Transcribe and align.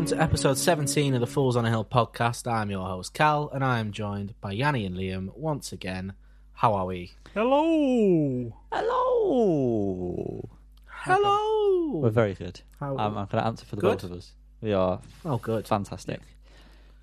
Hello 0.00 0.08
and 0.08 0.18
welcome 0.18 0.30
to 0.30 0.32
episode 0.32 0.56
17 0.56 1.12
of 1.14 1.20
the 1.20 1.26
Fools 1.26 1.56
on 1.56 1.66
a 1.66 1.68
Hill 1.68 1.84
podcast. 1.84 2.50
I'm 2.50 2.70
your 2.70 2.86
host 2.86 3.12
Cal 3.12 3.50
and 3.52 3.62
I 3.62 3.80
am 3.80 3.92
joined 3.92 4.32
by 4.40 4.52
Yanni 4.52 4.86
and 4.86 4.96
Liam 4.96 5.36
once 5.36 5.72
again. 5.72 6.14
How 6.54 6.72
are 6.72 6.86
we? 6.86 7.12
Hello. 7.34 8.56
Hello. 8.72 10.48
Hello. 10.86 11.98
We're 11.98 12.08
very 12.08 12.32
good. 12.32 12.62
How- 12.80 12.92
Um, 12.96 13.18
I'm 13.18 13.26
going 13.26 13.42
to 13.42 13.44
answer 13.44 13.66
for 13.66 13.76
the 13.76 13.82
Good? 13.82 13.98
both 13.98 14.04
of 14.04 14.12
us. 14.12 14.32
We 14.62 14.72
are 14.72 15.02
oh, 15.26 15.36
good. 15.36 15.68
fantastic. 15.68 16.22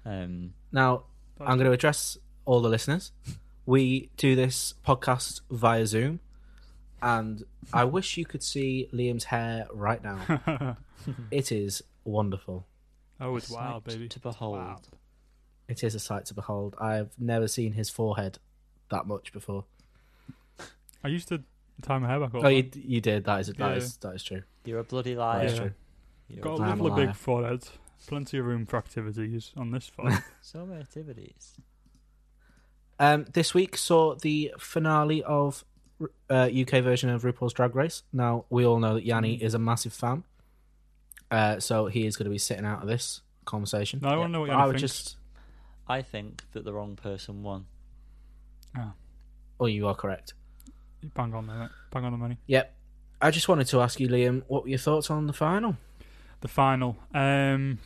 Um, 0.04 0.56
Now, 0.72 1.04
I'm 1.40 1.58
going 1.60 1.70
to 1.70 1.74
address 1.74 2.18
all 2.46 2.62
the 2.62 2.70
listeners. 2.70 3.12
We 3.68 4.10
do 4.18 4.36
this 4.36 4.74
podcast 4.84 5.42
via 5.52 5.86
Zoom, 5.86 6.20
and 7.00 7.44
I 7.72 7.84
wish 7.84 8.18
you 8.18 8.26
could 8.26 8.42
see 8.42 8.90
Liam's 8.92 9.26
hair 9.26 9.68
right 9.72 10.04
now. 10.04 10.78
it 11.30 11.52
is 11.52 11.84
wonderful. 12.04 12.66
Oh, 13.22 13.36
it's 13.36 13.50
wild, 13.50 13.84
sight 13.86 13.94
baby. 13.94 14.08
to 14.10 14.20
behold. 14.20 14.58
Wild. 14.58 14.88
It 15.68 15.84
is 15.84 15.96
a 15.96 16.00
sight 16.00 16.26
to 16.28 16.34
behold. 16.34 16.76
I've 16.80 17.10
never 17.20 17.48
seen 17.48 17.74
his 17.74 17.90
forehead 17.90 18.40
that 18.90 19.06
much 19.06 19.34
before. 19.34 19.66
I 21.04 21.10
used 21.10 21.28
to 21.30 21.44
tie 21.82 21.98
my 22.00 22.08
hair 22.08 22.20
back 22.20 22.34
up. 22.36 22.44
Oh, 22.44 22.48
you, 22.48 22.70
you 22.76 23.02
did. 23.02 23.26
That 23.26 23.42
is 23.42 23.48
that 23.48 23.58
Yeah. 23.60 23.74
is 23.74 23.98
that 23.98 24.16
is 24.16 24.24
true. 24.24 24.44
You're 24.66 24.80
a 24.80 24.84
bloody 24.84 25.14
That 25.14 25.20
liar. 25.20 25.46
is 25.46 25.54
Yeah. 25.54 25.60
true. 25.60 25.72
You're 26.30 26.42
Got 26.42 26.60
a 26.60 26.64
a 26.64 26.66
I'm 26.66 26.80
a 26.80 26.84
lovely 26.84 27.04
liar. 27.04 27.08
big 27.08 27.16
forehead. 27.16 27.68
Plenty 28.08 28.38
of 28.38 28.46
room 28.46 28.66
for 28.66 28.78
activities 28.78 29.52
on 29.58 29.72
this 29.72 29.88
phone. 29.88 30.18
so 30.42 30.66
many 30.66 30.82
activities. 30.82 31.56
Um, 33.00 33.26
this 33.34 33.54
week 33.54 33.78
saw 33.78 34.16
the 34.16 34.54
finale 34.58 35.24
of 35.24 35.64
uh, 36.30 36.50
UK 36.52 36.82
version 36.84 37.10
of 37.10 37.24
RuPaul's 37.24 37.54
Drag 37.54 37.76
Race. 37.76 38.04
Now 38.12 38.46
we 38.50 38.66
all 38.66 38.80
know 38.80 38.96
that 38.96 39.06
Yanni 39.06 39.42
is 39.42 39.54
a 39.54 39.60
massive 39.60 39.94
fan, 39.94 40.24
uh, 41.32 41.60
so 41.60 41.88
he 41.88 42.06
is 42.06 42.16
going 42.18 42.26
to 42.26 42.30
be 42.32 42.38
sitting 42.38 42.66
out 42.66 42.82
of 42.82 42.88
this 42.88 43.22
conversation. 43.46 44.00
now 44.02 44.14
I 44.14 44.18
want 44.18 44.30
to 44.30 44.34
know 44.34 44.40
what 44.42 44.48
But 44.48 44.52
Yanni 44.54 44.64
I 44.64 44.68
would 44.68 44.80
thinks. 44.80 44.94
just, 44.94 45.18
I 45.88 46.02
think 46.02 46.44
that 46.54 46.64
the 46.66 46.74
wrong 46.74 46.96
person 46.96 47.44
won. 47.44 47.66
oh, 49.60 49.66
you 49.66 49.88
are 49.88 49.96
correct. 49.96 50.34
You 51.02 51.10
Bang 51.14 51.34
on 51.34 51.48
there, 51.48 51.58
mate. 51.58 51.70
Bang 51.92 52.06
on 52.06 52.12
the 52.12 52.18
money. 52.18 52.38
Yep. 52.48 52.74
I 53.22 53.32
just 53.32 53.48
wanted 53.48 53.68
to 53.68 53.82
ask 53.82 54.00
you, 54.00 54.08
Liam, 54.08 54.44
what 54.48 54.64
were 54.64 54.70
your 54.70 54.78
thoughts 54.78 55.10
on 55.10 55.26
the 55.28 55.34
final? 55.34 55.78
The 56.42 56.48
final. 56.48 56.98
Um, 57.14 57.80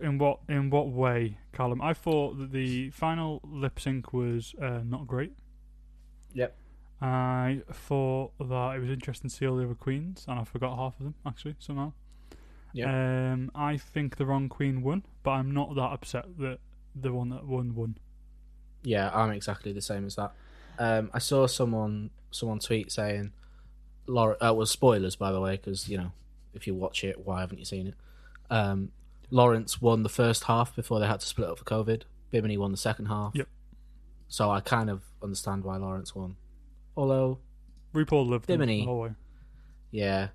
in 0.00 0.18
what 0.18 0.40
in 0.48 0.70
what 0.70 0.88
way, 0.88 1.38
Callum? 1.52 1.80
I 1.80 1.94
thought 1.94 2.38
that 2.38 2.52
the 2.52 2.90
final 2.90 3.40
lip 3.44 3.80
sync 3.80 4.12
was 4.12 4.54
uh, 4.60 4.80
not 4.84 5.06
great. 5.06 5.32
Yep. 6.34 6.54
I 7.00 7.62
thought 7.72 8.32
that 8.38 8.72
it 8.76 8.80
was 8.80 8.90
interesting 8.90 9.30
to 9.30 9.34
see 9.36 9.46
all 9.46 9.56
the 9.56 9.64
other 9.64 9.74
queens, 9.74 10.24
and 10.28 10.38
I 10.38 10.44
forgot 10.44 10.76
half 10.76 10.98
of 10.98 11.04
them 11.04 11.14
actually 11.26 11.56
somehow. 11.58 11.92
Yep. 12.78 12.88
Um, 12.88 13.50
I 13.54 13.76
think 13.76 14.16
the 14.16 14.26
wrong 14.26 14.48
queen 14.48 14.82
won, 14.82 15.04
but 15.24 15.32
I'm 15.32 15.52
not 15.52 15.74
that 15.74 15.90
upset 15.92 16.26
that 16.38 16.58
the 16.94 17.12
one 17.12 17.30
that 17.30 17.44
won 17.44 17.74
won. 17.74 17.98
Yeah, 18.84 19.10
I'm 19.12 19.32
exactly 19.32 19.72
the 19.72 19.80
same 19.80 20.06
as 20.06 20.14
that. 20.14 20.32
Um, 20.78 21.10
I 21.12 21.18
saw 21.18 21.46
someone 21.46 22.10
someone 22.30 22.60
tweet 22.60 22.92
saying, 22.92 23.32
"Laura." 24.06 24.36
Uh, 24.40 24.54
was 24.54 24.70
spoilers, 24.70 25.16
by 25.16 25.32
the 25.32 25.40
way, 25.40 25.56
because 25.56 25.88
you 25.88 25.98
know, 25.98 26.12
if 26.54 26.66
you 26.68 26.74
watch 26.74 27.02
it, 27.02 27.26
why 27.26 27.40
haven't 27.40 27.58
you 27.58 27.64
seen 27.64 27.88
it? 27.88 27.94
Um, 28.48 28.92
Lawrence 29.30 29.82
won 29.82 30.04
the 30.04 30.08
first 30.08 30.44
half 30.44 30.74
before 30.76 31.00
they 31.00 31.06
had 31.08 31.20
to 31.20 31.26
split 31.26 31.48
up 31.48 31.58
for 31.58 31.64
COVID. 31.64 32.02
Bimini 32.30 32.56
won 32.56 32.70
the 32.70 32.78
second 32.78 33.06
half. 33.06 33.32
Yep. 33.34 33.48
So 34.28 34.50
I 34.50 34.60
kind 34.60 34.88
of 34.88 35.02
understand 35.22 35.64
why 35.64 35.76
Lawrence 35.78 36.14
won. 36.14 36.36
Although, 36.96 37.38
RuPaul 37.92 38.28
lived 38.28 38.46
Bimini. 38.46 38.80
the 38.80 38.86
whole 38.86 39.00
way. 39.00 39.10
yeah, 39.90 40.28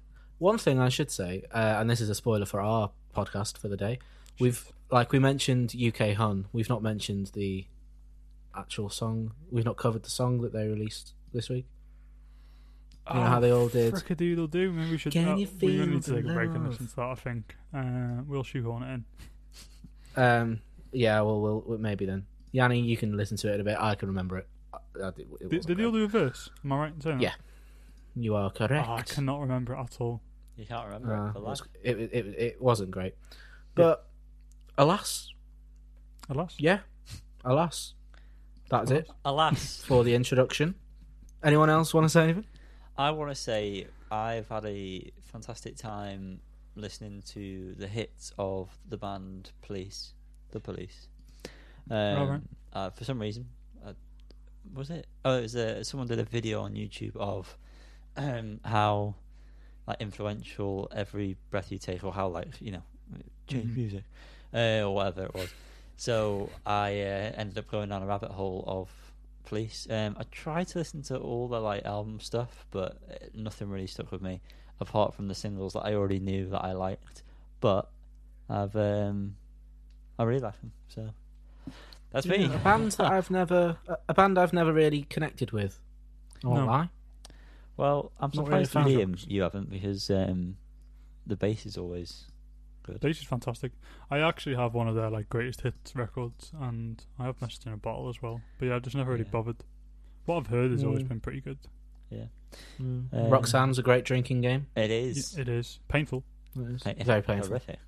one 0.43 0.57
thing 0.57 0.77
I 0.77 0.89
should 0.89 1.09
say, 1.09 1.43
uh, 1.53 1.77
and 1.79 1.89
this 1.89 2.01
is 2.01 2.09
a 2.09 2.15
spoiler 2.15 2.45
for 2.45 2.59
our 2.59 2.91
podcast 3.15 3.57
for 3.57 3.69
the 3.69 3.77
day. 3.77 3.99
We've 4.39 4.71
like 4.91 5.13
we 5.13 5.19
mentioned 5.19 5.73
UK 5.73 6.15
Hun. 6.15 6.47
We've 6.51 6.67
not 6.67 6.83
mentioned 6.83 7.31
the 7.33 7.65
actual 8.53 8.89
song. 8.89 9.31
We've 9.49 9.63
not 9.63 9.77
covered 9.77 10.03
the 10.03 10.09
song 10.09 10.41
that 10.41 10.51
they 10.51 10.67
released 10.67 11.13
this 11.33 11.49
week. 11.49 11.65
You 13.07 13.15
know 13.19 13.25
how 13.25 13.39
they 13.39 13.51
all 13.51 13.69
did. 13.69 13.93
Frickadoodle 13.93 14.51
do. 14.51 14.71
Maybe 14.71 14.91
we 14.91 14.97
should. 14.97 15.13
Can 15.13 15.29
uh, 15.29 15.35
you 15.37 15.47
we 15.61 15.67
really 15.67 15.77
feel 15.77 15.87
need 15.87 16.03
to 16.03 16.15
take 16.15 16.25
a 16.25 16.33
break 16.33 16.49
and 16.49 16.63
love? 16.63 16.71
listen 16.71 16.87
to 16.87 16.95
that. 16.97 17.05
I 17.05 17.15
think 17.15 17.55
uh, 17.73 18.21
we'll 18.27 18.43
shoehorn 18.43 18.83
it 18.83 18.93
in. 18.93 19.05
Um, 20.23 20.59
yeah, 20.91 21.21
well, 21.21 21.41
we'll, 21.41 21.63
well, 21.65 21.77
maybe 21.77 22.05
then. 22.05 22.25
Yanni, 22.51 22.79
you 22.81 22.97
can 22.97 23.17
listen 23.17 23.35
to 23.37 23.51
it 23.51 23.59
a 23.59 23.63
bit. 23.63 23.77
I 23.79 23.95
can 23.95 24.09
remember 24.09 24.37
it. 24.37 24.47
I, 24.73 24.77
I, 25.03 25.07
it 25.07 25.15
Did, 25.15 25.29
wasn't 25.41 25.67
did 25.67 25.77
they 25.77 25.85
all 25.85 25.91
do 25.91 26.03
a 26.03 26.07
verse? 26.07 26.49
Am 26.63 26.71
I 26.71 26.77
right 26.77 26.93
in 26.93 27.01
saying 27.01 27.17
that? 27.17 27.23
Yeah. 27.23 27.33
You 28.15 28.35
are 28.35 28.51
correct. 28.51 28.87
Oh, 28.87 28.93
I 28.93 29.01
cannot 29.01 29.39
remember 29.41 29.73
it 29.73 29.79
at 29.79 29.97
all. 29.99 30.21
You 30.57 30.65
can't 30.65 30.85
remember 30.85 31.13
Uh, 31.15 31.25
it 31.25 31.29
it, 31.29 31.33
for 31.33 31.39
was, 31.41 31.61
life. 31.61 31.69
it, 31.83 31.99
it, 31.99 32.25
it 32.37 32.61
wasn't 32.61 32.91
great. 32.91 33.15
But, 33.75 34.07
alas, 34.77 35.29
Alas. 36.29 36.55
yeah, 36.59 36.79
alas, 37.43 37.95
that's 38.69 38.91
it 38.91 39.09
Alas, 39.25 39.83
for 39.87 40.03
the 40.03 40.13
introduction. 40.15 40.75
Anyone 41.43 41.69
else 41.69 41.93
want 41.93 42.05
to 42.05 42.09
say 42.09 42.23
anything? 42.23 42.45
I 42.97 43.11
want 43.11 43.31
to 43.31 43.35
say 43.35 43.87
I've 44.11 44.47
had 44.49 44.65
a 44.65 45.11
fantastic 45.23 45.75
time 45.75 46.39
listening 46.75 47.23
to 47.29 47.73
the 47.77 47.87
hits 47.87 48.31
of 48.37 48.69
the 48.87 48.97
band 48.97 49.51
Police, 49.63 50.13
the 50.51 50.59
Police. 50.59 51.07
Um, 51.89 51.97
Alright. 51.97 52.41
uh, 52.73 52.89
for 52.91 53.03
some 53.03 53.19
reason, 53.19 53.47
uh, 53.85 53.93
was 54.73 54.89
it? 54.91 55.07
Oh, 55.25 55.37
it 55.37 55.41
was 55.41 55.55
uh, 55.55 55.83
someone 55.83 56.07
did 56.07 56.19
a 56.19 56.23
video 56.23 56.61
on 56.61 56.73
YouTube 56.75 57.15
of 57.17 57.57
um, 58.15 58.59
how 58.63 59.15
like 59.87 59.99
influential 60.01 60.89
every 60.95 61.35
breath 61.51 61.71
you 61.71 61.77
take, 61.77 62.03
or 62.03 62.13
how 62.13 62.27
like 62.27 62.59
you 62.61 62.71
know 62.71 62.83
change 63.47 63.69
Mhm. 63.71 63.75
music, 63.75 64.03
uh, 64.53 64.81
or 64.87 64.95
whatever 64.95 65.23
it 65.25 65.33
was. 65.33 65.53
So 65.97 66.49
I 66.65 67.01
uh, 67.01 67.31
ended 67.35 67.57
up 67.57 67.67
going 67.69 67.89
down 67.89 68.01
a 68.01 68.05
rabbit 68.05 68.31
hole 68.31 68.63
of 68.67 68.89
Police. 69.45 69.87
Um, 69.89 70.15
I 70.19 70.23
tried 70.31 70.67
to 70.69 70.77
listen 70.79 71.01
to 71.03 71.17
all 71.17 71.47
the 71.47 71.59
like 71.59 71.85
album 71.85 72.19
stuff, 72.19 72.65
but 72.71 72.97
uh, 73.11 73.15
nothing 73.33 73.69
really 73.69 73.87
stuck 73.87 74.11
with 74.11 74.21
me, 74.21 74.41
apart 74.79 75.13
from 75.13 75.27
the 75.27 75.35
singles 75.35 75.73
that 75.73 75.81
I 75.85 75.93
already 75.93 76.19
knew 76.19 76.49
that 76.49 76.63
I 76.63 76.71
liked. 76.71 77.23
But 77.59 77.89
I've 78.49 78.75
um, 78.75 79.35
I 80.17 80.23
really 80.23 80.39
like 80.39 80.59
them, 80.61 80.71
so 80.87 81.09
that's 82.11 82.25
me. 82.25 82.45
A 82.45 82.57
band 82.59 82.91
that 82.93 83.11
I've 83.11 83.29
never, 83.31 83.77
a- 83.87 83.97
a 84.09 84.13
band 84.13 84.37
I've 84.37 84.53
never 84.53 84.71
really 84.71 85.03
connected 85.03 85.51
with. 85.51 85.79
I 86.43 86.47
won't 86.47 86.65
No. 86.65 86.71
lie. 86.71 86.89
Well, 87.77 88.11
I'm 88.19 88.31
Not 88.33 88.47
really 88.47 88.65
surprised 88.65 88.95
a 88.95 88.97
fan. 88.99 89.13
Liam 89.15 89.25
you 89.29 89.41
haven't 89.41 89.69
because 89.69 90.09
um, 90.11 90.57
the 91.25 91.35
bass 91.35 91.65
is 91.65 91.77
always 91.77 92.25
good. 92.83 92.99
Bass 92.99 93.19
is 93.19 93.23
fantastic. 93.25 93.71
I 94.11 94.19
actually 94.19 94.55
have 94.55 94.73
one 94.73 94.87
of 94.87 94.95
their 94.95 95.09
like 95.09 95.29
greatest 95.29 95.61
hits 95.61 95.95
records, 95.95 96.51
and 96.61 97.03
I 97.17 97.25
have 97.25 97.41
messed 97.41 97.65
in 97.65 97.73
a 97.73 97.77
bottle 97.77 98.09
as 98.09 98.21
well. 98.21 98.41
But 98.59 98.67
yeah, 98.67 98.75
I've 98.75 98.83
just 98.83 98.95
never 98.95 99.11
really 99.11 99.23
Yeah. 99.25 99.31
bothered. 99.31 99.57
What 100.25 100.37
I've 100.37 100.47
heard 100.47 100.71
has 100.71 100.83
always 100.83 101.03
Mm. 101.03 101.07
been 101.09 101.19
pretty 101.19 101.41
good. 101.41 101.57
Yeah, 102.09 102.25
Mm. 102.79 103.11
Um, 103.11 103.29
Roxanne's 103.31 103.79
a 103.79 103.81
great 103.83 104.05
drinking 104.05 104.41
game. 104.41 104.67
It 104.75 104.91
is. 104.91 105.35
It 105.37 105.49
is 105.49 105.79
painful. 105.87 106.23
It 106.55 106.61
is. 106.97 107.05
Very 107.05 107.23
painful. 107.23 107.47
Horrific. 107.47 107.79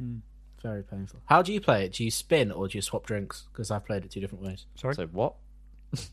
Mm. 0.00 0.22
Very 0.60 0.82
painful. 0.82 1.20
How 1.26 1.42
do 1.42 1.52
you 1.52 1.60
play 1.60 1.84
it? 1.86 1.92
Do 1.92 2.02
you 2.04 2.10
spin 2.10 2.50
or 2.50 2.66
do 2.66 2.76
you 2.76 2.82
swap 2.82 3.06
drinks? 3.06 3.46
Because 3.52 3.70
I've 3.70 3.84
played 3.84 4.04
it 4.04 4.10
two 4.10 4.20
different 4.20 4.44
ways. 4.44 4.66
Sorry. 4.74 4.94
So 4.96 5.06
what? 5.06 5.34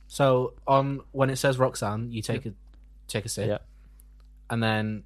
So 0.07 0.53
on 0.67 1.01
when 1.11 1.29
it 1.29 1.37
says 1.37 1.57
Roxanne, 1.57 2.11
you 2.11 2.21
take 2.21 2.45
a 2.45 2.53
take 3.09 3.25
a 3.25 3.29
sip, 3.29 3.47
Yeah. 3.47 3.57
and 4.49 4.61
then 4.63 5.03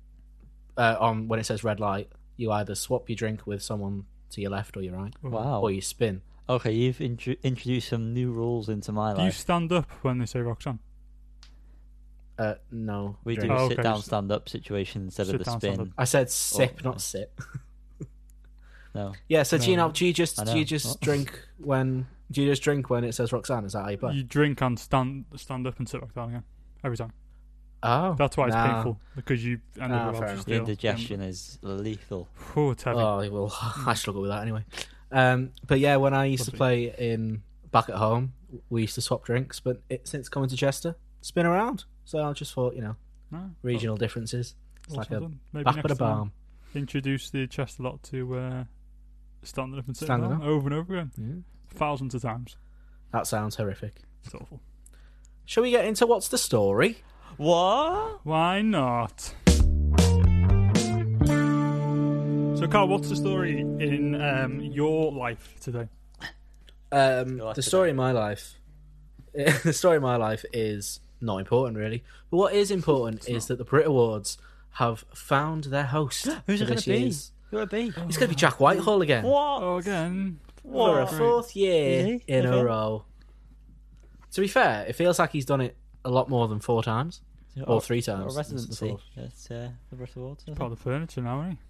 uh, 0.78 0.96
on 1.00 1.28
when 1.28 1.40
it 1.40 1.46
says 1.46 1.64
red 1.64 1.80
light, 1.80 2.10
you 2.38 2.52
either 2.52 2.76
swap 2.76 3.10
your 3.10 3.16
drink 3.16 3.46
with 3.48 3.62
someone 3.62 4.06
to 4.32 4.42
your 4.42 4.50
left 4.52 4.76
or 4.78 4.82
your 4.82 4.96
right, 4.96 5.14
Wow. 5.22 5.62
or 5.62 5.72
you 5.72 5.82
spin. 5.82 6.22
Okay, 6.50 6.72
you've 6.72 7.00
intro- 7.00 7.36
introduced 7.44 7.90
some 7.90 8.14
new 8.14 8.32
rules 8.32 8.68
into 8.70 8.92
my 8.92 9.10
life. 9.10 9.16
Do 9.18 9.22
you 9.22 9.28
life. 9.28 9.38
stand 9.38 9.72
up 9.72 9.90
when 10.02 10.18
they 10.18 10.26
say 10.26 10.40
Roxanne? 10.42 10.80
Uh, 12.38 12.56
no, 12.72 13.18
We 13.24 13.36
do 13.36 13.42
drink. 13.42 13.54
a 13.54 13.58
Oh, 13.62 13.68
sit 13.70 13.74
okay, 13.80 13.84
down, 13.84 13.96
just- 13.98 14.08
stand 14.08 14.32
up 14.32 14.50
situation 14.50 15.04
instead 15.04 15.28
Sit 15.28 15.36
of 15.36 15.40
the 15.40 15.46
down, 15.46 15.60
spin. 15.62 15.74
stand 15.76 15.88
up. 15.90 15.94
I 15.98 16.04
said 16.06 16.30
sip, 16.32 16.78
Oh, 16.80 16.84
not 16.86 16.90
okay. 16.96 17.00
sit. 17.00 17.34
No. 18.96 19.14
Yeah. 19.28 19.42
So 19.42 19.58
do 19.58 19.72
you 19.72 19.76
No. 19.78 19.88
know? 19.88 19.92
Do 19.92 20.06
you 20.06 20.14
just 20.14 20.40
I 20.40 20.44
do 20.44 20.60
you 20.60 20.64
just 20.66 20.86
What? 20.86 21.02
drink 21.02 21.48
when? 21.58 22.06
Do 22.30 22.44
you 22.44 22.48
just 22.52 22.62
drink 22.62 22.92
when 22.92 23.04
it 23.04 23.14
says 23.14 23.34
Roxanne? 23.34 23.66
Is 23.66 23.74
that 23.74 23.82
how 23.86 23.90
you 23.90 23.98
play? 23.98 24.14
You 24.14 24.24
drink 24.24 24.62
and 24.62 24.78
stand 24.78 25.26
stand 25.36 25.66
up 25.66 25.80
and 25.80 25.90
sit 25.90 26.00
back 26.00 26.14
down 26.14 26.30
again 26.30 26.44
every 26.84 26.96
time. 26.98 27.12
Oh, 27.84 28.16
That's 28.18 28.36
why 28.38 28.48
it's 28.48 28.56
nah. 28.56 28.74
painful 28.74 29.00
because 29.16 29.44
you 29.46 29.60
end 29.80 29.92
Nah, 29.92 29.98
up 30.08 30.12
with 30.14 30.20
fair 30.22 30.30
obviously 30.30 30.56
enough. 30.56 30.68
The 30.68 30.76
still- 30.76 30.90
indigestion 30.92 31.22
is 31.22 31.60
lethal. 31.62 32.28
Oh, 32.56 32.72
it's 32.72 32.84
heavy. 32.84 33.00
Oh, 33.00 33.30
well, 33.32 33.58
I 33.86 33.94
struggle 33.94 34.22
with 34.22 34.32
that 34.32 34.42
anyway. 34.42 34.64
Um, 35.12 35.52
but 35.68 35.80
yeah, 35.80 35.98
when 35.98 36.14
I 36.14 36.26
used 36.26 36.46
to 36.46 36.52
Lovely. 36.52 36.90
play 36.92 37.10
in 37.12 37.44
back 37.72 37.90
at 37.90 37.96
home, 37.96 38.34
we 38.70 38.82
used 38.82 38.96
to 38.96 39.02
swap 39.02 39.24
drinks. 39.26 39.60
But 39.60 39.82
it, 39.90 40.08
since 40.08 40.30
coming 40.30 40.50
to 40.50 40.56
Chester, 40.56 40.96
spin 41.22 41.46
around. 41.46 41.86
So 42.06 42.24
I 42.24 42.34
just 42.34 42.54
thought, 42.54 42.76
you 42.76 42.82
know, 42.82 42.96
No, 43.32 43.52
regional 43.62 43.96
differences. 43.98 44.56
It's 44.88 44.96
like 44.96 45.12
a. 45.12 45.20
Maybe 45.54 45.64
back 45.64 45.76
next 45.76 45.86
at 45.86 45.92
a 45.92 45.96
time 45.96 45.98
balm. 46.18 46.32
Introduce 46.76 47.30
the 47.30 47.46
chest 47.48 47.80
a 47.80 47.84
lot 47.84 48.02
to 48.04 48.36
uh, 48.36 48.64
standing 49.44 49.78
up 49.80 49.88
and 49.88 49.96
sitting 49.96 50.08
Standing 50.08 50.30
down 50.32 50.42
up. 50.42 50.48
over 50.48 50.68
and 50.68 50.74
over 50.74 50.96
again, 50.96 51.12
Yeah. 51.18 51.78
thousands 51.78 52.16
of 52.16 52.22
times. 52.24 52.58
That 53.12 53.28
sounds 53.28 53.56
horrific. 53.56 54.02
It's 54.26 54.34
awful. 54.34 54.60
Shall 55.46 55.62
we 55.64 55.70
get 55.72 55.86
into 55.86 56.08
what's 56.08 56.30
the 56.30 56.38
story? 56.40 57.04
What? 57.38 58.20
Why 58.26 58.62
not? 58.62 59.34
So 59.48 59.64
So, 62.56 62.68
Carl, 62.68 62.88
what's 62.88 63.10
the 63.10 63.16
story 63.16 63.62
in 63.62 64.20
um, 64.22 64.60
your 64.62 65.12
life 65.12 65.56
today? 65.60 65.88
Um, 66.92 67.38
Go 67.40 67.50
after 67.50 67.56
the 67.56 67.62
story 67.64 67.90
of 67.90 67.96
my 67.96 68.12
life, 68.12 68.60
the 69.34 69.74
story 69.74 69.98
of 69.98 70.04
my 70.04 70.16
life 70.16 70.46
is 70.54 71.00
not 71.20 71.40
important 71.40 71.78
really. 71.78 72.04
But 72.30 72.38
what 72.38 72.54
is 72.54 72.70
important 72.72 73.28
is 73.28 73.48
that 73.48 73.58
the 73.58 73.66
Brit 73.66 73.88
Awards 73.88 74.38
have 74.74 75.04
found 75.14 75.66
their 75.66 75.86
host. 75.86 76.26
Who's 76.48 76.60
for 76.60 76.66
it 76.66 76.68
going 76.68 76.76
this 76.76 76.84
to 76.86 76.90
be? 76.92 76.98
year's- 77.00 77.32
Who 77.50 77.58
will 77.58 77.64
it 77.64 77.70
be? 77.72 77.88
It's 77.88 77.96
going 77.96 78.14
to 78.14 78.28
be 78.30 78.36
Jack 78.36 78.60
Whitehall 78.60 79.02
again 79.02 79.24
What? 79.24 79.64
Oh, 79.64 79.78
again. 79.78 80.40
for 80.64 81.02
a 81.02 81.06
Great. 81.06 81.18
fourth 81.18 81.56
year 81.56 82.00
Is 82.00 82.06
he? 82.06 82.24
in 82.28 82.46
a 82.46 82.50
Okay. 82.50 82.64
row. 82.64 83.06
To 84.34 84.42
be 84.42 84.48
fair, 84.48 84.86
it 84.88 84.94
feels 84.96 85.20
like 85.20 85.32
he's 85.32 85.46
done 85.46 85.62
it 85.62 85.76
a 86.06 86.10
lot 86.10 86.30
more 86.30 86.48
than 86.48 86.60
four 86.60 86.84
times 86.84 87.22
or 87.68 87.80
three 87.82 88.02
times. 88.02 88.36
This 88.36 88.48
is 88.52 88.54
the 88.54 88.60
residency. 88.78 88.90
fourth. 88.90 89.02
That's 89.16 89.52
uh, 89.52 89.70
the 89.90 89.96
Brit 89.96 90.16
Awards. 90.16 90.44
Part 90.46 90.60
of 90.62 90.70
the 90.72 90.76
furniture 90.84 91.22
now, 91.22 91.42
isn't 91.42 91.52
he? 91.52 91.58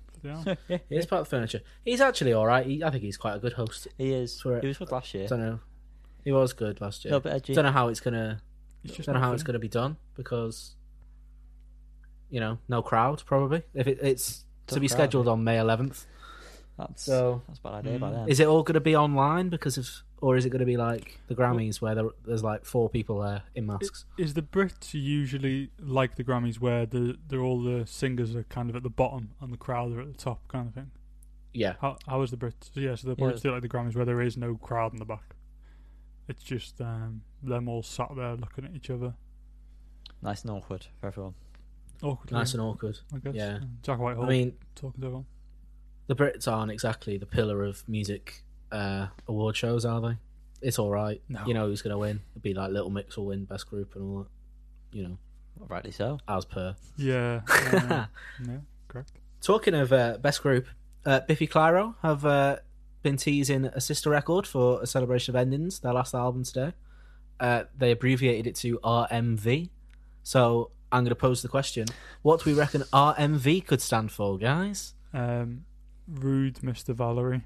Yeah. 0.70 0.78
He 0.88 0.96
is 0.96 1.06
part 1.06 1.20
of 1.22 1.26
the 1.28 1.36
furniture. 1.36 1.60
He's 1.84 2.00
actually 2.00 2.32
all 2.32 2.46
right. 2.46 2.66
He, 2.66 2.82
I 2.82 2.90
think 2.92 3.04
he's 3.04 3.18
quite 3.18 3.36
a 3.36 3.40
good 3.40 3.52
host. 3.54 3.90
he 3.98 4.14
is. 4.14 4.34
Swear 4.38 4.58
it. 4.60 4.62
He 4.64 4.68
was 4.70 4.78
good 4.78 4.90
last 4.92 5.14
year. 5.14 5.26
I 5.26 5.28
Don't 5.28 5.40
know. 5.42 5.60
He 6.24 6.32
was 6.32 6.54
good 6.54 6.80
last 6.80 7.04
A 7.04 7.08
year. 7.10 7.18
little 7.18 7.30
bit 7.30 7.36
edgy. 7.36 7.54
Don't 7.54 7.66
know 7.66 7.72
how 7.74 7.90
it's 7.90 8.00
gonna. 8.00 8.42
It's 8.86 8.96
Don't 8.98 9.08
know 9.08 9.14
not 9.20 9.22
how 9.28 9.34
it's 9.34 9.44
gonna 9.44 9.60
be 9.60 9.68
done 9.68 9.98
because, 10.16 10.76
you 12.30 12.40
know, 12.40 12.58
no 12.70 12.82
crowd 12.82 13.22
probably. 13.26 13.64
If 13.74 13.88
it, 13.88 14.00
it's 14.02 14.46
to 14.68 14.80
be 14.80 14.88
crowd, 14.88 14.96
scheduled 14.98 15.26
yeah. 15.26 15.32
on 15.34 15.44
May 15.44 15.58
11th, 15.58 16.06
That's 16.78 17.04
so 17.04 17.42
that's 17.48 17.60
a 17.60 17.62
bad 17.62 17.74
idea 17.86 18.00
by 18.00 18.10
Mm. 18.10 18.14
then. 18.16 18.30
is 18.30 18.40
it 18.40 18.48
all 18.48 18.64
going 18.64 18.76
to 18.76 18.80
be 18.80 18.96
online 18.96 19.50
because 19.50 19.78
of, 19.78 19.90
or 20.24 20.38
is 20.38 20.46
it 20.46 20.52
going 20.52 20.62
to 20.62 20.66
be 20.66 20.78
like 20.78 21.20
the 21.28 21.36
Grammys 21.36 21.82
where 21.82 21.94
there, 21.96 22.06
there's 22.26 22.44
like 22.46 22.64
four 22.64 22.90
people 22.90 23.20
there 23.20 23.44
in 23.56 23.66
masks? 23.66 24.06
Is 24.18 24.34
the 24.34 24.42
Brits 24.42 24.94
usually 24.94 25.70
like 25.78 26.16
the 26.16 26.24
Grammys 26.24 26.62
where 26.62 26.86
the 26.86 27.18
they're 27.28 27.42
all 27.42 27.62
the 27.62 27.86
singers 27.86 28.34
are 28.34 28.44
kind 28.44 28.70
of 28.70 28.76
at 28.78 28.84
the 28.84 28.90
bottom 28.90 29.32
and 29.42 29.52
the 29.52 29.58
crowd 29.58 29.92
are 29.92 30.00
at 30.00 30.08
the 30.08 30.18
top 30.18 30.48
kind 30.48 30.70
of 30.70 30.74
thing? 30.74 30.92
Yeah, 31.52 31.74
How 31.82 31.98
how 32.08 32.22
is 32.22 32.32
the 32.32 32.38
Brits? 32.38 32.70
Yeah, 32.74 32.96
so 32.96 33.14
the 33.14 33.16
Yeah. 33.22 33.32
Brits 33.32 33.42
do 33.42 33.52
like 33.52 33.64
the 33.64 33.68
Grammys 33.68 33.98
where 33.98 34.06
there 34.06 34.22
is 34.22 34.38
no 34.38 34.56
crowd 34.56 34.94
in 34.94 35.00
the 35.00 35.06
back. 35.06 35.36
It's 36.30 36.42
just 36.42 36.80
um, 36.80 37.24
them 37.44 37.68
all 37.68 37.84
sat 37.84 38.08
there 38.16 38.38
looking 38.38 38.64
at 38.64 38.74
each 38.74 38.90
other. 38.90 39.16
Nice 40.22 40.44
and 40.44 40.52
awkward 40.52 40.88
for 41.02 41.08
everyone. 41.08 41.34
Awkward. 42.02 42.32
nice 42.32 42.54
and 42.54 42.62
awkward. 42.62 42.98
I 43.14 43.18
guess. 43.18 43.36
yeah. 43.36 43.60
Jack 43.82 44.00
Whitehall 44.00 44.24
I 44.24 44.30
mean, 44.30 44.54
talking 44.74 45.02
to 45.02 45.08
everyone. 45.08 45.26
the 46.08 46.16
Brits 46.16 46.48
aren't 46.48 46.72
exactly 46.72 47.18
the 47.18 47.26
pillar 47.26 47.62
of 47.66 47.84
music 47.90 48.46
uh, 48.74 49.08
award 49.28 49.56
shows, 49.56 49.86
are 49.86 50.02
they? 50.02 50.18
It's 50.62 50.80
all 50.80 50.90
right. 50.90 51.22
No. 51.30 51.46
You 51.46 51.54
know 51.54 51.68
who's 51.68 51.82
going 51.82 51.92
to 51.94 51.98
win? 51.98 52.22
It'd 52.34 52.42
be 52.42 52.54
like 52.54 52.72
Little 52.72 52.90
Mix 52.90 53.18
will 53.18 53.28
win 53.28 53.46
best 53.46 53.70
group 53.70 53.96
and 53.96 54.04
all 54.04 54.18
that. 54.24 54.98
You 54.98 55.04
know, 55.08 55.18
Well, 55.58 55.68
rightly 55.70 55.92
so. 55.92 56.20
as 56.28 56.46
per. 56.46 56.76
Yeah. 56.98 57.42
uh, 57.50 58.06
yeah. 58.46 58.58
Correct. 58.88 59.12
Talking 59.42 59.74
of 59.76 59.92
uh, 59.92 60.18
best 60.22 60.42
group, 60.42 60.68
uh, 61.06 61.20
Biffy 61.22 61.48
Clyro 61.48 61.96
have 62.02 62.26
uh, 62.26 62.58
been 63.02 63.18
teasing 63.18 63.66
a 63.66 63.82
sister 63.82 64.10
record 64.10 64.48
for 64.48 64.82
a 64.82 64.88
celebration 64.88 65.36
of 65.36 65.40
endings, 65.42 65.80
their 65.80 65.94
last 65.94 66.14
album 66.14 66.44
today. 66.44 66.74
Uh, 67.40 67.64
they 67.78 67.92
abbreviated 67.92 68.48
it 68.48 68.56
to 68.56 68.80
RMV. 68.84 69.70
So 70.24 70.72
I'm 70.92 71.04
going 71.04 71.10
to 71.10 71.16
pose 71.16 71.42
the 71.42 71.50
question: 71.50 71.88
What 72.22 72.42
do 72.44 72.52
we 72.52 72.58
reckon 72.58 72.84
RMV 72.94 73.66
could 73.66 73.82
stand 73.82 74.12
for, 74.14 74.38
guys? 74.38 74.94
Um, 75.14 75.66
rude, 76.08 76.56
Mr. 76.60 76.96
Valerie. 76.96 77.42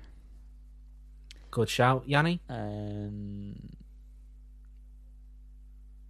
Good 1.52 1.70
shout, 1.70 2.04
Yanni. 2.08 2.42
Um, 2.50 3.56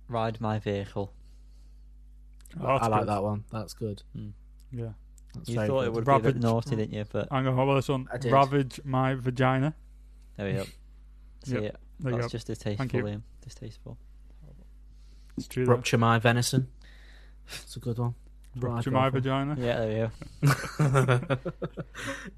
ride 0.08 0.42
my 0.42 0.60
vehicle. 0.60 1.14
Oh, 2.62 2.66
I 2.66 2.88
like 2.88 3.02
good. 3.02 3.10
that 3.10 3.24
one. 3.24 3.44
That's 3.52 3.74
good. 3.74 4.04
Yeah. 4.72 4.90
That's 5.36 5.50
You 5.50 5.56
thought 5.56 5.68
good. 5.68 5.86
it 5.88 5.94
would 5.94 6.06
be 6.06 6.12
a 6.12 6.20
bit 6.20 6.38
naughty, 6.38 6.76
didn't 6.76 6.94
you? 6.94 7.06
But 7.12 7.28
I'm 7.32 7.44
going 7.44 7.56
to 7.56 7.62
hold 7.64 7.78
this 7.78 7.90
one. 7.90 8.08
Ravage 8.26 8.80
my 8.84 9.14
vagina. 9.16 9.76
there 10.38 10.48
we 10.48 10.54
go. 10.54 10.64
See 11.44 11.54
Yep. 11.54 11.64
it. 11.64 11.76
There 12.00 12.12
That's 12.18 12.32
just 12.32 12.48
distasteful, 12.48 12.88
Liam. 13.02 13.22
Distasteful. 13.42 13.98
It's 15.38 15.48
true. 15.48 15.66
though. 15.66 15.74
Rupture 15.74 15.98
my 15.98 16.20
venison. 16.20 16.68
It's 17.64 17.76
a 17.76 17.80
good 17.80 17.98
one. 17.98 18.16
Rupture 18.60 18.90
I'd 18.90 18.94
my 18.94 19.10
vagina. 19.10 19.56
Yeah, 19.60 19.80
there 19.80 20.12
we 20.80 20.86
go. 20.86 21.38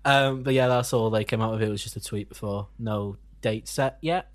um, 0.05 0.43
but 0.43 0.53
yeah, 0.53 0.67
that's 0.67 0.93
all 0.93 1.09
they 1.09 1.23
came 1.23 1.41
out 1.41 1.51
with. 1.53 1.61
It 1.61 1.69
was 1.69 1.83
just 1.83 1.95
a 1.95 2.01
tweet 2.01 2.29
before. 2.29 2.67
No 2.77 3.17
date 3.41 3.67
set 3.67 3.97
yet. 4.01 4.31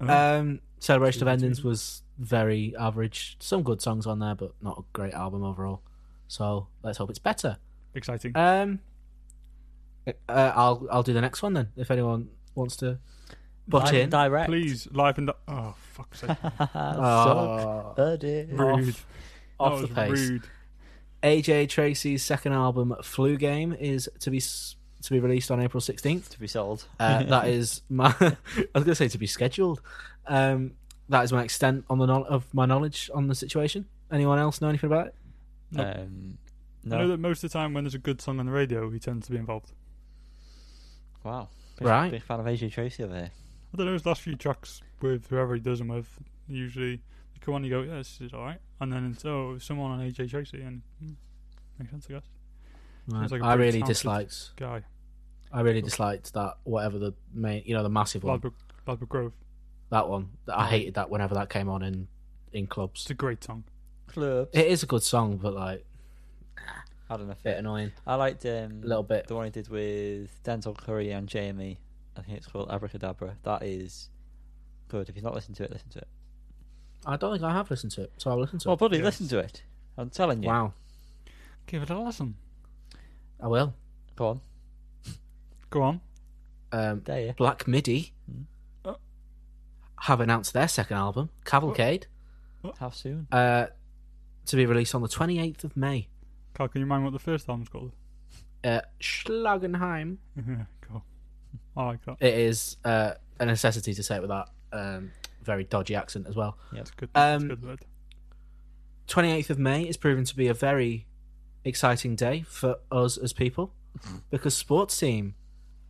Oh. 0.00 0.08
Um, 0.38 0.60
Celebration 0.78 1.22
of 1.22 1.28
Endings 1.28 1.58
tweet. 1.60 1.68
was 1.68 2.02
very 2.18 2.74
average. 2.78 3.36
Some 3.40 3.62
good 3.62 3.80
songs 3.80 4.06
on 4.06 4.18
there, 4.18 4.34
but 4.34 4.52
not 4.60 4.78
a 4.78 4.82
great 4.92 5.14
album 5.14 5.44
overall. 5.44 5.82
So 6.28 6.66
let's 6.82 6.98
hope 6.98 7.10
it's 7.10 7.18
better. 7.18 7.58
Exciting. 7.94 8.32
Um, 8.36 8.80
uh, 10.06 10.12
I'll 10.54 10.86
I'll 10.90 11.02
do 11.02 11.12
the 11.12 11.20
next 11.20 11.42
one 11.42 11.52
then. 11.52 11.68
If 11.76 11.90
anyone 11.90 12.30
wants 12.54 12.76
to 12.78 12.98
butt 13.68 13.84
Live 13.84 13.94
in. 13.94 14.10
direct. 14.10 14.48
Please, 14.48 14.88
live 14.92 15.18
and. 15.18 15.28
Di- 15.28 15.34
oh, 15.48 15.74
fuck's 15.92 16.20
sake. 16.20 16.36
Oh. 16.74 17.94
Rude. 17.96 18.96
off 19.60 19.80
that 19.80 19.88
the 19.88 19.88
was 19.88 19.90
pace. 19.90 20.30
Rude. 20.30 20.42
AJ 21.22 21.68
Tracey's 21.68 22.22
second 22.22 22.52
album, 22.52 22.94
Flu 23.02 23.36
Game, 23.36 23.72
is 23.72 24.08
to 24.20 24.30
be 24.30 24.40
to 24.40 25.10
be 25.10 25.18
released 25.20 25.50
on 25.50 25.60
April 25.60 25.80
sixteenth. 25.80 26.30
To 26.30 26.38
be 26.40 26.46
sold. 26.46 26.86
Uh, 27.00 27.22
that 27.24 27.48
is 27.48 27.82
my. 27.88 28.14
I 28.20 28.36
was 28.74 28.84
going 28.84 28.86
to 28.86 28.94
say 28.94 29.08
to 29.08 29.18
be 29.18 29.26
scheduled. 29.26 29.80
Um, 30.26 30.72
that 31.08 31.24
is 31.24 31.32
my 31.32 31.42
extent 31.44 31.84
on 31.90 31.98
the 31.98 32.06
no- 32.06 32.24
of 32.24 32.52
my 32.54 32.66
knowledge 32.66 33.10
on 33.14 33.28
the 33.28 33.34
situation. 33.34 33.86
Anyone 34.10 34.38
else 34.38 34.60
know 34.60 34.68
anything 34.68 34.88
about 34.90 35.08
it? 35.08 35.14
No. 35.72 35.82
Um, 35.84 36.38
I 36.84 36.88
know 36.98 37.08
that 37.08 37.18
most 37.18 37.44
of 37.44 37.50
the 37.50 37.58
time 37.58 37.74
when 37.74 37.84
there's 37.84 37.94
a 37.94 37.98
good 37.98 38.20
song 38.20 38.40
on 38.40 38.46
the 38.46 38.52
radio, 38.52 38.90
he 38.90 38.98
tends 38.98 39.26
to 39.26 39.32
be 39.32 39.38
involved. 39.38 39.72
Wow. 41.24 41.48
Big, 41.78 41.88
Right. 41.88 42.10
Big 42.10 42.22
fan 42.22 42.40
of 42.40 42.46
AJ 42.46 42.72
Tracey 42.72 43.04
over 43.04 43.14
here. 43.14 43.30
I 43.72 43.76
don't 43.76 43.86
know, 43.86 43.92
his 43.92 44.04
last 44.04 44.20
few 44.20 44.34
tracks 44.36 44.82
with 45.00 45.28
whoever 45.28 45.54
he 45.54 45.60
does 45.60 45.78
them 45.78 45.88
with, 45.88 46.08
usually 46.48 47.00
you 47.42 47.44
come 47.44 47.54
on, 47.54 47.64
you 47.64 47.70
go, 47.70 47.82
yeah, 47.82 47.96
this 47.96 48.20
is 48.20 48.32
alright. 48.32 48.60
And 48.80 48.92
then 48.92 49.12
it's, 49.14 49.24
oh, 49.24 49.58
someone 49.58 49.90
on 49.90 50.00
AJ 50.00 50.30
Tracey, 50.30 50.62
and 50.62 50.82
mm, 51.02 51.14
makes 51.78 51.90
sense, 51.90 52.06
I 52.08 52.14
guess. 52.14 52.24
Seems 53.10 53.32
like 53.32 53.40
a 53.40 53.44
I 53.44 53.56
pretty 53.56 53.58
really 53.58 53.72
talented 53.80 53.86
disliked. 53.88 54.56
Guy. 54.56 54.82
I 55.52 55.60
really 55.60 55.82
disliked 55.82 56.32
that. 56.34 56.54
Whatever 56.64 56.98
the 56.98 57.12
main, 57.34 57.62
you 57.66 57.74
know, 57.74 57.82
the 57.82 57.88
massive 57.88 58.22
one. 58.22 58.34
Ladbroke, 58.34 58.54
Ladbroke 58.86 59.08
Grove. 59.08 59.32
That 59.90 60.08
one. 60.08 60.30
I 60.48 60.68
hated 60.68 60.94
that 60.94 61.10
whenever 61.10 61.34
that 61.34 61.50
came 61.50 61.68
on 61.68 61.82
in 61.82 62.08
in 62.52 62.66
clubs. 62.66 63.02
It's 63.02 63.10
a 63.10 63.14
great 63.14 63.42
song. 63.42 63.64
Clubs. 64.06 64.50
It 64.52 64.66
is 64.66 64.82
a 64.82 64.86
good 64.86 65.02
song, 65.02 65.36
but 65.36 65.52
like 65.52 65.84
I 67.10 67.16
don't 67.16 67.26
know. 67.26 67.32
a 67.32 67.42
bit 67.42 67.58
annoying. 67.58 67.92
I 68.06 68.14
liked 68.14 68.46
um, 68.46 68.80
A 68.84 68.86
little 68.86 69.02
bit. 69.02 69.26
the 69.26 69.34
one 69.34 69.44
he 69.44 69.50
did 69.50 69.68
with 69.68 70.30
Denzel 70.44 70.76
Curry 70.76 71.10
and 71.10 71.28
Jamie. 71.28 71.78
I 72.16 72.22
think 72.22 72.38
it's 72.38 72.46
called 72.46 72.70
Abracadabra. 72.70 73.36
That 73.42 73.62
is 73.62 74.08
good. 74.88 75.08
If 75.08 75.16
you've 75.16 75.24
not 75.24 75.34
listened 75.34 75.56
to 75.56 75.64
it, 75.64 75.70
listen 75.72 75.90
to 75.90 75.98
it. 75.98 76.08
I 77.04 77.16
don't 77.16 77.32
think 77.32 77.42
I 77.44 77.52
have 77.52 77.70
listened 77.70 77.92
to 77.92 78.02
it, 78.02 78.12
so 78.18 78.30
I'll 78.30 78.38
listen 78.40 78.58
to 78.60 78.68
Well, 78.68 78.74
it. 78.74 78.80
buddy, 78.80 78.96
Yes. 78.98 79.04
listen 79.04 79.28
to 79.28 79.38
it. 79.38 79.62
I'm 79.96 80.10
telling 80.10 80.42
you. 80.42 80.48
Wow, 80.48 80.74
Give 81.66 81.82
it 81.82 81.90
a 81.90 81.98
listen. 81.98 82.34
I 83.40 83.46
will. 83.48 83.74
Go 84.16 84.28
on. 84.28 84.40
Go 85.70 85.82
on. 85.82 86.00
Um, 86.72 87.00
Dare 87.00 87.26
you? 87.26 87.32
Black 87.34 87.66
Midi. 87.68 88.12
Oh. 88.84 88.96
have 90.00 90.20
announced 90.20 90.52
their 90.52 90.68
second 90.68 90.96
album, 90.96 91.30
Cavalcade, 91.44 92.06
How 92.78 92.90
soon? 92.90 93.26
uh, 93.32 93.66
to 94.46 94.56
be 94.56 94.66
released 94.66 94.94
on 94.94 95.02
the 95.02 95.08
28th 95.08 95.64
of 95.64 95.76
May. 95.76 96.08
Carl, 96.54 96.68
can 96.68 96.80
you 96.80 96.86
mind 96.86 97.04
what 97.04 97.12
the 97.12 97.18
first 97.18 97.48
album's 97.48 97.68
called? 97.68 97.92
Uh, 98.64 98.80
Schlagenheim. 99.00 100.16
cool. 100.82 101.04
I 101.76 101.84
like 101.86 102.04
that. 102.06 102.16
It 102.20 102.34
is 102.34 102.76
uh, 102.84 103.12
a 103.38 103.46
necessity 103.46 103.94
to 103.94 104.02
say 104.02 104.16
it 104.16 104.20
with 104.22 104.30
that 104.30 104.48
um, 104.72 105.10
very 105.42 105.64
dodgy 105.64 105.94
accent 105.94 106.26
as 106.28 106.36
well. 106.36 106.56
It's 106.72 106.90
good. 106.90 107.10
it's 107.14 107.42
Um, 107.42 107.48
good 107.48 107.80
28th 109.08 109.50
of 109.50 109.58
May 109.58 109.82
is 109.82 109.96
proving 109.96 110.24
to 110.24 110.36
be 110.36 110.48
a 110.48 110.54
very 110.54 111.06
exciting 111.64 112.16
day 112.16 112.44
for 112.48 112.76
us 112.90 113.16
as 113.16 113.32
people 113.32 113.72
because 114.30 114.56
Sports 114.56 114.98
Team 114.98 115.34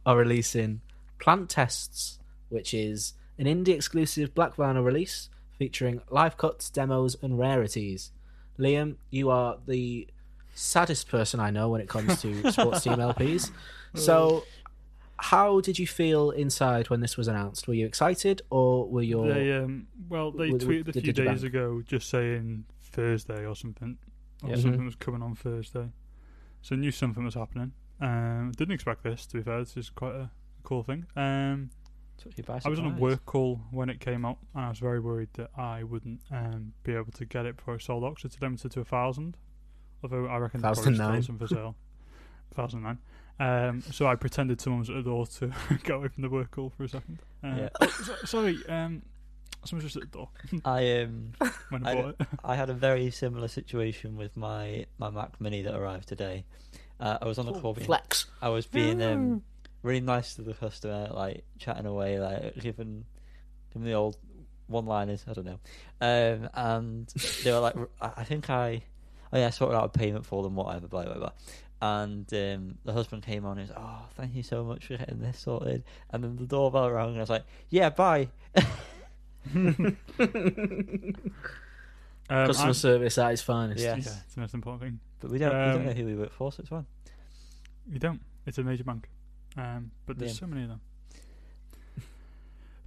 are 0.05 0.17
releasing 0.17 0.81
Plant 1.19 1.49
Tests, 1.51 2.19
which 2.49 2.75
is 2.75 3.15
an 3.39 3.47
indie 3.47 3.69
exclusive 3.75 4.35
Black 4.35 4.57
Vinyl 4.57 4.85
release 4.85 5.29
featuring 5.59 6.01
live 6.11 6.37
cuts, 6.37 6.69
demos, 6.71 7.17
and 7.23 7.39
rarities. 7.39 8.11
Liam, 8.59 8.97
you 9.11 9.31
are 9.31 9.59
the 9.67 10.09
saddest 10.55 11.09
person 11.09 11.39
I 11.39 11.51
know 11.51 11.69
when 11.69 11.81
it 11.81 11.89
comes 11.89 12.21
to 12.23 12.51
Sports 12.53 12.83
Team 12.83 12.95
LPs. 12.95 13.51
So, 13.95 14.45
how 15.27 15.61
did 15.61 15.79
you 15.79 15.87
feel 15.87 16.31
inside 16.31 16.91
when 16.91 17.01
this 17.01 17.17
was 17.17 17.29
announced? 17.29 17.69
Were 17.69 17.75
you 17.75 17.87
excited 17.87 18.43
or 18.51 18.89
were 18.89 19.03
you? 19.03 19.25
They 19.33 19.53
um 19.53 19.87
well 20.09 20.33
they 20.33 20.51
with- 20.51 20.63
tweeted 20.67 20.89
a 20.89 20.93
the 20.93 21.01
few 21.01 21.13
days 21.13 21.43
ago 21.45 21.81
just 21.87 22.09
saying 22.11 22.65
Thursday 22.81 23.47
or 23.47 23.55
something. 23.55 23.99
Or 24.43 24.51
Yeah. 24.51 24.57
something 24.57 24.81
Mhm. 24.81 24.85
was 24.87 24.97
coming 24.97 25.23
on 25.23 25.35
Thursday. 25.37 25.91
So 26.63 26.75
I 26.75 26.79
knew 26.79 26.91
something 26.91 27.25
was 27.25 27.35
happening. 27.35 27.73
Um 28.01 28.51
didn't 28.57 28.75
expect 28.75 29.05
this 29.05 29.25
to 29.27 29.37
be 29.37 29.43
fair, 29.45 29.61
this 29.61 29.77
is 29.77 29.91
quite 29.91 30.15
a 30.17 30.31
cool 30.65 30.83
thing. 30.83 31.07
Um 31.17 31.71
Took 32.19 32.37
you 32.39 32.45
by 32.45 32.61
I 32.65 32.69
was 32.69 32.79
on 32.81 32.87
a 32.87 32.99
work 32.99 33.25
call 33.25 33.61
when 33.71 33.89
it 33.89 33.99
came 34.01 34.25
out 34.25 34.39
and 34.55 34.65
I 34.65 34.69
was 34.69 34.79
very 34.81 35.01
worried 35.01 35.31
that 35.35 35.51
I 35.57 35.85
wouldn't 35.85 36.21
um 36.33 36.73
be 36.83 36.95
able 36.95 37.13
to 37.13 37.25
get 37.25 37.47
it 37.47 37.57
before 37.59 37.77
it 37.77 37.83
sold 37.83 38.03
out 38.05 38.17
'cause 38.17 38.25
it's 38.25 38.41
limited 38.43 38.73
to 38.73 38.81
a 38.81 38.85
thousand. 38.85 39.37
Although 40.03 40.27
I 40.27 40.39
reckon 40.39 40.61
there's 40.63 40.79
probably 40.79 40.95
still 40.95 41.07
1009. 41.07 41.23
some 41.23 41.39
for 41.39 41.47
sale. 41.47 41.77
thousand 42.55 42.83
nine. 42.83 42.99
Um, 43.41 43.83
so 43.83 44.07
I 44.07 44.15
pretended 44.15 44.61
someone 44.61 44.81
was 44.81 44.91
at 44.91 44.97
the 44.97 45.03
door 45.03 45.27
to 45.27 45.53
get 45.85 45.91
away 45.97 46.09
from 46.09 46.23
the 46.23 46.31
work 46.31 46.51
call 46.53 46.71
for 46.77 46.85
a 46.85 46.89
second. 46.89 47.19
Uh, 47.43 47.55
Yeah. 47.57 47.69
oh, 47.81 47.87
so, 47.87 48.15
sorry, 48.25 48.59
um, 48.69 49.03
someone's 49.65 49.93
just 49.93 49.97
at 49.97 50.11
the 50.13 50.19
door 50.19 50.29
I 50.65 51.01
um 51.03 51.33
when 51.71 51.87
I 51.87 51.91
I 51.91 51.95
bought 51.95 52.17
it. 52.21 52.27
I 52.45 52.57
had 52.57 52.71
a 52.71 52.75
very 52.75 53.11
similar 53.11 53.49
situation 53.49 54.17
with 54.17 54.37
my 54.37 54.87
my 54.99 55.11
Mac 55.11 55.41
Mini 55.41 55.63
that 55.63 55.75
arrived 55.75 56.09
today. 56.09 56.45
Uh, 57.01 57.19
I 57.21 57.25
was 57.27 57.39
on 57.39 57.47
the 57.47 57.53
call. 57.53 57.75
being- 57.75 57.87
Flex. 57.87 58.27
I 58.41 58.49
was 58.51 58.67
being 58.67 59.03
um, 59.03 59.43
really 59.83 60.01
nice 60.01 60.35
to 60.37 60.43
the 60.43 60.55
customer, 60.55 61.09
like 61.13 61.45
chatting 61.59 61.87
away, 61.87 62.21
like 62.21 62.55
giving 62.61 63.05
giving 63.73 63.87
the 63.87 63.95
old 63.95 64.17
one-liners. 64.69 65.25
I 65.29 65.33
don't 65.33 65.47
know, 65.47 65.59
um, 66.01 66.49
and 66.55 67.07
they 67.43 67.51
were 67.51 67.59
like, 67.59 67.75
I 68.01 68.11
I 68.19 68.25
think 68.25 68.51
I, 68.51 68.83
oh 69.33 69.39
yeah, 69.39 69.49
I 69.49 69.51
sorted 69.51 69.77
out 69.77 69.85
a 69.87 69.89
payment 69.99 70.25
for 70.27 70.45
them, 70.45 70.55
whatever, 70.55 70.87
blah 70.87 71.05
blah 71.05 71.15
blah. 71.15 71.33
And 71.85 72.33
um, 72.33 72.79
the 72.85 72.93
husband 72.93 73.25
came 73.25 73.45
on 73.45 73.59
and 73.59 73.69
was, 73.69 73.77
oh, 73.77 74.07
thank 74.15 74.37
you 74.37 74.45
so 74.45 74.63
much 74.63 74.87
for 74.87 74.97
getting 74.97 75.19
this 75.21 75.41
sorted. 75.41 75.83
And 76.11 76.23
then 76.23 76.37
the 76.37 76.47
doorbell 76.47 76.89
rang, 76.91 77.09
and 77.09 77.17
I 77.17 77.21
was 77.21 77.29
like, 77.29 77.45
yeah, 77.71 77.91
bye. 77.91 78.29
Um, 82.31 82.47
Customer 82.47 82.67
I'm- 82.69 82.75
service 82.75 83.19
at 83.19 83.33
its 83.33 83.43
finest. 83.43 83.83
Yeah. 83.83 83.91
yeah, 83.91 83.97
it's 83.97 84.35
the 84.35 84.41
most 84.41 84.55
important 84.55 84.83
thing. 84.83 85.01
But 85.21 85.31
we 85.31 85.39
don't, 85.39 85.51
we 85.51 85.59
don't 85.73 85.77
Um, 85.81 85.85
know 85.87 85.93
who 85.93 86.07
we 86.07 86.15
work 86.15 86.33
for, 86.33 86.51
so 86.53 86.61
it's 86.61 86.69
fine. 86.71 86.87
You 87.91 87.99
don't. 87.99 88.21
It's 88.47 88.57
a 88.59 88.63
major 88.63 88.85
bank. 88.85 89.09
Um, 89.57 89.91
but 90.07 90.19
there's 90.19 90.33
Yeah. 90.35 90.39
so 90.41 90.47
many 90.47 90.63
of 90.63 90.69
them. 90.69 90.81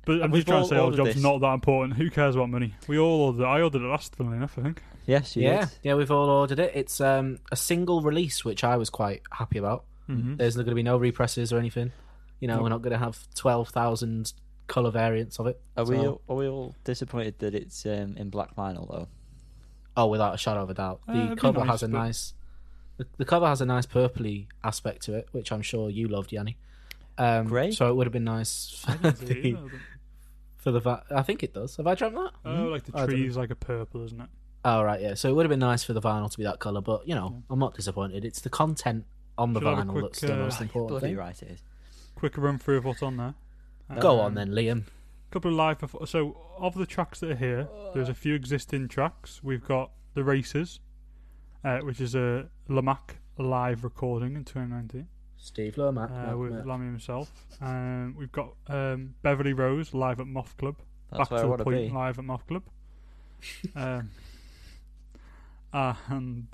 But 0.06 0.22
I'm 0.24 0.32
just 0.34 0.48
trying 0.48 0.64
to 0.64 0.70
say 0.70 0.78
our 0.78 0.92
job's 0.92 1.16
this. 1.16 1.22
not 1.24 1.40
that 1.42 1.54
important. 1.54 1.98
Who 1.98 2.10
cares 2.10 2.36
about 2.36 2.50
money? 2.50 2.74
We 2.88 2.98
all 2.98 3.22
ordered 3.22 3.42
it. 3.44 3.46
I 3.46 3.62
ordered 3.62 3.82
it 3.82 3.88
last, 3.88 4.16
funnily 4.16 4.38
enough, 4.38 4.58
I 4.58 4.62
think. 4.64 4.82
Yes, 5.06 5.36
you 5.36 5.44
Yeah, 5.44 5.62
did. 5.62 5.70
yeah, 5.84 5.94
we've 5.96 6.12
all 6.12 6.30
ordered 6.30 6.60
it. 6.60 6.72
It's 6.76 7.00
um, 7.02 7.40
a 7.52 7.56
single 7.56 8.02
release, 8.02 8.44
which 8.46 8.64
I 8.64 8.78
was 8.78 8.90
quite 8.90 9.22
happy 9.32 9.58
about. 9.60 9.86
Mm-hmm. 10.10 10.36
There's 10.38 10.56
not 10.56 10.64
going 10.64 10.72
to 10.72 10.76
be 10.76 10.84
no 10.84 10.98
represses 10.98 11.52
or 11.54 11.58
anything. 11.60 11.92
You 12.40 12.48
know, 12.48 12.56
Nope. 12.56 12.64
we're 12.64 12.70
not 12.70 12.82
going 12.82 12.94
to 12.94 13.00
have 13.00 13.18
twelve 13.36 13.70
thousand 13.70 14.34
color 14.68 14.92
variants 14.92 15.40
of 15.40 15.48
it. 15.48 15.60
Are 15.78 15.86
we 15.86 15.98
all, 15.98 16.22
are 16.28 16.36
we 16.36 16.48
all 16.48 16.76
disappointed 16.84 17.40
that 17.40 17.54
it's 17.56 17.86
um, 17.86 18.16
in 18.18 18.30
black 18.30 18.56
vinyl 18.56 18.90
though? 18.90 19.08
Oh, 19.98 20.08
without 20.08 20.34
a 20.36 20.38
shadow 20.38 20.64
of 20.64 20.70
a 20.70 20.74
doubt. 20.74 21.02
Uh, 21.08 21.14
The 21.14 21.24
it'd 21.26 21.38
cover 21.40 21.60
nice, 21.62 21.70
has 21.70 21.84
a 21.84 21.88
but- 21.88 21.98
nice. 21.98 22.34
The, 22.98 23.06
the 23.18 23.26
cover 23.26 23.46
has 23.48 23.62
a 23.62 23.66
nice 23.66 23.86
purpley 23.86 24.48
aspect 24.64 25.04
to 25.04 25.14
it, 25.16 25.28
which 25.34 25.52
I'm 25.52 25.62
sure 25.62 25.90
you 25.90 26.08
loved, 26.08 26.32
Yanni. 26.32 26.58
Um, 27.18 27.48
Grey? 27.48 27.72
So 27.72 27.90
it 27.90 27.96
would 27.96 28.08
have 28.08 28.14
been 28.14 28.24
nice 28.24 28.84
for 28.86 28.92
didn't 28.98 29.18
see 29.28 29.50
it 29.50 29.54
the, 29.54 29.70
for 30.58 30.72
the 30.72 30.80
va- 30.80 31.04
I 31.14 31.22
think 31.22 31.44
it 31.44 31.54
does. 31.54 31.76
Have 31.78 31.88
I 31.88 31.96
dreamt 31.96 32.16
that? 32.16 32.32
Oh, 32.46 32.64
like 32.66 32.84
the 32.86 32.92
I 32.96 33.00
don't 33.02 33.10
trees, 33.10 33.36
like 33.38 33.50
a 33.52 33.56
purple, 33.56 34.04
isn't 34.06 34.20
it? 34.22 34.30
Oh 34.66 34.84
right, 34.84 35.00
yeah. 35.02 35.14
So 35.14 35.30
it 35.30 35.34
would 35.34 35.46
have 35.46 35.50
been 35.52 35.60
nice 35.60 35.84
for 35.84 35.94
the 35.94 36.02
vinyl 36.02 36.30
to 36.30 36.38
be 36.38 36.44
that 36.44 36.60
color, 36.60 36.82
but 36.82 37.08
you 37.08 37.14
know, 37.16 37.30
Yeah. 37.32 37.40
I'm 37.52 37.60
not 37.60 37.76
disappointed. 37.76 38.26
It's 38.26 38.42
the 38.42 38.50
content 38.50 39.06
on 39.38 39.54
the 39.54 39.60
Should 39.60 39.68
I 39.68 39.70
have 39.72 39.80
a 39.80 39.82
vinyl 39.84 39.92
quick, 39.92 40.04
that's 40.06 40.22
the 40.22 40.34
uh, 40.34 40.38
most 40.38 40.60
important 40.62 40.90
Bloody 40.90 41.08
thing. 41.08 41.18
right 41.18 41.42
it 41.44 41.50
is. 41.52 41.64
Quick 42.16 42.38
run 42.38 42.58
through 42.58 42.78
of 42.78 42.86
what's 42.86 43.04
on 43.04 43.18
there. 43.18 43.36
Go 44.00 44.20
Um, 44.20 44.26
on 44.26 44.34
then, 44.34 44.50
Liam. 44.52 44.84
A 44.88 45.32
couple 45.32 45.52
of 45.52 45.58
live 45.58 45.78
perfor- 45.80 46.08
so 46.08 46.36
of 46.58 46.74
the 46.76 46.86
tracks 46.86 47.20
that 47.20 47.32
are 47.32 47.36
here 47.36 47.68
there's 47.94 48.08
a 48.10 48.14
few 48.14 48.34
existing 48.36 48.88
tracks 48.88 49.44
we've 49.44 49.66
got 49.66 49.92
the 50.14 50.24
races 50.24 50.80
uh, 51.66 51.80
which 51.80 52.00
is 52.00 52.16
a 52.16 52.48
Lamacq 52.70 53.18
live 53.38 53.84
recording 53.84 54.36
in 54.38 54.46
2019 54.46 55.08
Steve 55.38 55.76
Lamacq. 55.76 56.32
uh, 56.34 56.38
with 56.38 56.54
Mac. 56.54 56.66
Lammy 56.66 56.86
himself 56.86 57.32
um, 57.62 58.16
we've 58.18 58.32
got 58.32 58.54
um, 58.68 59.16
Beverly 59.24 59.52
Rose 59.52 59.94
live 59.94 60.22
at 60.22 60.28
Moth 60.28 60.56
Club 60.58 60.78
That's 61.12 61.28
back 61.28 61.32
where 61.32 61.40
I 61.40 61.52
to 61.52 61.58
the 61.58 61.64
point 61.66 61.78
be. 61.78 61.90
live 61.90 62.18
at 62.18 62.24
Moth 62.24 62.48
Club 62.48 62.64
um, 63.76 64.10
and 66.10 66.48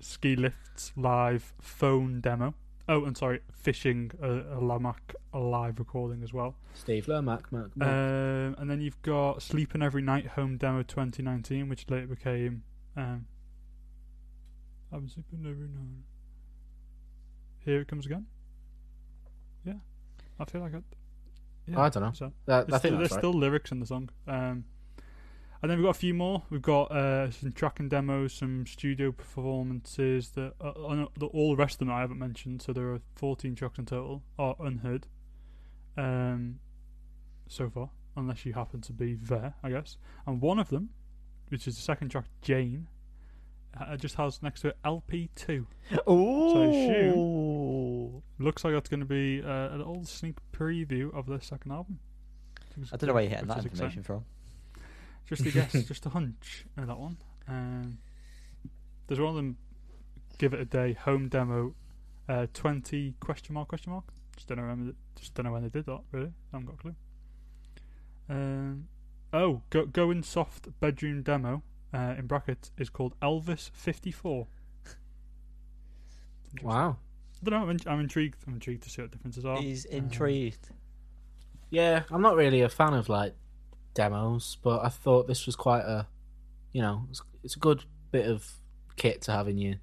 ski 0.00 0.36
lifts 0.36 0.92
live 0.96 1.54
phone 1.60 2.20
demo 2.20 2.54
oh 2.88 3.04
and 3.04 3.16
sorry 3.16 3.40
fishing 3.52 4.10
a, 4.20 4.28
a 4.30 4.60
Lamacq 4.60 5.14
live 5.32 5.78
recording 5.78 6.22
as 6.22 6.32
well 6.32 6.54
Steve 6.74 7.06
Lamacq. 7.06 7.44
Mac- 7.52 7.76
Mac. 7.76 7.88
um, 7.88 8.54
and 8.58 8.68
then 8.70 8.80
you've 8.80 9.00
got 9.02 9.40
Sleeping 9.42 9.80
Every 9.82 10.02
Night 10.02 10.26
Home 10.28 10.56
Demo 10.56 10.82
2019, 10.82 11.68
which 11.68 11.84
later 11.90 12.06
became. 12.06 12.62
Um, 12.96 13.26
I'm 14.90 15.06
sleeping 15.08 15.40
every 15.40 15.68
night. 15.68 16.02
Here 17.64 17.80
it 17.82 17.88
comes 17.88 18.06
again. 18.06 18.24
Yeah, 19.64 19.74
I 20.40 20.44
feel 20.46 20.62
like 20.62 20.72
it. 20.74 20.82
Yeah, 21.66 21.80
I 21.80 21.88
don't 21.90 22.02
know. 22.02 22.12
So 22.14 22.32
That- 22.46 22.64
I 22.66 22.70
there's, 22.70 22.82
think 22.82 22.96
there's 22.98 23.10
right. 23.12 23.18
still 23.20 23.32
lyrics 23.34 23.70
in 23.70 23.80
the 23.80 23.86
song. 23.86 24.08
Um, 24.26 24.64
and 25.62 25.70
then 25.70 25.78
we've 25.78 25.84
got 25.84 25.90
a 25.90 25.94
few 25.94 26.12
more. 26.12 26.42
We've 26.50 26.60
got 26.60 26.90
uh, 26.90 27.30
some 27.30 27.52
track 27.52 27.78
and 27.78 27.88
demos, 27.88 28.32
some 28.32 28.66
studio 28.66 29.12
performances. 29.12 30.30
That 30.30 30.54
uh, 30.60 31.06
the, 31.16 31.26
all 31.26 31.50
the 31.50 31.56
rest 31.56 31.76
of 31.76 31.78
them 31.80 31.90
I 31.90 32.00
haven't 32.00 32.18
mentioned. 32.18 32.62
So 32.62 32.72
there 32.72 32.92
are 32.92 33.00
14 33.14 33.54
tracks 33.54 33.78
in 33.78 33.86
total, 33.86 34.22
are 34.38 34.56
unheard. 34.58 35.06
Um, 35.96 36.58
so 37.46 37.70
far, 37.70 37.90
unless 38.16 38.44
you 38.44 38.54
happen 38.54 38.80
to 38.82 38.92
be 38.92 39.14
there, 39.14 39.54
I 39.62 39.70
guess. 39.70 39.98
And 40.26 40.40
one 40.40 40.58
of 40.58 40.68
them, 40.68 40.90
which 41.48 41.68
is 41.68 41.76
the 41.76 41.82
second 41.82 42.08
track, 42.08 42.24
Jane, 42.40 42.88
uh, 43.80 43.96
just 43.96 44.16
has 44.16 44.42
next 44.42 44.62
to 44.62 44.68
it 44.68 44.76
LP2. 44.84 45.66
Oh, 46.06 48.22
Looks 48.38 48.64
like 48.64 48.74
that's 48.74 48.88
going 48.88 49.00
to 49.00 49.06
be 49.06 49.42
uh, 49.44 49.74
a 49.74 49.76
little 49.76 50.04
sneak 50.04 50.36
preview 50.52 51.14
of 51.14 51.26
their 51.26 51.40
second 51.40 51.72
album. 51.72 51.98
I 52.92 52.96
don't 52.96 53.08
know 53.08 53.14
where 53.14 53.22
you're 53.22 53.30
getting 53.30 53.48
that 53.48 53.58
is 53.58 53.64
exciting. 53.66 53.98
information 53.98 54.02
from. 54.02 54.24
Just 55.28 55.46
a 55.46 55.50
guess, 55.50 55.72
just 55.88 56.04
a 56.06 56.10
hunch 56.10 56.66
in 56.76 56.86
that 56.86 56.98
one. 56.98 57.16
Um, 57.48 57.98
there's 59.06 59.20
one 59.20 59.30
of 59.30 59.36
them. 59.36 59.56
Give 60.38 60.54
it 60.54 60.60
a 60.60 60.64
day. 60.64 60.94
Home 61.04 61.28
demo. 61.28 61.74
Uh, 62.28 62.46
Twenty 62.52 63.14
question 63.20 63.54
mark 63.54 63.68
question 63.68 63.92
mark. 63.92 64.04
Just 64.36 64.48
don't 64.48 64.58
know 64.58 64.66
when. 64.66 64.86
They, 64.86 64.92
just 65.20 65.34
don't 65.34 65.44
know 65.46 65.52
when 65.52 65.62
they 65.62 65.68
did 65.68 65.86
that. 65.86 66.00
Really, 66.10 66.32
I 66.52 66.56
haven't 66.56 66.66
got 66.66 66.74
a 66.74 66.78
clue. 66.78 66.94
Um, 68.28 68.88
oh, 69.32 69.62
go 69.70 69.86
going 69.86 70.22
soft 70.22 70.68
bedroom 70.80 71.22
demo. 71.22 71.62
Uh, 71.94 72.14
in 72.18 72.26
brackets 72.26 72.70
is 72.78 72.88
called 72.88 73.14
Elvis 73.20 73.70
fifty 73.74 74.10
four. 74.10 74.46
wow. 76.62 76.96
I 77.44 77.50
don't 77.50 77.58
know. 77.58 77.62
I'm, 77.66 77.70
in, 77.70 77.78
I'm 77.86 78.00
intrigued. 78.00 78.36
I'm 78.46 78.54
intrigued 78.54 78.84
to 78.84 78.90
see 78.90 79.02
what 79.02 79.10
differences 79.10 79.44
are. 79.44 79.58
He's 79.60 79.84
Um, 79.86 79.92
intrigued. 79.98 80.68
Yeah, 81.70 82.04
I'm 82.10 82.22
not 82.22 82.36
really 82.36 82.60
a 82.62 82.68
fan 82.68 82.94
of 82.94 83.08
like 83.08 83.34
demos, 83.94 84.56
but 84.62 84.84
I 84.84 84.88
thought 84.88 85.26
this 85.26 85.46
was 85.46 85.56
quite 85.56 85.82
a, 85.82 86.06
you 86.72 86.82
know, 86.82 87.06
it's, 87.10 87.22
it's 87.44 87.56
a 87.56 87.58
good 87.58 87.84
bit 88.10 88.26
of 88.26 88.50
kit 88.96 89.22
to 89.22 89.32
have 89.32 89.48
in 89.48 89.58
your 89.58 89.74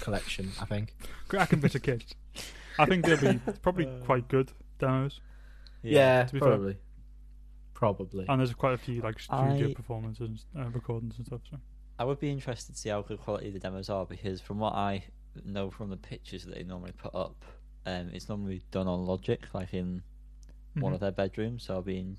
collection. 0.00 0.50
I 0.60 0.64
think. 0.66 0.94
Cracking 1.28 1.60
bit 1.60 1.74
of 1.74 1.82
kit. 1.82 2.04
I 2.78 2.86
think 2.86 3.04
they'll 3.06 3.20
be 3.20 3.38
probably 3.62 3.86
quite 4.04 4.28
good 4.28 4.50
demos. 4.78 5.20
Yeah, 5.82 6.24
to 6.24 6.32
be 6.32 6.40
fair. 6.40 6.48
probably. 6.48 6.76
Probably. 7.74 8.24
And 8.28 8.40
there's 8.40 8.52
quite 8.54 8.74
a 8.74 8.78
few 8.78 9.00
like 9.02 9.18
studio 9.20 9.68
I- 9.68 9.74
performances, 9.74 10.46
uh, 10.58 10.68
recordings 10.70 11.16
and 11.18 11.26
stuff. 11.26 11.40
So 11.50 11.58
I 11.98 12.04
would 12.04 12.20
be 12.20 12.30
interested 12.30 12.72
to 12.74 12.78
see 12.78 12.88
how 12.88 13.02
good 13.02 13.20
quality 13.20 13.50
the 13.50 13.58
demos 13.58 13.88
are 13.90 14.06
because 14.06 14.40
from 14.40 14.58
what 14.58 14.74
I 14.74 15.04
know 15.44 15.70
from 15.70 15.90
the 15.90 15.96
pictures 15.96 16.44
that 16.44 16.54
they 16.54 16.62
normally 16.62 16.92
put 16.92 17.14
up, 17.14 17.44
um, 17.86 18.10
it's 18.12 18.28
normally 18.28 18.62
done 18.70 18.86
on 18.88 19.04
Logic, 19.04 19.40
like 19.52 19.74
in 19.74 20.02
one 20.74 20.92
Mhm. 20.92 20.94
of 20.94 21.00
their 21.00 21.12
bedrooms. 21.12 21.64
So 21.64 21.76
I've 21.78 21.84
been, 21.84 22.16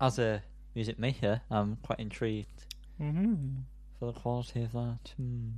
as 0.00 0.18
a 0.18 0.42
music 0.74 0.98
maker, 0.98 1.42
I'm 1.50 1.76
quite 1.76 1.98
intrigued 2.00 2.64
Mhm. 3.00 3.62
for 3.98 4.12
the 4.12 4.18
quality 4.20 4.62
of 4.64 4.72
that. 4.72 5.12
Hmm. 5.16 5.48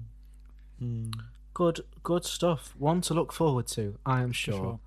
Hmm. 0.79 1.11
Good, 1.53 1.81
good 2.03 2.25
stuff. 2.25 2.75
One 2.79 3.01
to 3.03 3.15
look 3.15 3.33
forward 3.33 3.67
to. 3.69 3.99
I 4.07 4.23
am 4.23 4.33
sure. 4.33 4.55
sure. 4.55 4.81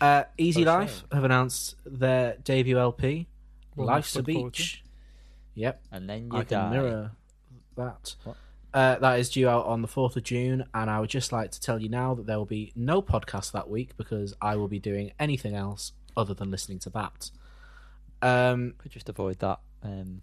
Uh, 0.00 0.24
Easy 0.36 0.62
For 0.64 0.70
Life 0.70 0.98
sure. 0.98 1.08
have 1.12 1.24
announced 1.24 1.76
their 1.86 2.36
debut 2.38 2.78
LP, 2.78 3.26
Well, 3.74 3.86
Life's 3.86 4.14
a 4.14 4.18
look 4.18 4.30
forward 4.30 4.54
to. 4.54 4.62
Beach. 4.62 4.84
Yep, 5.54 5.82
And 5.90 6.08
then 6.08 6.30
you 6.30 6.38
I 6.38 6.44
can 6.44 6.70
mirror 6.70 7.12
that. 7.76 8.14
What? 8.24 8.36
Uh, 8.74 8.96
that 8.98 9.18
is 9.18 9.30
due 9.30 9.48
out 9.48 9.66
on 9.66 9.82
the 9.82 9.88
4th 9.88 10.14
of 10.16 10.22
June, 10.22 10.64
and 10.74 10.90
I 10.90 11.00
would 11.00 11.10
just 11.10 11.32
like 11.32 11.50
to 11.52 11.60
tell 11.60 11.80
you 11.80 11.88
now 11.88 12.14
that 12.14 12.26
there 12.26 12.36
will 12.38 12.44
be 12.44 12.72
no 12.76 13.00
podcast 13.02 13.50
that 13.52 13.68
week 13.68 13.96
because 13.96 14.34
I 14.42 14.56
will 14.56 14.68
be 14.68 14.78
doing 14.78 15.12
anything 15.18 15.54
else 15.54 15.92
other 16.16 16.34
than 16.34 16.50
listening 16.50 16.78
to 16.80 16.90
that. 16.90 17.30
Um, 18.22 18.74
Could 18.78 18.92
just 18.92 19.08
avoid 19.08 19.38
that. 19.40 19.60
Um, 19.82 20.22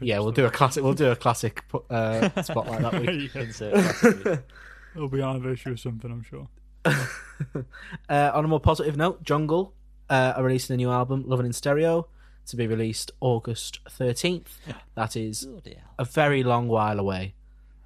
yeah, 0.00 0.18
we'll 0.20 0.32
do 0.32 0.44
a 0.46 0.50
classic. 0.50 0.82
We'll 0.82 0.94
do 0.94 1.10
a 1.10 1.16
classic 1.16 1.64
uh, 1.90 2.28
spotlight 2.42 2.82
that 2.82 3.00
week. 3.00 3.34
Yeah, 3.34 3.42
insert 3.42 3.74
last 3.74 4.02
week. 4.02 4.38
It'll 4.94 5.08
be 5.08 5.22
anniversary 5.22 5.72
or 5.72 5.76
something, 5.76 6.10
I'm 6.10 6.22
sure. 6.22 6.48
uh, 6.84 8.30
on 8.34 8.44
a 8.44 8.48
more 8.48 8.60
positive 8.60 8.96
note, 8.96 9.22
Jungle 9.22 9.72
uh, 10.08 10.34
are 10.36 10.42
releasing 10.42 10.74
a 10.74 10.76
new 10.76 10.90
album, 10.90 11.24
Loving 11.26 11.46
in 11.46 11.52
Stereo, 11.52 12.08
to 12.46 12.56
be 12.56 12.66
released 12.66 13.12
August 13.20 13.80
13th. 13.88 14.48
That 14.94 15.16
is 15.16 15.44
Bloody 15.44 15.78
a 15.98 16.04
very 16.04 16.42
long 16.42 16.68
while 16.68 16.98
away, 16.98 17.34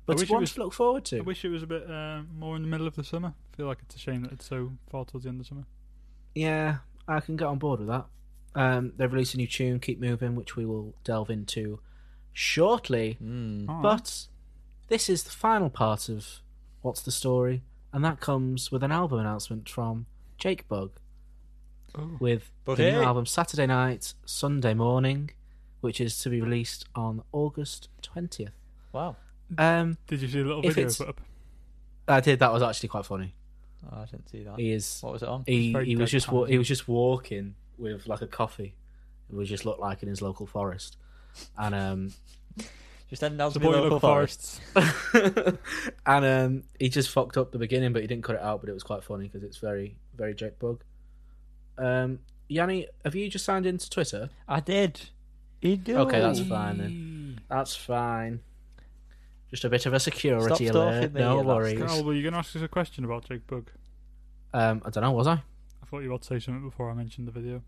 but 0.06 0.16
wish 0.16 0.22
it's 0.22 0.30
it 0.30 0.32
one 0.34 0.40
was- 0.42 0.52
to 0.54 0.60
look 0.60 0.72
forward 0.72 1.04
to. 1.06 1.18
I 1.18 1.22
wish 1.22 1.44
it 1.44 1.50
was 1.50 1.62
a 1.62 1.66
bit 1.66 1.90
uh, 1.90 2.22
more 2.38 2.56
in 2.56 2.62
the 2.62 2.68
middle 2.68 2.86
of 2.86 2.94
the 2.96 3.04
summer. 3.04 3.34
I 3.52 3.56
feel 3.56 3.66
like 3.66 3.78
it's 3.82 3.96
a 3.96 3.98
shame 3.98 4.22
that 4.22 4.32
it's 4.32 4.46
so 4.46 4.72
far 4.90 5.04
towards 5.04 5.24
the 5.24 5.28
end 5.30 5.40
of 5.40 5.46
summer. 5.46 5.64
Yeah, 6.34 6.78
I 7.06 7.20
can 7.20 7.36
get 7.36 7.46
on 7.46 7.58
board 7.58 7.80
with 7.80 7.88
that. 7.88 8.06
Um, 8.54 8.92
they've 8.96 9.12
released 9.12 9.34
a 9.34 9.36
new 9.36 9.46
tune, 9.46 9.80
Keep 9.80 10.00
Moving, 10.00 10.36
which 10.36 10.54
we 10.56 10.64
will 10.64 10.94
delve 11.04 11.30
into 11.30 11.80
shortly. 12.32 13.18
Alright. 13.22 13.82
But 13.82 14.26
this 14.88 15.08
is 15.08 15.24
the 15.24 15.30
final 15.30 15.70
part 15.70 16.08
of 16.08 16.40
What's 16.82 17.02
the 17.02 17.10
Story, 17.10 17.62
and 17.92 18.04
that 18.04 18.20
comes 18.20 18.70
with 18.70 18.82
an 18.82 18.92
album 18.92 19.18
announcement 19.20 19.68
from 19.68 20.06
Jake 20.38 20.68
Bugg 20.68 20.90
Oh. 21.96 22.16
with 22.18 22.50
Bug 22.64 22.76
the 22.78 22.90
new 22.90 23.02
album 23.02 23.24
Saturday 23.24 23.66
night, 23.66 24.14
Sunday 24.26 24.74
morning, 24.74 25.30
which 25.80 26.00
is 26.00 26.18
to 26.20 26.28
be 26.30 26.40
released 26.40 26.84
on 26.94 27.22
August 27.32 27.88
twentieth. 28.02 28.52
Wow. 28.92 29.16
Um, 29.56 29.96
Did 30.08 30.22
you 30.22 30.28
see 30.28 30.38
the 30.42 30.44
little 30.48 30.62
video 30.62 30.72
it's- 30.86 30.98
put 30.98 31.08
up? 31.10 31.20
I 32.08 32.20
did. 32.20 32.40
That 32.40 32.52
was 32.52 32.62
actually 32.62 32.88
quite 32.90 33.06
funny. 33.06 33.34
Oh, 33.90 33.98
I 34.02 34.04
didn't 34.06 34.28
see 34.28 34.42
that. 34.42 34.58
He 34.58 34.72
is. 34.72 34.98
What 35.02 35.12
was 35.14 35.22
it 35.22 35.28
on? 35.28 35.44
He 35.46 35.72
very 35.72 35.86
he 35.86 35.96
was 35.96 36.10
just 36.10 36.30
wa- 36.30 36.44
he 36.44 36.58
was 36.58 36.66
just 36.68 36.88
walking 36.88 37.54
with 37.78 38.06
like 38.06 38.22
a 38.22 38.26
coffee. 38.26 38.74
It 39.30 39.34
would 39.34 39.46
just 39.46 39.64
looked 39.64 39.80
like 39.80 40.02
in 40.02 40.08
his 40.08 40.20
local 40.22 40.46
forest, 40.46 40.96
and 41.58 41.74
um 41.74 42.12
Just 43.10 43.22
ended 43.22 43.38
down 43.38 43.50
to 43.50 43.54
Support 43.54 43.74
be 43.74 43.80
your 43.80 43.90
local 43.90 43.96
local 43.96 44.08
forest. 44.08 44.60
forests. 44.72 45.58
and 46.06 46.24
um 46.24 46.62
he 46.78 46.88
just 46.88 47.10
fucked 47.10 47.36
up 47.36 47.52
the 47.52 47.58
beginning, 47.58 47.92
but 47.92 48.02
he 48.02 48.08
didn't 48.08 48.24
cut 48.24 48.36
it 48.36 48.42
out. 48.42 48.60
But 48.60 48.70
it 48.70 48.72
was 48.74 48.82
quite 48.82 49.02
funny 49.04 49.24
because 49.28 49.42
it's 49.42 49.58
very 49.58 49.96
very 50.16 50.34
Jake 50.34 50.58
Bugg. 50.58 50.82
Um, 51.78 52.20
Yanni, 52.48 52.86
have 53.04 53.14
you 53.14 53.28
just 53.28 53.44
signed 53.44 53.66
into 53.66 53.88
Twitter? 53.90 54.30
I 54.46 54.60
did. 54.60 55.00
He 55.60 55.76
do. 55.76 55.96
Okay, 55.98 56.20
that's 56.20 56.40
fine 56.40 56.78
then. 56.78 57.40
That's 57.48 57.74
fine. 57.74 58.40
Just 59.50 59.64
a 59.64 59.68
bit 59.70 59.86
of 59.86 59.94
a 59.94 60.00
security 60.00 60.66
Stop 60.66 60.74
alert. 60.74 60.92
stalking 60.94 61.12
me, 61.14 61.20
No 61.20 61.42
worries. 61.42 61.72
bastard. 61.74 61.88
Carl, 61.88 62.04
were 62.04 62.14
you 62.14 62.22
going 62.22 62.32
to 62.32 62.38
ask 62.38 62.54
us 62.56 62.62
a 62.62 62.68
question 62.68 63.04
about 63.04 63.24
Jake 63.28 63.46
Bugg? 63.46 63.70
Um, 64.52 64.82
I 64.84 64.90
don't 64.90 65.02
know. 65.02 65.12
Was 65.12 65.26
I? 65.26 65.42
I 65.84 65.86
thought 65.86 65.98
you 66.00 66.08
were 66.08 66.14
about 66.14 66.22
to 66.22 66.28
say 66.28 66.38
something 66.38 66.64
before 66.64 66.90
I 66.90 66.94
mentioned 66.94 67.28
the 67.28 67.32
video. 67.32 67.62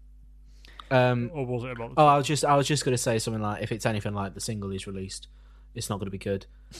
Um, 0.90 1.30
Or 1.34 1.44
was 1.44 1.64
it 1.64 1.72
about 1.72 1.94
the 1.94 2.00
oh, 2.00 2.06
I 2.06 2.16
was 2.16 2.26
just 2.26 2.44
I 2.44 2.56
was 2.56 2.66
just 2.66 2.82
gonna 2.84 2.96
say 2.96 3.18
something 3.18 3.42
like 3.42 3.62
if 3.62 3.72
it's 3.72 3.84
anything 3.84 4.14
like 4.14 4.32
the 4.34 4.40
single 4.40 4.70
is 4.72 4.86
released, 4.86 5.28
it's 5.74 5.90
not 5.90 5.98
gonna 5.98 6.10
be 6.10 6.18
good. 6.18 6.46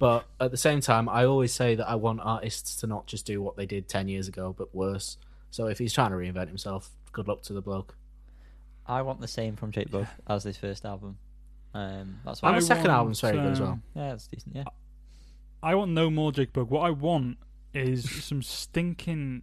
But 0.00 0.26
at 0.40 0.50
the 0.50 0.56
same 0.56 0.80
time, 0.80 1.08
I 1.08 1.24
always 1.24 1.54
say 1.54 1.76
that 1.76 1.88
I 1.88 1.94
want 1.94 2.18
artists 2.20 2.74
to 2.80 2.88
not 2.88 3.06
just 3.06 3.24
do 3.24 3.40
what 3.40 3.56
they 3.56 3.66
did 3.66 3.88
ten 3.88 4.08
years 4.08 4.26
ago, 4.26 4.52
but 4.58 4.74
worse. 4.74 5.16
So 5.52 5.68
if 5.68 5.78
he's 5.78 5.92
trying 5.92 6.10
to 6.10 6.16
reinvent 6.16 6.48
himself, 6.48 6.90
good 7.12 7.28
luck 7.28 7.42
to 7.42 7.52
the 7.52 7.62
bloke. 7.62 7.96
I 8.84 9.02
want 9.02 9.20
the 9.20 9.28
same 9.28 9.54
from 9.54 9.70
Jake 9.70 9.90
Bugg 9.92 10.08
as 10.26 10.42
his 10.42 10.56
first 10.56 10.84
album. 10.84 11.18
Um, 11.72 12.18
that's 12.24 12.40
And 12.42 12.52
why. 12.52 12.58
the 12.58 12.64
I 12.64 12.68
second 12.68 12.88
want, 12.88 12.96
album's 12.98 13.20
very 13.20 13.36
good 13.38 13.52
as 13.52 13.60
well. 13.60 13.70
um, 13.70 13.82
Yeah, 13.94 14.12
it's 14.14 14.26
decent. 14.26 14.56
Yeah. 14.56 14.64
I 15.62 15.76
want 15.76 15.92
no 15.92 16.10
more 16.10 16.32
Jake 16.32 16.52
Bugg. 16.52 16.68
What 16.68 16.80
I 16.82 16.90
want 16.90 17.38
is 17.72 18.10
some 18.24 18.42
stinking 18.42 19.42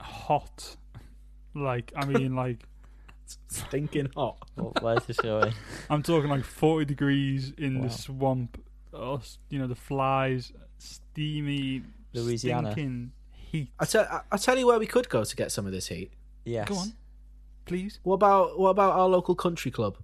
hot, 0.00 0.76
like 1.54 1.92
I 1.96 2.04
mean, 2.06 2.34
like 2.36 2.64
Stinking 3.48 4.08
hot. 4.16 4.38
Well, 4.56 4.72
where's 4.80 5.04
this 5.04 5.16
going? 5.22 5.52
I'm 5.90 6.02
talking 6.02 6.30
like 6.30 6.44
40 6.44 6.86
degrees 6.86 7.52
in 7.58 7.80
Wow. 7.80 7.86
the 7.88 7.90
swamp. 7.92 8.64
Oh, 8.94 9.20
you 9.50 9.58
know 9.58 9.66
the 9.66 9.74
flies, 9.74 10.52
steamy, 10.78 11.82
Louisiana. 12.14 12.72
stinking 12.72 13.12
heat. 13.32 13.70
I 13.78 13.84
tell 13.84 14.04
I, 14.10 14.20
I 14.32 14.36
tell 14.38 14.56
you 14.58 14.66
where 14.66 14.78
we 14.78 14.86
could 14.86 15.08
go 15.10 15.24
to 15.24 15.36
get 15.36 15.52
some 15.52 15.66
of 15.66 15.72
this 15.72 15.88
heat. 15.88 16.10
Yes. 16.44 16.68
Go 16.68 16.76
on, 16.76 16.92
please. 17.66 18.00
What 18.02 18.14
about 18.14 18.58
what 18.58 18.70
about 18.70 18.94
our 18.94 19.08
local 19.08 19.34
country 19.34 19.70
club? 19.70 19.98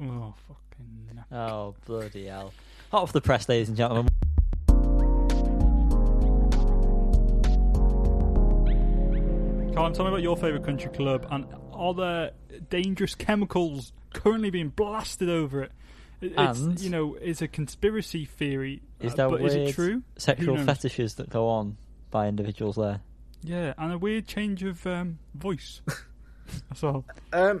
Oh 0.00 0.34
fucking. 0.48 1.20
no. 1.30 1.36
Oh 1.36 1.74
bloody 1.84 2.26
hell! 2.26 2.52
Hot 2.90 3.02
off 3.02 3.12
the 3.12 3.20
press, 3.20 3.46
ladies 3.48 3.68
and 3.68 3.76
gentlemen. 3.76 4.08
Colin, 9.74 9.92
tell 9.92 10.04
me 10.04 10.10
about 10.10 10.22
your 10.22 10.36
favourite 10.36 10.64
country 10.64 10.88
club 10.92 11.26
and 11.32 11.46
are 11.72 11.94
there 11.94 12.30
dangerous 12.70 13.14
chemicals 13.16 13.92
currently 14.12 14.50
being 14.50 14.68
blasted 14.68 15.28
over 15.28 15.64
it? 15.64 15.72
It- 16.20 16.32
It's, 16.38 16.60
And- 16.60 16.80
you 16.80 16.90
know, 16.90 17.16
it's 17.20 17.42
a 17.42 17.48
conspiracy 17.48 18.24
theory. 18.24 18.82
Is 19.00 19.12
uh, 19.14 19.16
there 19.16 19.28
but 19.30 19.42
is 19.42 19.54
it 19.54 19.74
true? 19.74 20.02
Sexual 20.16 20.58
fetishes 20.64 21.16
that 21.16 21.28
go 21.28 21.48
on 21.48 21.76
by 22.12 22.28
individuals 22.28 22.76
there. 22.76 23.00
Yeah, 23.42 23.74
and 23.76 23.92
a 23.92 23.98
weird 23.98 24.28
change 24.28 24.62
of 24.62 24.86
um, 24.86 25.18
voice. 25.34 25.82
That's 26.70 26.84
all. 26.84 27.04
Um, 27.32 27.60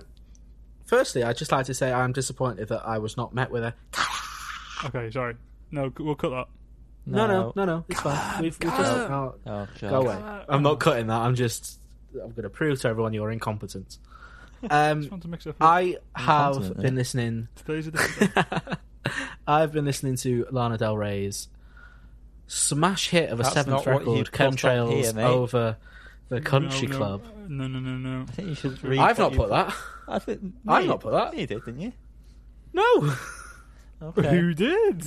firstly, 0.86 1.24
I'd 1.24 1.36
just 1.36 1.50
like 1.50 1.66
to 1.66 1.74
say 1.74 1.92
I'm 1.92 2.12
disappointed 2.12 2.68
that 2.68 2.86
I 2.86 2.98
was 2.98 3.16
not 3.16 3.34
met 3.34 3.50
with 3.50 3.64
a 3.64 3.74
Okay, 4.84 5.10
sorry. 5.10 5.34
No, 5.72 5.92
we'll 5.98 6.14
cut 6.14 6.30
that. 6.30 6.46
no 7.06 7.26
no 7.26 7.52
no 7.56 7.64
no. 7.64 7.84
It's 7.88 8.00
fine. 8.00 8.42
We've, 8.42 8.56
we've 8.60 8.70
just 8.70 8.92
oh, 8.92 9.34
Oh, 9.46 9.66
go 9.80 10.02
away. 10.02 10.44
I'm 10.48 10.62
not 10.62 10.78
cutting 10.78 11.08
that. 11.08 11.20
I'm 11.20 11.34
just 11.34 11.80
I'm 12.14 12.30
going 12.30 12.42
to 12.44 12.50
prove 12.50 12.80
to 12.82 12.88
everyone 12.88 13.12
you're 13.12 13.30
incompetent. 13.30 13.98
Um, 14.70 15.06
want 15.10 15.20
to 15.20 15.28
mix 15.28 15.46
up. 15.46 15.56
I 15.60 15.98
have 16.16 16.54
Incontinent, 16.56 16.80
been 16.82 16.94
listening. 16.94 17.48
Today's 17.54 17.86
a 17.88 17.90
day. 17.90 18.72
I've 19.46 19.72
been 19.72 19.84
listening 19.84 20.16
to 20.16 20.46
Lana 20.50 20.78
Del 20.78 20.96
Rey's 20.96 21.48
smash 22.46 23.10
hit 23.10 23.28
of 23.28 23.40
a 23.40 23.42
That's 23.42 23.54
seventh 23.54 23.84
not 23.84 23.94
what 23.94 24.06
you 24.06 24.18
record, 24.22 24.32
Chemtrails 24.32 25.14
here, 25.14 25.26
over 25.26 25.76
the 26.30 26.40
Country 26.40 26.88
No, 26.88 26.92
no, 26.92 26.98
Club. 26.98 27.22
No, 27.46 27.66
no, 27.66 27.78
no, 27.78 27.90
no. 27.98 28.22
I 28.22 28.32
think 28.32 28.48
you 28.48 28.54
should. 28.54 28.82
Read 28.82 28.98
I've 29.00 29.18
not 29.18 29.34
put 29.34 29.50
that. 29.50 29.74
I 30.08 30.18
think, 30.18 30.40
I've 30.66 30.86
not 30.86 31.00
put 31.00 31.12
that. 31.12 31.36
You 31.36 31.46
did, 31.46 31.62
didn't 31.62 31.80
you? 31.80 31.92
No, 32.72 33.14
Okay. 34.02 34.30
Who 34.30 34.54
did? 34.54 35.04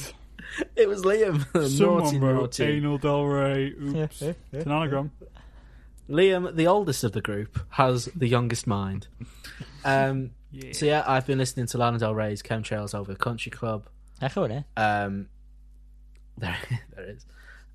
it 0.75 0.87
was 0.87 1.01
Liam. 1.01 1.43
Someone 1.67 2.03
naughty, 2.03 2.19
wrote 2.19 2.35
naughty. 2.35 2.63
Anal 2.63 2.97
Del 2.99 3.23
Rey. 3.23 3.73
Oops. 3.79 4.21
Yeah, 4.21 4.33
It's 4.51 4.65
an 4.67 4.71
anagram. 4.71 5.11
Liam, 6.09 6.55
the 6.55 6.67
oldest 6.67 7.03
of 7.03 7.11
the 7.11 7.21
group, 7.21 7.59
has 7.71 8.05
the 8.15 8.27
youngest 8.27 8.65
mind. 8.67 9.07
Um, 9.83 10.31
Yeah. 10.51 10.71
so 10.73 10.85
yeah, 10.85 11.03
I've 11.05 11.25
been 11.27 11.37
listening 11.37 11.65
to 11.67 11.77
Lana 11.77 11.99
Del 11.99 12.15
Rey's 12.15 12.41
Chemtrails 12.41 12.95
over 12.95 13.11
the 13.11 13.19
Country 13.19 13.51
Club. 13.51 13.85
Echo 14.21 14.43
in 14.45 14.63
Um, 14.77 15.27
there, 16.37 16.57
there 16.95 17.03
it 17.05 17.09
is. 17.17 17.25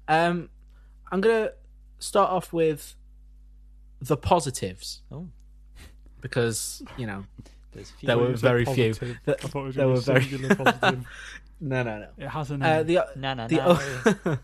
Um, 0.08 0.48
I'm 1.10 1.20
gonna 1.20 1.50
start 1.98 2.30
off 2.30 2.52
with 2.52 2.94
the 4.00 4.16
positives 4.16 5.02
Oh, 5.12 5.28
because 6.20 6.82
you 6.96 7.06
know. 7.06 7.24
There 8.02 8.18
were 8.18 8.34
very 8.34 8.66
few. 8.66 8.88
positive. 8.90 9.18
Th- 9.24 9.38
I 9.44 9.46
thought 9.48 9.62
it 9.62 9.66
was 9.68 9.74
there 9.76 9.88
were 9.88 9.96
very- 10.00 10.24
singular 10.24 10.54
positive. 10.56 11.06
no 11.60 11.82
no 11.82 11.98
no. 12.00 12.08
It 12.18 12.28
has 12.28 12.50
a 12.50 12.54
Uh, 12.56 12.82
the 12.82 12.98
No, 13.16 13.32
no, 13.32 13.48
the 13.48 13.56
no. 13.56 13.78
o- 14.26 14.38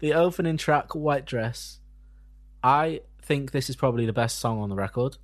the 0.00 0.12
opening 0.12 0.58
track, 0.58 0.94
White 0.94 1.24
Dress. 1.24 1.78
I 2.62 3.00
think 3.22 3.52
this 3.52 3.68
is 3.70 3.76
probably 3.76 4.06
the 4.06 4.12
best 4.12 4.38
song 4.38 4.60
on 4.60 4.68
the 4.68 4.74
record. 4.74 5.16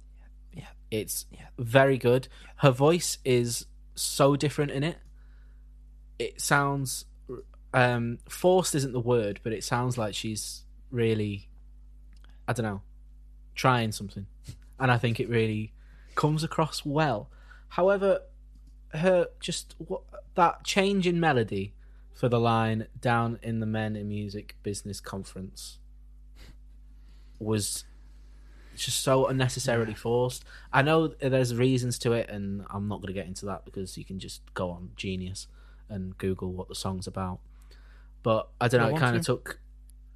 Yeah. 0.52 0.68
It's 0.90 1.26
Yeah. 1.30 1.46
very 1.58 1.98
good. 1.98 2.28
Her 2.56 2.70
voice 2.70 3.18
is 3.24 3.66
so 3.94 4.36
different 4.36 4.70
in 4.70 4.82
it. 4.84 4.98
It 6.18 6.40
sounds 6.40 7.04
um 7.74 8.18
forced 8.28 8.74
isn't 8.74 8.92
the 8.92 9.00
word, 9.00 9.40
but 9.42 9.52
it 9.52 9.64
sounds 9.64 9.98
like 9.98 10.14
she's 10.14 10.62
really 10.90 11.48
I 12.48 12.52
don't 12.52 12.64
know, 12.64 12.82
trying 13.54 13.92
something. 13.92 14.26
And 14.78 14.90
I 14.90 14.98
think 14.98 15.18
it 15.18 15.30
really 15.30 15.72
comes 16.16 16.44
across 16.44 16.84
well. 16.84 17.30
However, 17.68 18.20
her 18.90 19.28
just 19.40 19.74
what 19.78 20.02
that 20.34 20.64
change 20.64 21.06
in 21.06 21.18
melody 21.18 21.72
for 22.12 22.28
the 22.28 22.38
line 22.38 22.86
down 23.00 23.38
in 23.42 23.60
the 23.60 23.66
men 23.66 23.96
in 23.96 24.06
music 24.08 24.54
business 24.62 25.00
conference 25.00 25.78
was 27.38 27.84
just 28.76 29.02
so 29.02 29.26
unnecessarily 29.26 29.94
forced. 29.94 30.44
I 30.72 30.82
know 30.82 31.08
there's 31.08 31.54
reasons 31.54 31.98
to 32.00 32.12
it, 32.12 32.28
and 32.28 32.64
I'm 32.70 32.88
not 32.88 32.96
going 33.00 33.08
to 33.08 33.12
get 33.14 33.26
into 33.26 33.46
that 33.46 33.64
because 33.64 33.96
you 33.96 34.04
can 34.04 34.18
just 34.18 34.42
go 34.54 34.70
on 34.70 34.90
Genius 34.96 35.48
and 35.88 36.16
Google 36.18 36.52
what 36.52 36.68
the 36.68 36.74
song's 36.74 37.06
about. 37.06 37.40
But 38.22 38.48
I 38.60 38.68
don't 38.68 38.80
know. 38.80 38.88
I 38.88 38.90
It 38.96 38.98
kind 38.98 39.16
of 39.16 39.22
to. 39.22 39.26
took. 39.26 39.60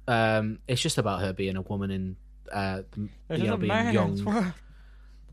Um, 0.07 0.59
it's 0.67 0.81
just 0.81 0.97
about 0.97 1.21
her 1.21 1.31
being 1.33 1.55
a 1.55 1.61
woman 1.61 1.89
in, 1.91 2.15
uh, 2.51 2.81
you 3.29 3.43
know, 3.45 3.57
being 3.57 3.89
young. 3.93 4.53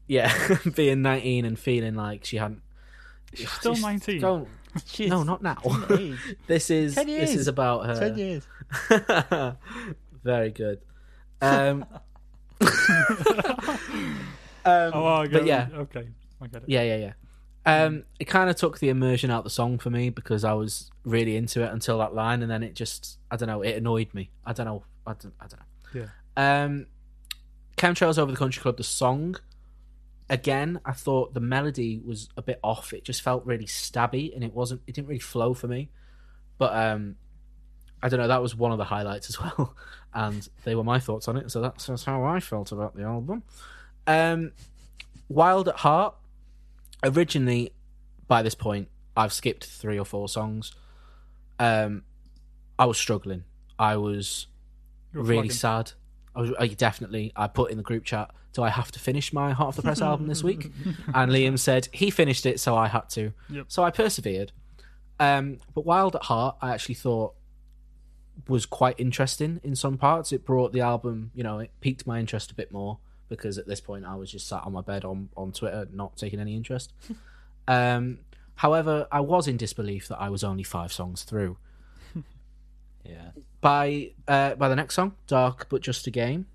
Yeah, 0.07 0.33
being 0.74 1.03
19 1.03 1.44
and 1.44 1.59
feeling 1.59 1.94
like 1.94 2.24
she 2.24 2.37
hadn't. 2.38 2.62
She's 3.35 3.51
still 3.61 3.72
Just 3.74 3.85
19. 3.85 4.20
Don't. 4.20 4.48
No, 5.01 5.22
not 5.24 5.42
now. 5.42 5.57
this 6.46 6.70
is 6.70 6.94
this 6.94 7.35
is 7.35 7.48
about 7.48 7.87
her. 7.87 7.98
Ten 7.98 8.16
years. 8.18 8.46
Very 10.22 10.51
good. 10.51 10.81
Um, 11.40 11.85
um, 14.64 14.92
Oh, 14.94 15.05
I 15.07 15.24
get 15.27 15.33
but 15.33 15.42
it. 15.42 15.46
yeah, 15.46 15.68
Okay, 15.74 16.09
I 16.40 16.46
get 16.46 16.62
it. 16.62 16.68
yeah, 16.68 16.83
yeah, 16.83 16.96
yeah. 16.96 17.12
Um, 17.66 18.05
it 18.18 18.24
kind 18.24 18.48
of 18.48 18.57
took 18.57 18.79
the 18.79 18.88
immersion 18.88 19.31
out 19.31 19.44
the 19.44 19.51
song 19.51 19.79
for 19.79 19.90
me 19.90 20.09
because 20.11 20.42
I 20.42 20.55
was 20.55 20.90
really 21.05 21.37
into 21.37 21.62
it 21.62 21.70
until 21.72 21.98
that 21.98 22.14
line, 22.14 22.42
and 22.42 22.51
then 22.51 22.62
it 22.62 22.74
just, 22.74 23.18
I 23.31 23.37
don't 23.37 23.48
know, 23.48 23.62
it 23.62 23.77
annoyed 23.77 24.12
me. 24.14 24.31
I 24.46 24.53
don't 24.55 24.66
know, 24.66 24.85
I 25.07 25.12
don't, 25.20 25.35
I 25.40 25.46
don't 25.46 25.61
know. 25.61 26.07
Yeah. 26.37 26.62
Um, 26.64 26.87
Chemtrails 27.77 28.18
over 28.18 28.31
the 28.33 28.38
Country 28.38 28.62
Club, 28.62 28.77
the 28.77 28.85
song. 28.85 29.37
Again, 30.31 30.81
I 30.85 30.92
thought 30.92 31.35
the 31.35 31.40
melody 31.40 32.01
was 32.05 32.29
a 32.37 32.42
bit 32.42 32.59
off. 32.62 32.92
It 32.92 33.05
just 33.05 33.22
felt 33.22 33.44
really 33.46 33.66
stabby, 33.66 34.35
and 34.35 34.42
it 34.42 34.53
wasn't. 34.55 34.81
It 34.87 34.94
didn't 34.94 35.09
really 35.09 35.20
flow 35.20 35.55
for 35.55 35.68
me. 35.68 35.90
But 36.59 36.74
um, 36.77 37.16
I 38.03 38.09
don't 38.09 38.21
know. 38.21 38.29
That 38.29 38.43
was 38.43 38.55
one 38.55 38.73
of 38.73 38.79
the 38.79 38.85
highlights 38.85 39.29
as 39.29 39.41
well, 39.41 39.75
and 40.15 40.49
they 40.65 40.75
were 40.75 40.85
my 40.85 40.99
thoughts 40.99 41.29
on 41.29 41.37
it. 41.37 41.51
So 41.51 41.61
that's, 41.61 41.87
that's 41.87 42.05
how 42.05 42.25
I 42.25 42.41
felt 42.41 42.73
about 42.73 42.97
the 42.97 43.03
album. 43.03 43.43
Um, 44.07 44.53
Wild 45.29 45.69
at 45.69 45.77
Heart. 45.77 46.15
Originally, 47.05 47.73
by 48.27 48.43
this 48.43 48.57
point, 48.57 48.89
I've 49.17 49.33
skipped 49.33 49.65
three 49.65 49.99
or 49.99 50.05
four 50.05 50.29
songs. 50.29 50.73
Um, 51.61 52.03
I 52.79 52.87
was 52.87 52.99
struggling. 52.99 53.45
I 53.79 53.97
was 53.97 54.47
really 55.13 55.49
sad. 55.49 55.93
I 56.35 56.41
was 56.41 56.51
I 56.59 56.67
definitely. 56.69 57.33
I 57.37 57.47
put 57.47 57.71
in 57.71 57.77
the 57.77 57.83
group 57.83 58.05
chat. 58.05 58.31
Do 58.53 58.63
I 58.63 58.71
have 58.71 58.91
to 58.93 58.99
finish 58.99 59.33
my 59.33 59.53
Heart 59.53 59.71
of 59.71 59.77
the 59.77 59.83
Press 59.83 60.01
album 60.01 60.27
this 60.27 60.43
week? 60.43 60.73
And 61.15 61.31
Liam 61.31 61.59
said 61.59 61.89
he 61.93 62.11
finished 62.11 62.47
it, 62.47 62.59
so 62.61 62.77
I 62.77 62.89
had 62.89 63.09
to. 63.11 63.33
Yep. 63.51 63.67
So 63.69 63.85
I 63.85 63.91
persevered. 63.91 64.53
Um, 65.21 65.59
but 65.75 65.85
Wild 65.85 66.17
at 66.17 66.25
Heart, 66.25 66.57
I 66.63 66.71
actually 66.71 66.95
thought 66.95 67.35
was 68.46 68.66
quite 68.66 68.94
interesting 68.98 69.61
in 69.64 69.74
some 69.74 69.98
parts. 69.98 70.33
It 70.33 70.44
brought 70.44 70.72
the 70.72 70.81
album, 70.81 71.31
you 71.35 71.42
know, 71.42 71.59
it 71.59 71.70
piqued 71.81 72.07
my 72.07 72.20
interest 72.20 72.51
a 72.51 72.55
bit 72.55 72.70
more 72.70 72.98
because 73.29 73.59
at 73.59 73.66
this 73.66 73.81
point 73.81 74.05
I 74.05 74.14
was 74.14 74.31
just 74.31 74.46
sat 74.46 74.62
on 74.64 74.72
my 74.72 74.81
bed 74.81 75.05
on 75.05 75.29
on 75.37 75.53
Twitter, 75.53 75.88
not 75.92 76.16
taking 76.16 76.40
any 76.40 76.55
interest. 76.57 76.92
um, 77.68 78.18
however, 78.57 79.07
I 79.11 79.20
was 79.20 79.48
in 79.48 79.57
disbelief 79.57 80.09
that 80.09 80.20
I 80.20 80.29
was 80.29 80.44
only 80.44 80.62
five 80.62 80.92
songs 80.92 81.24
through 81.24 81.57
Yeah. 83.05 83.31
by 83.61 84.12
uh, 84.27 84.55
by 84.55 84.68
the 84.68 84.77
next 84.77 84.94
song, 84.94 85.14
"Dark 85.27 85.68
but 85.68 85.83
Just 85.83 86.07
a 86.07 86.11
Game," 86.11 86.46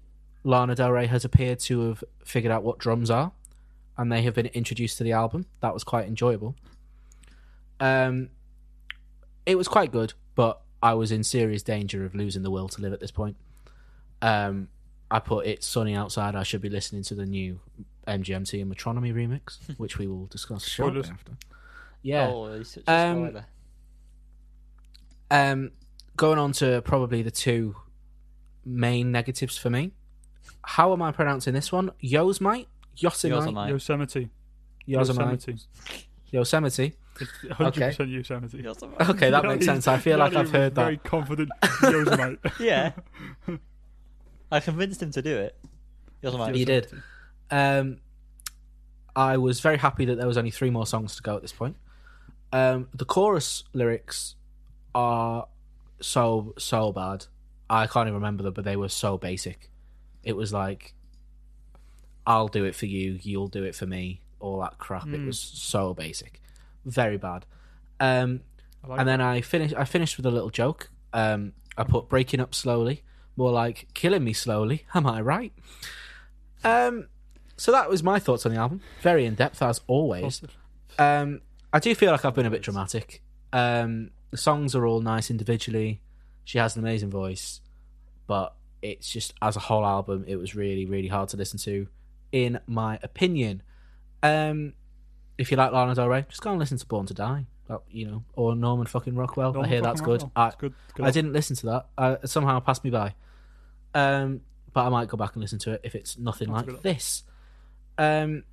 Lana 0.43 0.75
Del 0.75 0.91
Rey 0.91 1.07
has 1.07 1.25
appeared 1.25 1.59
to 1.61 1.89
have 1.89 2.03
figured 2.25 2.51
out 2.51 2.63
what 2.63 2.77
drums 2.79 3.09
are, 3.11 3.31
and 3.97 4.11
they 4.11 4.21
have 4.23 4.33
been 4.33 4.47
introduced 4.47 4.97
to 4.99 5.03
the 5.03 5.11
album. 5.11 5.45
That 5.61 5.73
was 5.73 5.83
quite 5.83 6.07
enjoyable. 6.07 6.55
Um, 7.79 8.29
it 9.45 9.57
was 9.57 9.67
quite 9.67 9.91
good, 9.91 10.13
but 10.35 10.61
I 10.83 10.93
was 10.95 11.13
in 11.13 11.23
serious 11.23 11.63
danger 11.63 12.03
of 12.03 12.13
losing 12.13 12.43
the 12.43 12.51
will 12.51 12.67
to 12.67 12.81
live 12.81 12.91
at 12.91 12.99
this 12.99 13.09
point. 13.09 13.37
Um, 14.21 14.67
I 15.09 15.19
put 15.19 15.47
"It's 15.47 15.65
Sunny 15.65 15.95
Outside." 15.95 16.35
I 16.35 16.43
should 16.43 16.61
be 16.61 16.69
listening 16.69 17.03
to 17.03 17.15
the 17.15 17.25
new 17.25 17.61
MGMT 18.05 18.61
and 18.61 18.75
Metronomy 18.75 19.13
remix, 19.13 19.57
which 19.77 19.97
we 19.97 20.07
will 20.07 20.25
discuss 20.25 20.67
shortly 20.67 21.09
after. 21.09 21.31
Yeah. 22.01 22.27
Oh, 22.29 22.61
such 22.63 22.83
a 22.85 22.93
Um. 22.93 23.39
Um, 25.31 25.71
going 26.17 26.37
on 26.37 26.51
to 26.53 26.81
probably 26.81 27.23
the 27.23 27.31
two 27.31 27.77
main 28.65 29.09
negatives 29.11 29.57
for 29.57 29.69
me. 29.69 29.93
How 30.63 30.91
am 30.91 31.01
I 31.01 31.13
pronouncing 31.13 31.53
this 31.53 31.71
one? 31.71 31.91
Yosemite? 32.01 32.67
Yosemite? 32.97 33.71
Yosemite. 33.71 33.71
Yosemite. 33.71 34.29
Yosemite. 34.85 35.59
Yosemite. 36.29 36.93
Yosemite. 37.19 37.81
It's 37.83 37.97
100% 37.97 38.11
Yosemite. 38.11 38.57
Yosemite. 38.63 39.05
Okay, 39.09 39.29
that 39.29 39.43
makes 39.51 39.65
sense. 39.65 39.87
I 39.87 39.97
feel 39.97 40.17
like 40.17 40.35
I've 40.35 40.49
heard 40.51 40.75
was 40.75 40.83
Very 40.83 40.95
that. 40.95 41.03
confident 41.03 41.49
Yosemite. 41.83 42.39
yeah. 42.59 42.91
I 44.51 44.59
convinced 44.59 45.01
him 45.01 45.11
to 45.11 45.21
do 45.21 45.35
it. 45.37 45.57
Yosemite. 46.21 46.59
You 46.59 46.65
did. 46.65 46.87
Um, 47.51 47.97
I 49.15 49.37
was 49.37 49.59
very 49.59 49.77
happy 49.77 50.05
that 50.05 50.15
there 50.17 50.27
was 50.27 50.37
only 50.37 50.51
three 50.51 50.69
more 50.69 50.85
songs 50.87 51.15
to 51.17 51.21
go 51.23 51.35
at 51.35 51.41
this 51.41 51.51
point. 51.51 51.75
Um, 52.51 52.87
the 52.93 53.05
chorus 53.05 53.63
lyrics 53.73 54.35
are 54.95 55.47
so 56.01 56.53
so 56.57 56.91
bad. 56.91 57.25
I 57.69 57.87
can't 57.87 58.07
even 58.07 58.15
remember 58.15 58.43
them, 58.43 58.53
but 58.53 58.63
they 58.65 58.75
were 58.75 58.89
so 58.89 59.17
basic. 59.17 59.71
It 60.23 60.35
was 60.35 60.53
like, 60.53 60.93
"I'll 62.27 62.47
do 62.47 62.63
it 62.65 62.75
for 62.75 62.85
you, 62.85 63.19
you'll 63.23 63.47
do 63.47 63.63
it 63.63 63.75
for 63.75 63.85
me," 63.87 64.21
all 64.39 64.59
that 64.61 64.77
crap. 64.77 65.07
It 65.07 65.19
Mm. 65.21 65.25
was 65.27 65.39
so 65.39 65.93
basic, 65.95 66.41
very 66.85 67.17
bad. 67.17 67.45
Um, 67.99 68.41
like 68.87 68.99
and 68.99 69.07
then 69.07 69.21
I 69.21 69.41
finished. 69.41 69.75
I 69.75 69.85
finished 69.85 70.17
with 70.17 70.25
a 70.25 70.31
little 70.31 70.49
joke. 70.49 70.89
Um, 71.13 71.53
I 71.77 71.83
put 71.83 72.09
breaking 72.09 72.39
up 72.39 72.53
slowly, 72.53 73.03
more 73.35 73.51
like 73.51 73.87
killing 73.93 74.23
me 74.23 74.33
slowly. 74.33 74.85
Am 74.93 75.07
I 75.07 75.21
right? 75.21 75.53
Um, 76.63 77.07
so 77.57 77.71
that 77.71 77.89
was 77.89 78.03
my 78.03 78.19
thoughts 78.19 78.45
on 78.45 78.53
the 78.53 78.59
album. 78.59 78.81
Very 79.01 79.25
in 79.25 79.35
depth 79.35 79.61
as 79.61 79.81
always. 79.87 80.41
Um, 80.97 81.41
I 81.71 81.79
do 81.79 81.93
feel 81.95 82.11
like 82.11 82.25
I've 82.25 82.35
been 82.35 82.45
a 82.45 82.51
bit 82.51 82.61
dramatic. 82.61 83.21
Um, 83.51 84.11
the 84.31 84.37
songs 84.37 84.75
are 84.75 84.85
all 84.85 85.01
nice 85.01 85.29
individually. 85.29 86.01
She 86.43 86.57
has 86.57 86.75
an 86.75 86.83
amazing 86.83 87.09
voice, 87.09 87.61
but 88.27 88.55
it's 88.81 89.09
just 89.09 89.33
as 89.41 89.55
a 89.55 89.59
whole 89.59 89.85
album, 89.85 90.25
it 90.27 90.35
was 90.35 90.55
really, 90.55 90.85
really 90.85 91.07
hard 91.07 91.29
to 91.29 91.37
listen 91.37 91.57
to, 91.59 91.87
in 92.31 92.59
my 92.67 92.99
opinion. 93.01 93.63
Um, 94.21 94.73
if 95.37 95.51
you 95.51 95.57
like 95.57 95.71
Lana 95.71 95.95
Del 95.95 96.07
Rey, 96.09 96.25
just 96.29 96.41
go 96.41 96.51
and 96.51 96.59
listen 96.59 96.77
to 96.77 96.85
Born 96.85 97.05
to 97.07 97.13
Die, 97.13 97.45
uh, 97.69 97.77
you 97.89 98.05
know, 98.07 98.23
or 98.35 98.55
Norman 98.55 98.85
fucking 98.87 99.15
Rockwell. 99.15 99.59
I 99.61 99.67
hear 99.67 99.81
that's 99.81 100.01
good. 100.01 100.23
I, 100.35 100.51
good. 100.57 100.73
good 100.93 101.05
I 101.05 101.11
didn't 101.11 101.33
listen 101.33 101.55
to 101.57 101.65
that. 101.67 101.85
Uh, 101.97 102.15
it 102.23 102.27
somehow 102.29 102.59
passed 102.59 102.83
me 102.83 102.89
by. 102.89 103.13
Um, 103.93 104.41
but 104.73 104.85
I 104.85 104.89
might 104.89 105.07
go 105.07 105.17
back 105.17 105.33
and 105.33 105.41
listen 105.41 105.59
to 105.59 105.71
it 105.73 105.81
if 105.83 105.95
it's 105.95 106.17
nothing 106.17 106.51
That's 106.51 106.67
like 106.67 106.81
this. 106.81 107.23
Um, 107.97 108.43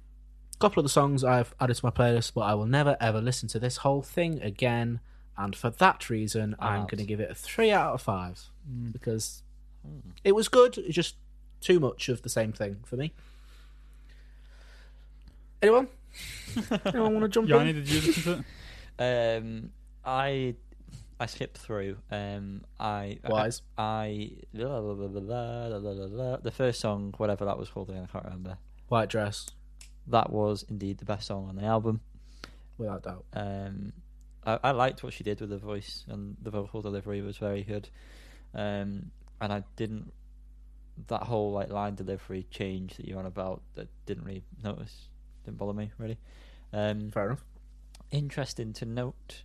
couple 0.59 0.81
of 0.81 0.85
the 0.85 0.91
songs 0.91 1.25
I've 1.25 1.55
added 1.59 1.75
to 1.77 1.85
my 1.87 1.91
playlist, 1.91 2.35
but 2.35 2.43
I 2.43 2.53
will 2.53 2.67
never 2.67 2.95
ever 3.01 3.21
listen 3.23 3.49
to 3.49 3.59
this 3.59 3.79
whole 3.79 4.03
thing 4.03 4.43
again. 4.43 5.01
And 5.39 5.57
for 5.57 5.71
that 5.71 6.11
reason, 6.11 6.55
I'm 6.59 6.83
going 6.83 6.99
to 6.99 7.05
give 7.07 7.19
it 7.21 7.31
a 7.31 7.35
three 7.35 7.71
out 7.71 7.95
of 7.95 8.03
five 8.03 8.41
Mm. 8.71 8.93
because 8.93 9.43
Hmm. 9.83 10.11
it 10.23 10.33
was 10.33 10.49
good. 10.49 10.77
It's 10.77 10.95
just 10.95 11.17
too 11.63 11.81
much 11.81 12.11
of 12.11 12.21
the 12.21 12.29
same 12.29 12.53
thing 12.53 12.77
for 12.85 12.97
me. 12.97 13.13
Anyone? 15.63 15.89
Anyone 16.87 17.15
want 17.15 17.25
to 17.25 17.29
jump 17.29 17.49
Yanni, 17.49 17.71
in? 17.71 17.77
did 17.77 17.89
you 17.89 18.01
listen 18.01 18.23
to 18.23 18.45
it? 18.99 19.39
Um, 19.39 19.71
I 20.05 20.55
I 21.19 21.27
skipped 21.27 21.59
through. 21.59 21.99
Um, 22.11 22.63
I 22.79 23.19
wise. 23.25 23.63
I, 23.77 23.83
I 23.83 24.31
la, 24.55 24.79
la, 24.79 25.69
la, 25.69 26.37
the 26.39 26.51
first 26.51 26.81
song, 26.81 27.15
whatever 27.19 27.45
that 27.45 27.59
was 27.59 27.69
called 27.69 27.91
again, 27.91 28.07
I 28.09 28.13
can't 28.13 28.25
remember. 28.25 28.57
White 28.89 29.11
dress. 29.11 29.47
That 30.07 30.31
was 30.31 30.65
indeed 30.69 30.99
the 30.99 31.05
best 31.05 31.27
song 31.27 31.49
on 31.49 31.57
the 31.57 31.65
album, 31.65 32.01
without 32.79 33.03
doubt. 33.03 33.25
Um, 33.35 33.93
I, 34.45 34.59
I 34.65 34.71
liked 34.73 35.03
what 35.03 35.13
she 35.13 35.23
did 35.23 35.41
with 35.41 35.51
the 35.51 35.59
voice 35.59 36.05
and 36.09 36.37
the 36.43 36.51
vocal 36.51 36.81
delivery 36.81 37.21
was 37.21 37.37
very 37.37 37.63
good. 37.63 37.89
Um, 38.55 39.11
and 39.41 39.53
I 39.53 39.63
didn't 39.77 40.13
that 41.09 41.23
whole 41.23 41.53
like 41.53 41.71
line 41.71 41.95
delivery 41.95 42.47
change 42.51 42.97
that 42.97 43.07
you're 43.07 43.19
on 43.19 43.27
about 43.27 43.63
that 43.75 43.89
didn't 44.07 44.25
really 44.25 44.43
notice 44.63 45.09
didn't 45.45 45.59
bother 45.59 45.73
me 45.73 45.91
really. 45.99 46.19
Um, 46.73 47.11
Fair 47.11 47.27
enough. 47.27 47.45
interesting 48.11 48.73
to 48.75 48.85
note, 48.85 49.43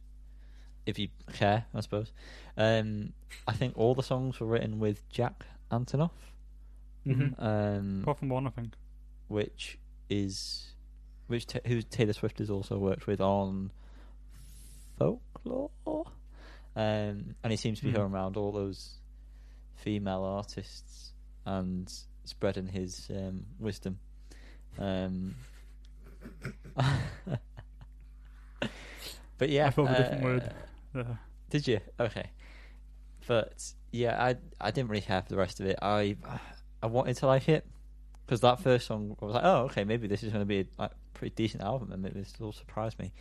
if 0.85 0.97
you 0.99 1.09
care, 1.33 1.65
I 1.73 1.81
suppose. 1.81 2.11
Um, 2.57 3.13
I 3.47 3.53
think 3.53 3.77
all 3.77 3.95
the 3.95 4.03
songs 4.03 4.39
were 4.39 4.47
written 4.47 4.79
with 4.79 5.07
Jack 5.09 5.45
Antonoff, 5.71 6.11
Mhm. 7.05 7.35
um, 7.41 8.01
Apart 8.03 8.19
from 8.19 8.29
one, 8.29 8.47
I 8.47 8.49
think. 8.51 8.75
which 9.27 9.77
is 10.09 10.71
which 11.27 11.47
ta 11.47 11.59
who 11.65 11.81
Taylor 11.81 12.13
Swift 12.13 12.37
has 12.37 12.49
also 12.51 12.77
worked 12.77 13.07
with 13.07 13.19
on 13.19 13.71
folklore, 14.97 15.71
um, 16.75 17.35
and 17.43 17.51
he 17.51 17.57
seems 17.57 17.79
to 17.79 17.85
be 17.85 17.91
Hmm. 17.91 17.95
going 17.97 18.13
around 18.13 18.37
all 18.37 18.51
those 18.51 18.99
female 19.75 20.23
artists 20.23 21.13
and 21.45 21.91
spreading 22.23 22.67
his 22.67 23.09
um, 23.09 23.45
wisdom. 23.59 23.99
Um, 24.77 25.35
but 29.37 29.49
yeah, 29.49 29.67
I 29.67 29.69
thought 29.69 29.89
of 29.89 29.95
a 29.95 29.97
different 29.97 30.21
uh, 30.23 30.25
word. 30.25 30.51
Yeah. 30.95 31.03
Did 31.49 31.67
you? 31.67 31.79
Okay, 31.99 32.29
but 33.27 33.73
yeah, 33.91 34.21
I 34.23 34.35
I 34.59 34.71
didn't 34.71 34.89
really 34.89 35.01
care 35.01 35.21
for 35.21 35.29
the 35.29 35.37
rest 35.37 35.59
of 35.59 35.65
it. 35.65 35.77
I 35.81 36.15
I 36.81 36.87
wanted 36.87 37.17
to 37.17 37.27
like 37.27 37.49
it 37.49 37.65
because 38.25 38.41
that 38.41 38.59
first 38.59 38.87
song 38.87 39.15
I 39.21 39.25
was 39.25 39.35
like, 39.35 39.43
oh 39.45 39.63
okay, 39.65 39.83
maybe 39.83 40.07
this 40.07 40.23
is 40.23 40.29
going 40.31 40.41
to 40.41 40.45
be 40.45 40.61
a 40.61 40.65
like, 40.77 40.91
pretty 41.13 41.33
decent 41.35 41.63
album, 41.63 41.91
and 41.91 42.01
maybe 42.01 42.19
this 42.19 42.33
will 42.39 42.53
surprise 42.53 42.97
me. 42.97 43.13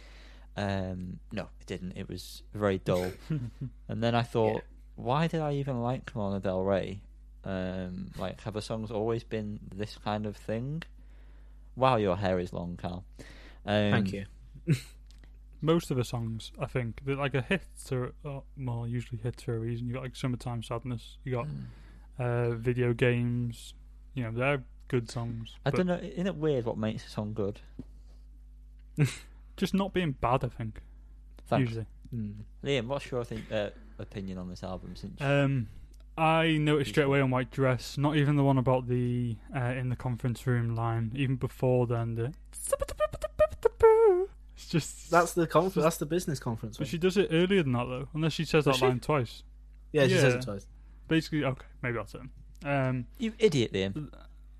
Um, 0.56 1.18
no, 1.32 1.48
it 1.60 1.66
didn't. 1.66 1.92
It 1.96 2.08
was 2.08 2.42
very 2.54 2.78
dull. 2.78 3.10
and 3.88 4.02
then 4.02 4.14
I 4.14 4.22
thought, 4.22 4.54
Yeah. 4.54 4.60
why 4.94 5.26
did 5.26 5.40
I 5.40 5.54
even 5.54 5.82
like 5.82 6.14
Lana 6.14 6.38
Del 6.38 6.62
Rey? 6.62 7.00
Um, 7.42 8.12
like, 8.16 8.40
have 8.42 8.54
the 8.54 8.62
songs 8.62 8.90
always 8.92 9.24
been 9.24 9.58
this 9.74 9.98
kind 10.02 10.26
of 10.26 10.36
thing? 10.36 10.84
Wow, 11.76 11.96
your 11.96 12.16
hair 12.16 12.38
is 12.38 12.52
long, 12.52 12.76
Carl. 12.80 13.04
Um, 13.66 13.90
Thank 13.92 14.12
you. 14.12 14.26
Most 15.60 15.90
of 15.90 15.96
the 15.96 16.04
songs, 16.04 16.52
I 16.60 16.66
think, 16.66 17.00
they're 17.04 17.16
like 17.16 17.34
a 17.34 17.40
hits 17.42 17.90
are 17.90 18.12
uh, 18.24 18.40
well, 18.58 18.86
usually 18.86 19.18
hits 19.22 19.42
for 19.42 19.56
a 19.56 19.58
reason. 19.58 19.86
You 19.86 19.94
got 19.94 20.02
like 20.02 20.14
"Summertime 20.16 20.62
Sadness," 20.62 21.16
you 21.24 21.32
got 21.32 21.46
Mm. 21.46 21.64
uh, 22.52 22.54
video 22.56 22.92
games. 22.92 23.72
You 24.14 24.24
know, 24.24 24.30
they're 24.32 24.62
good 24.88 25.10
songs. 25.10 25.54
I 25.64 25.70
but 25.70 25.76
don't 25.78 25.86
know. 25.86 25.94
Isn't 25.96 26.26
it 26.26 26.36
weird 26.36 26.66
what 26.66 26.76
makes 26.76 27.06
a 27.06 27.10
song 27.10 27.32
good? 27.32 27.60
Just 29.56 29.74
not 29.74 29.92
being 29.92 30.12
bad, 30.12 30.44
I 30.44 30.48
think. 30.48 30.80
Thanks. 31.46 31.70
Usually, 31.70 31.86
Mm. 32.14 32.34
Liam, 32.62 32.86
what's 32.86 33.10
your 33.10 33.24
think, 33.24 33.50
uh, 33.50 33.70
opinion 33.98 34.38
on 34.38 34.48
this 34.48 34.62
album? 34.62 34.94
Since 34.94 35.20
um, 35.20 35.66
I 36.16 36.58
noticed 36.58 36.90
straight 36.90 37.04
away 37.04 37.20
on 37.20 37.30
White 37.30 37.50
Dress. 37.50 37.98
Not 37.98 38.16
even 38.16 38.36
the 38.36 38.44
one 38.44 38.58
about 38.58 38.88
the 38.88 39.36
uh, 39.54 39.60
in 39.60 39.88
the 39.88 39.96
conference 39.96 40.46
room 40.46 40.76
line. 40.76 41.12
Even 41.16 41.36
before 41.36 41.86
then, 41.86 42.14
the 42.14 42.32
it's 44.54 44.68
just 44.68 45.10
That's 45.10 45.32
the 45.32 45.46
conference. 45.46 45.84
That's 45.84 45.96
the 45.96 46.06
business 46.06 46.38
conference. 46.38 46.76
But 46.76 46.84
one. 46.84 46.90
she 46.90 46.98
does 46.98 47.16
it 47.16 47.28
earlier 47.32 47.62
than 47.62 47.72
that 47.72 47.86
though, 47.86 48.08
unless 48.14 48.32
she 48.32 48.44
says 48.44 48.64
Does 48.64 48.74
that 48.76 48.78
she? 48.80 48.86
line 48.86 49.00
twice. 49.00 49.42
yeah, 49.92 50.04
she 50.06 50.14
says 50.14 50.34
yeah. 50.34 50.38
it 50.38 50.42
twice. 50.44 50.66
Basically, 51.08 51.44
okay, 51.44 51.66
maybe 51.82 51.96
that's 51.96 52.14
it. 52.14 52.20
Um, 52.64 53.06
you 53.18 53.32
idiot, 53.38 53.72
Liam. 53.72 54.10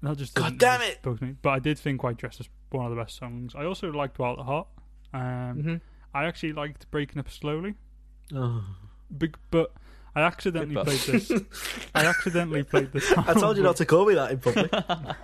that 0.03 0.17
just 0.19 0.35
God 0.35 0.59
doesn't 0.59 0.59
damn 0.59 0.83
it! 0.83 0.97
spoke 0.97 1.19
to 1.21 1.25
me. 1.25 1.37
But 1.41 1.51
I 1.51 1.59
did 1.59 1.79
think 1.79 2.03
White 2.03 2.17
Dress 2.19 2.39
was 2.39 2.49
one 2.71 2.85
of 2.85 2.91
the 2.95 3.01
best 3.01 3.17
songs. 3.17 3.55
I 3.57 3.65
also 3.65 3.91
liked 3.91 4.19
Wild 4.19 4.41
at 4.41 4.45
Heart. 4.45 4.67
Um, 5.15 5.61
hmm 5.63 5.75
I 6.17 6.27
actually 6.27 6.53
liked 6.53 6.89
Breaking 6.93 7.19
Up 7.19 7.29
Slowly, 7.29 7.75
Oh. 8.33 8.65
big, 9.17 9.37
but 9.51 9.73
I 10.15 10.23
accidentally 10.23 10.83
played 10.83 11.01
this. 11.01 11.33
I 11.95 12.07
accidentally 12.07 12.63
played 12.63 12.93
this. 12.93 13.13
I 13.17 13.35
told 13.35 13.57
you 13.57 13.63
not 13.63 13.77
to 13.77 13.87
call 13.87 14.07
me 14.07 14.15
that 14.15 14.31
in 14.33 14.39
public. 14.39 14.73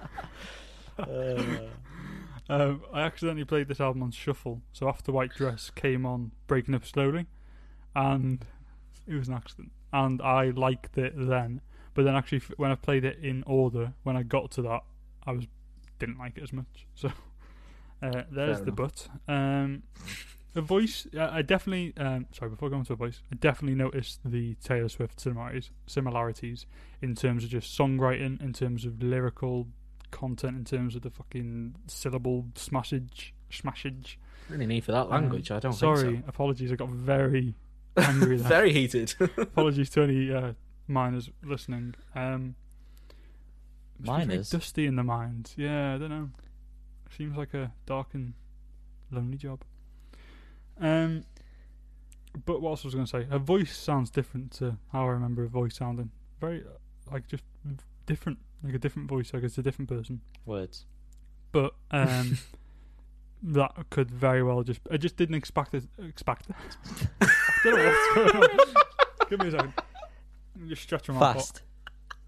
Um, 2.50 2.82
I 2.92 3.02
accidentally 3.02 3.44
played 3.44 3.68
this 3.68 3.80
album 3.80 4.02
on 4.02 4.10
shuffle, 4.10 4.60
so 4.72 4.88
after 4.88 5.12
White 5.12 5.32
Dress 5.32 5.70
came 5.70 6.04
on, 6.04 6.32
breaking 6.48 6.74
up 6.74 6.84
slowly, 6.84 7.26
and 7.94 8.44
it 9.06 9.14
was 9.14 9.28
an 9.28 9.34
accident. 9.34 9.70
And 9.92 10.20
I 10.20 10.46
liked 10.50 10.98
it 10.98 11.14
then, 11.16 11.60
but 11.94 12.04
then 12.04 12.16
actually 12.16 12.42
when 12.56 12.72
I 12.72 12.74
played 12.74 13.04
it 13.04 13.20
in 13.22 13.44
order, 13.46 13.92
when 14.02 14.16
I 14.16 14.24
got 14.24 14.50
to 14.52 14.62
that, 14.62 14.80
I 15.24 15.30
was 15.30 15.46
didn't 16.00 16.18
like 16.18 16.38
it 16.38 16.42
as 16.42 16.52
much. 16.52 16.88
So 16.96 17.12
uh, 18.02 18.22
there's 18.32 18.62
the 18.62 18.72
but. 18.72 19.06
Um, 19.28 19.84
the 20.52 20.62
voice, 20.62 21.06
I 21.18 21.42
definitely. 21.42 21.94
Um, 21.96 22.26
sorry, 22.32 22.50
before 22.50 22.70
going 22.70 22.84
to 22.84 22.92
a 22.92 22.96
voice, 22.96 23.22
I 23.32 23.36
definitely 23.36 23.76
noticed 23.76 24.20
the 24.24 24.54
Taylor 24.56 24.88
Swift 24.88 25.20
similarities, 25.20 25.70
similarities 25.86 26.66
in 27.00 27.14
terms 27.14 27.44
of 27.44 27.50
just 27.50 27.76
songwriting, 27.76 28.40
in 28.42 28.52
terms 28.52 28.84
of 28.84 29.02
lyrical 29.02 29.68
content, 30.10 30.56
in 30.56 30.64
terms 30.64 30.96
of 30.96 31.02
the 31.02 31.10
fucking 31.10 31.76
syllable 31.86 32.46
smashage, 32.54 33.30
smashage. 33.50 34.16
Really 34.48 34.66
need 34.66 34.84
for 34.84 34.92
that 34.92 35.08
language. 35.08 35.50
I 35.50 35.60
don't 35.60 35.72
Sorry, 35.72 36.02
think 36.14 36.28
apologies. 36.28 36.72
I 36.72 36.74
got 36.74 36.88
very 36.88 37.54
angry. 37.96 38.36
Very 38.38 38.72
heated. 38.72 39.14
apologies 39.36 39.90
to 39.90 40.02
any 40.02 40.32
uh, 40.32 40.52
miners 40.88 41.30
listening. 41.44 41.94
Um, 42.14 42.54
Miners? 43.98 44.50
dusty 44.50 44.86
in 44.86 44.96
the 44.96 45.04
mind. 45.04 45.52
Yeah, 45.56 45.94
I 45.94 45.98
don't 45.98 46.08
know. 46.08 46.30
Seems 47.16 47.36
like 47.36 47.54
a 47.54 47.72
dark 47.86 48.14
and 48.14 48.34
lonely 49.10 49.36
job. 49.36 49.62
Um, 50.80 51.24
but 52.46 52.60
what 52.60 52.70
else 52.70 52.84
was 52.84 52.94
I 52.94 52.98
going 52.98 53.06
to 53.06 53.10
say? 53.10 53.24
Her 53.24 53.38
voice 53.38 53.76
sounds 53.76 54.10
different 54.10 54.52
to 54.52 54.76
how 54.92 55.04
I 55.04 55.08
remember 55.08 55.42
her 55.42 55.48
voice 55.48 55.76
sounding. 55.76 56.10
Very 56.40 56.60
uh, 56.60 57.12
like 57.12 57.26
just 57.26 57.44
different, 58.06 58.38
like 58.62 58.74
a 58.74 58.78
different 58.78 59.08
voice. 59.08 59.32
Like 59.34 59.42
it's 59.42 59.58
a 59.58 59.62
different 59.62 59.88
person. 59.88 60.20
Words. 60.46 60.86
But 61.52 61.74
um, 61.90 62.38
that 63.42 63.72
could 63.90 64.10
very 64.10 64.42
well 64.42 64.62
just. 64.62 64.80
I 64.90 64.96
just 64.96 65.16
didn't 65.16 65.34
expect 65.34 65.74
it. 65.74 65.84
Expect 66.02 66.50
it. 66.50 66.56
I 67.20 67.28
don't 67.64 67.76
know 67.76 67.84
what's 67.86 68.32
going 68.32 68.44
on. 68.44 68.58
Give 69.28 69.40
me 69.40 69.48
a 69.48 69.50
second. 69.50 69.74
I'm 70.56 70.68
just 70.68 70.82
stretching 70.82 71.14
my. 71.16 71.34
Fast. 71.34 71.62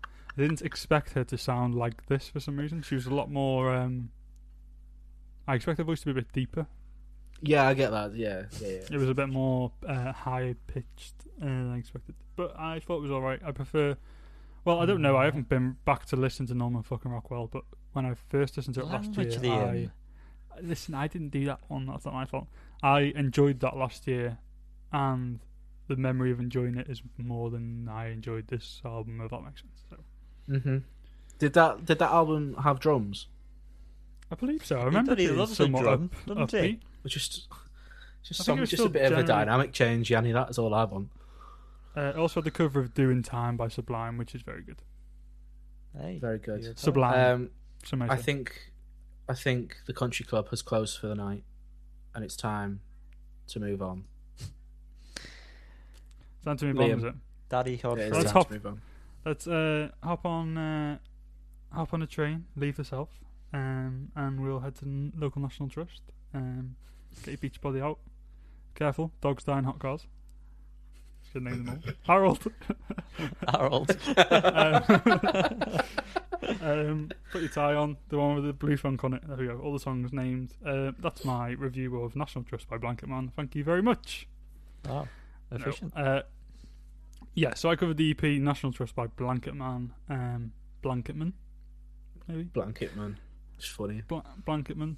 I 0.05 0.41
didn't 0.41 0.63
expect 0.63 1.13
her 1.13 1.25
to 1.25 1.37
sound 1.37 1.75
like 1.75 2.07
this 2.07 2.29
for 2.29 2.41
some 2.41 2.57
reason. 2.57 2.83
She 2.83 2.95
was 2.95 3.07
a 3.07 3.15
lot 3.15 3.31
more. 3.31 3.75
Um, 3.75 4.11
I 5.47 5.55
expect 5.55 5.79
her 5.79 5.85
voice 5.85 6.01
to 6.01 6.07
be 6.07 6.13
a 6.13 6.15
bit 6.15 6.33
deeper. 6.33 6.67
Yeah, 7.43 7.67
I 7.67 7.75
get 7.75 7.91
that. 7.91 8.15
Yeah, 8.15 8.45
yeah, 8.61 8.69
yeah. 8.69 8.81
It 8.91 8.97
was 8.97 9.09
a 9.09 9.15
bit 9.15 9.29
more 9.29 9.73
uh, 9.87 10.13
high 10.13 10.55
pitched 10.67 11.15
uh, 11.41 11.45
than 11.47 11.73
I 11.73 11.79
expected. 11.79 12.15
But 12.37 12.59
I 12.59 12.81
thought 12.81 12.99
it 12.99 13.03
was 13.03 13.11
alright. 13.11 13.41
I 13.45 13.53
prefer. 13.53 13.97
Well, 14.65 14.81
I 14.81 14.87
don't 14.87 15.03
know. 15.03 15.17
I 15.17 15.25
haven't 15.25 15.49
been 15.49 15.77
back 15.85 16.07
to 16.07 16.17
listen 16.17 16.47
to 16.47 16.55
Norman 16.55 16.83
fucking 16.83 17.11
Rockwell, 17.11 17.49
but 17.49 17.65
when 17.93 18.07
I 18.07 18.15
first 18.15 18.57
listened 18.57 18.75
to 18.77 18.83
it 18.83 18.87
last 18.87 19.07
Language 19.17 19.29
year, 19.29 19.37
of 19.37 19.43
the 19.43 19.49
I, 19.51 19.77
M. 19.77 19.93
listen. 20.63 20.95
I 20.95 21.09
didn't 21.09 21.31
do 21.31 21.45
that 21.47 21.61
one. 21.69 21.87
That's 21.87 22.05
not 22.05 22.15
my 22.15 22.25
fault. 22.25 22.47
I 22.83 23.13
enjoyed 23.17 23.61
that 23.61 23.77
last 23.77 24.07
year, 24.07 24.39
and 24.93 25.41
the 25.89 25.97
memory 25.97 26.31
of 26.31 26.41
enjoying 26.41 26.77
it 26.77 26.89
is 26.89 27.03
more 27.19 27.51
than 27.51 27.89
I 27.89 28.11
enjoyed 28.11 28.49
this 28.49 28.81
album. 28.85 29.21
If 29.21 29.31
that 29.31 29.43
makes 29.43 29.63
sense. 29.63 29.83
So 29.91 29.97
hmm 30.47 30.79
Did 31.39 31.55
that 31.55 31.85
did 31.85 31.99
that 31.99 32.11
album 32.11 32.55
have 32.63 32.81
drums? 32.81 33.27
I 34.31 34.35
believe 34.35 34.65
so. 34.65 34.79
I 34.79 34.85
remember 34.85 35.11
bloody 35.11 35.25
it 35.25 35.27
being 35.29 35.39
loves 35.39 35.53
a 35.53 35.57
somewhat 35.57 35.83
drum, 35.83 36.11
up, 36.29 36.37
doesn't 36.49 36.63
he? 36.63 36.81
Upbeat. 37.03 37.07
Or 37.07 37.09
just 37.09 37.49
just 38.23 38.45
some, 38.45 38.65
just 38.65 38.85
a 38.85 38.89
bit 38.89 39.11
of 39.13 39.19
a 39.19 39.23
dynamic 39.25 39.73
change, 39.73 40.11
Yanni. 40.11 40.33
That's 40.33 40.59
all 40.59 40.75
I 40.75 40.85
want. 40.85 41.11
Uh, 41.97 42.13
also, 42.17 42.41
had 42.41 42.45
the 42.45 42.51
cover 42.51 42.81
of 42.81 42.95
"Doing 42.95 43.23
Time" 43.23 43.57
by 43.57 43.69
Sublime, 43.69 44.17
which 44.17 44.35
is 44.35 44.43
very 44.43 44.63
good. 44.63 44.83
Hey, 45.99 46.19
Very 46.19 46.39
good. 46.39 46.63
you're 46.63 46.75
Sublime. 46.77 47.51
Um, 47.93 48.09
I 48.09 48.17
think 48.17 48.73
I 49.29 49.35
think 49.35 49.77
the 49.87 49.93
country 49.93 50.25
club 50.25 50.49
has 50.49 50.63
closed 50.63 50.99
for 50.99 51.07
the 51.09 51.15
night, 51.15 51.43
and 52.15 52.25
it's 52.25 52.37
time 52.37 52.81
to 53.49 53.61
move 53.61 53.83
on. 53.83 54.05
Time 56.45 56.57
to 56.57 56.65
move 56.67 56.81
on, 56.81 56.91
is 56.91 57.05
it? 57.05 57.15
Daddy 57.49 57.77
Hot 57.79 57.99
It 57.99 58.05
is 58.05 58.13
Let's 58.13 58.25
time 58.25 58.33
hop- 58.35 58.49
to 58.49 58.55
move 58.55 58.67
on. 58.67 58.81
Let's 59.25 59.47
uh, 59.47 59.91
hop 60.03 60.25
on, 60.27 60.57
uh, 60.59 60.99
hop 61.73 61.95
on 61.95 62.03
a 62.03 62.07
train, 62.07 62.47
leave 62.57 62.77
the 62.77 62.85
south, 62.85 63.11
um, 63.53 64.11
and 64.17 64.41
we'll 64.41 64.59
head 64.61 64.75
to 64.77 65.13
local 65.17 65.43
national 65.43 65.69
trust. 65.69 66.03
Um, 66.35 66.75
get 67.23 67.33
your 67.33 67.39
beach 67.39 67.61
body 67.61 67.81
out. 67.81 67.99
Careful, 68.75 69.13
dogs 69.21 69.45
die 69.45 69.59
in 69.59 69.65
hot 69.65 69.79
cars. 69.79 70.07
Should 71.33 71.45
name 71.45 71.65
them 71.65 71.83
all. 71.85 71.93
Harold. 72.07 72.53
Harold. 73.49 73.91
um, 74.19 74.85
um, 76.61 77.11
put 77.31 77.41
your 77.41 77.51
tie 77.51 77.75
on, 77.75 77.97
the 78.09 78.19
one 78.19 78.35
with 78.35 78.45
the 78.45 78.53
blue 78.53 78.77
funk 78.77 79.05
on 79.05 79.15
it. 79.15 79.23
There 79.27 79.37
we 79.37 79.47
go. 79.47 79.59
All 79.59 79.73
the 79.73 79.81
songs 79.81 80.13
named. 80.13 80.55
Uh, 80.65 80.93
that's 80.99 81.25
my 81.25 81.51
review 81.51 82.03
of 82.03 82.17
National 82.17 82.45
Trust 82.45 82.69
by 82.69 82.77
Blanket 82.77 83.09
Man. 83.09 83.33
Thank 83.35 83.55
you 83.55 83.65
very 83.65 83.83
much. 83.83 84.29
Wow. 84.89 85.09
No. 85.51 85.57
Efficient. 85.57 85.93
Uh, 85.97 86.23
yeah, 87.35 87.55
so 87.55 87.71
I 87.71 87.77
covered 87.77 87.97
the 87.97 88.11
EP 88.11 88.23
National 88.41 88.73
Trust 88.73 88.95
by 88.95 89.07
Blanket 89.07 89.55
Man. 89.55 89.93
Um, 90.09 90.53
Blanket 90.83 91.17
Man, 91.17 91.33
maybe 92.27 92.43
Blanket 92.43 92.97
man, 92.97 93.19
it's 93.57 93.69
funny. 93.69 94.03
Bla- 94.07 94.25
Blanket 94.45 94.77
Man. 94.77 94.97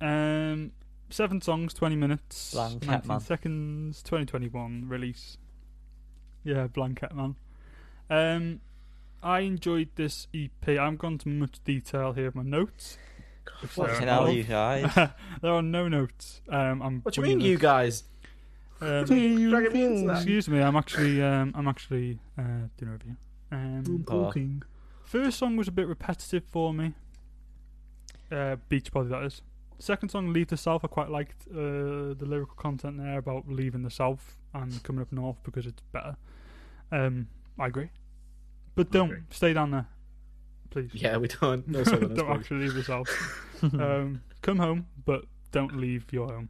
Um, 0.00 0.72
seven 1.10 1.40
songs, 1.40 1.74
twenty 1.74 1.96
minutes, 1.96 2.52
Blanket 2.52 2.86
19 2.86 3.08
Man. 3.08 3.20
seconds, 3.20 4.02
twenty 4.02 4.26
twenty 4.26 4.48
one 4.48 4.88
release. 4.88 5.38
Yeah, 6.44 6.66
Blanket 6.66 7.14
Man. 7.14 7.36
Um, 8.10 8.60
I 9.22 9.40
enjoyed 9.40 9.88
this 9.96 10.28
EP. 10.34 10.50
I 10.68 10.72
haven't 10.72 10.98
gone 10.98 11.12
into 11.14 11.28
much 11.28 11.62
detail 11.64 12.12
here 12.12 12.28
of 12.28 12.34
my 12.34 12.42
notes. 12.42 12.96
If 13.62 13.74
there 13.74 13.86
Fucking 13.88 14.08
are 14.08 14.12
hell, 14.12 14.24
no- 14.26 14.30
you 14.30 14.44
guys. 14.44 14.94
there 15.42 15.52
are 15.52 15.62
no 15.62 15.88
notes. 15.88 16.40
Um, 16.48 16.80
I'm 16.82 17.00
What 17.02 17.14
do 17.14 17.20
you 17.20 17.22
winging 17.22 17.38
mean, 17.38 17.46
you 17.48 17.58
guys? 17.58 18.04
Um, 18.80 19.04
Dragging 19.06 19.72
me 19.72 19.84
into? 19.84 20.12
Excuse 20.12 20.48
me, 20.48 20.60
I'm 20.62 20.76
actually 20.76 21.20
um, 21.22 21.52
I'm 21.56 21.66
actually 21.66 22.18
uh, 22.38 22.42
doing 22.76 22.88
a 22.88 22.92
review. 22.92 23.16
Um, 23.50 24.04
Oh. 24.08 24.32
first 25.04 25.38
song 25.38 25.56
was 25.56 25.66
a 25.66 25.72
bit 25.72 25.88
repetitive 25.88 26.44
for 26.44 26.72
me. 26.72 26.94
Uh, 28.30 28.56
Beach 28.68 28.92
Body, 28.92 29.08
that 29.08 29.24
is. 29.24 29.42
Second 29.80 30.08
song, 30.10 30.32
Leave 30.32 30.48
the 30.48 30.56
South. 30.56 30.84
I 30.84 30.88
quite 30.88 31.08
liked 31.10 31.46
uh, 31.50 31.54
the 32.14 32.24
lyrical 32.26 32.56
content 32.56 32.98
there 32.98 33.18
about 33.18 33.48
leaving 33.48 33.82
the 33.82 33.90
South 33.90 34.36
and 34.54 34.82
coming 34.82 35.00
up 35.02 35.12
north 35.12 35.36
because 35.44 35.66
it's 35.66 35.82
better. 35.92 36.16
Um, 36.90 37.28
I 37.58 37.66
agree, 37.68 37.90
but 38.74 38.90
don't 38.90 39.10
agree. 39.10 39.22
stay 39.30 39.52
down 39.52 39.70
there, 39.70 39.86
please. 40.70 40.90
Yeah, 40.94 41.16
we 41.18 41.28
don't. 41.28 41.66
No 41.68 41.84
southerners, 41.84 42.16
don't 42.18 42.26
please. 42.26 42.38
actually 42.40 42.58
leave 42.64 42.74
the 42.74 42.82
South. 42.82 43.08
um, 43.62 44.20
come 44.42 44.58
home, 44.58 44.86
but 45.04 45.24
don't 45.52 45.76
leave 45.76 46.06
your 46.12 46.26
home. 46.28 46.48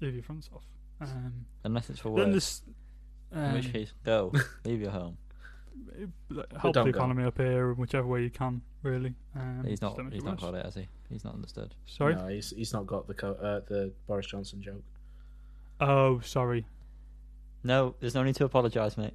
Leave 0.00 0.14
your 0.14 0.22
friends 0.22 0.48
off. 0.54 0.64
Um, 1.00 1.44
Unless 1.64 1.90
it's 1.90 1.98
for 2.00 2.16
then 2.16 2.26
work. 2.28 2.34
this. 2.34 2.62
In 3.32 3.38
Um, 3.38 3.52
which 3.54 3.72
case, 3.72 3.92
go. 4.04 4.32
Leave 4.64 4.80
your 4.80 4.90
home. 4.90 5.18
help 6.60 6.72
don't 6.74 6.86
the 6.86 6.92
go. 6.92 6.98
economy 6.98 7.24
up 7.24 7.36
here 7.36 7.72
in 7.72 7.76
whichever 7.76 8.06
way 8.06 8.22
you 8.22 8.30
can, 8.30 8.62
really. 8.82 9.14
Um, 9.34 9.64
he's 9.66 9.82
not. 9.82 9.88
just 9.88 9.96
don't 9.96 10.04
make 10.06 10.14
He's 10.14 10.24
not 10.24 10.40
worse. 10.40 10.40
got 10.40 10.54
it, 10.54 10.64
has 10.64 10.74
he? 10.76 10.88
He's 11.10 11.24
not 11.24 11.34
understood. 11.34 11.74
Sorry. 11.86 12.14
No, 12.14 12.26
he's 12.28 12.50
he's 12.50 12.72
not 12.72 12.86
got 12.86 13.06
the 13.06 13.14
co- 13.14 13.32
uh, 13.34 13.60
the 13.68 13.92
Boris 14.06 14.26
Johnson 14.26 14.60
joke. 14.62 14.82
Oh, 15.80 16.20
sorry. 16.20 16.66
No, 17.62 17.94
there's 18.00 18.14
no 18.14 18.22
need 18.22 18.34
to 18.36 18.44
apologise, 18.44 18.96
mate. 18.96 19.14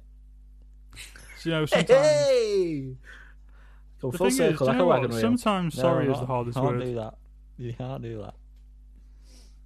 So, 1.38 1.48
you 1.48 1.50
know, 1.52 1.66
sometimes. 1.66 1.90
Hey, 1.90 2.94
go 4.00 4.10
The 4.10 4.18
full 4.18 4.28
thing 4.28 4.36
circle 4.36 4.66
do 4.66 4.72
like 4.72 4.74
you 4.76 4.76
a 4.76 4.78
know 4.78 4.86
what? 4.86 5.10
wheel. 5.10 5.20
Sometimes 5.20 5.76
No, 5.76 5.82
sorry 5.82 6.10
is 6.10 6.18
the 6.20 6.26
hardest 6.26 6.58
word. 6.58 6.64
You 6.64 6.68
can't 6.70 6.78
word, 6.78 6.84
do 6.86 6.94
that. 6.94 7.14
You 7.58 7.72
can't 7.74 8.02
do 8.02 8.18
that. 8.22 8.34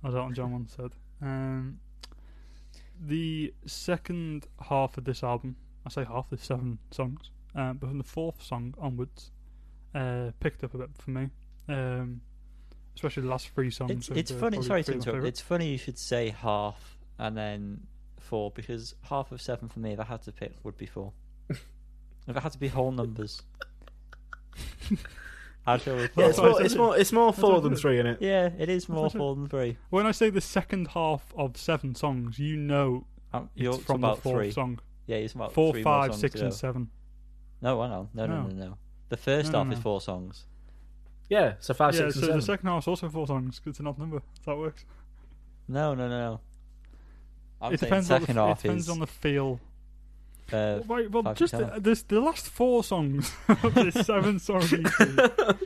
as 0.09 0.15
Elton 0.15 0.35
John 0.35 0.53
once 0.53 0.75
said. 0.77 0.91
Um, 1.21 1.79
the 3.01 3.53
second 3.67 4.47
half 4.69 4.97
of 4.97 5.05
this 5.05 5.23
album, 5.23 5.57
I 5.85 5.91
say 5.91 6.05
half, 6.05 6.31
there's 6.31 6.43
seven 6.43 6.79
songs, 6.91 7.31
um, 7.55 7.77
but 7.79 7.89
from 7.89 7.99
the 7.99 8.05
fourth 8.05 8.43
song 8.43 8.75
onwards, 8.79 9.31
uh, 9.95 10.31
picked 10.41 10.65
up 10.65 10.75
a 10.75 10.79
bit 10.79 10.91
for 10.99 11.11
me. 11.11 11.29
Um, 11.69 12.21
especially 12.95 13.25
the 13.25 13.29
last 13.29 13.49
three 13.49 13.71
songs. 13.71 13.91
It's 13.91 14.09
it's 14.11 14.31
the- 14.31 14.39
funny. 14.39 14.63
Sorry 14.63 14.83
to 14.83 14.93
three 14.93 14.99
of 15.01 15.07
my 15.07 15.13
interrupt. 15.13 15.29
It's 15.29 15.41
funny 15.41 15.69
you 15.73 15.79
should 15.79 15.99
say 15.99 16.31
half 16.31 16.97
and 17.19 17.37
then 17.37 17.87
four 18.21 18.51
because 18.53 18.95
half 19.03 19.33
of 19.33 19.41
seven 19.43 19.69
for 19.69 19.79
me, 19.81 19.93
if 19.93 20.01
I 20.01 20.05
had 20.05 20.23
to 20.23 20.33
pick, 20.33 20.55
would 20.65 20.77
be 20.77 20.87
four. 20.87 21.13
if 21.51 21.59
it 22.29 22.37
had 22.37 22.53
to 22.53 22.59
be 22.59 22.69
whole 22.69 22.91
numbers, 22.93 23.43
I'd 25.67 25.85
go 25.85 25.97
with 25.97 26.13
Yeah, 26.17 26.27
it's 26.27 26.37
That's 26.37 26.39
what 26.39 26.51
more, 26.51 26.63
it's 26.63 26.75
more, 26.77 26.97
it's 26.99 27.13
more 27.13 27.33
That's 27.33 27.43
what 27.43 27.49
I 27.49 27.53
four 27.55 27.61
than 27.63 27.75
said. 27.77 27.83
three 27.83 27.99
in 27.99 28.07
it. 28.07 28.19
Yeah, 28.23 28.51
it 28.59 28.69
is 28.69 28.89
more 28.89 29.11
four 29.11 29.35
than 29.35 29.49
three. 29.49 29.77
When 29.91 30.07
I 30.07 30.13
say 30.13 30.31
the 30.31 30.41
second 30.41 30.89
half 30.89 31.25
of 31.37 31.57
seven 31.57 31.95
songs, 31.95 32.39
you 32.39 32.57
know 32.57 33.07
Um, 33.35 33.51
you're 33.55 33.75
it's 33.75 33.85
from 33.85 33.97
about 33.97 34.17
the 34.17 34.23
fourth 34.23 34.37
three. 34.37 34.51
song. 34.53 34.79
Yeah, 35.07 35.17
it's 35.17 35.35
about 35.35 35.53
Four, 35.53 35.73
more 35.75 35.83
songs 36.09 36.19
six, 36.21 36.35
to 36.37 36.45
and 36.47 36.55
seven. 36.55 36.91
No, 37.63 37.81
I 37.81 37.89
know. 37.89 38.09
No, 38.15 38.27
no, 38.27 38.43
No. 38.43 38.49
no, 38.49 38.67
no. 38.69 38.79
The 39.09 39.17
first 39.17 39.53
No, 39.53 39.63
no, 39.63 39.71
half 39.71 39.79
is 39.79 39.83
four 39.83 40.01
songs. 40.01 40.47
Yeah, 41.29 41.55
so 41.59 41.75
five, 41.75 41.95
yeah, 41.95 42.03
six, 42.03 42.15
so 42.15 42.19
and 42.21 42.25
seven. 42.27 42.37
the 42.41 42.47
second 42.47 42.69
half 42.69 42.85
is 42.85 42.89
also 42.89 43.09
four 43.09 43.27
songs. 43.27 43.59
'cause 43.59 43.71
It's 43.73 43.81
an 43.81 43.87
odd 43.89 43.99
number. 43.99 44.23
That's 44.35 44.47
that 44.47 44.57
works. 44.57 44.85
No, 45.69 45.95
no, 45.95 46.09
no, 46.09 46.19
no. 46.19 46.41
I'm 47.61 47.73
it 47.75 47.81
saying 47.81 47.91
depends. 47.91 48.11
On 48.11 48.21
second 48.21 48.37
the, 48.37 48.43
it 48.43 48.47
half 48.47 48.63
depends 48.63 48.85
is 48.85 48.89
on 48.91 48.99
the 49.01 49.07
feel. 49.07 49.61
Uh, 50.53 50.81
Right, 50.87 51.11
well, 51.11 51.25
Five 51.25 51.37
just 51.37 51.53
to 51.55 51.71
the, 51.75 51.81
this, 51.81 52.03
the 52.03 52.21
last 52.21 52.49
four 52.49 52.85
songs 52.85 53.33
of 53.49 53.75
this 53.75 53.95
seven 54.07 54.39
song 54.39 54.63
EP 54.63 55.01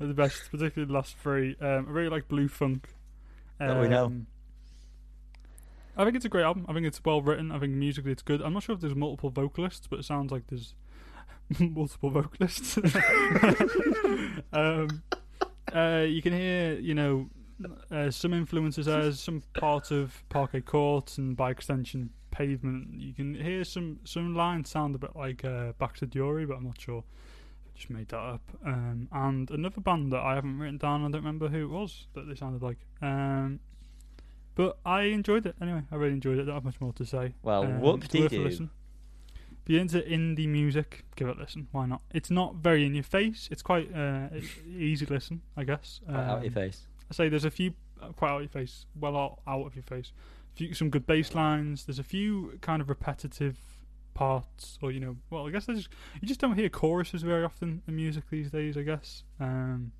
are 0.00 0.06
the 0.06 0.14
best, 0.14 0.50
particularly 0.50 0.86
the 0.86 0.92
last 0.94 1.16
three. 1.18 1.56
Um, 1.60 1.86
I 1.88 1.90
really 1.90 2.08
like 2.08 2.26
Blue 2.28 2.48
Funk. 2.48 2.88
That 3.58 3.78
we 3.80 3.88
know. 3.88 4.06
Um, 4.06 4.26
I 5.96 6.04
think 6.04 6.16
it's 6.16 6.24
a 6.24 6.28
great 6.30 6.44
album. 6.44 6.64
I 6.68 6.72
think 6.72 6.86
it's 6.86 7.04
well 7.04 7.20
written. 7.20 7.50
I 7.52 7.58
think 7.58 7.72
musically 7.74 8.12
it's 8.12 8.22
good. 8.22 8.40
I'm 8.40 8.54
not 8.54 8.62
sure 8.62 8.74
if 8.74 8.80
there's 8.80 8.94
multiple 8.94 9.30
vocalists, 9.30 9.86
but 9.88 9.98
it 9.98 10.04
sounds 10.04 10.30
like 10.30 10.46
there's 10.46 10.74
multiple 11.60 12.10
vocalists. 12.10 12.76
um, 14.52 15.02
uh, 15.74 16.04
you 16.06 16.22
can 16.22 16.32
hear, 16.32 16.74
you 16.74 16.94
know, 16.94 17.28
uh, 17.90 18.10
some 18.10 18.32
influences 18.32 18.86
there, 18.86 19.12
some 19.12 19.42
part 19.54 19.90
of 19.90 20.22
Parquet 20.28 20.60
Court, 20.62 21.18
and 21.18 21.36
by 21.36 21.50
extension, 21.50 22.10
Pavement. 22.30 23.00
You 23.00 23.12
can 23.14 23.34
hear 23.34 23.64
some 23.64 23.98
some 24.04 24.34
lines 24.34 24.70
sound 24.70 24.94
a 24.94 24.98
bit 24.98 25.16
like 25.16 25.44
uh, 25.44 25.72
Baxter 25.78 26.06
Dury, 26.06 26.46
but 26.46 26.56
I'm 26.58 26.64
not 26.64 26.80
sure. 26.80 27.02
I 27.02 27.76
just 27.78 27.90
made 27.90 28.08
that 28.08 28.18
up. 28.18 28.42
Um, 28.64 29.08
and 29.12 29.50
another 29.50 29.80
band 29.80 30.12
that 30.12 30.20
I 30.20 30.34
haven't 30.34 30.58
written 30.58 30.78
down, 30.78 31.00
I 31.00 31.04
don't 31.04 31.14
remember 31.22 31.48
who 31.48 31.64
it 31.64 31.70
was 31.70 32.06
that 32.14 32.28
they 32.28 32.34
sounded 32.34 32.62
like. 32.62 32.78
Um, 33.02 33.60
but 34.54 34.78
I 34.84 35.02
enjoyed 35.02 35.46
it 35.46 35.54
anyway. 35.62 35.82
I 35.90 35.96
really 35.96 36.14
enjoyed 36.14 36.38
it. 36.38 36.44
Don't 36.44 36.54
have 36.54 36.64
much 36.64 36.80
more 36.80 36.92
to 36.94 37.04
say. 37.04 37.34
well, 37.42 37.62
Um, 37.62 37.80
whoop 37.80 38.04
it's 38.04 38.12
de 38.12 38.20
worth 38.22 38.32
a 38.32 38.36
doo. 38.36 38.68
If 39.68 39.72
you're 39.72 39.82
into 39.82 40.00
indie 40.00 40.48
music, 40.48 41.04
give 41.14 41.28
it 41.28 41.36
a 41.36 41.40
listen. 41.40 41.68
Why 41.72 41.84
not? 41.84 42.00
It's 42.14 42.30
not 42.30 42.54
very 42.54 42.86
in 42.86 42.94
your 42.94 43.04
face. 43.04 43.50
It's 43.52 43.60
quite 43.60 43.94
uh, 43.94 44.28
easy 44.66 45.04
to 45.04 45.12
listen, 45.12 45.42
I 45.58 45.64
guess. 45.64 46.00
Right 46.08 46.16
out 46.16 46.38
your 46.42 46.46
Um, 46.48 46.54
face. 46.54 46.86
I 47.10 47.14
say 47.14 47.28
there's 47.28 47.44
a 47.44 47.50
few 47.50 47.74
uh, 48.00 48.08
quite 48.12 48.30
out 48.30 48.36
of 48.36 48.42
your 48.44 48.48
face, 48.48 48.86
well 48.98 49.14
out, 49.14 49.40
out 49.46 49.66
of 49.66 49.76
your 49.76 49.82
face. 49.82 50.12
Few, 50.54 50.72
some 50.72 50.88
good 50.88 51.06
bass 51.06 51.34
lines. 51.34 51.84
There's 51.84 51.98
a 51.98 52.02
few 52.02 52.56
kind 52.62 52.80
of 52.80 52.88
repetitive 52.88 53.58
parts, 54.14 54.78
or 54.80 54.90
you 54.90 55.00
know, 55.00 55.16
well, 55.28 55.46
I 55.46 55.50
guess 55.50 55.66
there's 55.66 55.80
just, 55.80 55.90
you 56.22 56.26
just 56.26 56.40
don't 56.40 56.56
hear 56.56 56.70
choruses 56.70 57.20
very 57.22 57.44
often 57.44 57.82
in 57.86 57.94
music 57.94 58.24
these 58.30 58.50
days. 58.50 58.74
I 58.78 58.82
guess, 58.84 59.22
um, 59.38 59.92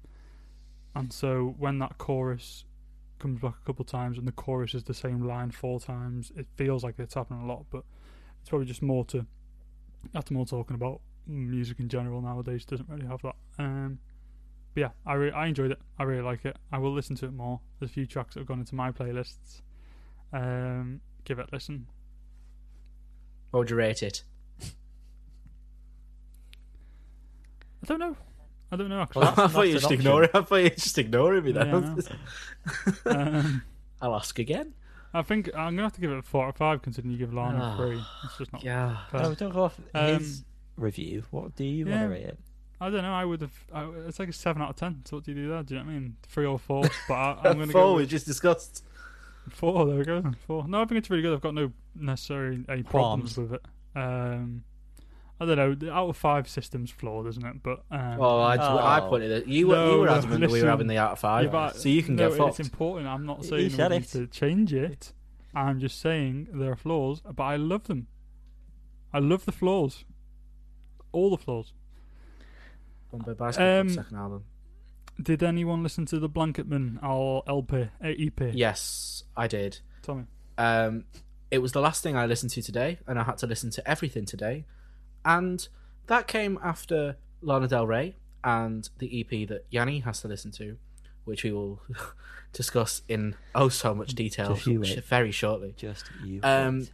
and 0.95 1.13
so 1.13 1.55
when 1.59 1.79
that 1.81 1.99
chorus 1.99 2.65
comes 3.19 3.39
back 3.39 3.57
a 3.63 3.67
couple 3.67 3.83
of 3.83 3.91
times 3.91 4.17
and 4.17 4.27
the 4.27 4.33
chorus 4.33 4.73
is 4.75 4.85
the 4.85 4.95
same 4.95 5.27
line 5.27 5.51
four 5.51 5.79
times, 5.79 6.33
it 6.35 6.47
feels 6.57 6.83
like 6.83 6.95
it's 6.99 7.13
happening 7.13 7.43
a 7.43 7.47
lot. 7.47 7.67
But 7.71 7.85
it's 8.41 8.49
probably 8.49 8.67
just 8.67 8.81
more 8.81 9.05
to 9.07 9.27
after 10.15 10.35
more 10.35 10.47
talking 10.47 10.75
about 10.75 11.01
music 11.27 11.79
in 11.81 11.89
general 11.89 12.21
nowadays 12.23 12.65
doesn't 12.65 12.89
really 12.89 13.07
have 13.07 13.21
that. 13.23 13.35
Um, 13.59 13.99
but 14.75 14.81
yeah, 14.81 14.91
I 15.07 15.15
re- 15.15 15.33
I 15.33 15.47
enjoyed 15.47 15.71
it. 15.73 15.79
I 15.99 16.05
really 16.05 16.23
like 16.23 16.45
it. 16.45 16.57
I 16.73 16.79
will 16.79 16.93
listen 16.93 17.17
to 17.17 17.27
it 17.27 17.33
more. 17.33 17.61
There's 17.79 17.91
a 17.91 17.95
few 17.95 18.07
tracks 18.07 18.35
that 18.35 18.41
have 18.41 18.47
gone 18.49 18.61
into 18.61 18.75
my 18.75 18.91
playlists. 18.93 19.63
Um, 20.33 21.01
give 21.25 21.39
it 21.39 21.49
a 21.51 21.55
listen. 21.55 21.87
What 23.51 23.61
would 23.61 23.71
you 23.71 23.77
rate 23.77 24.03
it? 24.03 24.25
I 27.83 27.87
don't 27.87 28.01
know. 28.01 28.17
I 28.71 28.77
don't 28.77 28.89
know 28.89 29.01
actually. 29.01 29.23
Well, 29.23 29.35
that's 29.35 29.39
I 29.51 29.55
thought 29.55 29.67
you 29.69 29.75
not 29.75 29.81
just 29.81 29.93
ignore 29.93 30.25
it. 30.25 30.31
I 30.35 30.43
thought 30.43 30.57
you 30.57 30.71
just 30.71 30.99
ignoring 30.99 31.45
me. 31.45 31.53
Yeah, 31.53 31.65
Then 31.65 31.99
I 33.07 33.11
um, 33.11 33.63
I'll 34.03 34.15
ask 34.17 34.39
again. 34.39 34.75
I 35.15 35.23
think 35.23 35.49
I'm 35.55 35.75
gonna 35.75 35.83
have 35.85 35.93
to 35.95 36.01
give 36.01 36.11
it 36.13 36.19
a 36.19 36.23
four 36.23 36.47
or 36.47 36.53
five, 36.53 36.83
considering 36.83 37.13
you 37.13 37.19
give 37.19 37.33
Lana 37.33 37.59
Ah, 37.61 37.75
a 37.75 37.77
three. 37.77 38.03
It's 38.25 38.39
just 38.39 38.53
not. 38.53 38.63
Yeah. 38.63 38.97
No, 39.13 39.35
don't 39.35 39.53
go 39.55 39.65
off 39.65 39.81
Um, 39.95 40.19
his 40.19 40.45
review. 40.77 41.25
What 41.31 41.55
do 41.57 41.65
you 41.65 41.87
yeah. 41.87 41.93
want 42.01 42.05
to 42.05 42.09
rate 42.19 42.27
it? 42.27 42.39
I 42.81 42.91
don't 42.91 43.03
know. 43.03 43.13
I 43.13 43.25
would 43.25 43.41
have. 43.41 43.53
I, 43.73 43.85
it's 44.07 44.19
like 44.19 44.29
a 44.29 44.33
seven 44.33 44.63
out 44.63 44.71
of 44.71 44.77
ten. 44.77 45.03
So 45.05 45.17
what 45.17 45.25
do 45.25 45.33
you 45.33 45.43
do 45.43 45.49
there? 45.49 45.63
Do 45.63 45.75
you 45.75 45.81
know 45.81 45.87
what 45.87 45.93
I 45.93 45.99
mean? 45.99 46.17
Three 46.29 46.47
or 46.47 46.59
four. 46.59 46.85
But 47.09 47.15
I, 47.15 47.39
I'm 47.51 47.59
gonna 47.59 47.67
Four 47.73 47.83
go 47.83 47.95
we 47.95 48.07
just 48.07 48.27
discussed. 48.27 48.85
four. 49.51 49.87
There 49.87 49.97
we 49.97 50.05
go. 50.05 50.23
Four. 50.47 50.69
No, 50.69 50.83
I 50.83 50.85
think 50.85 50.99
it's 50.99 51.11
really 51.11 51.23
good. 51.23 51.33
I've 51.35 51.41
got 51.41 51.55
no 51.55 51.73
necessarily 51.95 52.65
any 52.69 52.83
problems 52.83 53.35
Qualms. 53.35 53.39
with 53.39 53.55
it. 53.55 53.67
Um, 53.97 54.63
I 55.41 55.45
don't 55.47 55.57
know. 55.57 55.75
The 55.75 55.93
out 55.93 56.09
of 56.09 56.17
five 56.17 56.49
system's 56.49 56.91
flawed, 56.91 57.27
isn't 57.29 57.45
it? 57.47 57.63
But 57.63 57.85
um, 57.91 58.17
Well, 58.19 58.41
I, 58.41 58.57
I 58.57 59.01
Oh. 59.01 59.09
pointed 59.09 59.31
it. 59.31 59.47
You 59.47 59.69
were 59.69 59.93
you 59.93 59.99
were 60.01 60.07
no, 60.07 60.15
adamant 60.15 60.41
that 60.41 60.51
we 60.51 60.63
were 60.63 60.69
having 60.69 60.89
the 60.89 60.99
out 60.99 61.13
of 61.13 61.19
five, 61.21 61.45
Yeah, 61.47 61.51
but- 61.51 61.77
so 61.77 61.89
you 61.89 62.03
can 62.03 62.17
no, 62.17 62.29
get 62.31 62.39
fucked. 62.39 62.59
It's 62.61 62.69
important. 62.69 63.07
I'm 63.09 63.25
not 63.25 63.45
saying 63.45 63.71
said 63.71 63.91
we 63.93 63.99
need 63.99 64.09
to 64.09 64.27
change 64.27 64.73
it. 64.75 65.13
I'm 65.55 65.79
just 65.81 66.01
saying 66.01 66.49
there 66.53 66.73
are 66.73 66.77
flaws, 66.77 67.21
but 67.21 67.43
I 67.43 67.57
love 67.57 67.85
them. 67.85 68.09
I 69.13 69.19
love 69.21 69.45
the 69.45 69.53
flaws. 69.53 70.05
All 71.13 71.31
the 71.31 71.39
flaws. 71.39 71.73
Um, 73.13 73.89
second 73.89 74.17
album. 74.17 74.45
Did 75.21 75.43
anyone 75.43 75.83
listen 75.83 76.05
to 76.07 76.19
the 76.21 76.29
Blanketman 76.29 77.03
or 77.03 77.43
LP, 77.49 77.89
EP? 78.03 78.41
Yes, 78.55 79.25
I 79.37 79.47
did. 79.49 79.81
Tell 80.03 80.15
me. 80.17 80.25
Um, 80.59 81.05
it 81.51 81.59
was 81.59 81.73
the 81.73 81.81
last 81.81 82.03
thing 82.03 82.17
I 82.17 82.27
listened 82.27 82.51
to 82.53 82.63
today, 82.63 82.99
and 83.07 83.19
I 83.19 83.23
had 83.25 83.39
to 83.39 83.47
listen 83.47 83.71
to 83.71 83.89
everything 83.91 84.27
today, 84.27 84.67
and 85.29 85.69
that 86.09 86.27
came 86.27 86.59
after 86.65 87.17
Lana 87.43 87.69
Del 87.69 87.87
Rey 87.87 88.17
and 88.43 88.89
the 88.99 89.21
EP 89.21 89.47
that 89.49 89.67
Yanni 89.71 90.01
has 90.01 90.21
to 90.23 90.29
listen 90.29 90.51
to, 90.53 90.77
which 91.25 91.45
we 91.45 91.53
will 91.53 91.81
discuss 92.53 93.03
in 93.09 93.37
oh 93.55 93.69
so 93.69 93.95
much 93.95 94.15
detail 94.15 94.55
Just 94.55 94.67
you 94.67 94.85
sh- 94.85 94.97
wait. 94.97 95.05
very 95.05 95.31
shortly. 95.31 95.75
Just 95.77 96.05
you. 96.25 96.41
Um, 96.43 96.81
wait. 96.81 96.93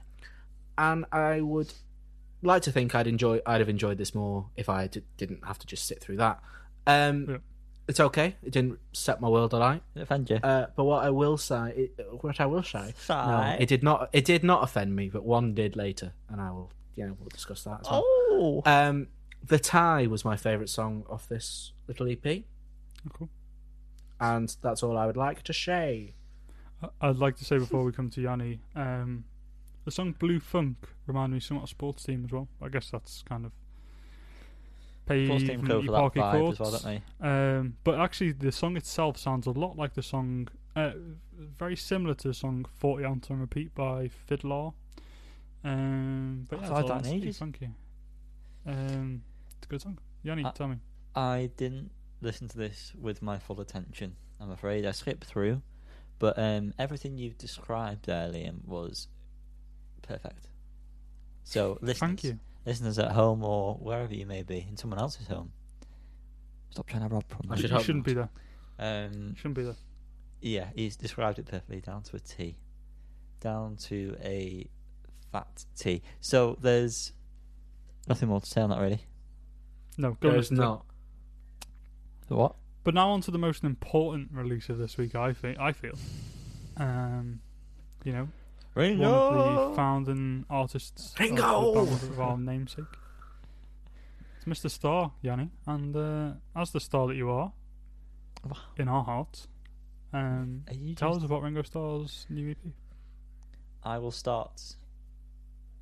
and 0.78 1.04
I 1.12 1.40
would 1.40 1.72
like 2.42 2.62
to 2.62 2.72
think 2.72 2.94
I'd 2.94 3.06
enjoy. 3.06 3.40
I'd 3.46 3.60
have 3.60 3.68
enjoyed 3.68 3.98
this 3.98 4.14
more 4.14 4.46
if 4.56 4.68
I 4.68 4.88
d- 4.88 5.02
didn't 5.16 5.44
have 5.46 5.58
to 5.60 5.66
just 5.66 5.86
sit 5.86 6.00
through 6.00 6.16
that. 6.18 6.40
Um, 6.86 7.26
Yeah. 7.28 7.36
It's 7.86 8.00
okay. 8.00 8.34
It 8.42 8.50
didn't 8.50 8.78
set 8.94 9.20
my 9.20 9.28
world 9.28 9.52
alight. 9.52 9.82
It 9.94 10.00
offend 10.00 10.30
you? 10.30 10.36
Uh, 10.36 10.68
but 10.74 10.84
what 10.84 11.04
I 11.04 11.10
will 11.10 11.36
say, 11.36 11.90
it, 11.98 12.06
what 12.22 12.40
I 12.40 12.46
will 12.46 12.62
say, 12.62 12.94
no, 13.10 13.56
it 13.60 13.66
did 13.68 13.82
not. 13.82 14.08
It 14.14 14.24
did 14.24 14.42
not 14.42 14.62
offend 14.64 14.96
me, 14.96 15.10
but 15.10 15.22
one 15.22 15.52
did 15.54 15.76
later, 15.76 16.14
and 16.30 16.40
I 16.40 16.50
will. 16.50 16.70
You 16.96 17.06
know, 17.08 17.16
we'll 17.18 17.28
discuss 17.28 17.64
that 17.64 17.80
as 17.80 17.90
well. 17.90 18.02
Oh. 18.04 18.62
Um, 18.66 19.08
the 19.46 19.58
tie 19.58 20.06
was 20.06 20.24
my 20.24 20.36
favourite 20.36 20.68
song 20.68 21.04
off 21.08 21.28
this 21.28 21.72
little 21.88 22.08
EP, 22.08 22.44
Oh, 23.06 23.10
cool. 23.12 23.28
and 24.20 24.54
that's 24.62 24.82
all 24.82 24.96
I 24.96 25.06
would 25.06 25.16
like 25.16 25.42
to 25.44 25.52
say. 25.52 26.14
I- 26.82 27.08
I'd 27.08 27.16
like 27.16 27.36
to 27.36 27.44
say 27.44 27.58
before 27.58 27.84
we 27.84 27.92
come 27.92 28.10
to 28.10 28.20
Yanni, 28.22 28.60
um, 28.74 29.24
the 29.84 29.90
song 29.90 30.12
Blue 30.12 30.40
Funk 30.40 30.88
reminded 31.06 31.34
me 31.34 31.40
somewhat 31.40 31.64
of 31.64 31.68
Sports 31.70 32.04
Team 32.04 32.24
as 32.24 32.32
well. 32.32 32.48
I 32.62 32.68
guess 32.68 32.90
that's 32.90 33.22
kind 33.22 33.44
of. 33.46 33.52
Sports 35.06 35.42
team 35.42 35.60
pavement, 35.60 35.68
go 35.68 35.82
for 35.82 35.92
that 35.92 35.98
parquet 35.98 36.20
vibe 36.20 36.52
as 36.52 36.58
well, 36.60 36.70
don't 36.70 36.84
they? 36.84 37.02
Um, 37.58 37.76
but 37.84 38.00
actually, 38.00 38.32
the 38.32 38.50
song 38.50 38.76
itself 38.78 39.18
sounds 39.18 39.46
a 39.46 39.50
lot 39.50 39.76
like 39.76 39.92
the 39.92 40.02
song, 40.02 40.48
uh, 40.74 40.92
very 41.36 41.76
similar 41.76 42.14
to 42.14 42.28
the 42.28 42.32
song 42.34 42.64
"40 42.76 43.04
Ounce 43.04 43.30
on 43.30 43.38
Repeat" 43.40 43.74
by 43.74 44.08
FIDLAR. 44.08 44.72
Um, 45.64 46.46
but 46.48 46.58
I've 46.58 46.62
yeah, 46.64 46.74
heard 46.74 46.80
it's, 46.84 46.88
that 46.90 47.06
in 47.06 47.22
ages. 47.22 47.38
funky. 47.38 47.68
Um, 48.66 49.22
it's 49.56 49.66
a 49.66 49.68
good 49.68 49.80
song. 49.82 49.98
Yanni, 50.22 50.44
Uh, 50.44 50.52
tell 50.52 50.68
me. 50.68 50.76
I 51.14 51.50
didn't 51.56 51.90
listen 52.20 52.48
to 52.48 52.58
this 52.58 52.92
with 53.00 53.22
my 53.22 53.38
full 53.38 53.60
attention. 53.60 54.16
I'm 54.40 54.50
afraid 54.50 54.84
I 54.84 54.90
skipped 54.92 55.24
through, 55.24 55.62
but 56.18 56.38
um, 56.38 56.74
everything 56.78 57.16
you've 57.18 57.38
described 57.38 58.06
there, 58.06 58.28
Liam, 58.30 58.64
was 58.66 59.08
perfect. 60.02 60.48
So, 61.44 61.78
listeners, 61.80 61.98
Thank 61.98 62.24
you. 62.24 62.38
listeners 62.66 62.98
at 62.98 63.12
home 63.12 63.42
or 63.44 63.74
wherever 63.74 64.14
you 64.14 64.26
may 64.26 64.42
be, 64.42 64.66
in 64.68 64.76
someone 64.76 64.98
else's 64.98 65.26
home, 65.28 65.52
stop 66.70 66.86
trying 66.86 67.08
to 67.08 67.14
rob 67.14 67.24
from 67.28 67.50
I 67.52 67.56
should 67.56 67.70
you 67.70 67.80
shouldn't 67.80 68.04
be 68.04 68.14
there. 68.14 68.28
Um, 68.78 69.34
shouldn't 69.36 69.54
be 69.54 69.62
there. 69.62 69.76
yeah, 70.40 70.68
he's 70.74 70.96
described 70.96 71.38
it 71.38 71.46
perfectly 71.46 71.80
down 71.80 72.02
to 72.04 72.16
a 72.16 72.20
T, 72.20 72.56
down 73.40 73.76
to 73.76 74.16
a 74.22 74.66
fat 75.34 75.64
T. 75.76 76.00
So 76.20 76.56
there's 76.60 77.12
nothing 78.08 78.28
more 78.28 78.40
to 78.40 78.46
say 78.46 78.60
on 78.60 78.70
that, 78.70 78.78
really. 78.80 79.02
No, 79.98 80.12
go 80.12 80.30
There's 80.30 80.50
listen 80.50 80.56
to 80.58 80.62
it. 80.62 80.66
not. 80.66 80.86
What? 82.28 82.54
But 82.84 82.94
now 82.94 83.10
on 83.10 83.20
to 83.22 83.30
the 83.30 83.38
most 83.38 83.64
important 83.64 84.28
release 84.32 84.68
of 84.68 84.78
this 84.78 84.96
week. 84.96 85.14
I 85.14 85.32
think. 85.32 85.58
I 85.58 85.72
feel. 85.72 85.94
Um, 86.76 87.40
you 88.04 88.12
know, 88.12 88.28
one 88.74 89.00
of 89.02 89.70
the 89.70 89.76
founding 89.76 90.44
artists 90.50 91.12
of 91.12 91.16
the 91.18 91.24
Ringo! 91.24 91.84
band 91.86 92.02
of 92.02 92.20
our 92.20 92.36
namesake. 92.38 92.84
It's 94.36 94.44
Mr. 94.46 94.70
Star, 94.70 95.12
Yanni, 95.22 95.50
and 95.66 95.96
uh, 95.96 96.32
as 96.54 96.70
the 96.72 96.80
star 96.80 97.06
that 97.08 97.16
you 97.16 97.30
are 97.30 97.52
Wow. 98.44 98.56
in 98.76 98.88
our 98.88 99.04
hearts, 99.04 99.48
um, 100.12 100.64
Are 100.68 100.74
you 100.74 100.94
tell 100.94 101.10
just- 101.10 101.20
us 101.20 101.24
about 101.26 101.42
Ringo 101.42 101.62
Starr's 101.62 102.26
new 102.28 102.50
EP. 102.50 102.58
I 103.84 103.98
will 103.98 104.10
start 104.10 104.76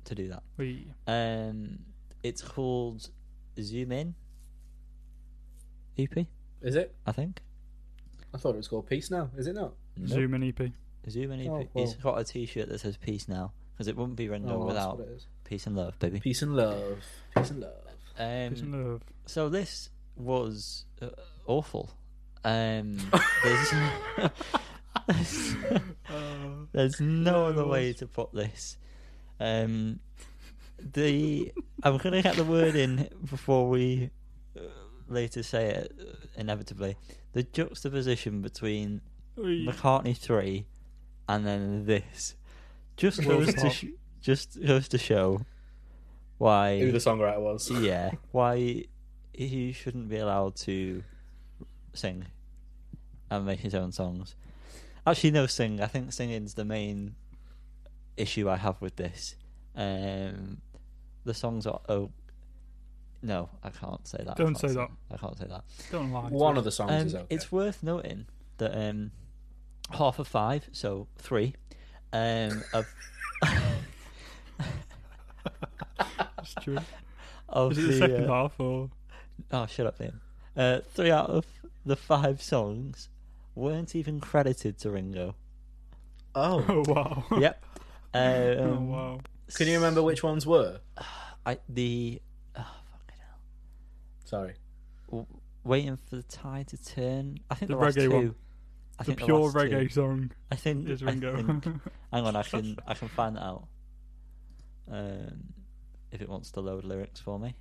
to 0.05 0.15
do 0.15 0.27
that. 0.29 0.43
We 0.57 0.87
Um, 1.07 1.79
it's 2.23 2.41
called 2.41 3.09
Zoom 3.59 3.91
In 3.91 4.15
EP, 5.97 6.25
Is 6.61 6.75
it? 6.75 6.95
I 7.05 7.11
think. 7.11 7.41
I 8.33 8.37
thought 8.37 8.53
it 8.55 8.57
was 8.57 8.67
called 8.67 8.87
Peace. 8.87 9.11
Now 9.11 9.29
is 9.37 9.47
it 9.47 9.53
not? 9.53 9.73
Nope. 9.97 10.09
Zoom 10.09 10.33
in 10.33 10.43
EP. 10.43 10.71
Zoom 11.09 11.31
In 11.31 11.41
EP. 11.41 11.47
Oh, 11.49 11.67
He's 11.73 11.97
well. 12.03 12.15
got 12.15 12.21
a 12.21 12.23
T-shirt 12.23 12.69
that 12.69 12.79
says 12.79 12.97
"Peace" 12.97 13.27
now, 13.27 13.51
because 13.73 13.87
it 13.87 13.95
wouldn't 13.95 14.15
be 14.17 14.27
rendered 14.29 14.51
Oh, 14.51 14.59
that's 14.65 14.67
without 14.67 14.97
what 14.99 15.07
it 15.07 15.11
is. 15.13 15.27
peace 15.43 15.67
and 15.67 15.75
love, 15.75 15.99
baby. 15.99 16.19
Peace 16.19 16.41
and 16.41 16.55
love. 16.55 17.03
Peace 17.35 17.51
and 17.51 17.59
love. 17.59 17.73
Um, 18.17 18.49
Peace 18.53 18.61
and 18.61 18.71
love. 18.91 19.01
So 19.27 19.49
this 19.49 19.89
was 20.15 20.85
uh, 21.01 21.09
awful. 21.45 21.91
Um, 22.43 22.97
there's, 23.43 23.73
there's, 25.07 25.55
there's 26.71 26.99
no 27.01 27.45
other 27.47 27.65
way 27.67 27.93
to 27.93 28.07
put 28.07 28.33
this. 28.33 28.77
Um, 29.39 29.99
the 30.79 31.51
I'm 31.83 31.97
going 31.97 32.13
to 32.13 32.21
get 32.21 32.35
the 32.35 32.43
word 32.43 32.75
in 32.75 33.09
before 33.29 33.69
we 33.69 34.09
uh, 34.57 34.61
later 35.07 35.43
say 35.43 35.69
it 35.69 35.91
uh, 35.99 36.25
inevitably. 36.37 36.95
The 37.33 37.43
juxtaposition 37.43 38.41
between. 38.41 39.01
McCartney 39.35 40.15
three 40.15 40.67
and 41.27 41.43
then 41.43 41.87
this 41.87 42.35
just 42.97 43.23
goes 43.23 43.51
to 43.55 43.69
sh- 43.71 43.85
just 44.21 44.63
goes 44.63 44.87
to 44.89 44.99
show 44.99 45.41
why 46.37 46.77
Who 46.79 46.91
the 46.91 46.99
songwriter 46.99 47.39
was? 47.41 47.71
yeah 47.71 48.11
why 48.31 48.85
he 49.33 49.71
shouldn't 49.71 50.07
be 50.07 50.17
allowed 50.17 50.55
to 50.57 51.03
sing 51.93 52.25
and 53.31 53.45
make 53.45 53.61
his 53.61 53.73
own 53.73 53.91
songs. 53.91 54.35
Actually, 55.07 55.31
no, 55.31 55.47
sing. 55.47 55.81
I 55.81 55.87
think 55.87 56.13
singing's 56.13 56.53
the 56.53 56.65
main 56.65 57.15
issue 58.17 58.49
I 58.49 58.57
have 58.57 58.79
with 58.81 58.95
this. 58.95 59.35
Um, 59.75 60.61
the 61.25 61.33
songs 61.33 61.65
are 61.65 61.79
oh 61.89 62.11
no, 63.21 63.49
I 63.63 63.69
can't 63.69 64.05
say 64.07 64.17
that. 64.25 64.35
Don't 64.35 64.47
can't 64.47 64.59
say 64.59 64.67
that. 64.75 64.89
I 65.11 65.17
can't 65.17 65.37
say 65.37 65.45
that. 65.47 65.63
Don't 65.91 66.11
lie. 66.11 66.27
to 66.29 66.33
One 66.35 66.53
us. 66.55 66.57
of 66.59 66.63
the 66.65 66.71
songs 66.71 66.91
Um, 66.91 67.07
is 67.07 67.15
okay. 67.15 67.25
It's 67.29 67.51
worth 67.51 67.81
noting 67.81 68.25
that 68.57 68.75
um, 68.77 69.11
half 69.91 70.19
of 70.19 70.27
five, 70.27 70.67
so 70.73 71.07
three, 71.17 71.55
um, 72.11 72.63
of 72.73 72.85
It's 76.39 76.53
true. 76.61 76.77
of 77.49 77.71
Is 77.71 77.77
it 77.77 77.81
the 77.81 77.87
the, 77.87 77.97
second 77.99 78.23
uh, 78.25 78.27
half 78.27 78.59
or? 78.59 78.89
Oh, 79.51 79.65
shut 79.67 79.87
up, 79.87 79.99
Liam. 79.99 80.19
Uh, 80.55 80.79
three 80.93 81.11
out 81.11 81.29
of 81.29 81.45
the 81.85 81.95
five 81.95 82.41
songs 82.41 83.09
weren't 83.55 83.95
even 83.95 84.19
credited 84.19 84.77
to 84.79 84.91
Ringo. 84.91 85.35
oh, 86.35 86.63
Oh 86.67 86.83
wow. 86.87 87.23
Yep. 87.39 87.63
Um, 88.13 88.21
oh 88.21 88.79
wow. 88.81 89.19
can 89.55 89.67
you 89.67 89.75
remember 89.75 90.01
which 90.03 90.23
ones 90.23 90.45
were? 90.45 90.79
I 91.45 91.57
the 91.67 92.21
oh, 92.55 92.59
fucking 92.61 93.19
hell. 93.19 93.37
Sorry. 94.25 94.53
W- 95.09 95.25
waiting 95.63 95.97
for 95.97 96.15
the 96.17 96.23
tide 96.23 96.67
to 96.69 96.77
turn. 96.83 97.39
I 97.49 97.55
think 97.55 97.69
The 97.71 97.75
the, 97.77 97.81
last 97.83 97.97
reggae 97.97 98.03
two. 98.03 98.11
one. 98.11 98.35
I 98.99 99.03
the 99.03 99.07
think 99.15 99.19
pure 99.25 99.39
last 99.39 99.53
two. 99.53 99.59
reggae 99.59 99.91
song 99.91 100.31
I 100.51 100.55
think. 100.55 100.87
is 100.89 101.01
I 101.03 101.05
Ringo. 101.07 101.35
think- 101.35 101.63
hang 102.13 102.25
on, 102.25 102.35
I 102.35 102.43
can 102.43 102.77
I 102.87 102.93
can 102.93 103.07
find 103.09 103.35
that 103.35 103.43
out. 103.43 103.67
Um, 104.91 105.45
if 106.11 106.21
it 106.21 106.29
wants 106.29 106.51
to 106.51 106.59
load 106.61 106.83
lyrics 106.83 107.19
for 107.19 107.39
me. 107.39 107.55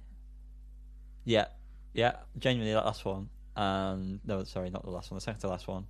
Yeah, 1.24 1.46
yeah. 1.94 2.16
Genuinely, 2.38 2.74
that 2.74 2.84
last 2.84 3.04
one. 3.04 3.28
And 3.56 4.20
no, 4.26 4.44
sorry, 4.44 4.70
not 4.70 4.84
the 4.84 4.90
last 4.90 5.10
one. 5.10 5.16
The 5.16 5.22
second 5.22 5.40
to 5.40 5.48
last 5.48 5.68
one. 5.68 5.86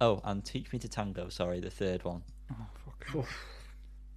Oh, 0.00 0.20
and 0.24 0.44
Teach 0.44 0.72
Me 0.72 0.78
to 0.80 0.88
Tango. 0.88 1.28
Sorry, 1.28 1.58
the 1.60 1.70
third 1.70 2.04
one. 2.04 2.22
oh, 2.52 2.66
fuck. 3.12 3.26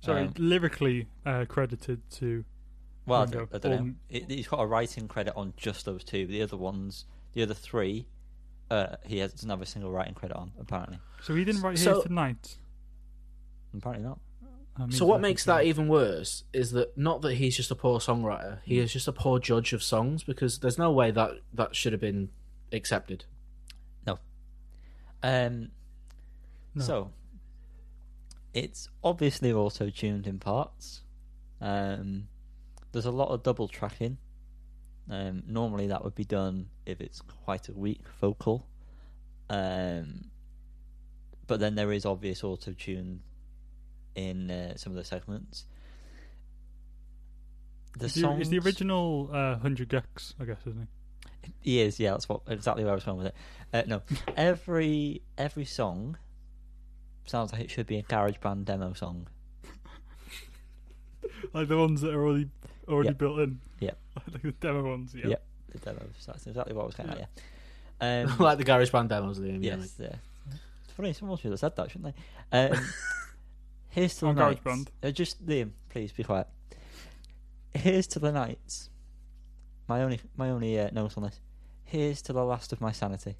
Sorry, 0.01 0.25
Um, 0.25 0.33
lyrically 0.37 1.07
uh, 1.25 1.45
credited 1.47 2.01
to. 2.11 2.43
Well, 3.05 3.21
I 3.23 3.25
don't, 3.25 3.49
I 3.53 3.57
don't 3.57 3.71
know. 3.71 3.77
Um, 3.79 3.95
It, 4.09 4.29
he's 4.29 4.47
got 4.47 4.59
a 4.59 4.65
writing 4.65 5.07
credit 5.07 5.33
on 5.35 5.53
just 5.57 5.85
those 5.85 6.03
two. 6.03 6.25
The 6.27 6.41
other 6.41 6.57
ones, 6.57 7.05
the 7.33 7.43
other 7.43 7.53
three, 7.53 8.07
uh, 8.69 8.95
he 9.05 9.19
has, 9.19 9.33
doesn't 9.33 9.49
have 9.49 9.61
a 9.61 9.65
single 9.65 9.91
writing 9.91 10.13
credit 10.13 10.35
on. 10.37 10.51
Apparently, 10.59 10.99
So 11.21 11.35
he 11.35 11.43
didn't 11.43 11.61
write 11.61 11.77
So- 11.77 11.93
Here's 11.93 12.03
Tonight. 12.03 12.57
apparently 13.75 14.05
not. 14.07 14.19
That 14.77 14.93
So 14.93 15.05
what 15.05 15.19
makes 15.19 15.43
that 15.45 15.65
even 15.65 15.87
worse 15.89 16.45
is 16.53 16.71
that 16.71 16.97
not 16.97 17.21
that 17.23 17.35
he's 17.35 17.57
just 17.57 17.71
a 17.71 17.75
poor 17.75 17.99
songwriter, 17.99 18.59
he 18.63 18.79
is 18.79 18.93
just 18.93 19.07
a 19.07 19.11
poor 19.11 19.37
judge 19.37 19.73
of 19.73 19.83
songs 19.83 20.23
because 20.23 20.59
there's 20.59 20.77
no 20.77 20.91
way 20.91 21.11
that 21.11 21.31
that 21.53 21.75
should 21.75 21.91
have 21.91 21.99
been 21.99 22.29
accepted. 22.71 23.25
No. 24.07 24.17
Um, 25.21 25.71
No. 26.73 26.83
So, 26.85 27.11
it's 28.53 28.89
obviously 29.03 29.51
auto 29.51 29.89
tuned 29.89 30.27
in 30.27 30.39
parts. 30.39 31.01
Um, 31.59 32.27
there's 32.91 33.05
a 33.05 33.11
lot 33.11 33.29
of 33.29 33.43
double 33.43 33.67
tracking. 33.67 34.17
Um, 35.09 35.43
normally, 35.47 35.87
that 35.87 36.03
would 36.03 36.15
be 36.15 36.25
done 36.25 36.69
if 36.85 37.01
it's 37.01 37.21
quite 37.45 37.69
a 37.69 37.73
weak 37.73 38.01
vocal. 38.19 38.67
Um, 39.49 40.25
but 41.47 41.59
then 41.59 41.75
there 41.75 41.91
is 41.91 42.05
obvious 42.05 42.43
auto 42.43 42.73
tune 42.73 43.21
in 44.15 44.51
uh, 44.51 44.75
some 44.77 44.91
of 44.91 44.97
the 44.97 45.03
segments. 45.03 45.65
The 47.97 48.05
Is 48.05 48.13
the, 48.13 48.21
songs, 48.21 48.41
is 48.43 48.49
the 48.49 48.59
original 48.59 49.29
uh, 49.33 49.53
100 49.53 49.89
gecs, 49.89 50.33
I 50.39 50.45
guess, 50.45 50.59
isn't 50.65 50.87
He 51.59 51.81
is, 51.81 51.99
yeah. 51.99 52.11
That's 52.11 52.29
what 52.29 52.41
exactly 52.47 52.83
where 52.83 52.93
I 52.93 52.95
was 52.95 53.03
going 53.03 53.17
with 53.17 53.27
it. 53.27 53.35
Uh, 53.73 53.83
no, 53.85 54.01
every 54.37 55.23
every 55.37 55.65
song 55.65 56.17
sounds 57.25 57.51
like 57.53 57.61
it 57.61 57.69
should 57.71 57.87
be 57.87 57.97
a 57.97 58.01
garage 58.01 58.37
band 58.37 58.65
demo 58.65 58.93
song. 58.93 59.27
Like 61.53 61.67
the 61.67 61.77
ones 61.77 62.01
that 62.01 62.13
are 62.13 62.23
already 62.25 62.49
already 62.87 63.09
Yep. 63.09 63.17
built 63.17 63.39
in. 63.39 63.59
Yeah. 63.79 63.91
like 64.31 64.41
the 64.41 64.51
demo 64.53 64.83
ones. 64.89 65.13
Yeah. 65.15 65.27
Yep. 65.27 65.43
The 65.71 65.77
demos. 65.79 66.23
That's 66.25 66.47
exactly 66.47 66.73
what 66.73 66.83
I 66.83 66.85
was 66.85 66.95
getting 66.95 67.11
at. 67.13 67.17
Yeah. 67.19 67.25
Um, 68.03 68.35
like 68.39 68.57
the 68.57 68.63
garage 68.63 68.89
band 68.89 69.09
demos 69.09 69.37
of 69.37 69.43
the 69.43 69.51
NBA. 69.51 69.63
yes. 69.63 69.93
Yeah. 69.99 70.15
It's 70.83 70.93
funny. 70.93 71.13
Someone 71.13 71.37
should 71.37 71.51
have 71.51 71.59
said 71.59 71.75
that, 71.75 71.91
shouldn't 71.91 72.15
they? 72.51 72.57
Um, 72.69 72.83
here's 73.89 74.15
to 74.15 74.21
the 74.21 74.27
On 74.29 74.35
nights. 74.35 74.89
Uh, 75.03 75.11
just 75.11 75.45
Liam, 75.45 75.69
please 75.89 76.11
be 76.11 76.23
quiet. 76.23 76.47
Here's 77.75 78.07
to 78.07 78.19
the 78.19 78.31
nights. 78.31 78.89
My 79.87 80.01
only 80.01 80.19
my 80.35 80.49
only 80.49 80.79
uh, 80.79 80.89
note 80.91 81.15
on 81.15 81.23
this. 81.25 81.39
Here's 81.83 82.23
to 82.23 82.33
the 82.33 82.43
last 82.43 82.73
of 82.73 82.81
my 82.81 82.91
sanity. 82.91 83.35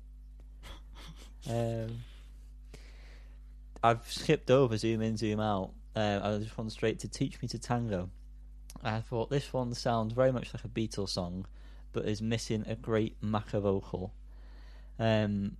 Um, 1.49 2.01
I've 3.83 4.09
skipped 4.11 4.51
over 4.51 4.77
zoom 4.77 5.01
in, 5.01 5.17
zoom 5.17 5.39
out. 5.39 5.71
Uh, 5.95 6.19
I 6.23 6.37
just 6.37 6.57
went 6.57 6.71
straight 6.71 6.99
to 6.99 7.07
teach 7.07 7.41
me 7.41 7.47
to 7.49 7.59
tango. 7.59 8.09
I 8.83 9.01
thought 9.01 9.29
this 9.29 9.51
one 9.51 9.73
sounds 9.73 10.13
very 10.13 10.31
much 10.31 10.53
like 10.53 10.63
a 10.63 10.67
Beatles 10.67 11.09
song, 11.09 11.45
but 11.91 12.05
is 12.05 12.21
missing 12.21 12.63
a 12.67 12.75
great 12.75 13.19
Macca 13.21 13.61
vocal. 13.61 14.13
Um, 14.99 15.57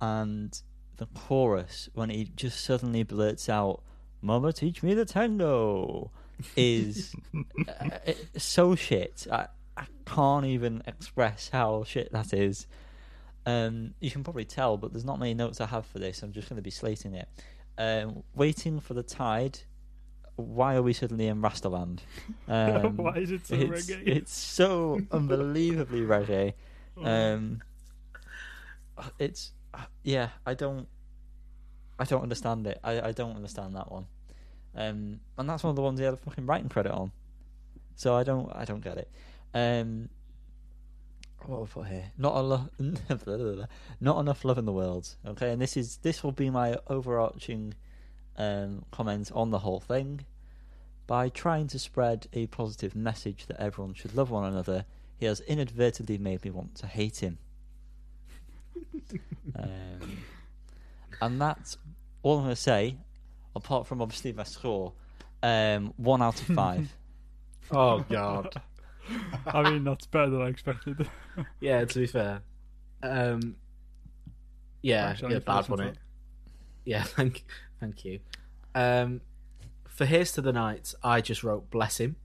and 0.00 0.60
the 0.96 1.06
chorus 1.06 1.88
when 1.94 2.10
he 2.10 2.30
just 2.36 2.64
suddenly 2.64 3.02
blurts 3.02 3.48
out, 3.48 3.82
"Mama, 4.20 4.52
teach 4.52 4.82
me 4.82 4.94
the 4.94 5.04
tango," 5.04 6.10
is 6.56 7.14
uh, 7.68 8.12
so 8.36 8.74
shit. 8.74 9.26
I 9.30 9.48
I 9.76 9.86
can't 10.04 10.46
even 10.46 10.82
express 10.86 11.50
how 11.50 11.84
shit 11.84 12.12
that 12.12 12.32
is. 12.32 12.66
Um, 13.46 13.94
you 14.00 14.10
can 14.10 14.22
probably 14.22 14.44
tell, 14.44 14.76
but 14.76 14.92
there's 14.92 15.04
not 15.04 15.18
many 15.18 15.34
notes 15.34 15.60
I 15.60 15.66
have 15.66 15.86
for 15.86 15.98
this. 15.98 16.22
I'm 16.22 16.32
just 16.32 16.48
going 16.48 16.56
to 16.56 16.62
be 16.62 16.70
slating 16.70 17.14
it. 17.14 17.28
Um, 17.78 18.22
waiting 18.34 18.80
for 18.80 18.94
the 18.94 19.02
tide. 19.02 19.60
Why 20.36 20.74
are 20.74 20.82
we 20.82 20.92
suddenly 20.92 21.26
in 21.26 21.42
Rastaland? 21.42 22.00
Um, 22.48 22.96
Why 22.96 23.16
is 23.16 23.30
it 23.30 23.46
so 23.46 23.54
it's, 23.54 23.86
reggae? 23.86 24.06
It's 24.06 24.34
so 24.34 25.00
unbelievably 25.10 26.02
reggae. 26.02 26.54
Oh. 26.96 27.06
Um, 27.06 27.62
it's 29.18 29.52
yeah. 30.02 30.30
I 30.44 30.54
don't. 30.54 30.86
I 31.98 32.04
don't 32.04 32.22
understand 32.22 32.66
it. 32.66 32.78
I, 32.82 33.00
I 33.00 33.12
don't 33.12 33.36
understand 33.36 33.76
that 33.76 33.90
one. 33.90 34.06
Um, 34.74 35.20
and 35.38 35.48
that's 35.48 35.62
one 35.62 35.70
of 35.70 35.76
the 35.76 35.82
ones 35.82 35.98
he 35.98 36.04
had 36.04 36.14
a 36.14 36.18
fucking 36.18 36.44
writing 36.46 36.68
credit 36.68 36.92
on. 36.92 37.12
So 37.94 38.16
I 38.16 38.24
don't. 38.24 38.50
I 38.54 38.64
don't 38.64 38.82
get 38.82 38.98
it. 38.98 39.10
Um, 39.54 40.10
what 41.46 41.60
have 41.60 41.70
I 41.70 41.72
put 41.72 41.86
here? 41.88 42.12
Not 42.18 42.36
a 42.36 42.40
lo- 42.40 42.68
not 44.00 44.20
enough 44.20 44.44
love 44.44 44.58
in 44.58 44.64
the 44.64 44.72
world. 44.72 45.14
Okay, 45.26 45.50
and 45.50 45.60
this 45.60 45.76
is 45.76 45.98
this 45.98 46.22
will 46.22 46.32
be 46.32 46.50
my 46.50 46.76
overarching 46.88 47.74
um, 48.36 48.84
comment 48.90 49.30
on 49.34 49.50
the 49.50 49.58
whole 49.60 49.80
thing. 49.80 50.24
By 51.06 51.28
trying 51.28 51.66
to 51.68 51.78
spread 51.78 52.28
a 52.32 52.46
positive 52.46 52.94
message 52.94 53.46
that 53.46 53.60
everyone 53.60 53.94
should 53.94 54.14
love 54.14 54.30
one 54.30 54.44
another, 54.44 54.84
he 55.16 55.26
has 55.26 55.40
inadvertently 55.40 56.18
made 56.18 56.44
me 56.44 56.50
want 56.50 56.76
to 56.76 56.86
hate 56.86 57.18
him. 57.18 57.38
um, 59.58 60.18
and 61.20 61.40
that's 61.40 61.76
all 62.22 62.38
I'm 62.38 62.44
going 62.44 62.54
to 62.54 62.60
say, 62.60 62.96
apart 63.56 63.86
from 63.86 64.00
obviously 64.00 64.32
my 64.32 64.44
score. 64.44 64.92
Um, 65.42 65.94
one 65.96 66.22
out 66.22 66.40
of 66.40 66.46
five. 66.54 66.96
Oh 67.72 68.00
god. 68.08 68.60
I 69.46 69.62
mean, 69.70 69.84
that's 69.84 70.06
better 70.06 70.30
than 70.30 70.42
I 70.42 70.48
expected. 70.48 71.08
yeah, 71.60 71.84
to 71.84 71.98
be 71.98 72.06
fair. 72.06 72.42
Um 73.02 73.56
Yeah, 74.82 75.06
Actually, 75.06 75.34
yeah, 75.34 75.38
bad 75.40 75.68
one 75.68 75.80
it. 75.80 75.96
Yeah, 76.84 77.02
thank 77.04 77.44
thank 77.80 78.04
you. 78.04 78.20
Um 78.74 79.20
for 79.88 80.04
Here's 80.06 80.32
to 80.32 80.40
the 80.40 80.52
Night, 80.52 80.94
I 81.02 81.20
just 81.20 81.42
wrote 81.44 81.70
Bless 81.70 81.98
Him. 81.98 82.16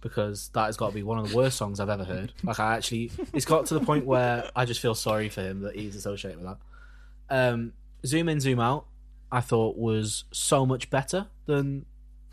Because 0.00 0.48
that 0.54 0.66
has 0.66 0.76
got 0.76 0.88
to 0.88 0.94
be 0.94 1.04
one 1.04 1.18
of 1.20 1.30
the 1.30 1.36
worst 1.36 1.56
songs 1.56 1.78
I've 1.78 1.88
ever 1.88 2.02
heard. 2.04 2.32
Like 2.42 2.58
I 2.58 2.74
actually 2.76 3.12
it's 3.32 3.44
got 3.44 3.66
to 3.66 3.74
the 3.74 3.80
point 3.84 4.04
where 4.04 4.50
I 4.56 4.64
just 4.64 4.80
feel 4.80 4.94
sorry 4.96 5.28
for 5.28 5.42
him 5.42 5.60
that 5.60 5.76
he's 5.76 5.94
associated 5.94 6.40
with 6.42 6.56
that. 7.28 7.46
Um 7.48 7.72
Zoom 8.04 8.28
in, 8.28 8.40
zoom 8.40 8.58
out, 8.58 8.86
I 9.30 9.40
thought 9.40 9.76
was 9.76 10.24
so 10.32 10.66
much 10.66 10.90
better 10.90 11.28
than 11.46 11.86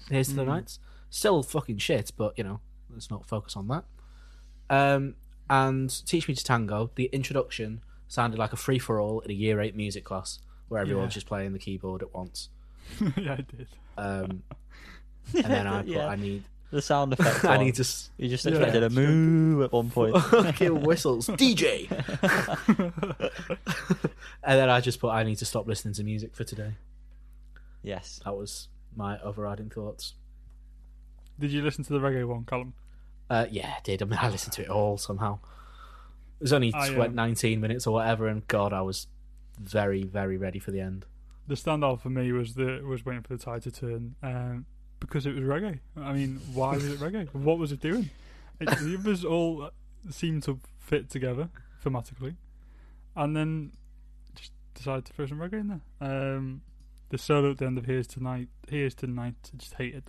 Here's 0.10 0.30
to 0.30 0.34
the 0.36 0.44
Mm. 0.44 0.48
Nights. 0.48 0.80
Still 1.12 1.44
fucking 1.44 1.78
shit, 1.78 2.12
but 2.18 2.36
you 2.38 2.44
know, 2.44 2.60
let's 2.92 3.10
not 3.10 3.28
focus 3.28 3.56
on 3.56 3.68
that. 3.68 3.84
Um, 4.70 5.16
and 5.50 6.06
Teach 6.06 6.28
Me 6.28 6.36
to 6.36 6.44
Tango, 6.44 6.92
the 6.96 7.06
introduction 7.06 7.82
sounded 8.08 8.38
like 8.40 8.54
a 8.54 8.58
free 8.58 8.80
for 8.80 9.00
all 9.00 9.20
in 9.22 9.32
a 9.32 9.34
year 9.34 9.60
eight 9.62 9.76
music 9.76 10.04
class 10.04 10.40
where 10.68 10.82
everyone's 10.82 11.12
Yeah. 11.12 11.16
just 11.16 11.28
playing 11.28 11.54
the 11.54 11.60
keyboard 11.60 12.02
at 12.04 12.14
once. 12.14 12.50
yeah, 13.18 13.34
I 13.34 13.36
did. 13.38 13.68
Um, 13.98 14.44
and 15.36 15.46
then 15.46 15.68
I 15.68 15.80
put 15.82 15.88
Yeah. 15.90 16.08
I 16.08 16.16
need 16.16 16.44
The 16.72 16.82
sound 16.84 17.14
effect. 17.20 17.44
I 17.46 17.58
one. 17.58 17.66
need 17.66 17.76
to 17.76 17.88
You 18.18 18.30
just 18.30 18.46
Yeah. 18.46 18.52
expected 18.52 18.84
a 18.84 18.90
moo 18.92 19.64
at 19.64 19.72
one 19.72 19.90
point. 19.90 20.16
fucking 20.18 20.82
whistles, 20.82 21.28
DJ. 21.28 21.88
and 24.44 24.60
then 24.60 24.70
I 24.70 24.82
just 24.82 25.00
put 25.00 25.10
I 25.10 25.24
need 25.24 25.38
to 25.38 25.46
stop 25.46 25.68
listening 25.68 25.94
to 25.96 26.04
music 26.04 26.36
for 26.36 26.44
today. 26.44 26.74
yes. 27.84 28.22
That 28.26 28.36
was 28.36 28.68
my 28.96 29.20
overriding 29.22 29.70
thoughts. 29.70 30.14
Did 31.40 31.52
you 31.52 31.62
listen 31.62 31.84
to 31.86 31.94
the 31.94 32.00
reggae 32.00 32.28
one, 32.28 32.44
Colin? 32.44 32.74
Uh, 33.30 33.46
yeah, 33.50 33.74
I 33.78 33.80
did. 33.84 34.02
I 34.02 34.06
mean, 34.06 34.20
I 34.22 34.30
listened 34.30 34.54
to 34.54 34.64
it 34.64 34.70
all 34.70 34.98
somehow. 34.98 35.40
It 36.40 36.44
was 36.44 36.54
only 36.54 36.74
I, 36.76 36.90
tw- 36.90 37.00
um, 37.00 37.16
19 37.16 37.60
minutes 37.60 37.88
or 37.88 37.94
whatever, 37.94 38.28
and 38.28 38.48
God, 38.48 38.74
I 38.74 38.82
was 38.82 39.08
very, 39.60 40.04
very 40.04 40.38
ready 40.38 40.60
for 40.60 40.72
the 40.72 40.80
end. 40.82 41.06
The 41.48 41.56
standout 41.56 42.02
for 42.02 42.10
me 42.10 42.32
was 42.32 42.54
the 42.54 42.82
was 42.86 43.06
waiting 43.06 43.24
for 43.24 43.36
the 43.36 43.44
tide 43.44 43.64
to 43.64 43.72
turn 43.72 44.16
um, 44.22 44.66
because 45.00 45.26
it 45.26 45.34
was 45.34 45.44
reggae. 45.44 45.80
I 45.98 46.14
mean, 46.14 46.40
why 46.54 46.76
was 46.76 46.86
it 46.86 47.00
reggae? 47.00 47.34
What 47.34 47.58
was 47.58 47.72
it 47.72 47.80
doing? 47.80 48.10
It, 48.60 48.68
the 48.70 48.98
others 49.00 49.26
all 49.26 49.72
seemed 50.10 50.44
to 50.44 50.60
fit 50.80 51.10
together 51.10 51.50
thematically, 51.84 52.36
and 53.16 53.36
then 53.36 53.72
just 54.36 54.52
decided 54.74 55.06
to 55.06 55.14
throw 55.14 55.26
some 55.26 55.40
reggae 55.40 55.60
in 55.62 55.68
there. 55.68 55.82
Um, 56.36 56.62
the 57.10 57.18
solo 57.18 57.52
at 57.52 57.58
the 57.58 57.66
end 57.66 57.78
of 57.78 57.86
"Here's 57.86 58.08
Tonight," 58.08 58.50
"Here's 58.68 58.94
Tonight," 58.94 59.52
I 59.54 59.58
just 59.58 59.74
hated, 59.76 60.04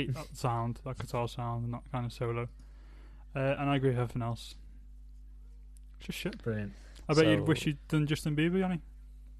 hate 0.00 0.14
that 0.14 0.36
sound, 0.36 0.80
that 0.84 0.98
guitar 0.98 1.26
sound, 1.28 1.64
and 1.64 1.74
that 1.74 1.82
kind 1.90 2.04
of 2.06 2.12
solo. 2.12 2.48
Uh, 3.34 3.54
and 3.58 3.70
I 3.70 3.76
agree 3.76 3.90
with 3.90 3.98
everything 3.98 4.22
else. 4.22 4.54
It's 5.98 6.06
Just 6.06 6.18
shit. 6.18 6.42
Brilliant. 6.42 6.72
I 7.08 7.14
bet 7.14 7.24
So- 7.24 7.30
you'd 7.30 7.46
wish 7.48 7.66
you'd 7.66 7.88
done 7.88 8.06
Justin 8.06 8.34
Bieber, 8.36 8.58
Yanni. 8.58 8.80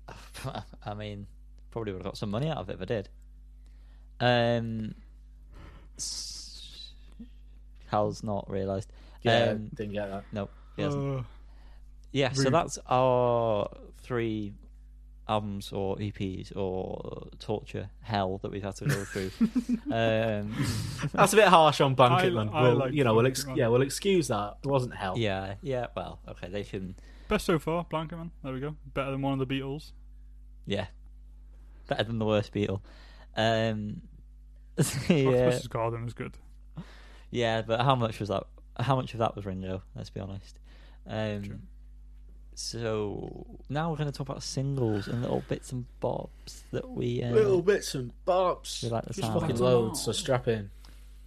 I 0.85 0.95
mean, 0.95 1.27
probably 1.71 1.93
would 1.93 1.99
have 2.03 2.05
got 2.05 2.17
some 2.17 2.31
money 2.31 2.49
out 2.49 2.59
of 2.59 2.71
it 2.71 2.75
if 2.75 2.83
I 2.83 2.85
did. 2.85 3.09
Um, 4.21 4.95
s- 5.99 6.93
Hal's 7.89 8.23
not 8.23 8.49
realised. 8.51 8.91
Yeah, 9.23 9.51
Um, 9.51 9.69
didn't 9.75 9.93
get 9.95 10.09
that. 10.33 10.49
He 10.77 10.83
hasn't. 10.83 11.21
Uh, 11.21 11.23
Yeah, 12.13 12.33
so 12.33 12.49
that's 12.51 12.79
our 12.87 13.69
three 13.99 14.53
albums 15.29 15.73
or 15.73 15.97
EPs 15.97 16.57
or 16.57 17.27
torture 17.39 17.91
hell 18.03 18.39
that 18.39 18.51
we've 18.53 18.63
had 18.63 18.77
to 18.77 18.85
go 18.87 19.05
through. 19.05 19.31
um, 19.93 20.55
That's 21.13 21.33
a 21.33 21.37
bit 21.37 21.49
harsh 21.49 21.81
on 21.81 21.95
Blanket 21.95 22.27
I- 22.29 22.31
Man. 22.31 22.49
I 22.53 22.63
We'll, 22.63 22.77
like 22.77 22.93
you 22.93 23.03
know, 23.05 23.15
we'll 23.15 23.27
ex- 23.27 23.45
yeah, 23.55 23.69
we'll 23.69 23.83
excuse 23.83 24.29
that. 24.29 24.57
It 24.65 24.69
wasn't 24.69 24.95
hell. 24.95 25.15
yeah, 25.19 25.55
yeah. 25.63 25.87
Well, 25.97 26.21
okay, 26.29 26.49
they 26.49 26.63
can. 26.65 26.95
Best 27.29 27.45
so 27.47 27.59
far, 27.59 27.85
Blanket 27.91 28.17
Man. 28.17 28.31
There 28.45 28.53
we 28.53 28.61
go. 28.61 28.77
Better 28.95 29.11
than 29.11 29.23
one 29.23 29.33
of 29.41 29.47
the 29.49 29.53
Beatles. 29.53 29.91
Yeah, 30.65 30.87
better 31.89 32.05
than 32.05 32.19
the 32.19 32.25
worst 32.27 32.53
Beatle. 32.53 32.81
Um, 33.37 34.03
Yeah. 35.09 35.17
yeah, 35.17 35.29
Octopus's 35.29 35.69
Garden 35.69 36.05
was 36.05 36.13
good. 36.15 36.37
yeah, 37.31 37.63
but 37.63 37.81
how 37.81 37.95
much 37.95 38.21
was 38.21 38.29
that? 38.29 38.45
How 38.79 38.95
much 38.95 39.13
of 39.15 39.19
that 39.21 39.35
was 39.35 39.45
Ringo? 39.47 39.83
Let's 39.95 40.11
be 40.11 40.21
honest. 40.21 40.59
Um, 41.07 41.43
True. 41.43 41.59
So 42.59 43.47
now 43.69 43.91
we're 43.91 43.97
going 43.99 44.11
to 44.11 44.17
talk 44.17 44.29
about 44.29 44.43
singles 44.43 45.09
and 45.09 45.21
little 45.21 45.45
bits 45.47 45.73
and 45.73 45.85
bobs 46.01 46.65
that 46.73 46.89
we 46.89 47.23
uh, 47.23 47.31
Little 47.31 47.61
bits 47.61 47.95
and 47.95 48.13
bobs. 48.25 48.81
we 48.83 48.89
like 48.89 49.05
the 49.05 49.13
Just 49.13 49.29
sound. 49.29 49.41
Fucking 49.41 49.57
of. 49.57 49.61
loads, 49.61 50.03
so 50.03 50.13
strap 50.13 50.49
in. 50.49 50.71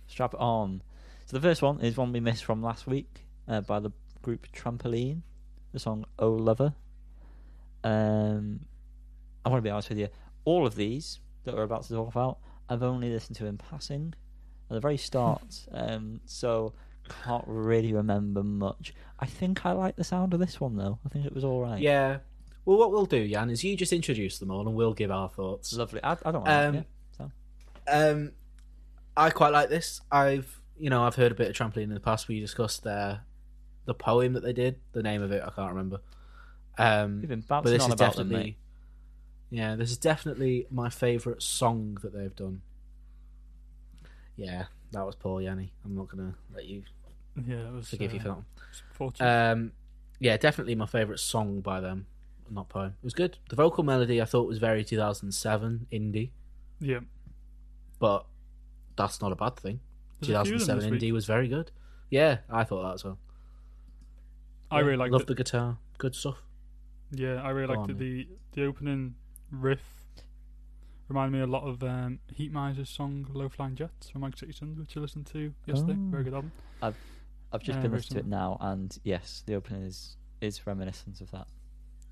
Strap 0.07 0.33
it 0.33 0.39
on. 0.39 0.81
So 1.27 1.37
the 1.37 1.41
first 1.41 1.61
one 1.61 1.81
is 1.81 1.95
one 1.95 2.11
we 2.11 2.19
missed 2.19 2.43
from 2.43 2.63
last 2.63 2.87
week 2.87 3.25
uh, 3.47 3.61
by 3.61 3.79
the 3.79 3.91
group 4.23 4.47
Trampoline. 4.51 5.21
The 5.71 5.79
song 5.79 6.05
"Oh 6.17 6.31
Lover." 6.31 6.73
Um, 7.83 8.61
I 9.45 9.49
want 9.49 9.59
to 9.59 9.67
be 9.67 9.69
honest 9.69 9.89
with 9.89 9.99
you. 9.99 10.07
All 10.45 10.65
of 10.65 10.75
these 10.75 11.19
that 11.43 11.53
we're 11.55 11.61
about 11.63 11.83
to 11.83 11.93
talk 11.93 12.09
about, 12.09 12.39
I've 12.67 12.81
only 12.83 13.11
listened 13.11 13.37
to 13.37 13.45
in 13.45 13.57
passing 13.59 14.15
at 14.69 14.73
the 14.73 14.79
very 14.79 14.97
start. 14.97 15.67
um, 15.71 16.21
so 16.25 16.73
can't 17.23 17.43
really 17.47 17.93
remember 17.93 18.43
much. 18.43 18.93
I 19.19 19.25
think 19.25 19.65
I 19.65 19.71
like 19.73 19.95
the 19.95 20.03
sound 20.03 20.33
of 20.33 20.39
this 20.39 20.59
one 20.61 20.75
though. 20.77 20.99
I 21.05 21.09
think 21.09 21.25
it 21.25 21.33
was 21.33 21.43
all 21.43 21.61
right. 21.61 21.81
Yeah. 21.81 22.19
Well, 22.65 22.77
what 22.77 22.91
we'll 22.91 23.05
do, 23.05 23.27
Jan, 23.27 23.49
is 23.49 23.63
you 23.63 23.75
just 23.75 23.91
introduce 23.93 24.37
them 24.39 24.51
all 24.51 24.67
and 24.67 24.75
we'll 24.75 24.93
give 24.93 25.11
our 25.11 25.29
thoughts. 25.29 25.73
lovely. 25.73 26.03
I, 26.03 26.17
I 26.23 26.31
don't 26.31 26.45
mind. 26.45 26.67
Um, 26.67 26.75
yeah. 26.75 26.81
So 27.17 27.31
Um, 27.91 28.31
I 29.17 29.29
quite 29.31 29.51
like 29.51 29.69
this. 29.69 30.01
I've, 30.11 30.59
you 30.77 30.89
know, 30.89 31.03
I've 31.03 31.15
heard 31.15 31.31
a 31.31 31.35
bit 31.35 31.47
of 31.49 31.55
trampoline 31.55 31.83
in 31.83 31.93
the 31.93 31.99
past. 31.99 32.27
We 32.27 32.39
discussed 32.39 32.83
their 32.83 33.21
the 33.85 33.93
poem 33.95 34.33
that 34.33 34.43
they 34.43 34.53
did. 34.53 34.75
The 34.91 35.01
name 35.01 35.21
of 35.23 35.31
it, 35.31 35.41
I 35.43 35.49
can't 35.49 35.69
remember. 35.71 35.99
Um, 36.77 37.19
You've 37.21 37.29
been 37.29 37.43
but 37.47 37.63
this 37.65 37.81
is 37.81 37.87
them, 37.87 37.97
definitely, 37.97 38.35
mate. 38.35 38.57
yeah, 39.49 39.75
this 39.75 39.89
is 39.91 39.97
definitely 39.97 40.67
my 40.71 40.89
favourite 40.89 41.41
song 41.41 41.97
that 42.03 42.13
they've 42.13 42.35
done. 42.35 42.61
Yeah, 44.35 44.65
that 44.91 45.05
was 45.05 45.15
poor 45.15 45.41
Yanni. 45.41 45.73
I'm 45.83 45.95
not 45.95 46.07
gonna 46.07 46.35
let 46.53 46.65
you 46.65 46.83
Yeah, 47.47 47.67
it 47.67 47.73
was. 47.73 47.89
forgive 47.89 48.13
you 48.13 48.19
uh, 48.19 48.35
for 48.93 49.11
that 49.11 49.51
Um, 49.51 49.71
yeah, 50.19 50.37
definitely 50.37 50.75
my 50.75 50.85
favourite 50.85 51.19
song 51.19 51.61
by 51.61 51.79
them, 51.79 52.07
not 52.49 52.69
poem. 52.69 52.95
It 53.01 53.03
was 53.03 53.13
good. 53.13 53.37
The 53.49 53.55
vocal 53.55 53.83
melody 53.83 54.21
I 54.21 54.25
thought 54.25 54.47
was 54.47 54.57
very 54.57 54.83
2007 54.83 55.87
indie, 55.91 56.31
yeah. 56.79 56.99
but 57.99 58.25
that's 58.95 59.21
not 59.21 59.31
a 59.31 59.35
bad 59.35 59.55
thing. 59.57 59.79
There's 60.19 60.35
a 60.35 60.45
few 60.45 60.55
of 60.55 60.59
them 60.65 60.79
2007 60.79 60.99
indie 60.99 61.01
week. 61.03 61.13
was 61.13 61.25
very 61.25 61.47
good. 61.47 61.71
Yeah, 62.09 62.39
I 62.49 62.63
thought 62.63 62.83
that 62.83 62.93
as 62.95 63.03
well. 63.05 63.17
I 64.71 64.79
Yeah, 64.79 64.85
really 64.85 64.97
liked 64.97 65.13
love 65.13 65.25
the 65.25 65.35
guitar. 65.35 65.77
Good 65.97 66.15
stuff. 66.15 66.43
Yeah, 67.11 67.41
I 67.41 67.49
really 67.49 67.73
Go 67.73 67.79
liked 67.79 67.91
on, 67.91 67.95
it. 67.95 67.99
The 67.99 68.27
the 68.53 68.65
opening 68.65 69.15
riff 69.51 69.81
reminded 71.07 71.37
me 71.37 71.43
a 71.43 71.47
lot 71.47 71.63
of 71.63 71.83
um, 71.83 72.19
Heatmiser's 72.37 72.89
song 72.89 73.27
"Low 73.33 73.49
Flying 73.49 73.75
Jets" 73.75 74.09
from 74.09 74.21
Mic 74.21 74.37
City 74.37 74.51
Sons, 74.51 74.77
which 74.77 74.95
I 74.95 74.99
listened 74.99 75.25
to 75.27 75.53
yesterday. 75.65 75.93
Oh. 75.97 76.11
Very 76.11 76.23
good 76.23 76.33
album. 76.33 76.51
I've 76.81 76.95
just 77.57 77.79
Uh, 77.79 77.81
been 77.81 77.91
very 77.91 77.99
listening 77.99 78.23
to 78.23 78.27
it 78.27 78.29
now, 78.29 78.57
and 78.61 78.97
yes, 79.03 79.43
the 79.45 79.55
opening 79.55 79.83
is 79.83 80.15
is 80.41 80.65
reminiscent 80.67 81.19
of 81.21 81.31
that. 81.31 81.47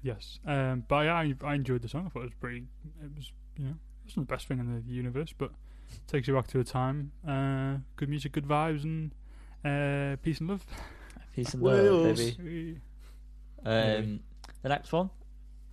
Yes, 0.02 0.40
um, 0.46 0.84
but 0.88 1.06
yeah, 1.06 1.16
I 1.16 1.36
I 1.44 1.56
enjoyed 1.56 1.82
the 1.82 1.90
song. 1.90 2.06
I 2.06 2.10
thought 2.10 2.22
it 2.22 2.26
was 2.26 2.34
pretty. 2.40 2.68
It 3.04 3.16
was 3.16 3.32
you 3.58 3.66
know 3.66 3.72
it 3.72 4.06
wasn't 4.06 4.28
the 4.28 4.34
best 4.34 4.48
thing 4.48 4.60
in 4.60 4.84
the 4.88 4.94
universe, 4.94 5.34
but 5.38 5.52
takes 6.08 6.28
you 6.28 6.34
back 6.34 6.48
to 6.48 6.60
a 6.60 6.64
time. 6.64 7.12
Uh, 7.28 7.78
good 7.96 8.10
music, 8.10 8.32
good 8.32 8.46
vibes, 8.48 8.84
and 8.84 9.12
uh, 9.66 10.18
peace 10.22 10.40
and 10.40 10.50
love. 10.50 10.66
Peace 11.36 11.54
and 11.54 11.62
love, 11.62 11.76
Wales. 11.84 12.32
baby. 12.36 12.80
Um, 13.64 14.22
the 14.64 14.70
next 14.70 14.92
one, 14.92 15.12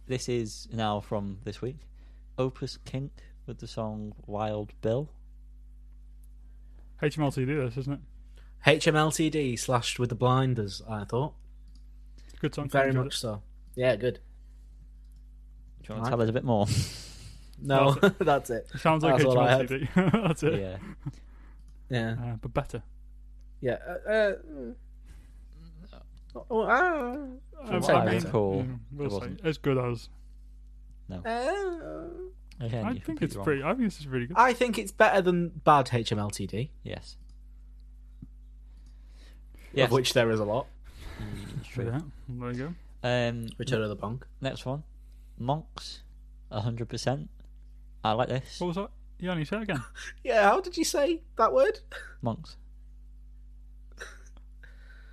this 0.06 0.28
is 0.28 0.68
now 0.72 1.00
from 1.00 1.38
this 1.44 1.62
week. 1.62 1.78
Opus 2.36 2.76
Kink 2.84 3.12
with 3.46 3.58
the 3.60 3.66
song 3.66 4.14
Wild 4.26 4.72
Bill. 4.82 5.08
HMLTD, 7.02 7.46
this 7.66 7.76
isn't 7.78 7.94
it? 7.94 8.00
HMLTD 8.66 9.58
slashed 9.58 9.98
with 9.98 10.08
the 10.08 10.14
blinders. 10.14 10.82
I 10.88 11.04
thought 11.04 11.34
Good 12.40 12.54
song. 12.54 12.68
very 12.68 12.88
enjoyed 12.88 13.04
much 13.04 13.18
so. 13.18 13.42
Yeah, 13.74 13.96
good. 13.96 14.20
Do 15.82 15.88
you 15.88 15.94
want 15.94 16.04
Right. 16.04 16.10
to 16.10 16.16
tell 16.16 16.22
us 16.22 16.28
a 16.28 16.32
bit 16.32 16.44
more? 16.44 16.66
No, 17.62 17.92
That's 17.94 18.18
that's 18.18 18.50
it. 18.50 18.68
It 18.74 18.80
sounds 18.80 19.04
like 19.04 19.14
That's 19.14 19.24
all 19.26 19.38
I 19.38 19.48
had. 19.56 19.68
HMLTD. 19.68 20.12
That's 20.26 20.42
it. 20.42 20.60
yeah. 20.60 20.76
Yeah, 21.88 22.16
Uh, 22.20 22.36
but 22.42 22.52
better. 22.52 22.82
yeah. 23.60 23.78
Uh, 24.06 24.10
uh, 24.10 24.32
oh, 26.50 26.62
ah, 26.66 27.80
say 27.80 27.92
I 27.92 28.10
mean, 28.12 28.22
Cool. 28.24 28.66
we'll 28.92 29.22
It 29.22 29.40
say 29.40 29.48
as 29.48 29.58
good 29.58 29.78
as. 29.78 30.08
ah. 31.12 31.20
Again, 32.60 32.84
I 32.84 32.98
think 32.98 33.22
it's 33.22 33.36
wrong. 33.36 33.44
pretty. 33.44 33.62
I 33.62 33.68
think 33.74 33.84
this 33.84 34.00
is 34.00 34.06
really 34.08 34.26
good. 34.26 34.36
I 34.36 34.52
think 34.52 34.76
it's 34.76 34.92
better 34.92 35.22
than 35.22 35.48
bad 35.64 35.86
HMLTD, 35.86 36.70
Yes. 36.82 37.16
Yes. 39.76 39.86
of 39.86 39.92
which 39.92 40.12
there 40.12 40.30
is 40.30 40.40
a 40.40 40.44
lot. 40.44 40.66
Mm, 41.20 41.58
it's 41.60 41.68
true. 41.68 41.84
Yeah, 41.86 42.00
there 42.28 42.50
you 42.52 42.58
go. 43.02 43.08
Um, 43.08 43.48
Return 43.58 43.82
of 43.82 43.88
the 43.90 43.96
Bonk. 43.96 44.22
next 44.40 44.64
one, 44.66 44.82
Monks, 45.38 46.02
hundred 46.50 46.88
percent. 46.88 47.28
I 48.02 48.12
like 48.12 48.28
this. 48.28 48.60
What 48.60 48.68
was 48.68 48.76
that? 48.76 48.90
Yeah, 49.18 49.36
you 49.36 49.44
say 49.44 49.56
it 49.58 49.62
again. 49.62 49.82
Yeah, 50.24 50.42
how 50.44 50.60
did 50.60 50.76
you 50.76 50.84
say 50.84 51.22
that 51.36 51.52
word? 51.52 51.80
Monks, 52.22 52.56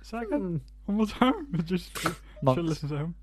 Say 0.02 0.18
it 0.18 0.26
again. 0.26 0.40
Hmm. 0.40 0.56
One 0.86 0.96
more 0.96 1.06
time. 1.06 1.62
Just 1.64 1.96
should 1.98 2.16
monks. 2.42 2.62
listen 2.62 2.88
to 2.88 2.96
him. 2.96 3.14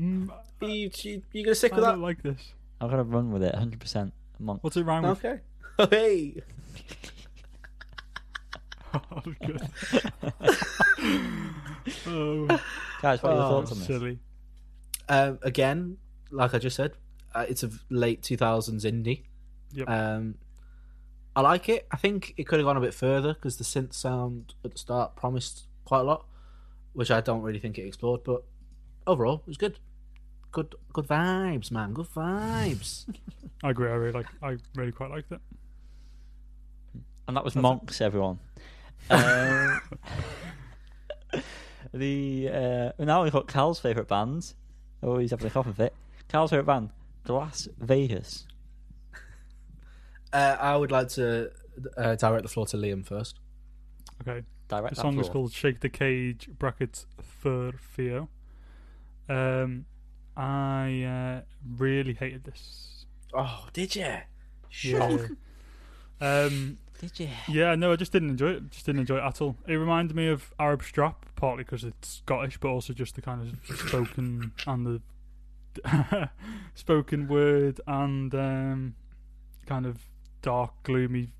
Mm, 0.00 0.30
You, 0.62 0.90
you, 1.02 1.22
you 1.32 1.44
gonna 1.44 1.54
stick 1.54 1.72
I 1.72 1.76
with 1.76 1.84
don't 1.84 1.98
that? 2.00 2.04
like 2.04 2.22
this. 2.22 2.52
I'm 2.80 2.88
gonna 2.88 3.02
run 3.04 3.32
with 3.32 3.42
it, 3.42 3.54
hundred 3.54 3.80
percent. 3.80 4.12
Monks. 4.38 4.62
What's 4.62 4.76
it 4.76 4.84
rhyme 4.84 5.02
with? 5.02 5.24
Okay. 5.24 5.40
Oh, 5.78 5.86
hey. 5.90 6.34
Oh, 8.92 9.22
good. 9.44 9.62
oh, 12.06 12.46
Guys, 13.02 13.22
what 13.22 13.32
are 13.32 13.36
your 13.36 13.44
Oh, 13.44 13.48
thoughts 13.48 13.72
on 13.72 13.78
this? 13.78 13.86
silly. 13.86 14.18
Um, 15.08 15.38
again, 15.42 15.96
like 16.30 16.54
I 16.54 16.58
just 16.58 16.76
said, 16.76 16.92
uh, 17.34 17.46
it's 17.48 17.62
a 17.62 17.70
late 17.88 18.22
2000s 18.22 18.84
indie. 18.84 19.22
Yep. 19.72 19.88
Um, 19.88 20.34
I 21.36 21.40
like 21.42 21.68
it. 21.68 21.86
I 21.90 21.96
think 21.96 22.34
it 22.36 22.44
could 22.46 22.58
have 22.58 22.66
gone 22.66 22.76
a 22.76 22.80
bit 22.80 22.94
further 22.94 23.34
because 23.34 23.56
the 23.56 23.64
synth 23.64 23.94
sound 23.94 24.54
at 24.64 24.72
the 24.72 24.78
start 24.78 25.16
promised 25.16 25.66
quite 25.84 26.00
a 26.00 26.04
lot, 26.04 26.26
which 26.92 27.10
I 27.10 27.20
don't 27.20 27.42
really 27.42 27.60
think 27.60 27.78
it 27.78 27.86
explored. 27.86 28.24
But 28.24 28.42
overall, 29.06 29.36
it 29.36 29.46
was 29.46 29.56
good. 29.56 29.78
Good, 30.52 30.74
good 30.92 31.06
vibes, 31.06 31.70
man. 31.70 31.92
Good 31.92 32.08
vibes. 32.08 33.06
I 33.62 33.70
agree. 33.70 33.88
I 33.88 33.94
really 33.94 34.12
like. 34.12 34.26
I 34.42 34.56
really 34.74 34.90
quite 34.90 35.10
liked 35.10 35.30
it. 35.30 35.40
and 37.28 37.36
that 37.36 37.44
was 37.44 37.54
That's 37.54 37.60
it. 37.60 37.62
Monks, 37.62 38.00
everyone. 38.00 38.40
Um, 39.08 39.80
the 41.92 42.50
uh, 42.98 43.04
now 43.04 43.22
we've 43.22 43.32
got 43.32 43.48
Cal's 43.48 43.80
favourite 43.80 44.08
band. 44.08 44.52
Oh, 45.02 45.18
he's 45.18 45.30
having 45.30 45.46
a 45.46 45.50
coughing 45.50 45.72
fit. 45.72 45.94
Cal's 46.28 46.50
favourite 46.50 46.66
band, 46.66 46.90
Las 47.26 47.68
Vegas. 47.78 48.46
Uh, 50.32 50.56
I 50.60 50.76
would 50.76 50.92
like 50.92 51.08
to 51.10 51.50
uh, 51.96 52.14
direct 52.16 52.42
the 52.42 52.48
floor 52.48 52.66
to 52.66 52.76
Liam 52.76 53.04
first. 53.04 53.38
Okay. 54.22 54.44
Direct 54.68 54.94
The 54.94 55.02
that 55.02 55.02
song 55.02 55.18
is 55.18 55.28
called 55.28 55.52
"Shake 55.52 55.80
the 55.80 55.88
Cage" 55.88 56.48
brackets 56.58 57.06
for 57.20 57.72
Theo. 57.72 58.28
Um, 59.28 59.86
I 60.36 61.02
uh, 61.02 61.40
really 61.76 62.14
hated 62.14 62.44
this. 62.44 63.06
Oh, 63.34 63.66
did 63.72 63.96
you? 63.96 64.16
Yeah. 64.82 65.26
um, 66.20 66.78
Did 67.00 67.18
you? 67.18 67.28
yeah, 67.48 67.74
no, 67.74 67.92
I 67.92 67.96
just 67.96 68.12
didn't 68.12 68.28
enjoy 68.30 68.50
it. 68.50 68.70
Just 68.70 68.84
didn't 68.86 69.00
enjoy 69.00 69.16
it 69.16 69.24
at 69.24 69.40
all. 69.40 69.56
It 69.66 69.74
reminded 69.76 70.14
me 70.14 70.28
of 70.28 70.52
Arab 70.58 70.82
Strap, 70.82 71.24
partly 71.34 71.64
because 71.64 71.82
it's 71.82 72.18
Scottish, 72.24 72.58
but 72.58 72.68
also 72.68 72.92
just 72.92 73.14
the 73.14 73.22
kind 73.22 73.40
of 73.68 73.76
spoken 73.78 74.52
and 74.66 74.86
the 74.86 75.00
spoken 76.74 77.28
word 77.28 77.80
and 77.86 78.34
um, 78.34 78.94
kind 79.66 79.86
of 79.86 79.98
dark, 80.42 80.72
gloomy 80.82 81.32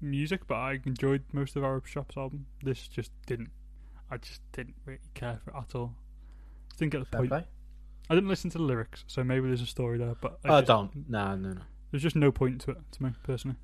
music. 0.00 0.46
But 0.46 0.56
I 0.56 0.80
enjoyed 0.84 1.24
most 1.32 1.56
of 1.56 1.64
Arab 1.64 1.86
Strap's 1.86 2.16
album. 2.16 2.46
This 2.62 2.86
just 2.88 3.10
didn't. 3.26 3.50
I 4.10 4.16
just 4.18 4.40
didn't 4.52 4.74
really 4.86 5.00
care 5.14 5.40
for 5.44 5.50
it 5.50 5.56
at 5.56 5.74
all. 5.74 5.94
Didn't 6.78 6.92
get 6.92 7.00
the 7.00 7.06
Fair 7.06 7.20
point. 7.20 7.30
play. 7.30 7.44
I 8.10 8.14
didn't 8.14 8.28
listen 8.30 8.48
to 8.50 8.58
the 8.58 8.64
lyrics, 8.64 9.04
so 9.06 9.22
maybe 9.22 9.48
there's 9.48 9.60
a 9.60 9.66
story 9.66 9.98
there. 9.98 10.14
But 10.20 10.38
I 10.44 10.48
Oh, 10.48 10.60
just- 10.60 10.66
don't. 10.68 11.10
No, 11.10 11.36
no, 11.36 11.52
no. 11.54 11.60
There's 11.90 12.02
just 12.02 12.16
no 12.16 12.30
point 12.30 12.60
to 12.62 12.72
it 12.72 12.78
to 12.92 13.02
me 13.02 13.10
personally. 13.22 13.56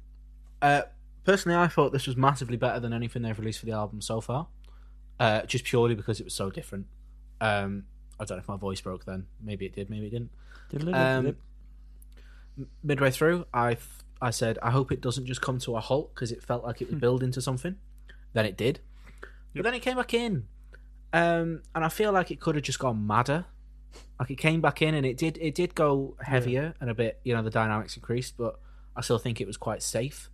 Uh, 0.61 0.83
personally, 1.25 1.57
I 1.57 1.69
thought 1.69 1.93
this 1.93 2.07
was 2.07 2.17
massively 2.17 2.57
better 2.57 2.81
than 2.81 2.93
anything 2.93 3.23
they've 3.23 3.39
released 3.39 3.61
for 3.61 3.67
the 3.67 3.73
album 3.73 4.01
so 4.01 4.21
far. 4.21 4.47
Uh, 5.21 5.43
just 5.43 5.65
purely 5.65 5.95
because 5.95 6.19
it 6.21 6.25
was 6.25 6.35
so 6.35 6.51
different. 6.51 6.87
Um, 7.41 7.85
I 8.19 8.25
don't 8.25 8.37
know 8.39 8.43
if 8.43 8.49
my 8.49 8.57
voice 8.57 8.81
broke 8.81 9.05
then. 9.05 9.27
Maybe 9.41 9.67
it 9.67 9.75
did. 9.75 9.89
Maybe 9.91 10.07
it 10.07 10.11
didn't. 10.11 10.95
Um, 10.95 11.37
m- 12.59 12.69
midway 12.83 13.11
through, 13.11 13.47
I 13.53 13.75
th- 13.75 13.87
I 14.21 14.31
said 14.31 14.59
I 14.63 14.71
hope 14.71 14.91
it 14.93 15.01
doesn't 15.01 15.27
just 15.27 15.41
come 15.41 15.59
to 15.61 15.77
a 15.77 15.81
halt 15.81 16.15
because 16.15 16.33
it 16.33 16.43
felt 16.43 16.65
like 16.65 16.81
it 16.81 16.91
was 16.91 16.99
building 17.01 17.31
to 17.33 17.41
something. 17.41 17.77
Then 18.33 18.47
it 18.47 18.57
did, 18.57 18.81
Yep. 19.21 19.27
but 19.55 19.63
then 19.65 19.75
it 19.75 19.81
came 19.83 19.97
back 19.97 20.15
in, 20.15 20.47
um, 21.13 21.63
and 21.75 21.85
I 21.85 21.89
feel 21.89 22.11
like 22.13 22.31
it 22.31 22.41
could 22.41 22.55
have 22.57 22.65
just 22.65 22.79
gone 22.79 23.07
madder. 23.07 23.45
Like 24.19 24.31
it 24.31 24.37
came 24.39 24.61
back 24.61 24.83
in 24.83 24.95
and 24.95 25.07
it 25.07 25.17
did 25.17 25.39
it 25.41 25.55
did 25.55 25.75
go 25.77 26.17
heavier 26.21 26.75
and 26.81 26.91
a 26.91 26.95
bit 26.95 27.21
you 27.25 27.35
know 27.35 27.43
the 27.43 27.51
dynamics 27.51 27.97
increased, 27.97 28.37
but 28.37 28.59
I 28.97 29.01
still 29.03 29.19
think 29.19 29.41
it 29.41 29.47
was 29.47 29.57
quite 29.57 29.83
safe. 29.83 30.31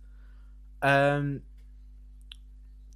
Um, 0.81 1.41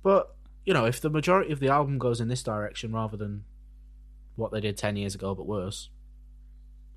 but 0.03 0.36
you 0.65 0.73
know 0.73 0.86
if 0.86 1.01
the 1.01 1.09
majority 1.09 1.51
of 1.51 1.59
the 1.59 1.69
album 1.69 1.97
goes 1.99 2.19
in 2.21 2.27
this 2.27 2.41
direction 2.43 2.91
rather 2.93 3.15
than 3.17 3.43
what 4.36 4.51
they 4.51 4.59
did 4.59 4.77
ten 4.77 4.95
years 4.95 5.15
ago 5.15 5.33
but 5.36 5.45
worse, 5.45 5.89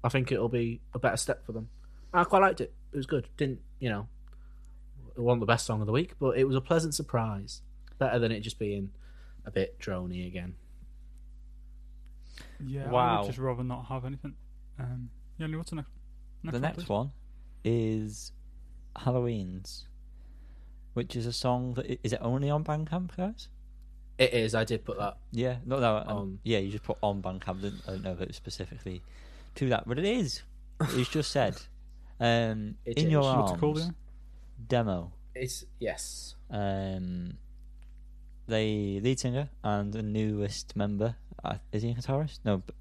I 0.03 0.09
think 0.09 0.33
it'll 0.33 0.49
be 0.49 0.81
a 0.95 0.99
better 0.99 1.17
step 1.17 1.45
for 1.45 1.53
them. 1.53 1.69
I 2.13 2.25
quite 2.25 2.41
liked 2.43 2.61
it. 2.61 2.73
It 2.93 2.97
was 2.97 3.07
good. 3.07 3.29
Didn't 3.37 3.61
you 3.81 3.89
know? 3.91 4.09
It 5.17 5.21
wasn't 5.21 5.41
the 5.41 5.47
best 5.47 5.67
song 5.67 5.81
of 5.81 5.87
the 5.87 5.93
week, 5.93 6.15
but 6.21 6.39
it 6.39 6.45
was 6.45 6.57
a 6.57 6.61
pleasant 6.61 6.95
surprise. 6.95 7.61
Better 7.99 8.19
than 8.21 8.31
it 8.31 8.41
just 8.41 8.59
being 8.59 8.91
a 9.45 9.51
bit 9.51 9.79
drony 9.81 10.27
again. 10.27 10.55
Yeah, 12.65 12.89
I 12.89 12.93
Wow. 12.93 13.21
would 13.23 13.27
just 13.27 13.39
rather 13.39 13.65
not 13.65 13.87
have 13.87 14.05
anything. 14.05 14.35
Um, 14.79 15.11
yeah, 15.39 15.47
what's 15.57 15.71
the 15.71 15.77
next? 15.77 15.91
next 16.43 16.53
the 16.53 16.59
one, 16.61 16.63
next 16.63 16.77
please? 16.79 16.89
one 16.89 17.13
is 17.65 18.33
Halloween's, 18.97 19.87
which 20.95 21.17
is 21.17 21.27
a 21.27 21.33
song 21.33 21.75
that 21.75 21.99
is 22.05 22.13
it 22.13 22.19
only 22.23 22.51
on 22.51 22.65
Bandcamp, 22.65 23.17
guys? 23.17 23.49
It 24.19 24.33
is. 24.35 24.55
I 24.55 24.65
did 24.65 24.85
put 24.85 24.99
that. 24.99 25.17
Yeah, 25.31 25.57
no, 25.65 25.79
no, 25.79 26.03
um, 26.07 26.41
yeah. 26.43 26.59
You 26.59 26.71
just 26.73 26.85
put 26.85 26.99
on 27.03 27.23
Bandcamp. 27.23 27.61
Didn't, 27.63 27.83
I 27.87 27.93
don't 27.93 28.03
know 28.05 28.13
if 28.13 28.21
it 28.21 28.29
was 28.29 28.37
specifically 28.37 29.03
to 29.57 29.69
that, 29.69 29.87
but 29.87 29.99
it 29.99 30.05
is. 30.05 30.43
It's 30.81 31.09
just 31.11 31.31
said. 31.31 31.57
Um, 32.21 32.75
It 32.85 32.99
in 32.99 33.07
is. 33.07 33.13
your 33.13 33.21
What's 33.23 33.37
arms 33.39 33.51
it 33.53 33.61
called? 33.61 33.79
Yeah? 33.79 33.91
demo. 34.67 35.13
It's 35.37 35.65
yes. 35.79 36.35
Um, 36.51 37.35
the 38.49 38.99
lead 39.01 39.21
singer 39.21 39.51
and 39.63 39.93
the 39.93 40.03
newest 40.03 40.75
member. 40.75 41.15
Uh, 41.45 41.59
is 41.71 41.85
he 41.85 41.91
a 41.91 41.95
guitarist? 41.95 42.41
No, 42.45 42.57
but 42.67 42.75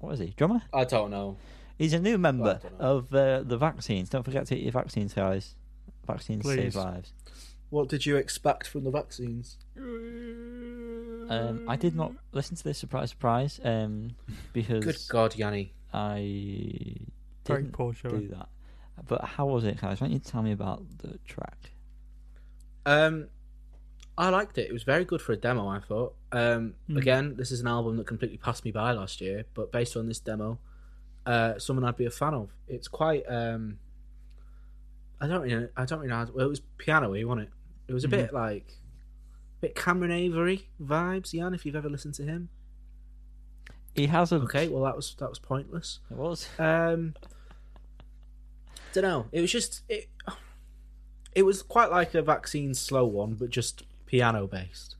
what 0.00 0.14
is 0.14 0.18
he? 0.18 0.34
Drummer? 0.36 0.62
I 0.74 0.82
don't 0.82 1.12
know. 1.12 1.36
He's 1.78 1.92
a 1.92 2.00
new 2.00 2.18
member 2.18 2.58
of 2.80 3.14
uh, 3.14 3.42
the 3.44 3.56
vaccines. 3.56 4.08
Don't 4.08 4.24
forget 4.24 4.46
to 4.46 4.56
get 4.56 4.62
your 4.64 4.72
vaccines, 4.72 5.14
guys. 5.14 5.54
Vaccines 6.06 6.42
Please. 6.42 6.56
save 6.56 6.74
lives. 6.74 7.12
What 7.70 7.88
did 7.88 8.04
you 8.04 8.16
expect 8.16 8.66
from 8.66 8.84
the 8.84 8.90
vaccines? 8.90 9.56
Um, 11.30 11.64
I 11.68 11.76
did 11.76 11.94
not 11.94 12.12
listen 12.32 12.56
to 12.56 12.64
this. 12.64 12.78
Surprise, 12.78 13.10
surprise. 13.10 13.60
Um, 13.62 14.10
because 14.52 14.84
Good 14.84 14.98
God, 15.08 15.36
Yanni. 15.36 15.72
I 15.92 16.96
Very 17.46 17.62
didn't 17.62 17.72
poor 17.72 17.94
show. 17.94 18.10
do 18.10 18.28
that. 18.28 18.48
But 19.06 19.24
how 19.24 19.46
was 19.46 19.64
it, 19.64 19.80
guys? 19.80 20.00
Why 20.00 20.08
don't 20.08 20.12
you 20.14 20.18
tell 20.18 20.42
me 20.42 20.52
about 20.52 20.82
the 20.98 21.18
track? 21.24 21.72
Um, 22.84 23.28
I 24.18 24.28
liked 24.30 24.58
it. 24.58 24.68
It 24.68 24.72
was 24.72 24.82
very 24.82 25.04
good 25.04 25.22
for 25.22 25.32
a 25.32 25.36
demo. 25.36 25.68
I 25.68 25.78
thought. 25.80 26.14
Um, 26.32 26.74
Mm. 26.88 26.98
again, 26.98 27.36
this 27.36 27.50
is 27.52 27.60
an 27.60 27.66
album 27.68 27.96
that 27.96 28.06
completely 28.06 28.36
passed 28.38 28.64
me 28.64 28.72
by 28.72 28.92
last 28.92 29.20
year, 29.20 29.44
but 29.54 29.72
based 29.72 29.96
on 29.96 30.06
this 30.06 30.18
demo, 30.20 30.58
uh, 31.26 31.58
someone 31.58 31.84
I'd 31.84 31.96
be 31.96 32.06
a 32.06 32.10
fan 32.10 32.34
of. 32.34 32.50
It's 32.68 32.88
quite. 32.88 33.22
Um, 33.28 33.78
I 35.20 35.26
don't 35.28 35.42
really. 35.42 35.68
I 35.76 35.84
don't 35.84 36.00
really 36.00 36.10
know. 36.10 36.16
How, 36.16 36.26
well, 36.34 36.46
it 36.46 36.50
was 36.50 36.60
piano-y, 36.78 37.24
wasn't 37.24 37.48
it? 37.48 37.52
It 37.90 37.92
was 37.92 38.04
a 38.04 38.06
Mhm. 38.06 38.10
bit 38.12 38.32
like, 38.32 38.78
a 39.58 39.60
bit 39.62 39.74
Cameron 39.74 40.12
Avery 40.12 40.68
vibes, 40.80 41.32
Jan. 41.32 41.54
If 41.54 41.66
you've 41.66 41.74
ever 41.74 41.88
listened 41.90 42.14
to 42.14 42.22
him. 42.24 42.48
He 43.96 44.06
has 44.06 44.30
a. 44.30 44.36
Okay, 44.36 44.68
well 44.68 44.84
that 44.84 44.94
was 44.94 45.16
that 45.18 45.28
was 45.28 45.40
pointless. 45.40 45.98
It 46.08 46.16
was. 46.16 46.48
Um, 46.60 47.14
don't 48.92 49.02
know. 49.02 49.26
It 49.32 49.40
was 49.40 49.50
just 49.50 49.82
it. 49.88 50.08
It 51.34 51.42
was 51.42 51.62
quite 51.62 51.90
like 51.90 52.14
a 52.14 52.22
vaccine 52.22 52.74
slow 52.74 53.04
one, 53.06 53.34
but 53.34 53.50
just 53.50 53.82
piano 54.06 54.46
based. 54.46 54.94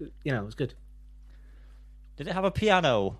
You 0.00 0.32
know, 0.32 0.42
it 0.42 0.46
was 0.46 0.56
good. 0.56 0.74
Did 2.16 2.26
it 2.26 2.32
have 2.32 2.44
a 2.44 2.50
piano, 2.50 3.18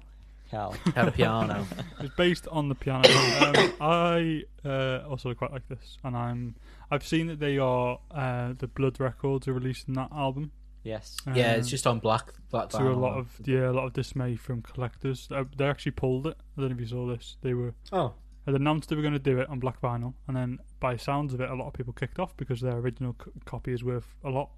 Cal? 0.51 0.73
Had 0.97 1.07
a 1.09 1.12
piano. 1.12 1.64
It's 2.01 2.14
based 2.16 2.49
on 2.49 2.68
the 2.68 2.75
piano. 2.75 3.09
um, 3.09 3.73
I 3.81 4.43
uh, 4.64 5.05
also 5.09 5.33
quite 5.35 5.53
like 5.53 5.66
this, 5.68 5.99
and 6.03 6.16
I'm 6.16 6.57
I've 6.93 7.07
seen 7.07 7.26
that 7.28 7.40
they 7.40 7.57
are 7.59 7.99
uh, 8.11 8.53
the 8.59 8.68
Blood 8.68 9.01
Records 9.01 9.49
are 9.49 9.53
releasing 9.55 9.95
that 9.95 10.11
album. 10.12 10.53
yes. 10.84 11.16
yeah, 11.34 11.53
it's 11.55 11.66
Um, 11.68 11.70
just 11.70 11.86
on 11.86 11.99
black 12.01 12.32
black. 12.51 12.68
to 12.70 12.82
a 12.82 12.93
lot 13.07 13.16
of 13.18 13.40
yeah 13.45 13.70
a 13.70 13.74
lot 13.78 13.86
of 13.86 13.93
dismay 13.95 14.36
from 14.36 14.62
collectors. 14.62 15.28
Uh, 15.30 15.45
they 15.57 15.66
actually 15.66 15.93
pulled 15.93 16.26
it. 16.26 16.36
I 16.57 16.61
don't 16.61 16.70
know 16.70 16.74
if 16.74 16.80
you 16.80 16.86
saw 16.86 17.07
this. 17.07 17.36
They 17.40 17.55
were 17.55 17.74
Oh, 17.93 18.14
had 18.47 18.55
announced 18.55 18.88
they 18.90 18.97
were 18.97 19.03
going 19.09 19.20
to 19.22 19.30
do 19.32 19.38
it 19.38 19.49
on 19.49 19.59
black 19.61 19.80
vinyl, 19.80 20.14
and 20.28 20.36
then 20.36 20.59
by 20.80 20.97
sounds 20.97 21.32
of 21.34 21.40
it, 21.40 21.49
a 21.51 21.55
lot 21.55 21.68
of 21.68 21.72
people 21.74 21.93
kicked 21.93 22.18
off 22.18 22.36
because 22.36 22.61
their 22.61 22.76
original 22.76 23.14
c- 23.24 23.30
copy 23.45 23.72
is 23.72 23.82
worth 23.84 24.16
a 24.24 24.30
lot, 24.30 24.51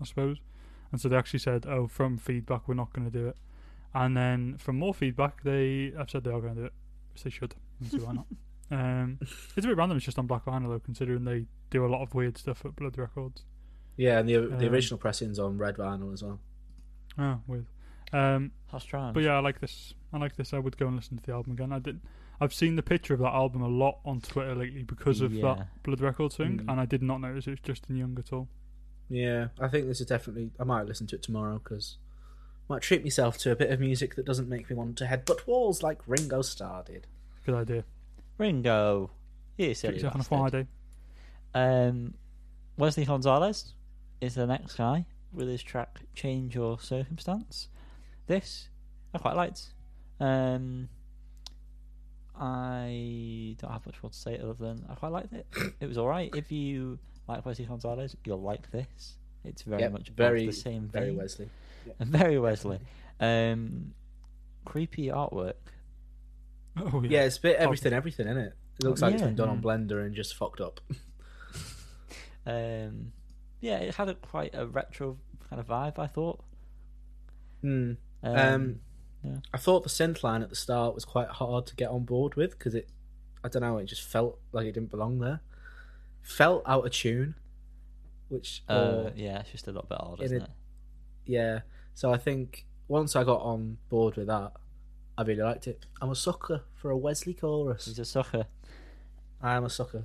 I 0.00 0.04
suppose. 0.04 0.38
And 0.92 1.00
so 1.00 1.08
they 1.08 1.16
actually 1.16 1.40
said, 1.40 1.66
"Oh, 1.66 1.86
from 1.88 2.16
feedback, 2.18 2.68
we're 2.68 2.74
not 2.74 2.92
going 2.92 3.10
to 3.10 3.18
do 3.18 3.26
it." 3.28 3.36
And 3.94 4.16
then 4.16 4.56
from 4.58 4.78
more 4.78 4.94
feedback, 4.94 5.42
they 5.42 5.92
have 5.98 6.08
said 6.10 6.24
they 6.24 6.30
are 6.30 6.40
going 6.40 6.54
to 6.54 6.60
do 6.62 6.66
it, 6.66 6.72
which 7.12 7.22
they 7.24 7.30
should. 7.30 7.54
So 7.90 7.98
why 7.98 8.12
not? 8.14 8.26
Um, 8.72 9.18
it's 9.20 9.64
a 9.64 9.68
bit 9.68 9.76
random. 9.76 9.96
It's 9.96 10.06
just 10.06 10.18
on 10.18 10.26
black 10.26 10.44
vinyl 10.46 10.68
though, 10.68 10.78
considering 10.80 11.24
they 11.24 11.46
do 11.70 11.84
a 11.84 11.88
lot 11.88 12.02
of 12.02 12.14
weird 12.14 12.38
stuff 12.38 12.64
at 12.64 12.74
Blood 12.76 12.96
Records. 12.98 13.42
yeah, 13.96 14.18
and 14.18 14.28
the 14.28 14.36
the 14.38 14.66
Um, 14.68 14.72
original 14.72 14.98
pressing's 14.98 15.38
on 15.38 15.58
red 15.58 15.76
vinyl 15.76 16.12
as 16.12 16.22
well. 16.22 16.40
Oh, 17.18 17.40
weird. 17.46 17.66
Um, 18.12 18.52
How 18.70 18.78
strange. 18.78 19.14
But 19.14 19.22
yeah, 19.24 19.34
I 19.36 19.40
like 19.40 19.60
this. 19.60 19.94
I 20.12 20.18
like 20.18 20.36
this. 20.36 20.52
I 20.54 20.58
would 20.58 20.76
go 20.78 20.86
and 20.86 20.96
listen 20.96 21.16
to 21.18 21.22
the 21.22 21.32
album 21.32 21.52
again. 21.52 21.72
I 21.72 21.78
did. 21.78 22.00
I've 22.40 22.52
seen 22.54 22.76
the 22.76 22.82
picture 22.82 23.14
of 23.14 23.20
that 23.20 23.32
album 23.34 23.62
a 23.62 23.68
lot 23.68 24.00
on 24.04 24.20
Twitter 24.20 24.54
lately 24.54 24.82
because 24.82 25.20
of 25.20 25.32
Yeah. 25.32 25.54
that 25.54 25.82
Blood 25.82 26.00
Records 26.00 26.36
thing, 26.36 26.58
Mm. 26.58 26.70
and 26.72 26.80
I 26.80 26.86
did 26.86 27.02
not 27.02 27.20
notice 27.20 27.46
it 27.46 27.50
was 27.50 27.60
Justin 27.60 27.96
Young 27.96 28.18
at 28.18 28.32
all. 28.32 28.48
Yeah, 29.08 29.48
I 29.60 29.68
think 29.68 29.86
this 29.86 30.00
is 30.00 30.06
definitely. 30.06 30.50
I 30.58 30.64
might 30.64 30.86
listen 30.86 31.06
to 31.08 31.16
it 31.16 31.22
tomorrow 31.22 31.58
because 31.58 31.98
might 32.68 32.80
treat 32.82 33.02
myself 33.04 33.36
to 33.38 33.50
a 33.52 33.56
bit 33.56 33.70
of 33.70 33.80
music 33.80 34.14
that 34.14 34.24
doesn't 34.24 34.48
make 34.48 34.70
me 34.70 34.76
want 34.76 34.96
to 34.98 35.04
headbutt 35.04 35.46
walls 35.46 35.82
like 35.82 36.00
Ringo 36.06 36.40
Starr 36.42 36.82
did. 36.84 37.06
Good 37.44 37.54
idea. 37.54 37.84
Ringo. 38.42 39.10
You 39.56 39.66
Treat 39.66 39.76
silly 39.76 39.94
yourself 39.94 40.14
on 40.16 40.20
a. 40.20 40.24
Friday. 40.24 40.66
Um, 41.54 42.14
Wesley 42.76 43.04
Gonzalez 43.04 43.72
is 44.20 44.34
the 44.34 44.46
next 44.46 44.74
guy 44.76 45.06
with 45.32 45.48
his 45.48 45.62
track 45.62 46.00
"Change 46.14 46.54
Your 46.54 46.78
Circumstance." 46.80 47.68
This 48.26 48.68
I 49.14 49.18
quite 49.18 49.36
liked. 49.36 49.68
Um, 50.18 50.88
I 52.38 53.54
don't 53.58 53.70
have 53.70 53.84
much 53.86 54.02
more 54.02 54.10
to 54.10 54.16
say 54.16 54.38
other 54.38 54.54
than 54.54 54.84
I 54.88 54.94
quite 54.94 55.12
liked 55.12 55.32
it. 55.32 55.46
It 55.80 55.86
was 55.86 55.98
all 55.98 56.08
right. 56.08 56.34
If 56.34 56.50
you 56.50 56.98
like 57.28 57.44
Wesley 57.46 57.66
Gonzalez, 57.66 58.16
you'll 58.24 58.40
like 58.40 58.70
this. 58.70 59.16
It's 59.44 59.62
very 59.62 59.82
Yep, 59.82 59.92
much 59.92 60.08
very 60.10 60.46
the 60.46 60.52
same 60.52 60.88
Very 60.88 61.06
vein. 61.10 61.16
Wesley. 61.18 61.48
very 62.00 62.38
Wesley. 62.38 62.78
Um, 63.20 63.92
creepy 64.64 65.08
artwork. 65.08 65.54
Oh 66.76 67.02
Yeah, 67.02 67.24
it's 67.24 67.36
a 67.38 67.40
bit 67.42 67.56
everything, 67.56 67.92
everything, 67.92 68.26
isn't 68.26 68.38
it? 68.42 68.54
It 68.80 68.84
looks 68.84 69.02
Oh, 69.02 69.06
like 69.06 69.14
it's 69.14 69.22
been 69.22 69.34
done 69.34 69.48
on 69.50 69.60
Mm. 69.60 69.64
Blender 69.88 70.04
and 70.04 70.14
just 70.14 70.34
fucked 70.36 70.60
up. 70.60 70.80
Um, 72.44 73.12
yeah, 73.60 73.76
it 73.78 73.94
had 73.94 74.08
a 74.08 74.14
quite 74.14 74.50
a 74.54 74.66
retro 74.66 75.16
kind 75.48 75.60
of 75.60 75.66
vibe. 75.68 75.98
I 75.98 76.06
thought. 76.06 76.42
Hmm. 77.60 77.92
Um, 78.22 78.36
Um, 78.36 78.80
yeah. 79.22 79.36
I 79.54 79.58
thought 79.58 79.84
the 79.84 79.88
synth 79.88 80.22
line 80.24 80.42
at 80.42 80.50
the 80.50 80.56
start 80.56 80.94
was 80.94 81.04
quite 81.04 81.28
hard 81.28 81.66
to 81.66 81.76
get 81.76 81.90
on 81.90 82.04
board 82.04 82.34
with 82.34 82.58
because 82.58 82.74
it, 82.74 82.88
I 83.44 83.48
don't 83.48 83.62
know, 83.62 83.78
it 83.78 83.84
just 83.86 84.02
felt 84.02 84.40
like 84.50 84.66
it 84.66 84.72
didn't 84.72 84.90
belong 84.90 85.20
there. 85.20 85.40
Felt 86.22 86.62
out 86.66 86.84
of 86.84 86.90
tune, 86.92 87.36
which 88.28 88.64
uh, 88.68 89.10
yeah, 89.14 89.40
it's 89.40 89.52
just 89.52 89.68
a 89.68 89.70
little 89.70 89.86
bit 89.88 89.98
odd, 90.00 90.20
isn't 90.22 90.40
a- 90.40 90.44
it? 90.44 90.50
yeah. 91.26 91.60
So 91.94 92.12
I 92.12 92.18
think 92.18 92.66
once 92.88 93.14
I 93.14 93.22
got 93.22 93.40
on 93.42 93.78
board 93.88 94.16
with 94.16 94.26
that, 94.26 94.52
I 95.16 95.22
really 95.22 95.42
liked 95.42 95.66
it. 95.66 95.84
I'm 96.00 96.10
a 96.10 96.14
sucker 96.14 96.62
for 96.74 96.90
a 96.90 96.96
Wesley 96.96 97.34
chorus. 97.34 97.86
He's 97.86 97.98
a 97.98 98.04
sucker. 98.04 98.46
I 99.42 99.54
am 99.54 99.64
a 99.64 99.70
sucker. 99.70 100.04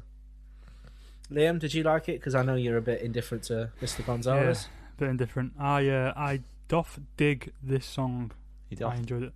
Liam, 1.31 1.59
did 1.59 1.73
you 1.73 1.83
like 1.83 2.07
it? 2.09 2.19
Because 2.19 2.35
I 2.35 2.41
know 2.43 2.55
you're 2.55 2.77
a 2.77 2.81
bit 2.81 3.01
indifferent 3.01 3.43
to 3.45 3.71
Mr. 3.81 4.05
Gonzalez. 4.05 4.67
a 4.95 4.99
bit 4.99 5.09
indifferent. 5.09 5.53
I 5.59 5.87
uh, 5.89 6.13
I 6.15 6.41
doth 6.67 6.99
dig 7.17 7.51
this 7.61 7.85
song. 7.85 8.31
He 8.69 8.81
I 8.83 8.95
enjoyed 8.95 9.23
it. 9.23 9.33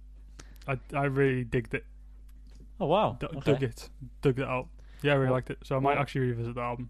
I 0.67 0.79
I 0.93 1.05
really 1.05 1.43
digged 1.43 1.73
it. 1.73 1.85
Oh 2.79 2.87
wow. 2.87 3.17
D- 3.19 3.27
okay. 3.37 3.51
Dug 3.53 3.63
it. 3.63 3.89
Dug 4.21 4.39
it 4.39 4.47
out. 4.47 4.67
Yeah, 5.01 5.13
I 5.13 5.15
really 5.15 5.29
What- 5.31 5.35
liked 5.37 5.49
it. 5.51 5.57
So 5.63 5.75
I 5.75 5.79
might 5.79 5.91
what- 5.95 5.99
actually 5.99 6.21
revisit 6.27 6.55
the 6.55 6.61
album. 6.61 6.89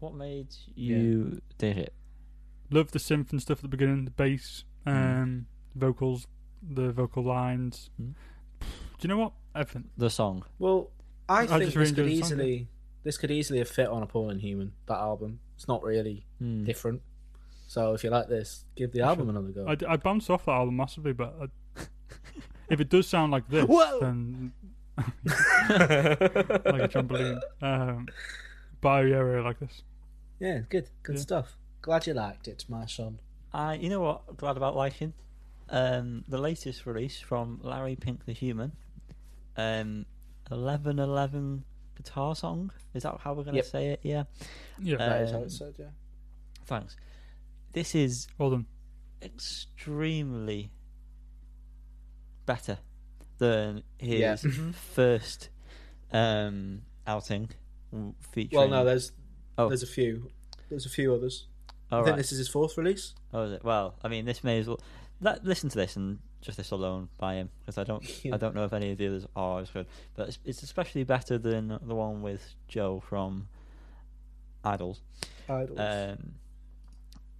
What 0.00 0.14
made 0.14 0.48
you 0.74 1.40
dig 1.58 1.78
it? 1.78 1.94
Loved 2.70 2.92
the 2.92 2.98
synth 2.98 3.30
and 3.32 3.40
stuff 3.40 3.58
at 3.58 3.62
the 3.62 3.68
beginning, 3.68 4.04
the 4.04 4.10
bass, 4.10 4.64
Mm. 4.86 5.22
um, 5.22 5.46
vocals, 5.74 6.26
the 6.62 6.92
vocal 6.92 7.22
lines. 7.22 7.90
Mm. 8.00 8.14
Do 8.60 8.66
you 9.02 9.08
know 9.08 9.18
what? 9.18 9.32
Everything. 9.54 9.90
The 9.96 10.10
song. 10.10 10.44
Well, 10.58 10.90
I, 11.28 11.42
I 11.42 11.46
think 11.46 11.64
this 11.64 11.76
really 11.76 11.90
could 11.92 11.98
enjoyed 11.98 12.06
the 12.06 12.22
song, 12.22 12.26
easily 12.38 12.68
this 13.04 13.18
could 13.18 13.30
easily 13.30 13.58
have 13.60 13.68
fit 13.68 13.88
on 13.88 14.02
a 14.02 14.06
Paul 14.06 14.30
and 14.30 14.40
Human. 14.40 14.72
That 14.86 14.98
album. 14.98 15.40
It's 15.56 15.68
not 15.68 15.82
really 15.82 16.26
Hmm. 16.38 16.64
different. 16.64 17.02
So 17.68 17.94
if 17.94 18.04
you 18.04 18.10
like 18.10 18.28
this, 18.28 18.64
give 18.76 18.92
the 18.92 19.02
I 19.02 19.08
album 19.08 19.26
should- 19.28 19.36
another 19.36 19.76
go. 19.76 19.86
I, 19.88 19.92
I 19.94 19.96
bounced 19.96 20.28
off 20.30 20.44
that 20.46 20.52
album 20.52 20.76
massively, 20.76 21.12
but 21.12 21.34
I, 21.40 21.82
if 22.70 22.80
it 22.80 22.88
does 22.88 23.06
sound 23.08 23.32
like 23.32 23.48
this, 23.48 23.64
Whoa! 23.66 24.00
then 24.00 24.52
like 24.96 25.08
a 25.70 26.88
trampoline. 26.88 27.40
Um, 27.62 28.06
but 28.80 28.88
I 28.88 29.02
yeah, 29.02 29.16
really 29.16 29.42
like 29.44 29.58
this. 29.60 29.82
yeah, 30.38 30.60
good, 30.68 30.88
good 31.02 31.16
Yeah. 31.16 31.22
stuff. 31.22 31.56
Glad 31.82 32.06
you 32.06 32.14
liked 32.14 32.48
it, 32.48 32.64
my 32.68 32.86
son. 32.86 33.18
I, 33.52 33.74
you 33.74 33.88
know 33.88 34.00
what? 34.00 34.22
I'm 34.28 34.34
glad 34.36 34.56
about 34.56 34.76
liking 34.76 35.12
um, 35.68 36.24
the 36.28 36.38
latest 36.38 36.86
release 36.86 37.20
from 37.20 37.60
Larry 37.62 37.96
Pink 37.96 38.24
the 38.24 38.32
Human. 38.32 38.72
Um, 39.56 40.06
eleven 40.50 40.98
eleven 40.98 41.64
guitar 41.96 42.34
song. 42.36 42.70
Is 42.94 43.02
that 43.04 43.18
how 43.20 43.32
we're 43.32 43.44
going 43.44 43.54
to 43.54 43.58
Yep. 43.62 43.64
say 43.66 43.86
it? 43.88 44.00
Yeah. 44.02 44.24
Yeah, 44.78 44.96
Uh, 44.96 44.98
That 45.08 45.22
is 45.22 45.30
how 45.30 45.38
Um, 45.38 45.42
it 45.44 45.50
said, 45.50 45.74
yeah. 45.78 45.90
Thanks. 46.66 46.96
This 47.72 47.94
is 47.94 48.28
well 48.38 48.50
done. 48.50 48.66
extremely 49.22 50.70
better 52.44 52.78
than 53.38 53.82
his 53.98 54.20
Yeah. 54.20 54.36
first 54.72 55.48
um, 56.12 56.82
outing 57.06 57.50
w- 57.90 58.14
featuring. 58.32 58.58
Well, 58.58 58.68
no, 58.68 58.84
there's 58.84 59.12
Oh. 59.58 59.68
there's 59.68 59.82
a 59.82 59.86
few. 59.86 60.30
There's 60.68 60.86
a 60.86 60.90
few 60.90 61.12
others. 61.14 61.46
All 61.90 62.00
I 62.02 62.04
think 62.04 62.16
this 62.16 62.30
is 62.32 62.38
his 62.38 62.48
fourth 62.48 62.76
release. 62.78 63.14
Oh, 63.32 63.42
is 63.42 63.52
it? 63.52 63.64
Well, 63.64 63.98
I 64.02 64.08
mean, 64.08 64.24
this 64.24 64.42
may 64.44 64.58
as 64.60 64.68
well. 64.68 64.80
Let, 65.20 65.44
listen 65.44 65.70
to 65.70 65.76
this 65.76 65.96
and 65.96 66.18
just 66.42 66.58
this 66.58 66.70
alone 66.70 67.08
by 67.18 67.34
him 67.34 67.48
because 67.60 67.78
I 67.78 67.84
don't, 67.84 68.04
I 68.32 68.36
don't 68.36 68.54
know 68.54 68.64
if 68.64 68.72
any 68.72 68.92
of 68.92 68.98
the 68.98 69.06
others 69.06 69.26
are 69.34 69.60
as 69.60 69.70
good, 69.70 69.86
but 70.14 70.28
it's, 70.28 70.38
it's 70.44 70.62
especially 70.62 71.04
better 71.04 71.38
than 71.38 71.78
the 71.82 71.94
one 71.94 72.22
with 72.22 72.54
Joe 72.68 73.02
from 73.06 73.48
IDLES. 74.64 75.00
IDLES. 75.48 76.12
Um, 76.12 76.18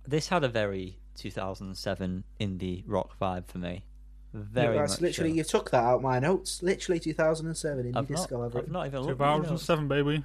this 0.07 0.29
had 0.29 0.45
a 0.45 0.49
very 0.49 0.99
2007 1.16 2.24
indie 2.41 2.85
rock 2.87 3.18
vibe 3.20 3.47
for 3.49 3.59
me. 3.59 3.85
Very 4.33 4.77
That's 4.77 4.95
much. 4.95 5.01
literally 5.01 5.31
so. 5.31 5.37
you 5.37 5.45
took 5.45 5.70
that 5.70 5.83
out 5.83 6.03
my 6.03 6.18
notes. 6.18 6.62
Literally 6.62 7.01
2007 7.01 7.85
indie 7.93 7.97
I've 7.97 8.07
disco. 8.07 8.39
not, 8.39 8.45
I've 8.45 8.47
I've 8.51 8.55
written. 8.55 8.72
not 8.72 8.87
even 8.87 9.01
Two 9.01 9.07
looked 9.09 9.20
at 9.20 9.27
hours 9.27 9.49
and 9.49 9.61
seven, 9.61 9.89
baby. 9.89 10.24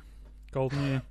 Golden 0.52 0.86
year. 0.88 1.02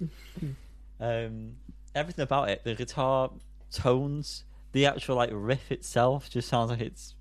Um, 1.00 1.52
everything 1.94 2.24
about 2.24 2.48
it, 2.48 2.64
the 2.64 2.74
guitar 2.74 3.30
tones, 3.70 4.42
the 4.78 4.86
actual 4.86 5.16
like 5.16 5.30
riff 5.32 5.72
itself, 5.72 6.30
just 6.30 6.48
sounds 6.48 6.70
like 6.70 6.80
it's 6.80 7.16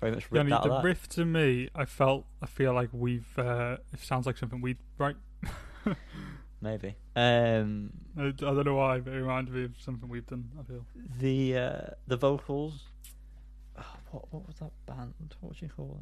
very 0.00 0.12
much 0.12 0.28
Yeah, 0.30 0.38
I 0.40 0.42
ripped 0.42 0.44
mean, 0.46 0.54
out 0.54 0.62
the 0.62 0.88
riff 0.88 1.08
to 1.10 1.24
me, 1.24 1.68
I 1.74 1.84
felt, 1.84 2.26
I 2.40 2.46
feel 2.46 2.72
like 2.72 2.90
we've. 2.92 3.26
Uh, 3.36 3.78
it 3.92 3.98
sounds 3.98 4.24
like 4.24 4.38
something 4.38 4.60
we'd 4.60 4.78
write. 4.98 5.16
Maybe. 6.60 6.94
Um, 7.16 7.90
I, 8.16 8.26
I 8.26 8.30
don't 8.30 8.64
know 8.64 8.76
why, 8.76 9.00
but 9.00 9.12
it 9.12 9.16
reminded 9.16 9.52
me 9.52 9.64
of 9.64 9.72
something 9.80 10.08
we've 10.08 10.26
done. 10.26 10.48
I 10.60 10.62
feel. 10.62 10.86
the 11.18 11.56
uh, 11.56 11.90
the 12.06 12.16
vocals. 12.16 12.84
Oh, 13.76 13.84
what 14.12 14.32
what 14.32 14.46
was 14.46 14.56
that 14.60 14.70
band? 14.86 15.14
What 15.40 15.50
would 15.50 15.60
you 15.60 15.70
call 15.76 16.00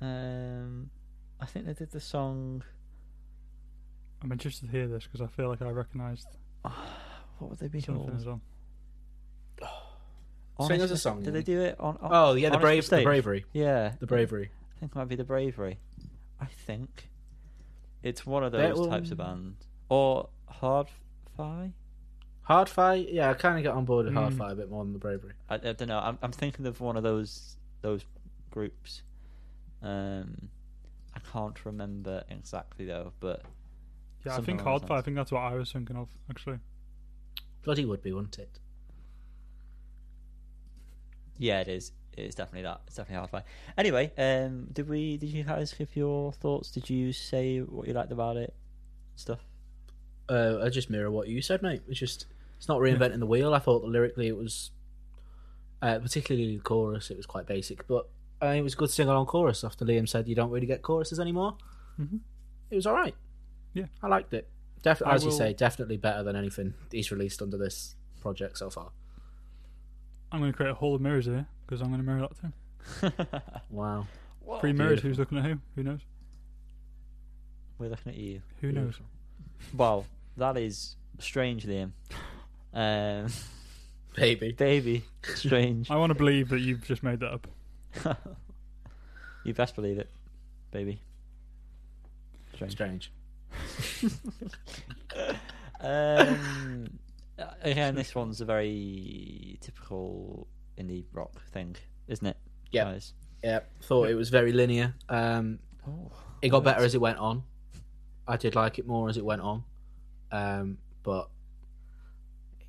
them? 0.00 0.08
Um, 0.08 0.90
I 1.40 1.46
think 1.46 1.66
they 1.66 1.74
did 1.74 1.92
the 1.92 2.00
song. 2.00 2.64
I'm 4.20 4.32
interested 4.32 4.66
to 4.66 4.72
hear 4.72 4.88
this 4.88 5.04
because 5.04 5.20
I 5.20 5.28
feel 5.28 5.48
like 5.48 5.62
I 5.62 5.68
recognised 5.70 6.26
What 7.38 7.50
would 7.50 7.58
they 7.58 7.68
be 7.68 7.80
something 7.80 8.06
called? 8.06 8.40
As. 10.58 10.66
Sing 10.68 10.80
us 10.82 10.90
a 10.90 10.96
song, 10.96 11.22
Did 11.22 11.34
they 11.34 11.42
do 11.42 11.60
it 11.60 11.78
on? 11.78 11.96
on 12.00 12.10
Oh 12.12 12.34
yeah, 12.34 12.50
the 12.50 12.58
brave, 12.58 12.88
the 12.88 13.02
bravery, 13.02 13.44
Yeah, 13.52 13.92
the 14.00 14.06
bravery. 14.06 14.50
I 14.76 14.80
think 14.80 14.92
it 14.92 14.94
might 14.96 15.08
be 15.08 15.16
the 15.16 15.24
bravery. 15.24 15.78
I 16.40 16.46
think 16.46 17.08
it's 18.02 18.24
one 18.26 18.42
of 18.44 18.52
That 18.52 18.74
those 18.74 18.86
types 18.88 19.10
of 19.10 19.18
will- 19.18 19.24
band 19.26 19.56
or 19.88 20.28
hard 20.48 20.88
fi. 21.36 21.72
Hard-Fi. 22.42 22.94
Yeah, 23.10 23.30
I 23.30 23.34
kind 23.34 23.56
of 23.58 23.64
get 23.64 23.72
on 23.72 23.84
board 23.84 24.06
with 24.06 24.14
hard 24.14 24.32
Mm. 24.34 24.38
fight 24.38 24.52
a 24.52 24.54
bit 24.54 24.70
more 24.70 24.84
than 24.84 24.92
the 24.92 25.00
bravery. 25.00 25.32
I, 25.50 25.56
I 25.56 25.58
don't 25.72 25.88
know. 25.88 25.98
I'm 25.98 26.16
I'm 26.22 26.30
thinking 26.30 26.64
of 26.66 26.80
one 26.80 26.96
of 26.96 27.02
those 27.02 27.56
those 27.82 28.04
groups. 28.52 29.02
Um, 29.82 30.48
I 31.14 31.18
can't 31.32 31.64
remember 31.64 32.22
exactly 32.30 32.86
though, 32.86 33.12
but 33.20 33.42
Yeah, 34.24 34.36
I 34.36 34.40
think 34.42 34.60
along 34.60 34.72
Hard-Fi. 34.72 34.94
those 34.94 34.98
I 34.98 35.02
think 35.04 35.16
that's 35.16 35.32
what 35.32 35.40
I 35.40 35.54
was 35.54 35.72
thinking 35.72 35.96
of 35.96 36.08
actually. 36.30 36.58
Bloody 37.64 37.84
would 37.84 38.02
be, 38.02 38.12
wouldn't 38.12 38.38
it? 38.38 38.60
Yeah, 41.38 41.60
it 41.60 41.68
is. 41.68 41.92
It's 42.16 42.34
definitely 42.34 42.62
that. 42.62 42.80
It's 42.86 42.96
definitely 42.96 43.18
Hard-Fi. 43.18 43.42
Anyway, 43.76 44.10
um, 44.16 44.68
did 44.72 44.88
we? 44.88 45.16
Did 45.18 45.28
you 45.30 45.44
guys 45.44 45.74
give 45.74 45.94
your 45.94 46.32
thoughts? 46.32 46.70
Did 46.70 46.88
you 46.88 47.12
say 47.12 47.58
what 47.58 47.86
you 47.86 47.92
liked 47.94 48.10
about 48.12 48.36
it? 48.38 48.54
Stuff. 49.16 49.40
Uh, 50.28 50.58
I 50.62 50.70
just 50.70 50.88
mirror 50.90 51.10
what 51.10 51.28
you 51.28 51.42
said, 51.42 51.62
mate. 51.62 51.82
It's 51.88 51.98
just 52.00 52.26
it's 52.56 52.68
not 52.68 52.80
reinventing 52.80 53.18
the 53.18 53.26
wheel. 53.26 53.52
I 53.54 53.58
thought 53.58 53.84
lyrically 53.84 54.28
it 54.28 54.36
was, 54.36 54.70
uh, 55.82 55.98
particularly 55.98 56.56
the 56.56 56.62
chorus, 56.62 57.10
it 57.10 57.16
was 57.18 57.26
quite 57.26 57.46
basic, 57.46 57.86
but 57.86 58.08
uh, 58.42 58.46
it 58.46 58.62
was 58.62 58.72
a 58.74 58.76
good 58.76 58.90
sing 58.90 59.08
along 59.08 59.26
chorus. 59.26 59.62
After 59.62 59.84
Liam 59.84 60.08
said 60.08 60.26
you 60.26 60.34
don't 60.34 60.50
really 60.50 60.66
get 60.66 60.80
choruses 60.82 61.20
anymore, 61.20 61.56
Mhm. 62.00 62.20
it 62.70 62.76
was 62.76 62.86
all 62.86 62.94
right. 62.94 63.14
Yeah. 63.74 63.86
I 64.02 64.08
liked 64.08 64.32
it. 64.32 64.48
Definitely, 64.82 65.14
as 65.16 65.24
you 65.24 65.30
say, 65.32 65.52
definitely 65.52 65.96
better 65.98 66.22
than 66.22 66.34
anything 66.34 66.74
he's 66.90 67.10
released 67.12 67.42
under 67.42 67.58
this 67.58 67.94
project 68.20 68.56
so 68.58 68.70
far. 68.70 68.90
I'm 70.36 70.42
going 70.42 70.52
to 70.52 70.56
create 70.56 70.70
a 70.70 70.74
hall 70.74 70.94
of 70.94 71.00
mirrors 71.00 71.24
here 71.24 71.46
because 71.66 71.80
I'm 71.80 71.88
going 71.88 72.00
to 72.00 72.06
mirror 72.06 72.28
that 72.28 72.40
too. 72.40 73.42
Wow. 73.70 74.06
Whoa. 74.44 74.60
Three 74.60 74.74
mirrors. 74.74 75.00
Who's 75.00 75.18
looking 75.18 75.38
at 75.38 75.44
who? 75.44 75.58
Who 75.74 75.82
knows? 75.82 76.00
We're 77.78 77.88
looking 77.88 78.12
at 78.12 78.18
you. 78.18 78.42
Who 78.60 78.70
knows? 78.70 78.98
Beautiful. 78.98 79.06
Wow, 79.74 80.04
that 80.36 80.58
is 80.58 80.96
strange, 81.18 81.66
Liam. 81.66 81.92
Um, 82.74 83.28
Baby. 84.14 84.52
baby, 84.52 85.04
strange. 85.22 85.90
I 85.90 85.96
want 85.96 86.10
to 86.10 86.14
believe 86.14 86.50
that 86.50 86.60
you've 86.60 86.84
just 86.84 87.02
made 87.02 87.20
that 87.20 87.32
up. 87.32 87.46
you 89.44 89.54
best 89.54 89.74
believe 89.74 89.98
it, 89.98 90.10
baby. 90.70 91.00
Strange. 92.54 92.72
Strange. 92.72 93.10
Um, 95.80 96.98
again, 97.62 97.94
this 97.94 98.14
one's 98.14 98.40
a 98.40 98.44
very 98.44 99.58
typical 99.60 100.46
indie 100.78 101.04
rock 101.12 101.32
thing, 101.52 101.76
isn't 102.08 102.26
it? 102.26 102.36
Yep. 102.72 102.86
guys? 102.86 103.12
Yeah. 103.42 103.60
Thought 103.82 104.08
it 104.10 104.14
was 104.14 104.30
very 104.30 104.52
linear. 104.52 104.94
Um, 105.08 105.58
Oh, 105.88 106.10
it 106.42 106.48
got 106.48 106.64
better 106.64 106.84
as 106.84 106.94
it 106.96 107.00
went 107.00 107.18
on. 107.18 107.44
I 108.26 108.36
did 108.36 108.56
like 108.56 108.78
it 108.80 108.86
more 108.88 109.08
as 109.08 109.16
it 109.16 109.24
went 109.24 109.40
on, 109.40 109.62
um, 110.32 110.78
but 111.04 111.28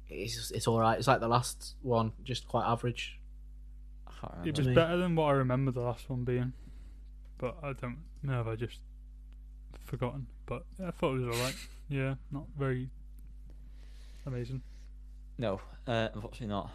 it's 0.07 0.51
it's 0.51 0.67
all 0.67 0.79
right. 0.79 0.97
It's 0.99 1.07
like 1.07 1.19
the 1.19 1.27
last 1.27 1.75
one, 1.81 2.11
just 2.23 2.47
quite 2.47 2.65
average. 2.65 3.19
It 4.45 4.57
was 4.57 4.67
better 4.67 4.97
than 4.97 5.15
what 5.15 5.25
I 5.25 5.31
remember 5.31 5.71
the 5.71 5.81
last 5.81 6.09
one 6.09 6.23
being, 6.23 6.53
but 7.39 7.57
I 7.63 7.73
don't 7.73 7.97
know 8.23 8.41
if 8.41 8.47
I 8.47 8.55
just 8.55 8.79
forgotten. 9.85 10.27
But 10.45 10.63
I 10.83 10.91
thought 10.91 11.15
it 11.15 11.25
was 11.25 11.35
all 11.37 11.43
right. 11.43 11.55
Yeah, 11.89 12.15
not 12.31 12.43
very 12.59 12.89
amazing. 14.27 14.61
No, 15.37 15.59
uh, 15.87 16.09
unfortunately 16.13 16.47
not. 16.47 16.71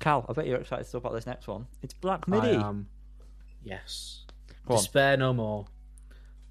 Cal, 0.00 0.24
I 0.28 0.32
bet 0.32 0.46
you're 0.46 0.58
excited 0.58 0.84
to 0.84 0.92
talk 0.92 1.02
about 1.02 1.14
this 1.14 1.26
next 1.26 1.46
one. 1.48 1.66
It's 1.82 1.94
Black 1.94 2.24
I 2.28 2.30
Midi. 2.30 2.54
am. 2.56 2.88
Yes. 3.64 4.24
Go 4.66 4.74
on. 4.74 4.80
Despair 4.80 5.16
no 5.16 5.32
more. 5.32 5.66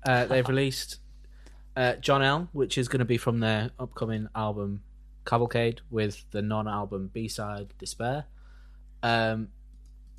Uh, 0.05 0.25
they've 0.29 0.47
released 0.47 0.97
uh, 1.75 1.93
John 1.95 2.21
L, 2.21 2.49
which 2.53 2.77
is 2.77 2.87
going 2.87 2.99
to 2.99 3.05
be 3.05 3.17
from 3.17 3.39
their 3.39 3.71
upcoming 3.79 4.27
album 4.35 4.81
Cavalcade 5.25 5.81
with 5.89 6.23
the 6.31 6.41
non-album 6.41 7.09
B-side 7.13 7.73
Despair. 7.79 8.25
Um, 9.03 9.49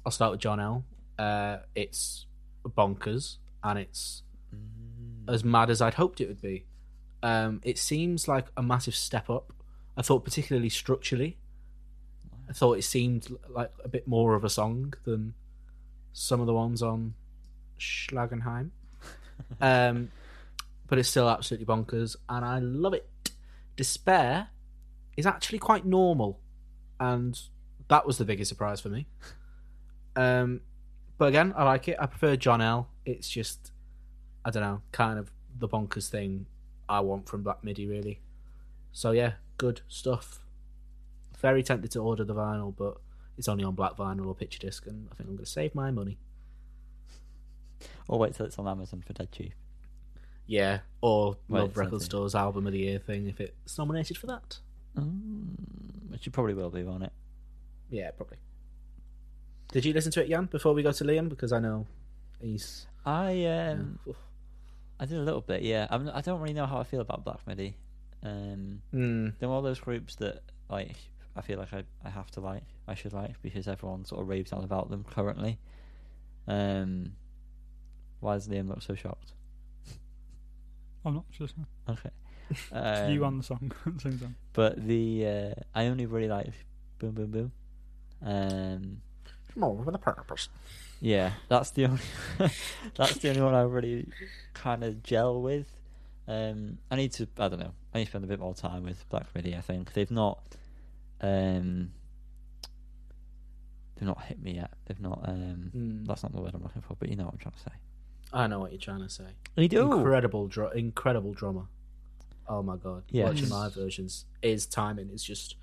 I'll 0.04 0.12
start 0.12 0.32
with 0.32 0.40
John 0.40 0.60
L. 0.60 0.84
Uh, 1.18 1.58
it's 1.74 2.26
bonkers 2.64 3.36
and 3.62 3.78
it's 3.78 4.22
Mm. 4.54 5.28
as 5.34 5.42
mad 5.42 5.70
as 5.70 5.82
I'd 5.82 5.94
hoped 5.94 6.20
it 6.20 6.28
would 6.28 6.40
be. 6.40 6.66
Um, 7.20 7.60
it 7.64 7.78
seems 7.78 8.28
like 8.28 8.46
a 8.56 8.62
massive 8.62 8.94
step 8.94 9.28
up. 9.28 9.52
I 9.96 10.02
thought, 10.02 10.24
particularly 10.24 10.68
structurally, 10.68 11.38
I 12.48 12.52
thought 12.52 12.78
it 12.78 12.82
seemed 12.82 13.28
like 13.48 13.72
a 13.84 13.88
bit 13.88 14.06
more 14.06 14.34
of 14.34 14.44
a 14.44 14.50
song 14.50 14.94
than 15.04 15.34
some 16.12 16.40
of 16.40 16.46
the 16.46 16.54
ones 16.54 16.82
on 16.82 17.14
Schlagenheim. 17.78 18.70
um, 19.60 20.10
but 20.86 20.98
it's 20.98 21.08
still 21.08 21.28
absolutely 21.28 21.66
bonkers, 21.66 22.16
and 22.28 22.44
I 22.44 22.58
love 22.60 22.94
it. 22.94 23.08
Despair 23.76 24.48
is 25.16 25.26
actually 25.26 25.58
quite 25.58 25.84
normal, 25.84 26.38
and 27.00 27.38
that 27.88 28.06
was 28.06 28.18
the 28.18 28.24
biggest 28.24 28.48
surprise 28.48 28.80
for 28.80 28.88
me. 28.88 29.06
Um, 30.14 30.60
but 31.18 31.28
again, 31.28 31.54
I 31.56 31.64
like 31.64 31.88
it. 31.88 31.96
I 31.98 32.06
prefer 32.06 32.36
John 32.36 32.60
L. 32.60 32.88
It's 33.04 33.28
just, 33.28 33.72
I 34.44 34.50
don't 34.50 34.62
know, 34.62 34.82
kind 34.92 35.18
of 35.18 35.30
the 35.58 35.68
bonkers 35.68 36.08
thing 36.08 36.46
I 36.88 37.00
want 37.00 37.28
from 37.28 37.42
Black 37.42 37.64
Midi, 37.64 37.86
really. 37.86 38.20
So 38.92 39.10
yeah, 39.10 39.32
good 39.56 39.80
stuff. 39.88 40.40
Very 41.38 41.62
tempted 41.62 41.90
to 41.92 42.00
order 42.00 42.24
the 42.24 42.34
vinyl, 42.34 42.74
but 42.76 42.96
it's 43.36 43.48
only 43.48 43.64
on 43.64 43.74
black 43.74 43.96
vinyl 43.96 44.26
or 44.26 44.34
picture 44.34 44.58
disc, 44.58 44.86
and 44.86 45.08
I 45.10 45.14
think 45.14 45.28
I'm 45.28 45.36
going 45.36 45.44
to 45.44 45.50
save 45.50 45.74
my 45.74 45.90
money. 45.90 46.18
Or 48.08 48.18
wait 48.18 48.34
till 48.34 48.46
it's 48.46 48.58
on 48.58 48.66
Amazon 48.66 49.02
for 49.06 49.12
dead 49.12 49.32
cheap. 49.32 49.52
Yeah, 50.46 50.80
or 51.00 51.36
Right, 51.48 51.60
Love 51.60 51.76
Record. 51.76 52.02
Store's 52.02 52.34
album 52.34 52.66
of 52.66 52.72
the 52.72 52.78
year 52.78 52.98
thing 52.98 53.26
if 53.26 53.40
it's 53.40 53.76
nominated 53.76 54.16
for 54.16 54.26
that. 54.28 54.58
Mm, 54.96 56.10
which 56.10 56.24
you 56.24 56.32
probably 56.32 56.54
will 56.54 56.70
be, 56.70 56.84
won't 56.84 57.02
it? 57.02 57.12
Yeah, 57.90 58.10
probably. 58.12 58.38
Did 59.72 59.84
you 59.84 59.92
listen 59.92 60.12
to 60.12 60.22
it, 60.22 60.28
Jan, 60.28 60.46
before 60.46 60.72
we 60.72 60.82
go 60.82 60.92
to 60.92 61.04
Liam? 61.04 61.28
Because 61.28 61.52
I 61.52 61.58
know 61.58 61.86
he's. 62.40 62.86
I 63.04 63.44
um. 63.44 63.98
I 64.98 65.04
did 65.04 65.18
a 65.18 65.22
little 65.22 65.42
bit, 65.42 65.62
yeah. 65.62 65.86
I'm, 65.90 66.10
I 66.14 66.22
don't 66.22 66.40
really 66.40 66.54
know 66.54 66.64
how 66.64 66.78
I 66.78 66.84
feel 66.84 67.00
about 67.00 67.22
Black 67.24 67.46
Midi. 67.46 67.76
Um, 68.26 68.82
Hmm. 68.90 69.28
they're 69.38 69.48
one 69.48 69.58
of 69.58 69.64
those 69.64 69.80
groups 69.80 70.16
that 70.16 70.42
like 70.68 70.96
I 71.36 71.42
feel 71.42 71.58
like 71.58 71.72
I, 71.72 71.84
I 72.04 72.10
have 72.10 72.30
to 72.32 72.40
like, 72.40 72.62
I 72.88 72.94
should 72.94 73.12
like 73.12 73.40
because 73.42 73.68
everyone 73.68 74.04
sort 74.04 74.22
of 74.22 74.28
raves 74.28 74.52
on 74.52 74.64
about 74.64 74.88
them 74.90 75.04
currently. 75.04 75.58
Um, 76.48 77.12
why 78.20 78.34
does 78.34 78.48
Liam 78.48 78.68
look 78.68 78.82
so 78.82 78.94
shocked? 78.94 79.32
I'm 81.04 81.14
not 81.14 81.30
just 81.30 81.54
Okay, 81.88 82.10
it's 82.50 82.70
you 83.08 83.20
Um, 83.22 83.24
on 83.26 83.38
the 83.38 83.44
song 83.44 83.72
same 84.02 84.18
time. 84.18 84.34
but 84.54 84.86
the 84.86 85.26
uh, 85.26 85.60
I 85.74 85.86
only 85.86 86.06
really 86.06 86.28
like 86.28 86.52
Boom 86.98 87.12
Boom 87.12 87.30
Boom. 87.30 87.52
Um, 88.22 89.02
More 89.54 89.74
with 89.74 89.94
a 89.94 89.98
purpose. 89.98 90.48
Yeah, 91.00 91.32
that's 91.48 91.70
the 91.72 91.84
only 91.84 92.00
that's 92.96 93.18
the 93.18 93.28
only 93.28 93.42
one 93.42 93.54
I 93.54 93.62
really 93.62 94.08
kind 94.54 94.82
of 94.82 95.02
gel 95.02 95.40
with. 95.42 95.70
Um, 96.28 96.78
I 96.90 96.96
need 96.96 97.12
to 97.12 97.28
I 97.38 97.48
don't 97.48 97.60
know. 97.60 97.72
I 97.94 97.98
need 97.98 98.04
to 98.06 98.10
spend 98.10 98.24
a 98.24 98.28
bit 98.28 98.40
more 98.40 98.54
time 98.54 98.84
with 98.84 99.08
Black 99.08 99.26
Midi. 99.34 99.54
I 99.56 99.60
think 99.60 99.92
they've 99.92 100.10
not 100.10 100.40
um 101.20 101.92
they've 103.96 104.06
not 104.08 104.22
hit 104.24 104.42
me 104.42 104.54
yet. 104.54 104.70
They've 104.86 105.00
not 105.00 105.20
um 105.28 105.70
Hmm. 105.72 106.04
that's 106.04 106.22
not 106.22 106.32
the 106.32 106.40
word 106.40 106.52
I'm 106.54 106.62
looking 106.62 106.82
for, 106.82 106.94
but 106.98 107.08
you 107.08 107.16
know 107.16 107.24
what 107.24 107.34
I'm 107.34 107.38
trying 107.38 107.54
to 107.54 107.60
say. 107.60 107.76
I 108.32 108.46
know 108.48 108.58
what 108.60 108.72
you're 108.72 108.80
trying 108.80 109.02
to 109.02 109.08
say. 109.08 109.24
You 109.56 109.68
do. 109.68 109.92
Incredible, 109.92 110.48
dr- 110.48 110.74
incredible 110.76 111.32
drummer. 111.32 111.66
Oh 112.48 112.62
my 112.62 112.76
god! 112.76 113.04
Yes. 113.10 113.26
Watching 113.28 113.48
live 113.48 113.74
versions, 113.74 114.24
his 114.42 114.66
timing 114.66 115.10
is 115.10 115.22
just. 115.22 115.56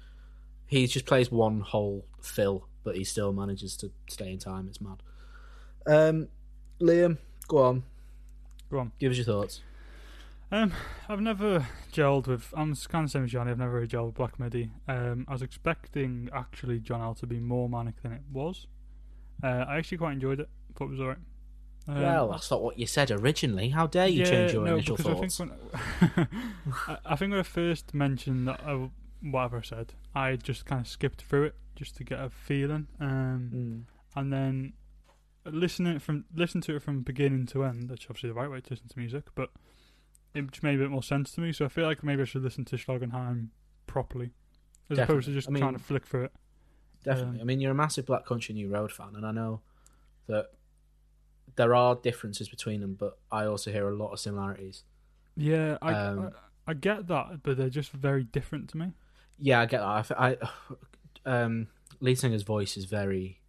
He 0.66 0.88
just 0.88 1.06
plays 1.06 1.30
one 1.32 1.60
whole 1.60 2.06
fill, 2.22 2.68
but 2.84 2.96
he 2.96 3.04
still 3.04 3.32
manages 3.32 3.78
to 3.78 3.92
stay 4.10 4.32
in 4.32 4.40
time. 4.40 4.68
It's 4.68 4.82
mad. 4.82 5.04
Um, 5.86 6.30
Liam, 6.82 7.18
go 7.48 7.58
on. 7.60 7.84
Go 8.72 8.80
on. 8.80 8.92
Give 8.98 9.12
us 9.12 9.18
your 9.18 9.26
thoughts. 9.26 9.62
Um, 10.54 10.72
I've 11.10 11.20
never 11.20 11.66
gelled 11.92 12.28
with. 12.28 12.54
I'm 12.56 12.76
kind 12.76 13.06
of 13.06 13.12
same 13.12 13.24
as 13.24 13.32
Johnny. 13.32 13.50
I've 13.50 13.58
never 13.58 13.74
really 13.74 13.88
gelled 13.88 14.06
with 14.06 14.16
Black 14.16 14.40
Midi. 14.40 14.70
Um, 14.88 15.26
I 15.28 15.34
was 15.34 15.42
expecting 15.42 16.30
actually 16.32 16.80
John 16.80 17.02
L 17.02 17.16
to 17.16 17.26
be 17.26 17.40
more 17.40 17.68
manic 17.68 18.04
than 18.04 18.12
it 18.12 18.22
was. 18.32 18.68
Uh, 19.44 19.66
I 19.68 19.78
actually 19.78 19.98
quite 19.98 20.14
enjoyed 20.14 20.40
it. 20.40 20.50
Thought 20.76 20.86
it 20.86 20.92
was 20.92 21.00
alright. 21.00 21.18
Um, 21.88 22.02
well, 22.02 22.30
that's 22.30 22.52
not 22.52 22.62
what 22.62 22.78
you 22.78 22.86
said 22.86 23.10
originally. 23.10 23.70
How 23.70 23.88
dare 23.88 24.08
you 24.08 24.26
change 24.26 24.54
your 24.54 24.64
no, 24.64 24.76
initial 24.76 24.96
thoughts? 24.96 25.42
I 25.42 25.46
think 25.48 25.52
when 26.14 26.28
I, 26.88 26.98
I 27.04 27.16
think 27.16 27.32
when 27.32 27.40
I 27.40 27.44
first 27.44 27.96
mentioned 27.96 28.48
that, 28.48 28.62
I, 28.64 28.90
whatever 29.24 29.58
I 29.58 29.62
said, 29.64 29.94
I 30.14 30.36
just 30.36 30.68
kind 30.68 30.82
of 30.82 30.88
skipped 30.88 31.24
through 31.24 31.46
it 31.46 31.56
just 31.76 31.98
to 31.98 32.04
get 32.04 32.20
a 32.20 32.30
feeling, 32.30 32.88
um, 33.00 33.50
Mm. 33.52 33.84
and 34.16 34.32
then 34.32 34.74
listening 35.46 35.98
from 35.98 36.26
listen 36.34 36.62
to 36.62 36.76
it 36.76 36.84
from 36.84 37.02
beginning 37.02 37.48
to 37.48 37.64
end. 37.66 37.90
That's 37.90 38.06
obviously 38.06 38.30
the 38.30 38.36
right 38.36 38.52
way 38.52 38.62
to 38.62 38.70
listen 38.70 38.88
to 38.88 39.00
music, 39.00 39.24
but 39.34 39.50
it 40.34 40.50
just 40.52 40.64
made 40.64 40.76
a 40.76 40.78
bit 40.80 40.90
more 40.90 41.04
sense 41.04 41.32
to 41.34 41.42
me. 41.42 41.52
So 41.52 41.66
I 41.66 41.68
feel 41.68 41.86
like 41.86 42.04
maybe 42.04 42.22
I 42.22 42.26
should 42.26 42.44
listen 42.44 42.66
to 42.66 42.76
Schlagenheim 42.76 43.48
properly, 43.88 44.32
as 44.90 44.98
opposed 45.00 45.28
to 45.28 45.34
just 45.34 45.48
I 45.48 45.52
mean- 45.52 45.62
trying 45.62 45.74
to 45.74 45.80
flick 45.84 46.06
through 46.06 46.26
it. 46.26 46.32
Definitely. 47.04 47.36
Um, 47.40 47.42
I 47.42 47.44
mean, 47.44 47.60
you're 47.60 47.72
a 47.72 47.76
massive 47.76 48.06
Black 48.06 48.26
Country 48.26 48.56
New 48.56 48.70
Road 48.70 48.90
fan, 48.92 49.10
and 49.16 49.26
I 49.26 49.32
know 49.32 49.60
that 50.28 50.52
there 51.58 51.76
are 51.76 51.96
differences 51.96 52.48
between 52.48 52.80
them, 52.80 52.96
but 52.96 53.18
I 53.32 53.44
also 53.46 53.72
hear 53.74 53.90
a 53.90 53.94
lot 53.96 54.12
of 54.14 54.20
similarities. 54.22 54.84
Yeah, 55.36 55.78
I, 55.82 55.94
Um, 55.94 56.32
I 56.68 56.72
I 56.72 56.74
get 56.76 57.08
that, 57.08 57.44
but 57.44 57.58
they're 57.58 57.70
just 57.70 57.92
very 57.92 58.24
different 58.24 58.70
to 58.70 58.78
me. 58.78 58.94
Yeah, 59.38 59.60
I 59.60 59.66
get 59.66 59.80
that. 59.80 59.86
I, 59.86 60.00
f- 60.00 60.12
I 60.14 60.38
um, 61.26 61.68
lead 62.00 62.18
singer's 62.18 62.44
voice 62.44 62.78
is 62.78 62.86
very, 62.86 63.42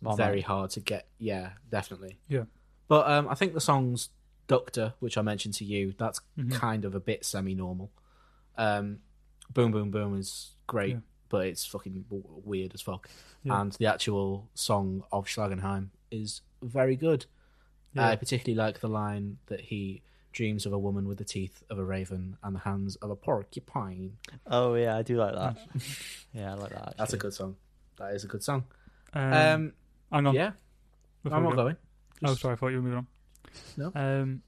More 0.00 0.16
very 0.16 0.30
manic. 0.36 0.44
hard 0.46 0.70
to 0.70 0.80
get. 0.80 1.08
Yeah, 1.18 1.50
definitely. 1.70 2.20
Yeah. 2.28 2.44
But 2.86 3.10
um, 3.10 3.26
I 3.28 3.34
think 3.34 3.54
the 3.54 3.60
song's 3.60 4.10
Doctor, 4.50 4.94
which 4.98 5.16
I 5.16 5.22
mentioned 5.22 5.54
to 5.54 5.64
you, 5.64 5.94
that's 5.96 6.20
Mhm. 6.36 6.52
kind 6.52 6.84
of 6.84 6.96
a 6.96 7.00
bit 7.00 7.24
semi-normal. 7.24 7.92
Um, 8.58 8.98
Boom 9.54 9.70
Boom 9.70 9.92
Boom 9.92 10.16
is 10.18 10.56
great, 10.66 10.90
Yeah. 10.96 11.00
but 11.28 11.46
it's 11.46 11.64
fucking 11.64 12.02
w- 12.10 12.24
weird 12.44 12.74
as 12.74 12.80
fuck. 12.80 13.08
Yeah. 13.44 13.60
And 13.60 13.70
the 13.74 13.86
actual 13.86 14.48
song 14.54 15.04
of 15.12 15.26
Schlagenheim 15.26 15.90
is 16.10 16.42
very 16.62 16.96
good. 16.96 17.26
I 17.96 18.16
particularly 18.16 18.56
like 18.56 18.80
the 18.80 18.88
line 18.88 19.38
that 19.46 19.60
he 19.60 20.02
dreams 20.32 20.66
of 20.66 20.72
a 20.72 20.78
woman 20.78 21.06
with 21.08 21.18
the 21.18 21.24
teeth 21.24 21.62
of 21.70 21.78
a 21.78 21.84
raven 21.84 22.36
and 22.42 22.54
the 22.56 22.60
hands 22.60 22.96
of 22.96 23.10
a 23.10 23.16
porcupine. 23.16 24.16
Oh 24.46 24.74
yeah, 24.74 24.96
I 24.96 25.02
do 25.02 25.16
like 25.16 25.34
that. 25.34 25.56
yeah, 26.32 26.52
I 26.52 26.54
like 26.54 26.70
that. 26.70 26.94
That's 26.96 27.12
a 27.12 27.16
good 27.16 27.34
song. 27.34 27.56
That 27.98 28.14
is 28.14 28.24
a 28.24 28.28
good 28.28 28.42
song. 28.42 28.64
Um, 29.12 29.32
Um, 29.32 29.72
hang 30.12 30.26
on. 30.26 30.34
yeah, 30.34 30.52
before 31.22 31.38
I'm 31.38 31.44
we 31.44 31.50
not 31.50 31.56
go. 31.56 31.62
going. 31.64 31.76
Oh, 32.24 32.34
sorry, 32.34 32.52
I 32.54 32.56
thought 32.56 32.68
you 32.68 32.76
were 32.76 32.82
moving 32.82 32.98
on. 32.98 33.06
No. 33.76 33.92
Um, 33.94 34.42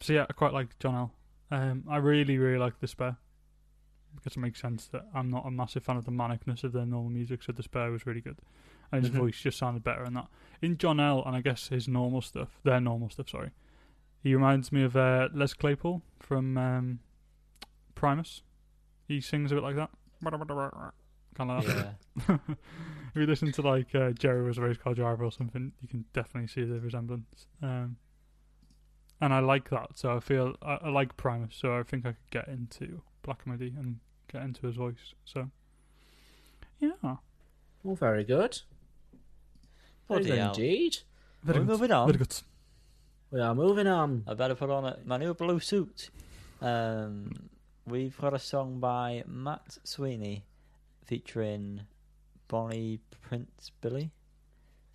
so 0.00 0.12
yeah, 0.12 0.26
I 0.28 0.32
quite 0.32 0.52
like 0.52 0.78
John 0.78 0.94
L. 0.94 1.12
Um, 1.50 1.84
I 1.88 1.96
really, 1.98 2.38
really 2.38 2.58
like 2.58 2.78
Despair 2.80 3.16
because 4.16 4.36
it 4.36 4.40
makes 4.40 4.60
sense 4.60 4.86
that 4.88 5.06
I'm 5.14 5.30
not 5.30 5.44
a 5.46 5.50
massive 5.50 5.82
fan 5.82 5.96
of 5.96 6.04
the 6.04 6.10
manicness 6.12 6.62
of 6.64 6.72
their 6.72 6.86
normal 6.86 7.10
music. 7.10 7.42
So 7.42 7.52
Despair 7.52 7.90
was 7.90 8.06
really 8.06 8.20
good, 8.20 8.38
and 8.92 9.04
his 9.04 9.12
Mhm. 9.14 9.18
voice 9.18 9.40
just 9.40 9.58
sounded 9.58 9.82
better 9.82 10.04
in 10.04 10.14
that. 10.14 10.28
In 10.62 10.78
John 10.78 11.00
L. 11.00 11.22
and 11.26 11.34
I 11.36 11.40
guess 11.40 11.68
his 11.68 11.88
normal 11.88 12.20
stuff, 12.22 12.60
their 12.62 12.80
normal 12.80 13.10
stuff. 13.10 13.28
Sorry, 13.28 13.50
he 14.22 14.34
reminds 14.34 14.70
me 14.72 14.82
of 14.84 14.96
uh, 14.96 15.28
Les 15.32 15.52
Claypool 15.54 16.02
from 16.20 16.56
um, 16.56 17.00
Primus. 17.94 18.42
He 19.08 19.20
sings 19.20 19.52
a 19.52 19.56
bit 19.56 19.64
like 19.64 19.76
that, 19.76 19.90
kind 21.34 21.50
of 21.50 21.64
like 21.66 21.76
that. 21.76 21.96
Yeah. 22.28 22.36
if 23.14 23.16
you 23.16 23.26
listen 23.26 23.52
to 23.52 23.62
like 23.62 23.94
uh, 23.94 24.10
Jerry 24.12 24.42
was 24.42 24.58
a 24.58 24.62
race 24.62 24.78
car 24.78 24.94
driver 24.94 25.24
or 25.24 25.32
something, 25.32 25.72
you 25.82 25.88
can 25.88 26.04
definitely 26.12 26.46
see 26.48 26.64
the 26.64 26.80
resemblance. 26.80 27.46
Um, 27.62 27.96
and 29.24 29.32
I 29.32 29.38
like 29.40 29.70
that, 29.70 29.90
so 29.96 30.14
I 30.16 30.20
feel 30.20 30.54
I, 30.62 30.78
I 30.84 30.88
like 30.90 31.16
Primus, 31.16 31.54
so 31.56 31.76
I 31.78 31.82
think 31.82 32.04
I 32.04 32.10
could 32.10 32.30
get 32.30 32.48
into 32.48 33.00
Black 33.22 33.46
Midi 33.46 33.72
and 33.78 33.98
get 34.32 34.42
into 34.42 34.66
his 34.66 34.76
voice. 34.76 35.14
So, 35.24 35.50
yeah, 36.80 36.90
Well, 37.82 37.96
very 37.96 38.24
good. 38.24 38.60
Very 40.08 40.20
Bloody 40.20 40.24
good 40.26 40.38
hell. 40.38 40.50
indeed. 40.52 40.96
very 41.42 41.58
We're 41.60 41.64
good. 41.64 41.70
moving 41.72 41.92
on. 41.92 42.06
Very 42.08 42.18
good. 42.18 42.34
We 43.30 43.40
are 43.40 43.54
moving 43.54 43.86
on. 43.86 44.24
I 44.28 44.34
better 44.34 44.54
put 44.54 44.70
on 44.70 44.84
a, 44.84 44.98
my 45.04 45.16
new 45.16 45.34
blue 45.34 45.58
suit. 45.60 46.10
Um, 46.60 47.32
we've 47.86 48.16
got 48.18 48.34
a 48.34 48.38
song 48.38 48.78
by 48.80 49.24
Matt 49.26 49.78
Sweeney 49.84 50.44
featuring 51.04 51.82
Bonnie 52.48 53.00
Prince 53.22 53.70
Billy. 53.80 54.10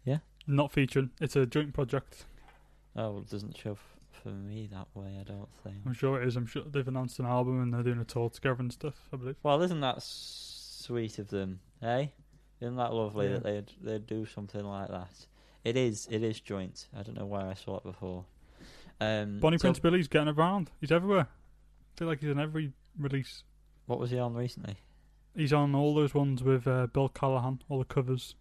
Yeah? 0.06 0.20
Not 0.48 0.72
featuring. 0.72 1.10
It's 1.20 1.36
a 1.36 1.46
joint 1.46 1.74
project. 1.74 2.26
Oh, 2.96 3.18
it 3.20 3.30
doesn't 3.30 3.58
show 3.58 3.72
f- 3.72 3.96
for 4.12 4.30
me 4.30 4.68
that 4.72 4.88
way. 4.94 5.18
I 5.20 5.24
don't 5.24 5.50
think. 5.64 5.78
I'm 5.86 5.94
sure 5.94 6.22
it 6.22 6.28
is. 6.28 6.36
I'm 6.36 6.46
sure 6.46 6.64
they've 6.70 6.88
announced 6.88 7.20
an 7.20 7.26
album 7.26 7.62
and 7.62 7.74
they're 7.74 7.84
doing 7.84 8.00
a 8.00 8.06
tour 8.06 8.30
together 8.30 8.60
and 8.60 8.72
stuff. 8.72 8.96
I 9.14 9.18
believe. 9.18 9.36
Well, 9.44 9.62
isn't 9.62 9.80
that 9.82 10.02
sweet 10.02 11.20
of 11.20 11.30
them, 11.30 11.60
eh? 11.82 12.08
Isn't 12.62 12.76
that 12.76 12.94
lovely 12.94 13.28
Yeah. 13.28 13.34
that 13.34 13.44
they'd 13.44 13.72
they'd 13.82 14.08
do 14.08 14.26
something 14.26 14.64
like 14.64 14.90
that? 14.90 15.28
It 15.64 15.76
is. 15.78 16.08
It 16.12 16.24
is 16.24 16.40
joint. 16.40 16.88
I 16.98 17.04
don't 17.04 17.18
know 17.18 17.26
where 17.26 17.46
I 17.46 17.54
saw 17.54 17.78
it 17.78 17.84
before. 17.84 18.26
Um, 19.02 19.40
Bonnie 19.40 19.58
so- 19.58 19.62
Prince 19.64 19.80
Billy's 19.80 20.08
getting 20.08 20.28
around. 20.34 20.72
He's 20.82 20.92
everywhere. 20.92 21.28
I 21.30 21.98
feel 22.00 22.08
like 22.08 22.20
he's 22.22 22.30
in 22.30 22.40
every 22.40 22.74
release. 22.98 23.44
What 23.86 24.00
was 24.00 24.12
he 24.12 24.20
on 24.20 24.34
recently? 24.34 24.78
He's 25.36 25.54
on 25.54 25.74
all 25.76 25.94
those 25.96 26.14
ones 26.14 26.44
with 26.44 26.68
uh, 26.68 26.88
Bill 26.88 27.08
Callahan, 27.10 27.62
all 27.70 27.80
the 27.80 27.86
covers. 27.86 28.36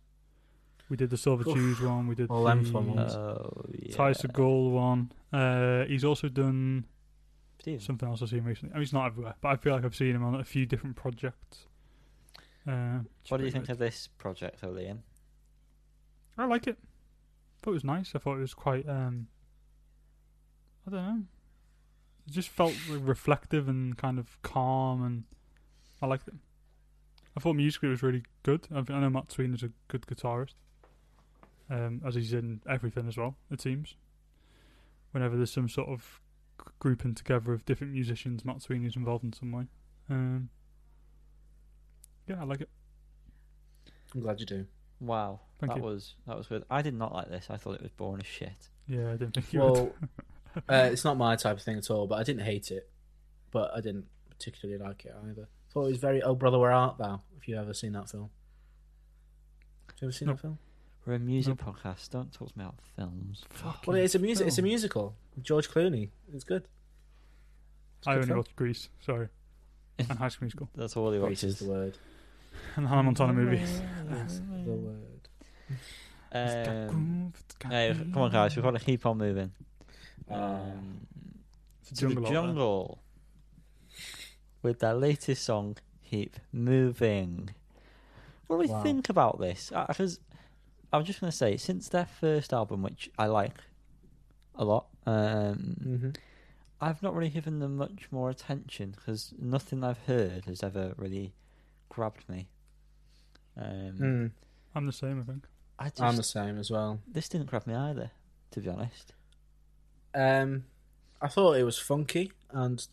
We 0.89 0.97
did 0.97 1.11
the 1.11 1.17
Silver 1.19 1.49
Oof. 1.49 1.55
Jews 1.55 1.81
one. 1.81 2.07
We 2.09 2.15
did 2.15 2.31
All 2.31 2.45
the 2.45 2.49
them 2.51 2.65
fun 2.65 2.95
ones. 2.95 3.15
Oh, 3.15 3.65
yeah. 3.79 3.95
Ty 3.95 4.13
Segall 4.13 4.71
one. 4.71 5.13
Uh, 5.33 5.85
he's 5.85 6.05
also 6.05 6.29
done 6.29 6.87
Steve. 7.61 7.83
something 7.83 8.09
else 8.09 8.23
I've 8.23 8.31
seen 8.31 8.45
recently. 8.45 8.73
I 8.73 8.77
mean, 8.79 8.83
he's 8.85 8.93
not 8.93 9.07
everywhere, 9.07 9.35
but 9.41 9.49
I 9.49 9.57
feel 9.57 9.75
like 9.75 9.85
I've 9.85 9.95
seen 9.97 10.15
him 10.15 10.25
on 10.25 10.35
a 10.35 10.45
few 10.45 10.65
different 10.65 10.97
projects. 10.97 11.67
Uh, 12.67 13.01
What 13.29 13.39
do 13.39 13.45
you 13.45 13.51
think 13.51 13.67
pretty 13.67 13.73
of 13.73 13.79
this 13.79 14.09
project, 14.19 14.61
though, 14.61 14.69
Liam? 14.73 14.99
I 16.39 16.45
like 16.47 16.67
it. 16.67 16.79
I 16.81 17.57
thought 17.65 17.71
it 17.73 17.75
was 17.75 17.85
nice. 17.85 18.13
I 18.15 18.19
thought 18.19 18.37
it 18.37 18.41
was 18.41 18.55
quite. 18.55 18.89
Um, 18.89 19.27
I 20.87 20.91
don't 20.91 21.05
know. 21.05 21.23
It 22.27 22.33
just 22.33 22.49
felt 22.49 22.75
reflective 22.89 23.69
and 23.69 23.97
kind 23.99 24.19
of 24.19 24.41
calm, 24.43 25.03
and 25.05 25.25
I 26.01 26.07
liked 26.07 26.29
it. 26.29 26.35
I 27.37 27.41
thought 27.41 27.55
musically 27.55 27.89
it 27.89 27.93
was 27.93 28.03
really 28.03 28.23
good. 28.43 28.67
I, 28.75 28.79
I 28.79 29.01
know 29.01 29.11
Matt 29.11 29.33
Sweeney 29.33 29.55
is 29.55 29.63
a 29.63 29.71
good 29.89 30.07
guitarist, 30.07 30.55
um, 31.71 32.01
as 32.07 32.15
he's 32.15 32.33
in 32.33 32.61
everything 32.69 33.09
as 33.09 33.17
well. 33.17 33.37
It 33.51 33.61
seems. 33.61 33.95
Whenever 35.13 35.37
there's 35.37 35.53
some 35.53 35.69
sort 35.69 35.89
of 35.89 36.21
grouping 36.79 37.15
together 37.15 37.53
of 37.53 37.65
different 37.65 37.93
musicians, 37.93 38.45
Matt 38.45 38.63
Sweeney's 38.63 38.97
involved 38.97 39.25
in 39.25 39.33
some 39.33 39.53
way. 39.53 39.65
Um, 40.11 40.51
yeah, 42.27 42.41
I 42.41 42.45
like 42.45 42.61
it. 42.61 42.69
I'm 44.15 44.21
glad 44.21 44.41
you 44.41 44.47
do. 44.47 44.67
Wow, 45.01 45.41
Thank 45.61 45.73
that 45.73 45.79
you. 45.79 45.85
was 45.85 46.15
that 46.27 46.37
was 46.37 46.47
good. 46.47 46.65
I 46.71 46.83
did 46.83 46.95
not 46.95 47.13
like 47.15 47.29
this. 47.29 47.47
I 47.51 47.57
thought 47.57 47.75
it 47.77 47.83
was 47.83 47.93
boring 47.93 48.21
as 48.21 48.27
shit. 48.27 48.69
Yeah, 48.89 49.09
I 49.09 49.13
didn't 49.13 49.35
think 49.35 49.53
you 49.53 49.61
would. 49.61 49.73
Well, 49.73 49.93
uh, 50.69 50.89
it's 50.91 51.05
not 51.05 51.17
my 51.17 51.37
type 51.37 51.57
of 51.57 51.63
thing 51.63 51.79
at 51.79 51.89
all. 51.91 52.07
But 52.07 52.17
I 52.19 52.23
didn't 52.25 52.43
hate 52.43 52.71
it, 52.71 52.91
but 53.53 53.71
I 53.75 53.81
didn't 53.81 54.07
particularly 54.31 54.83
like 54.83 55.05
it 55.05 55.15
either. 55.29 55.47
Thought 55.73 55.85
it 55.85 55.89
was 55.91 55.99
very. 55.99 56.23
Oh 56.23 56.35
brother, 56.35 56.59
where 56.59 56.73
art 56.73 56.99
thou? 56.99 57.23
If 57.37 57.47
you 57.47 57.57
ever 57.57 57.73
seen 57.75 57.93
that 57.93 58.11
film, 58.11 58.31
have 59.89 59.97
you 60.01 60.09
ever 60.09 60.13
seen 60.13 60.27
Nope. 60.29 60.37
that 60.39 60.43
film? 60.43 60.59
We're 61.09 61.15
a 61.15 61.19
music 61.19 61.57
podcast. 61.57 62.11
Don't 62.11 62.31
talk 62.35 62.53
to 62.53 62.59
me 62.59 62.65
about 62.67 62.75
films. 62.95 63.43
Fucking 63.49 63.95
Well, 63.95 63.97
it's 63.97 64.15
a 64.15 64.19
music. 64.19 64.47
It's 64.47 64.59
a 64.59 64.63
musical. 64.63 65.17
George 65.41 65.71
Clooney. 65.71 66.11
It's 66.35 66.45
good. 66.45 66.65
It's 67.97 68.07
a 68.07 68.11
I 68.11 68.13
good 68.13 68.17
only 68.19 68.27
film. 68.27 68.39
watched 68.41 68.57
Grease, 68.57 68.89
sorry, 69.01 69.29
and 69.99 70.07
High 70.19 70.29
School 70.29 70.45
Musical, 70.45 70.69
That's 70.77 70.99
all 70.99 71.11
he 71.11 71.19
Grace 71.19 71.43
is 71.45 71.61
the 71.61 71.65
word. 71.65 71.97
and 72.77 72.85
the 72.85 72.91
Hannah 72.91 73.05
Montana 73.05 73.33
movies. 73.33 73.81
That's 74.05 74.41
the 74.41 74.73
word. 74.73 75.29
Um, 76.31 77.33
hey, 77.71 77.95
come 78.13 78.19
on, 78.23 78.31
guys. 78.31 78.55
We've 78.55 78.63
got 78.63 78.73
to 78.73 78.79
keep 78.85 79.07
on 79.07 79.17
moving. 79.17 79.51
Um, 80.31 81.01
It's 81.81 81.93
a 81.93 81.95
to 81.95 82.09
the 82.09 82.15
jungle. 82.17 82.31
jungle 82.31 82.99
with 84.63 84.81
their 84.81 84.93
latest 84.95 85.43
song, 85.43 85.79
"Keep 86.11 86.37
Moving." 86.53 87.55
What 88.47 88.57
do 88.57 88.61
we 88.61 88.67
Wow. 88.69 88.83
think 88.83 89.09
about 89.09 89.41
this? 89.41 89.73
Because 89.89 90.21
I'm 90.93 91.05
just 91.05 91.21
going 91.21 91.31
to 91.31 91.37
say, 91.37 91.57
since 91.57 91.89
their 91.89 92.07
first 92.07 92.53
album, 92.53 92.83
which 92.83 93.11
I 93.19 93.27
like 93.27 93.55
a 94.55 94.65
lot, 94.65 94.87
um, 95.07 95.77
Mm-hmm. 95.85 96.11
I've 96.81 97.03
not 97.03 97.13
really 97.15 97.31
given 97.31 97.59
them 97.59 97.77
much 97.77 98.07
more 98.13 98.31
attention 98.31 98.93
because 98.97 99.35
nothing 99.37 99.83
I've 99.83 99.99
heard 100.07 100.45
has 100.45 100.63
ever 100.63 100.95
really 100.97 101.35
grabbed 101.89 102.29
me. 102.29 102.49
Um, 103.57 103.99
Mm. 103.99 104.31
I'm 104.77 104.87
the 104.87 104.93
same, 104.93 105.21
I 105.21 105.25
think. 105.25 105.45
I 105.79 105.89
just 105.89 106.01
I'm 106.01 106.17
the 106.17 106.23
same 106.23 106.57
as 106.59 106.71
well. 106.71 107.01
this 107.09 107.29
didn't 107.29 107.47
grab 107.49 107.67
me 107.67 107.75
either, 107.75 108.13
to 108.53 108.61
be 108.61 108.69
honest. 108.69 109.13
Um, 110.15 110.65
I 111.21 111.27
thought 111.29 111.57
it 111.57 111.65
was 111.65 111.79
funky 111.79 112.33
and 112.51 112.87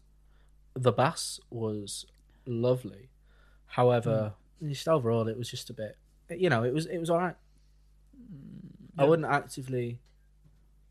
the 0.74 0.91
bass 0.91 1.39
was 1.52 2.06
lovely. 2.48 3.10
However, 3.68 4.34
just 4.68 4.88
overall, 4.88 5.28
it 5.28 5.38
was 5.38 5.50
just 5.50 5.70
a 5.70 5.74
bit. 5.74 5.98
You 6.30 6.50
know, 6.50 6.64
it 6.64 6.74
was 6.74 6.86
it 6.88 6.98
was 6.98 7.10
all 7.12 7.20
right. 8.97 9.03
I 9.05 9.07
wouldn't 9.07 9.28
actively 9.28 9.99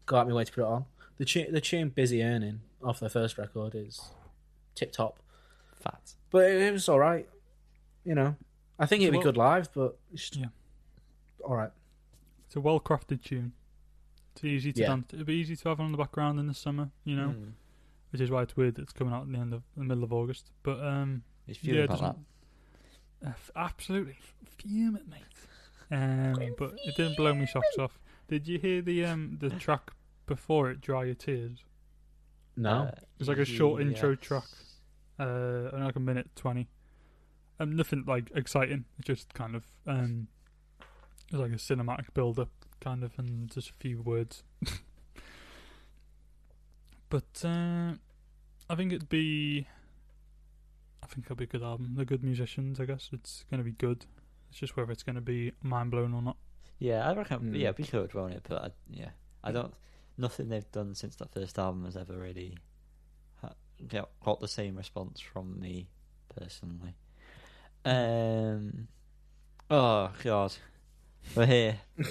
go 0.06 0.16
out 0.16 0.28
my 0.28 0.34
way 0.34 0.44
to 0.44 0.52
put 0.52 0.60
it 0.62 0.66
on. 0.66 0.84
The 1.18 1.24
tune, 1.24 1.52
the 1.52 1.60
tune 1.60 1.88
"Busy 1.90 2.22
Earning" 2.22 2.60
off 2.82 3.00
their 3.00 3.08
first 3.08 3.38
record 3.38 3.74
is 3.74 4.00
tip 4.74 4.92
top, 4.92 5.18
Fat. 5.80 6.14
but 6.30 6.50
it, 6.50 6.60
it 6.62 6.72
was 6.72 6.88
all 6.88 6.98
right. 6.98 7.28
You 8.04 8.14
know, 8.14 8.36
I 8.78 8.86
think 8.86 9.02
it'd 9.02 9.12
be 9.12 9.18
Well- 9.18 9.24
good 9.24 9.36
live, 9.36 9.72
but 9.74 9.96
it's 10.12 10.28
just 10.28 10.36
Yeah. 10.40 10.48
all 11.44 11.54
right. 11.56 11.70
It's 12.46 12.56
a 12.56 12.60
well 12.60 12.80
crafted 12.80 13.22
tune. 13.22 13.52
It's 14.34 14.44
easy 14.44 14.72
to 14.72 14.80
Yeah. 14.80 14.88
dance. 14.88 15.14
It'd 15.14 15.26
be 15.26 15.34
easy 15.34 15.54
to 15.56 15.68
have 15.68 15.80
on 15.80 15.92
the 15.92 15.98
background 15.98 16.40
in 16.40 16.48
the 16.48 16.54
summer, 16.54 16.90
you 17.04 17.14
know, 17.16 17.28
Mm. 17.28 17.52
which 18.10 18.20
is 18.20 18.30
why 18.30 18.42
it's 18.42 18.56
weird. 18.56 18.74
that 18.74 18.82
It's 18.82 18.92
coming 18.92 19.14
out 19.14 19.24
in 19.26 19.32
the 19.32 19.38
end 19.38 19.54
of 19.54 19.62
the 19.76 19.84
middle 19.84 20.02
of 20.04 20.12
August, 20.12 20.50
but 20.64 20.84
um, 20.84 21.22
He's 21.46 21.56
yeah, 21.62 21.62
fuming 21.72 21.82
it 21.82 21.84
about 21.90 22.18
that. 23.22 23.28
Uh, 23.28 23.32
absolutely 23.56 24.18
fuming, 24.58 24.96
it, 25.02 25.08
mate. 25.08 25.22
Um, 25.94 26.54
but 26.58 26.74
it 26.84 26.96
didn't 26.96 27.16
blow 27.16 27.34
me 27.34 27.46
socks 27.46 27.78
off. 27.78 27.98
Did 28.28 28.48
you 28.48 28.58
hear 28.58 28.82
the 28.82 29.04
um 29.04 29.36
the 29.40 29.50
track 29.50 29.92
before 30.26 30.70
it, 30.70 30.80
"Dry 30.80 31.04
Your 31.04 31.14
Tears"? 31.14 31.64
No, 32.56 32.70
Uh, 32.70 32.90
It's 33.18 33.28
like 33.28 33.38
a 33.38 33.44
short 33.44 33.82
intro 33.82 34.14
track. 34.14 34.44
Uh, 35.18 35.70
like 35.72 35.96
a 35.96 36.00
minute 36.00 36.30
twenty. 36.34 36.68
Um, 37.60 37.76
nothing 37.76 38.04
like 38.06 38.30
exciting. 38.34 38.84
It's 38.98 39.06
just 39.06 39.34
kind 39.34 39.54
of 39.54 39.64
um, 39.86 40.26
it's 41.28 41.34
like 41.38 41.52
a 41.52 41.56
cinematic 41.56 42.12
build 42.14 42.38
up, 42.40 42.50
kind 42.80 43.04
of, 43.04 43.12
and 43.18 43.48
just 43.50 43.70
a 43.70 43.74
few 43.74 44.00
words. 44.02 44.42
but 47.10 47.42
uh, 47.44 47.92
I 48.68 48.74
think 48.74 48.92
it'd 48.92 49.08
be. 49.08 49.66
I 51.02 51.06
think 51.06 51.26
it'll 51.26 51.36
be 51.36 51.44
a 51.44 51.48
good 51.48 51.62
album. 51.62 51.92
They're 51.96 52.04
good 52.04 52.24
musicians. 52.24 52.80
I 52.80 52.86
guess 52.86 53.10
it's 53.12 53.44
going 53.50 53.58
to 53.58 53.64
be 53.64 53.72
good. 53.72 54.06
It's 54.54 54.60
just 54.60 54.76
whether 54.76 54.92
it's 54.92 55.02
going 55.02 55.16
to 55.16 55.20
be 55.20 55.50
mind 55.64 55.90
blown 55.90 56.14
or 56.14 56.22
not. 56.22 56.36
Yeah, 56.78 57.10
I 57.10 57.12
reckon. 57.12 57.40
Mm. 57.40 57.58
Yeah, 57.58 57.72
we 57.76 57.82
could, 57.82 58.14
won't 58.14 58.34
it? 58.34 58.46
But 58.48 58.62
I, 58.62 58.70
yeah, 58.88 59.08
I 59.42 59.50
don't. 59.50 59.74
Nothing 60.16 60.48
they've 60.48 60.70
done 60.70 60.94
since 60.94 61.16
that 61.16 61.34
first 61.34 61.58
album 61.58 61.84
has 61.86 61.96
ever 61.96 62.16
really 62.16 62.56
ha- 63.42 63.54
got, 63.88 64.10
got 64.24 64.38
the 64.38 64.46
same 64.46 64.76
response 64.76 65.18
from 65.18 65.58
me 65.58 65.88
personally. 66.38 66.94
Um. 67.84 68.86
Oh 69.68 70.12
God, 70.22 70.54
we're 71.34 71.46
here. 71.46 71.80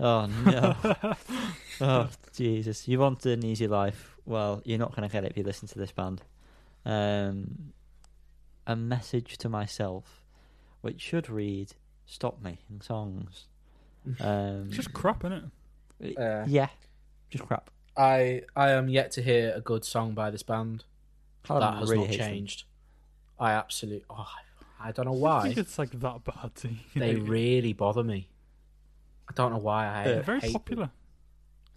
Oh 0.00 0.26
no. 0.26 0.74
oh 1.80 2.08
Jesus! 2.32 2.88
You 2.88 2.98
wanted 2.98 3.38
an 3.38 3.44
easy 3.44 3.68
life. 3.68 4.16
Well, 4.24 4.60
you're 4.64 4.80
not 4.80 4.96
going 4.96 5.08
to 5.08 5.12
get 5.12 5.22
it 5.22 5.30
if 5.30 5.36
you 5.36 5.44
listen 5.44 5.68
to 5.68 5.78
this 5.78 5.92
band. 5.92 6.22
Um. 6.84 7.72
A 8.66 8.74
message 8.74 9.38
to 9.38 9.48
myself, 9.48 10.24
which 10.80 11.00
should 11.00 11.30
read, 11.30 11.74
"Stop 12.06 12.40
making 12.42 12.80
songs." 12.80 13.46
Um, 14.20 14.66
It's 14.66 14.76
just 14.76 14.92
crap, 14.92 15.24
isn't 15.24 15.50
it? 16.02 16.18
Uh, 16.18 16.44
yeah, 16.46 16.68
just 17.30 17.44
crap. 17.46 17.70
I 17.96 18.42
I 18.56 18.70
am 18.70 18.88
yet 18.88 19.10
to 19.12 19.22
hear 19.22 19.52
a 19.54 19.60
good 19.60 19.84
song 19.84 20.14
by 20.14 20.30
this 20.30 20.42
band. 20.42 20.84
Callum 21.44 21.60
that 21.60 21.78
has 21.78 21.88
really 21.90 22.02
not 22.02 22.06
hates 22.10 22.18
them. 22.24 22.28
changed. 22.32 22.64
I 23.38 23.52
absolutely. 23.52 24.04
Oh, 24.10 24.28
I 24.80 24.92
don't 24.92 25.06
know 25.06 25.12
why. 25.12 25.54
it's 25.56 25.78
like 25.78 25.90
that 26.00 26.24
bad. 26.24 26.54
to- 26.56 26.68
They 26.94 27.14
really 27.16 27.72
bother 27.72 28.02
me. 28.04 28.28
I 29.28 29.32
don't 29.34 29.52
know 29.52 29.58
why. 29.58 29.86
I 29.86 30.04
They're 30.04 30.22
very 30.22 30.40
hate 30.40 30.52
them. 30.52 30.60
popular. 30.60 30.90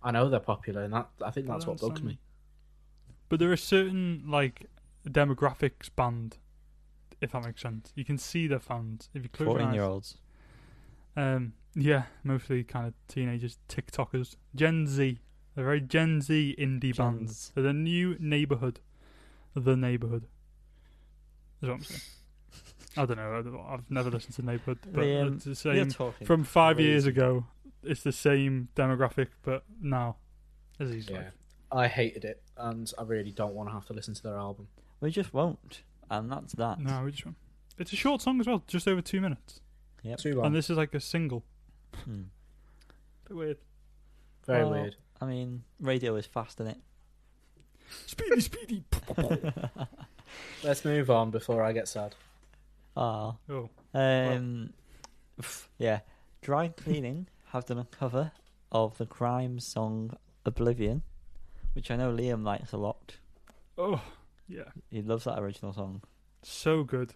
I 0.03 0.11
know 0.11 0.27
they're 0.29 0.39
popular, 0.39 0.83
and 0.83 0.93
that 0.93 1.09
I 1.25 1.31
think 1.31 1.47
that's 1.47 1.65
what 1.65 1.73
bugs 1.79 1.83
understand 1.83 2.07
me. 2.07 2.19
But 3.29 3.39
there 3.39 3.51
are 3.51 3.57
certain 3.57 4.23
like 4.27 4.65
demographics 5.07 5.89
band, 5.95 6.37
if 7.21 7.31
that 7.31 7.43
makes 7.45 7.61
sense. 7.61 7.91
You 7.95 8.05
can 8.05 8.17
see 8.17 8.47
their 8.47 8.59
fans 8.59 9.09
if 9.13 9.23
you 9.23 9.29
close 9.29 9.45
your 9.47 9.53
Fourteen 9.53 9.67
eyes. 9.69 9.73
year 9.75 9.83
olds. 9.83 10.17
Um, 11.15 11.53
yeah, 11.75 12.03
mostly 12.23 12.63
kind 12.63 12.87
of 12.87 12.93
teenagers, 13.07 13.57
TikTokers, 13.69 14.35
Gen 14.55 14.85
Z. 14.87 15.19
They're 15.55 15.65
very 15.65 15.81
Gen 15.81 16.21
Z 16.21 16.55
indie 16.59 16.95
bands. 16.95 17.51
They're 17.55 17.63
the 17.63 17.73
new 17.73 18.15
neighborhood. 18.19 18.79
The 19.55 19.75
neighborhood. 19.75 20.27
Is 21.61 21.69
what 21.69 21.75
I'm 21.77 21.83
saying. 21.83 22.01
I 22.97 23.05
don't 23.05 23.17
know. 23.17 23.33
I 23.37 23.41
don't- 23.41 23.65
I've 23.67 23.91
never 23.91 24.09
listened 24.11 24.35
to 24.35 24.41
Neighborhood, 24.43 24.79
but 24.91 25.03
Liam, 25.03 25.35
it's 25.35 25.45
the 25.45 25.55
same. 25.55 25.89
From 26.25 26.43
five 26.43 26.79
years 26.79 27.05
ago, 27.05 27.45
it's 27.83 28.01
the 28.03 28.11
same 28.11 28.69
demographic, 28.75 29.27
but 29.43 29.63
now, 29.81 30.17
as 30.79 30.91
he's 30.91 31.07
Yeah, 31.09 31.17
like, 31.17 31.31
I 31.71 31.87
hated 31.87 32.25
it, 32.25 32.41
and 32.57 32.91
I 32.97 33.03
really 33.03 33.31
don't 33.31 33.53
want 33.53 33.69
to 33.69 33.73
have 33.73 33.85
to 33.87 33.93
listen 33.93 34.13
to 34.15 34.23
their 34.23 34.37
album. 34.37 34.67
We 34.99 35.11
just 35.11 35.31
won't, 35.33 35.83
and 36.09 36.31
that's 36.31 36.53
that. 36.53 36.79
no, 36.79 37.03
we 37.03 37.11
just 37.11 37.25
went. 37.25 37.37
It's 37.77 37.93
a 37.93 37.95
short 37.95 38.21
song 38.21 38.39
as 38.39 38.47
well, 38.47 38.63
just 38.67 38.87
over 38.87 39.01
two 39.01 39.21
minutes, 39.21 39.59
Yep. 40.03 40.17
Too 40.19 40.35
long. 40.35 40.47
and 40.47 40.55
this 40.55 40.69
is 40.69 40.77
like 40.77 40.93
a 40.93 40.99
single. 40.99 41.43
Hmm. 42.03 42.23
Bit 43.27 43.37
weird. 43.37 43.57
Very 44.45 44.63
Well, 44.63 44.71
weird. 44.71 44.95
I 45.21 45.25
mean, 45.25 45.63
radio 45.79 46.15
is 46.15 46.25
fast, 46.25 46.59
isn't 46.59 46.71
it? 46.73 46.77
Speedy, 48.05 48.41
speedy. 48.41 48.83
Let's 50.63 50.83
move 50.85 51.09
on 51.09 51.31
before 51.31 51.63
I 51.63 51.71
get 51.71 51.87
sad. 51.87 52.15
Ah. 52.95 53.35
oh, 53.49 53.69
Um. 53.93 54.73
pff, 55.39 55.67
yeah. 55.77 55.99
Dry 56.41 56.69
Cleaning 56.69 57.27
have 57.51 57.65
done 57.65 57.77
a 57.79 57.85
cover 57.85 58.31
of 58.71 58.97
the 58.97 59.05
Grimes 59.05 59.65
song 59.65 60.17
Oblivion, 60.45 61.03
which 61.73 61.91
I 61.91 61.95
know 61.95 62.11
Liam 62.11 62.43
likes 62.43 62.71
a 62.71 62.77
lot. 62.77 63.15
oh, 63.77 64.01
yeah. 64.47 64.63
He 64.89 65.01
loves 65.01 65.25
that 65.25 65.39
original 65.39 65.73
song. 65.73 66.01
So 66.43 66.83
good. 66.83 67.13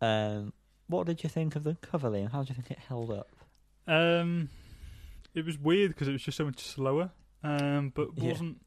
Um, 0.00 0.52
what 0.88 1.06
did 1.06 1.22
you 1.22 1.28
think 1.30 1.56
of 1.56 1.64
the 1.64 1.76
cover, 1.76 2.10
Liam? 2.10 2.30
How 2.32 2.42
do 2.42 2.48
you 2.48 2.54
think 2.54 2.70
it 2.70 2.78
held 2.78 3.10
up? 3.10 3.28
Um, 3.86 4.48
it 5.34 5.44
was 5.44 5.58
weird 5.58 5.90
because 5.92 6.08
it 6.08 6.12
was 6.12 6.22
just 6.22 6.36
so 6.36 6.44
much 6.44 6.60
slower. 6.60 7.10
Um, 7.42 7.90
but 7.94 8.08
Yeah. 8.16 8.30
wasn't. 8.30 8.60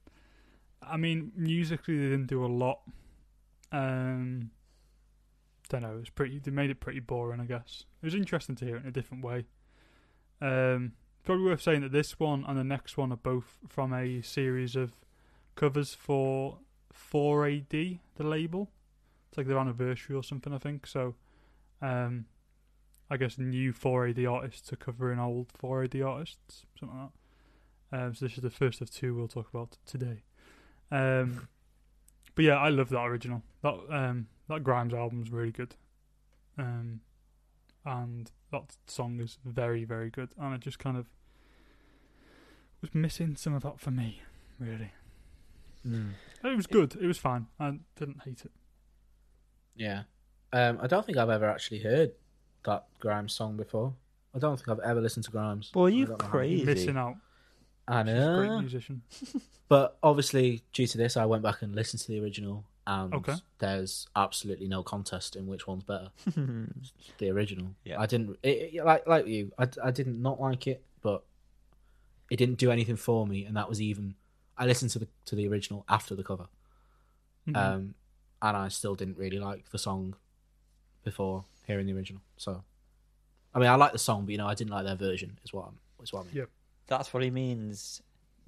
I 0.81 0.97
mean, 0.97 1.31
musically 1.35 1.97
they 1.97 2.09
didn't 2.09 2.27
do 2.27 2.45
a 2.45 2.47
lot. 2.47 2.79
Um, 3.71 4.51
don't 5.69 5.81
know. 5.81 5.95
It 5.97 5.99
was 5.99 6.09
pretty. 6.09 6.39
They 6.39 6.51
made 6.51 6.69
it 6.69 6.79
pretty 6.79 6.99
boring, 7.01 7.39
I 7.41 7.45
guess. 7.45 7.85
It 8.01 8.05
was 8.05 8.15
interesting 8.15 8.55
to 8.55 8.65
hear 8.65 8.77
it 8.77 8.83
in 8.83 8.87
a 8.87 8.91
different 8.91 9.23
way. 9.23 9.45
Um, 10.39 10.93
probably 11.25 11.45
worth 11.45 11.61
saying 11.61 11.81
that 11.81 11.91
this 11.91 12.19
one 12.19 12.45
and 12.47 12.57
the 12.57 12.63
next 12.63 12.95
one 12.97 13.11
are 13.11 13.17
both 13.17 13.57
from 13.67 13.91
a 13.93 14.21
series 14.21 14.75
of 14.75 14.93
covers 15.55 15.93
for 15.93 16.59
4AD, 16.93 17.99
the 18.15 18.23
label. 18.23 18.69
It's 19.29 19.37
like 19.37 19.47
their 19.47 19.57
anniversary 19.57 20.15
or 20.15 20.23
something, 20.23 20.53
I 20.53 20.57
think. 20.57 20.87
So, 20.87 21.15
um, 21.81 22.25
I 23.09 23.17
guess 23.17 23.37
new 23.37 23.73
4AD 23.73 24.29
artists 24.31 24.71
are 24.73 24.77
covering 24.77 25.19
old 25.19 25.47
4AD 25.53 26.05
artists, 26.05 26.65
something 26.79 26.97
like 26.97 27.09
that. 27.09 27.17
Um, 27.91 28.13
so 28.13 28.25
this 28.25 28.35
is 28.35 28.43
the 28.43 28.49
first 28.49 28.81
of 28.81 28.91
two 28.91 29.15
we'll 29.15 29.27
talk 29.27 29.49
about 29.53 29.77
today. 29.85 30.23
Um, 30.91 31.47
but 32.35 32.45
yeah, 32.45 32.57
I 32.57 32.69
love 32.69 32.89
that 32.89 33.05
original. 33.05 33.43
That 33.61 33.75
um, 33.89 34.27
that 34.49 34.63
Grimes 34.63 34.93
album's 34.93 35.31
really 35.31 35.51
good, 35.51 35.75
um, 36.57 36.99
and 37.85 38.29
that 38.51 38.75
song 38.87 39.19
is 39.21 39.37
very 39.45 39.85
very 39.85 40.09
good. 40.09 40.29
And 40.37 40.53
it 40.53 40.59
just 40.59 40.79
kind 40.79 40.97
of 40.97 41.07
was 42.81 42.93
missing 42.93 43.35
some 43.37 43.53
of 43.53 43.63
that 43.63 43.79
for 43.79 43.91
me, 43.91 44.21
really. 44.59 44.91
It 45.85 46.55
was 46.55 46.67
good. 46.67 46.95
It 46.99 47.07
was 47.07 47.17
fine. 47.17 47.47
I 47.59 47.79
didn't 47.95 48.21
hate 48.23 48.43
it. 48.45 48.51
Yeah. 49.75 50.03
Um, 50.53 50.79
I 50.81 50.87
don't 50.87 51.05
think 51.05 51.17
I've 51.17 51.29
ever 51.29 51.49
actually 51.49 51.79
heard 51.79 52.11
that 52.65 52.85
Grimes 52.99 53.33
song 53.33 53.57
before. 53.57 53.93
I 54.35 54.39
don't 54.39 54.55
think 54.57 54.69
I've 54.69 54.79
ever 54.79 55.01
listened 55.01 55.25
to 55.25 55.31
Grimes. 55.31 55.71
Boy, 55.71 55.87
you 55.87 56.05
don't 56.05 56.19
know 56.19 56.25
how- 56.25 56.31
crazy. 56.31 56.65
Missing 56.65 56.97
out. 56.97 57.15
I 57.87 58.03
She's 58.03 58.13
a 58.13 58.35
great 58.35 58.59
musician. 58.59 59.01
But 59.69 59.97
obviously, 60.01 60.63
due 60.71 60.87
to 60.87 60.97
this, 60.97 61.17
I 61.17 61.25
went 61.25 61.43
back 61.43 61.61
and 61.61 61.75
listened 61.75 61.99
to 62.03 62.07
the 62.07 62.21
original, 62.21 62.63
and 62.85 63.13
Okay. 63.13 63.33
there's 63.59 64.07
absolutely 64.15 64.69
no 64.69 64.81
contest 64.81 65.35
in 65.35 65.45
which 65.45 65.67
one's 65.67 65.83
better. 65.83 66.09
The 67.17 67.29
original. 67.29 67.67
Yeah. 67.83 67.99
I 67.99 68.05
didn't 68.05 68.37
it, 68.43 68.75
it- 68.75 68.85
like 68.85 69.05
like 69.07 69.27
you. 69.27 69.51
I, 69.57 69.67
I 69.83 69.91
didn't 69.91 70.21
not 70.21 70.39
like 70.39 70.67
it, 70.67 70.83
but 71.01 71.23
it 72.31 72.37
didn't 72.37 72.59
do 72.59 72.71
anything 72.71 72.95
for 72.95 73.27
me, 73.27 73.43
and 73.45 73.57
that 73.57 73.67
was 73.67 73.81
even. 73.81 74.15
I 74.57 74.65
listened 74.65 74.91
to 74.91 74.99
the 74.99 75.07
to 75.25 75.35
the 75.35 75.47
original 75.47 75.85
after 75.87 76.15
the 76.15 76.23
cover, 76.23 76.47
Mhm. 77.47 77.55
um, 77.57 77.95
and 78.41 78.57
I 78.57 78.67
still 78.69 78.95
didn't 78.95 79.17
really 79.17 79.39
like 79.39 79.69
the 79.69 79.77
song 79.77 80.15
before 81.03 81.45
hearing 81.65 81.85
the 81.85 81.93
original. 81.93 82.21
So, 82.37 82.63
I 83.53 83.59
mean, 83.59 83.69
I 83.69 83.75
like 83.75 83.91
the 83.91 83.99
song, 83.99 84.25
but 84.25 84.31
you 84.31 84.37
know, 84.37 84.47
I 84.47 84.55
didn't 84.55 84.71
like 84.71 84.85
their 84.85 84.95
version. 84.95 85.39
Is 85.43 85.53
what 85.53 85.67
I'm, 85.67 85.79
is 86.03 86.11
what 86.13 86.21
I 86.21 86.23
mean. 86.25 86.35
Yeah. 86.35 86.45
That's 86.87 87.13
what 87.13 87.23
he 87.23 87.29
means. 87.29 88.01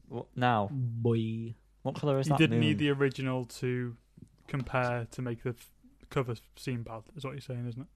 What, 0.08 0.26
now, 0.36 0.70
Boy, 0.72 1.54
what 1.84 1.96
colour 1.96 2.20
is 2.20 2.28
you 2.28 2.32
that 2.32 2.40
You 2.40 2.48
didn't 2.48 2.60
moon? 2.60 2.68
need 2.70 2.78
the 2.80 2.90
original 2.90 3.46
to 3.46 3.96
compare 4.48 5.06
to 5.12 5.22
make 5.22 5.44
the 5.44 5.50
f- 5.52 5.72
cover 6.10 6.36
seem 6.56 6.82
bad, 6.84 7.04
is 7.16 7.24
what 7.24 7.32
you're 7.34 7.42
saying, 7.42 7.68
isn't 7.68 7.82
it? 7.82 7.88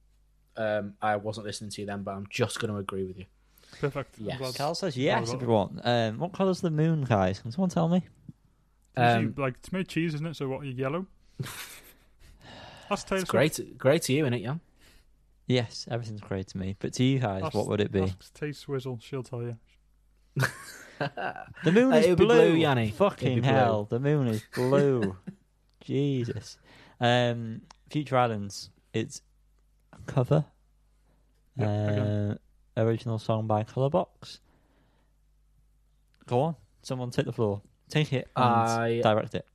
um, 0.61 0.93
I 1.01 1.15
wasn't 1.15 1.47
listening 1.47 1.71
to 1.71 1.81
you 1.81 1.87
then, 1.87 2.03
but 2.03 2.11
I'm 2.13 2.27
just 2.29 2.59
going 2.59 2.71
to 2.71 2.77
agree 2.77 3.03
with 3.05 3.17
you. 3.17 3.25
Perfect. 3.79 4.17
I'm 4.19 4.25
Yes. 4.25 4.37
glad. 4.37 4.55
Carl 4.55 4.75
says 4.75 4.95
yes, 4.97 5.29
about 5.29 5.35
everyone. 5.41 5.81
Um, 5.83 6.19
what 6.19 6.31
colour's 6.33 6.61
the 6.61 6.71
moon, 6.71 7.03
guys? 7.03 7.39
Can 7.39 7.51
someone 7.51 7.69
tell 7.69 7.87
me? 7.89 8.03
Usually, 8.97 9.25
Um, 9.25 9.33
like 9.37 9.61
tomato 9.61 9.85
cheese, 9.87 10.13
isn't 10.13 10.25
it? 10.27 10.35
So 10.35 10.47
what? 10.49 10.61
Are 10.61 10.65
yellow. 10.65 11.05
That's 12.89 13.03
Taylor 13.03 13.21
it's 13.21 13.29
Swift. 13.29 13.57
great, 13.57 13.77
great 13.77 14.01
to 14.03 14.13
you, 14.13 14.23
isn't 14.25 14.33
it, 14.33 14.43
Jan? 14.43 14.59
Yes, 15.47 15.87
everything's 15.89 16.21
great 16.21 16.47
to 16.49 16.57
me. 16.57 16.75
But 16.79 16.93
to 16.93 17.03
you 17.03 17.19
guys, 17.19 17.43
Ask- 17.43 17.55
what 17.55 17.67
would 17.67 17.81
it 17.81 17.91
be? 17.91 18.01
Ask 18.03 18.33
Tay 18.33 18.51
Swizzle. 18.51 18.99
She'll 19.01 19.23
tell 19.23 19.41
you. 19.41 19.57
The 20.35 21.71
moon 21.71 21.91
Uh, 21.93 21.97
is 21.97 22.05
it'll 22.05 22.15
be 22.15 22.25
blue. 22.25 22.51
blue, 22.51 22.55
Yanni. 22.59 22.91
Fucking 22.91 23.27
It'll 23.27 23.35
be 23.35 23.41
blue. 23.41 23.49
hell, 23.51 23.83
the 23.89 23.99
moon 23.99 24.27
is 24.27 24.43
blue. 24.53 25.17
Jesus. 25.81 26.57
Um, 26.99 27.61
Future 27.89 28.17
Islands. 28.17 28.69
It's 28.93 29.21
a 29.91 29.97
cover. 30.11 30.45
Yep, 31.57 31.67
okay. 31.67 32.31
uh, 32.31 32.35
original 32.77 33.19
song 33.19 33.47
by 33.47 33.63
Colourbox. 33.63 34.39
Go 36.25 36.41
on, 36.41 36.55
someone 36.81 37.11
take 37.11 37.25
the 37.25 37.33
floor. 37.33 37.61
Take 37.89 38.13
it 38.13 38.27
and 38.35 38.45
I- 38.45 39.01
direct 39.01 39.35
it. 39.35 39.45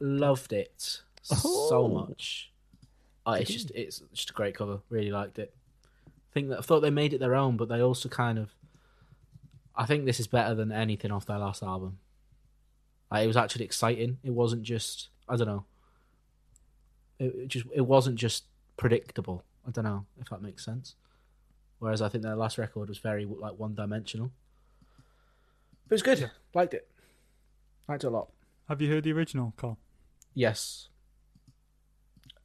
Loved 0.00 0.52
it 0.52 1.00
so 1.22 1.84
Oh. 1.84 1.88
much. 1.88 2.50
Oh, 3.26 3.32
it's 3.32 3.50
just 3.50 3.70
it's 3.70 4.02
just 4.12 4.30
a 4.30 4.32
great 4.34 4.54
cover. 4.54 4.80
Really 4.90 5.10
liked 5.10 5.38
it. 5.38 5.54
I 6.06 6.10
think 6.34 6.48
that 6.50 6.58
I 6.58 6.62
thought 6.62 6.80
they 6.80 6.90
made 6.90 7.14
it 7.14 7.18
their 7.20 7.34
own, 7.34 7.56
but 7.56 7.68
they 7.68 7.80
also 7.80 8.08
kind 8.08 8.38
of. 8.38 8.54
I 9.76 9.86
think 9.86 10.04
this 10.04 10.20
is 10.20 10.26
better 10.26 10.54
than 10.54 10.70
anything 10.72 11.10
off 11.10 11.26
their 11.26 11.38
last 11.38 11.62
album. 11.62 11.98
Like, 13.10 13.24
it 13.24 13.26
was 13.28 13.36
actually 13.36 13.64
exciting. 13.64 14.18
It 14.22 14.30
wasn't 14.32 14.62
just 14.62 15.08
I 15.28 15.36
don't 15.36 15.46
know. 15.46 15.64
It, 17.18 17.34
it 17.34 17.48
just 17.48 17.66
it 17.72 17.82
wasn't 17.82 18.16
just 18.16 18.44
predictable. 18.76 19.44
I 19.66 19.70
don't 19.70 19.84
know 19.84 20.04
if 20.20 20.28
that 20.28 20.42
makes 20.42 20.64
sense. 20.64 20.96
Whereas 21.84 22.00
I 22.00 22.08
think 22.08 22.24
their 22.24 22.34
last 22.34 22.56
record 22.56 22.88
was 22.88 22.96
very 22.96 23.26
like 23.26 23.58
one 23.58 23.74
dimensional. 23.74 24.30
But 25.86 25.92
it 25.92 25.94
was 25.96 26.02
good. 26.02 26.18
Yeah. 26.18 26.28
Liked 26.54 26.72
it. 26.72 26.88
Liked 27.86 28.04
it 28.04 28.06
a 28.06 28.10
lot. 28.10 28.30
Have 28.70 28.80
you 28.80 28.90
heard 28.90 29.04
the 29.04 29.12
original, 29.12 29.52
Carl? 29.58 29.76
Yes. 30.32 30.88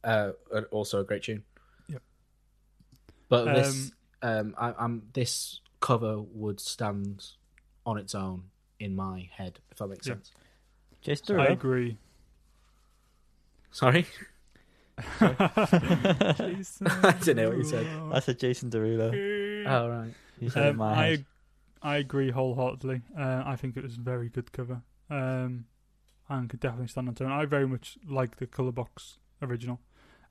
Uh, 0.04 0.32
also 0.70 1.00
a 1.00 1.04
great 1.04 1.22
tune. 1.22 1.44
Yep. 1.88 2.02
But 3.30 3.54
this, 3.54 3.92
um, 4.20 4.54
I, 4.58 4.74
I'm 4.78 5.04
this 5.14 5.62
cover 5.80 6.20
would 6.20 6.60
stand 6.60 7.24
on 7.86 7.96
its 7.96 8.14
own 8.14 8.42
in 8.78 8.94
my 8.94 9.30
head, 9.32 9.60
if 9.70 9.78
that 9.78 9.86
makes 9.86 10.06
Yeah. 10.06 10.16
sense. 10.16 10.32
Jason 11.00 11.40
I 11.40 11.46
agree. 11.46 11.96
Sorry, 13.70 14.02
Jason 14.02 14.26
I 15.20 17.16
don't 17.24 17.36
know 17.36 17.48
what 17.48 17.58
you 17.58 17.64
said. 17.64 17.86
Derulo. 17.86 18.14
I 18.14 18.20
said 18.20 18.38
Jason 18.38 18.70
Derulo. 18.70 19.64
Oh 19.66 19.88
right. 19.88 20.14
You 20.40 20.50
said 20.50 20.64
it 20.64 20.66
in 20.66 20.70
Um, 20.72 20.76
my 20.76 20.92
I 20.92 21.06
head. 21.10 21.24
I 21.82 21.96
agree 21.96 22.30
wholeheartedly. 22.30 23.02
Uh, 23.18 23.42
I 23.46 23.56
think 23.56 23.76
it 23.76 23.82
was 23.82 23.96
a 23.96 24.00
very 24.00 24.28
good 24.28 24.52
cover, 24.52 24.82
um, 25.08 25.64
and 26.28 26.48
could 26.48 26.60
definitely 26.60 26.88
stand 26.88 27.08
on 27.08 27.12
its 27.12 27.20
own. 27.20 27.30
I 27.32 27.44
very 27.46 27.66
much 27.66 27.96
like 28.06 28.36
the 28.36 28.46
Colourbox 28.46 29.18
original. 29.42 29.80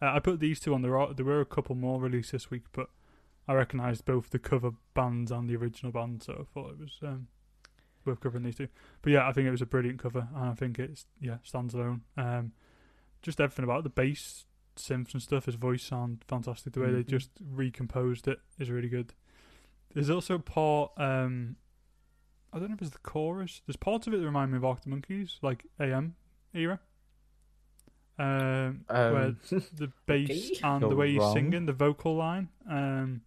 Uh, 0.01 0.11
I 0.13 0.19
put 0.19 0.39
these 0.39 0.59
two 0.59 0.73
on. 0.73 0.81
There 0.81 0.97
are 0.97 1.13
there 1.13 1.25
were 1.25 1.41
a 1.41 1.45
couple 1.45 1.75
more 1.75 1.99
released 1.99 2.31
this 2.31 2.51
week, 2.51 2.63
but 2.71 2.89
I 3.47 3.53
recognised 3.53 4.05
both 4.05 4.29
the 4.29 4.39
cover 4.39 4.71
bands 4.93 5.31
and 5.31 5.49
the 5.49 5.55
original 5.55 5.91
band, 5.91 6.21
so 6.23 6.33
I 6.33 6.43
thought 6.53 6.71
it 6.71 6.79
was 6.79 6.97
um, 7.03 7.27
worth 8.05 8.19
covering 8.21 8.43
these 8.43 8.55
two. 8.57 8.67
But 9.01 9.11
yeah, 9.13 9.27
I 9.27 9.33
think 9.33 9.47
it 9.47 9.51
was 9.51 9.61
a 9.61 9.65
brilliant 9.65 9.99
cover, 9.99 10.27
and 10.35 10.49
I 10.49 10.53
think 10.53 10.77
it's 10.77 11.05
yeah 11.19 11.37
stands 11.43 11.73
alone. 11.73 12.01
Um, 12.15 12.51
just 13.21 13.41
everything 13.41 13.65
about 13.65 13.79
it, 13.79 13.83
the 13.83 13.89
bass, 13.89 14.45
synths 14.79 15.13
and 15.13 15.21
stuff. 15.21 15.45
His 15.45 15.55
voice 15.55 15.83
sound 15.83 16.23
fantastic. 16.27 16.73
The 16.73 16.79
way 16.81 16.91
they 16.91 17.03
Mhm. 17.03 17.07
just 17.07 17.31
recomposed 17.51 18.27
it 18.27 18.39
is 18.57 18.69
really 18.69 18.89
good. 18.89 19.13
There's 19.93 20.09
also 20.09 20.37
part 20.37 20.91
um 20.97 21.55
I 22.51 22.57
don't 22.59 22.69
know 22.69 22.75
if 22.75 22.81
it's 22.81 22.91
the 22.91 22.97
chorus. 22.99 23.61
There's 23.67 23.75
parts 23.75 24.07
of 24.07 24.13
it 24.13 24.17
that 24.17 24.25
remind 24.25 24.51
me 24.51 24.57
of 24.57 24.65
Arctic 24.65 24.87
Monkeys, 24.87 25.37
like 25.43 25.65
AM 25.79 26.15
era. 26.53 26.79
Um, 28.17 28.83
where 28.87 29.15
Um, 29.25 29.37
the 29.49 29.91
bass 30.05 30.29
okay. 30.29 30.59
and 30.63 30.81
You're 30.81 30.89
the 30.89 30.95
way 30.95 31.11
he's 31.11 31.19
wrong. 31.19 31.33
singing, 31.33 31.65
the 31.67 31.73
vocal 31.73 32.15
line. 32.15 32.49
Um, 32.67 33.21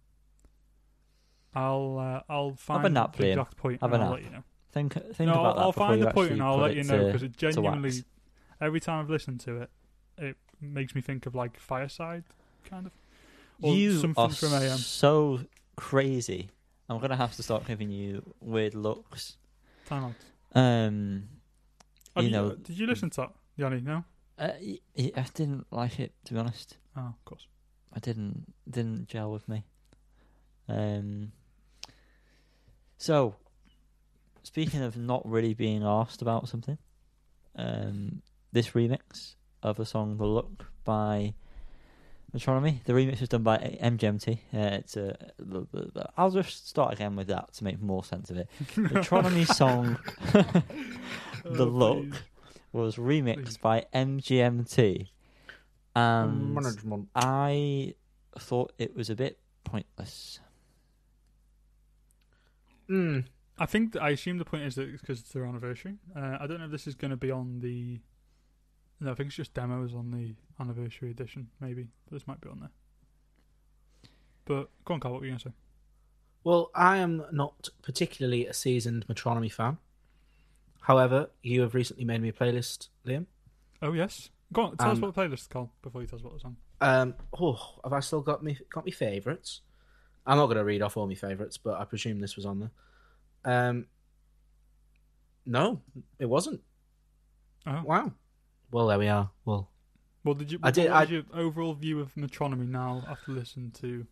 I'll 1.55 1.97
uh, 1.99 2.21
I'll 2.31 2.55
find 2.55 2.83
the 2.83 2.89
Liam. 2.89 3.29
exact 3.31 3.57
point 3.57 3.81
Have 3.81 3.93
and 3.93 4.03
I'll 4.03 4.09
nap. 4.09 4.17
let 4.19 4.25
you 4.25 4.29
know. 4.37 4.43
Think, 4.71 4.93
think 4.93 5.19
no, 5.29 5.33
about 5.39 5.55
that 5.55 5.61
I'll 5.61 5.71
find 5.71 6.01
the 6.01 6.09
and 6.33 6.41
I'll 6.43 6.57
let 6.57 6.75
you 6.75 6.83
know 6.83 7.05
because 7.05 7.21
it 7.23 7.37
genuinely 7.37 7.91
every 8.59 8.79
time 8.79 8.99
I've 9.01 9.09
listened 9.09 9.39
to 9.41 9.61
it, 9.61 9.69
it 10.17 10.37
makes 10.63 10.95
me 10.95 11.01
think 11.01 11.25
of 11.25 11.35
like 11.35 11.59
Fireside, 11.59 12.23
kind 12.69 12.85
of. 12.87 12.91
Or 13.61 13.73
you 13.75 13.99
something 13.99 14.23
are 14.23 14.29
from 14.29 14.53
AM. 14.53 14.77
so 14.77 15.39
crazy. 15.75 16.49
I'm 16.89 16.99
gonna 16.99 17.15
have 17.15 17.35
to 17.35 17.43
start 17.43 17.65
giving 17.65 17.89
you 17.91 18.23
weird 18.41 18.73
looks. 18.75 19.37
Time 19.85 20.05
out. 20.05 20.59
Um, 20.59 21.29
Have 22.15 22.25
you 22.25 22.31
know, 22.31 22.47
uh, 22.49 22.55
did 22.61 22.77
you 22.77 22.85
listen 22.87 23.09
to 23.11 23.21
that, 23.21 23.31
Yanni? 23.57 23.81
No. 23.81 24.03
uh, 24.37 24.51
y- 24.61 24.79
y- 24.97 25.11
I 25.15 25.25
didn't 25.33 25.65
like 25.71 25.99
it 25.99 26.11
to 26.25 26.33
be 26.33 26.39
honest. 26.39 26.77
Oh, 26.97 27.01
of 27.01 27.25
course. 27.25 27.47
I 27.93 27.99
didn't 27.99 28.53
didn't 28.69 29.07
gel 29.07 29.31
with 29.31 29.47
me. 29.47 29.63
Um. 30.67 31.31
So, 32.97 33.35
speaking 34.43 34.81
of 34.81 34.97
not 34.97 35.27
really 35.27 35.53
being 35.53 35.83
asked 35.83 36.21
about 36.21 36.47
something, 36.47 36.77
um, 37.55 38.21
this 38.51 38.69
remix 38.69 39.35
of 39.63 39.77
the 39.77 39.85
song 39.85 40.17
"The 40.17 40.25
Look" 40.25 40.65
by 40.83 41.33
Metronomy. 42.35 42.83
The 42.85 42.93
remix 42.93 43.19
was 43.19 43.29
done 43.29 43.43
by 43.43 43.57
MGMT. 43.81 44.33
Uh, 44.53 44.57
it's 44.77 44.97
a. 44.97 45.15
the- 45.37 45.67
the- 45.71 45.91
the- 45.93 46.09
I'll 46.17 46.31
just 46.31 46.67
start 46.67 46.93
again 46.93 47.15
with 47.15 47.27
that 47.27 47.53
to 47.53 47.63
make 47.63 47.81
more 47.81 48.03
sense 48.03 48.29
of 48.29 48.37
it. 48.37 48.47
Metronomy 48.75 49.45
song 49.45 49.97
"The 50.33 50.63
Oh, 51.45 51.63
Look" 51.65 52.09
please. 52.09 52.19
was 52.71 52.95
remixed 52.95 53.43
Please. 53.45 53.57
by 53.57 53.85
MGMT 53.93 55.07
and 55.95 56.53
Management. 56.55 57.09
I 57.15 57.93
thought 58.39 58.73
it 58.79 58.95
was 58.95 59.09
a 59.11 59.15
bit 59.15 59.37
pointless. 59.63 60.39
Mm. 62.89 63.25
I 63.59 63.65
think 63.67 63.95
I 63.95 64.09
assume 64.09 64.39
the 64.39 64.45
point 64.45 64.63
is 64.63 64.75
that 64.75 64.89
it's 64.89 65.01
because 65.01 65.19
it's 65.19 65.29
their 65.31 65.45
anniversary. 65.45 65.95
Uh, 66.15 66.37
I 66.39 66.47
don't 66.47 66.57
know 66.59 66.65
if 66.65 66.71
this 66.71 66.87
is 66.87 66.95
going 66.95 67.11
to 67.11 67.17
be 67.17 67.31
on 67.31 67.59
the. 67.59 67.99
No, 68.99 69.11
I 69.11 69.15
think 69.15 69.27
it's 69.27 69.35
just 69.35 69.53
demos 69.53 69.93
on 69.93 70.11
the 70.11 70.35
anniversary 70.61 71.11
edition. 71.11 71.49
Maybe 71.59 71.87
this 72.11 72.25
might 72.27 72.39
be 72.41 72.49
on 72.49 72.59
there. 72.61 72.69
But 74.45 74.69
go 74.85 74.93
on, 74.93 74.99
Carl. 74.99 75.13
What 75.13 75.21
were 75.21 75.25
you 75.25 75.31
going 75.31 75.39
to 75.39 75.49
say? 75.49 75.53
Well, 76.43 76.71
I 76.75 76.97
am 76.97 77.23
not 77.31 77.69
particularly 77.81 78.45
a 78.47 78.53
seasoned 78.53 79.07
Metronomy 79.07 79.51
fan. 79.51 79.77
However, 80.81 81.29
you 81.41 81.61
have 81.61 81.73
recently 81.73 82.03
made 82.03 82.21
me 82.21 82.29
a 82.29 82.33
playlist, 82.33 82.89
Liam. 83.05 83.25
Oh 83.81 83.93
yes, 83.93 84.29
go 84.51 84.63
on. 84.63 84.77
Tell 84.77 84.91
us 84.91 84.97
Um, 84.97 85.03
about 85.03 85.15
the 85.15 85.21
playlist, 85.21 85.33
is 85.33 85.47
Carl, 85.47 85.71
before 85.81 86.01
you 86.01 86.07
tell 86.07 86.19
us 86.19 86.23
what 86.23 86.37
the 86.37 86.45
on. 86.45 86.57
Um, 86.81 87.15
oh, 87.39 87.79
have 87.83 87.93
I 87.93 88.01
still 88.01 88.19
got 88.21 88.43
me 88.43 88.57
got 88.69 88.85
me 88.85 88.91
favourites? 88.91 89.61
I'm 90.27 90.37
not 90.37 90.45
going 90.47 90.57
to 90.57 90.63
read 90.65 90.81
off 90.81 90.97
all 90.97 91.07
my 91.07 91.15
favourites, 91.15 91.57
but 91.57 91.79
I 91.79 91.85
presume 91.85 92.19
this 92.19 92.35
was 92.35 92.45
on 92.45 92.59
there. 92.59 92.71
Um, 93.45 93.87
no, 95.45 95.81
it 96.19 96.25
wasn't. 96.25 96.61
Oh. 97.65 97.81
Wow. 97.85 98.11
Well, 98.73 98.87
there 98.87 98.97
we 98.99 99.07
are. 99.07 99.29
Well, 99.45 99.69
Well, 100.23 100.33
did 100.33 100.51
you? 100.51 100.59
I 100.63 100.71
did- 100.71 100.89
I- 100.89 101.03
your 101.03 101.23
overall 101.33 101.73
view 101.75 101.99
of 101.99 102.13
Metronomy 102.15 102.67
now 102.67 103.03
after 103.07 103.31
listening 103.31 103.71
to 103.81 104.07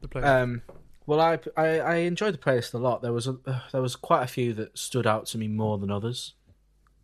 the 0.00 0.08
playlist? 0.08 0.42
um, 0.42 0.62
well, 1.06 1.20
I, 1.20 1.38
I 1.56 1.66
I 1.80 1.94
enjoyed 1.96 2.34
the 2.34 2.38
playlist 2.38 2.72
a 2.74 2.78
lot. 2.78 3.02
There 3.02 3.12
was 3.12 3.26
a 3.26 3.36
uh, 3.46 3.60
there 3.72 3.82
was 3.82 3.96
quite 3.96 4.22
a 4.22 4.26
few 4.26 4.54
that 4.54 4.76
stood 4.78 5.06
out 5.06 5.26
to 5.26 5.38
me 5.38 5.46
more 5.48 5.78
than 5.78 5.90
others. 5.90 6.34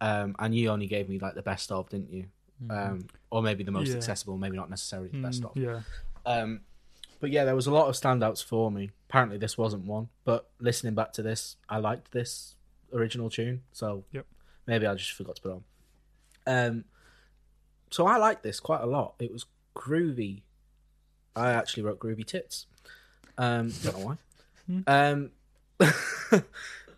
Um, 0.01 0.37
and 0.39 0.55
you 0.55 0.69
only 0.71 0.87
gave 0.87 1.09
me 1.09 1.19
like 1.19 1.35
the 1.35 1.43
best 1.43 1.73
of, 1.73 1.89
didn't 1.91 2.13
you? 2.13 2.27
Um, 2.71 3.09
or 3.31 3.43
maybe 3.43 3.65
the 3.65 3.73
most 3.73 3.89
Yeah. 3.89 3.97
accessible, 3.97 4.39
maybe 4.39 4.57
not 4.57 4.71
necessarily 4.71 5.09
the 5.09 5.19
best 5.21 5.43
Mm, 5.43 5.51
of. 5.51 5.57
yeah. 5.57 5.81
Um, 6.25 6.61
but 7.19 7.31
yeah, 7.33 7.45
there 7.45 7.57
was 7.57 7.67
a 7.67 7.73
lot 7.73 7.89
of 7.89 7.97
standouts 7.97 8.43
for 8.45 8.71
me. 8.71 8.93
Apparently, 9.09 9.39
this 9.39 9.59
wasn't 9.59 9.85
one. 9.87 10.09
But 10.25 10.49
listening 10.61 10.95
back 10.95 11.13
to 11.15 11.23
this, 11.23 11.57
I 11.69 11.79
liked 11.79 12.13
this 12.13 12.55
original 12.93 13.29
tune. 13.29 13.63
So 13.73 14.05
Yep. 14.13 14.27
Maybe 14.69 14.87
I 14.87 14.95
just 14.95 15.13
forgot 15.13 15.35
to 15.37 15.43
put 15.43 15.51
it 15.51 15.55
on. 15.55 15.65
Um, 16.47 16.85
so 17.91 18.07
I 18.07 18.19
liked 18.19 18.45
this 18.45 18.61
quite 18.61 18.83
a 18.83 18.87
lot. 18.87 19.15
It 19.19 19.33
was 19.33 19.47
groovy. 19.75 20.43
I 21.35 21.51
actually 21.51 21.83
wrote 21.83 21.99
groovy 21.99 22.25
tits. 22.25 22.67
Um, 23.37 23.73
don't 23.83 23.99
know 23.99 24.07
why. 24.07 24.17
Hmm. 24.67 24.81
um, 24.87 25.31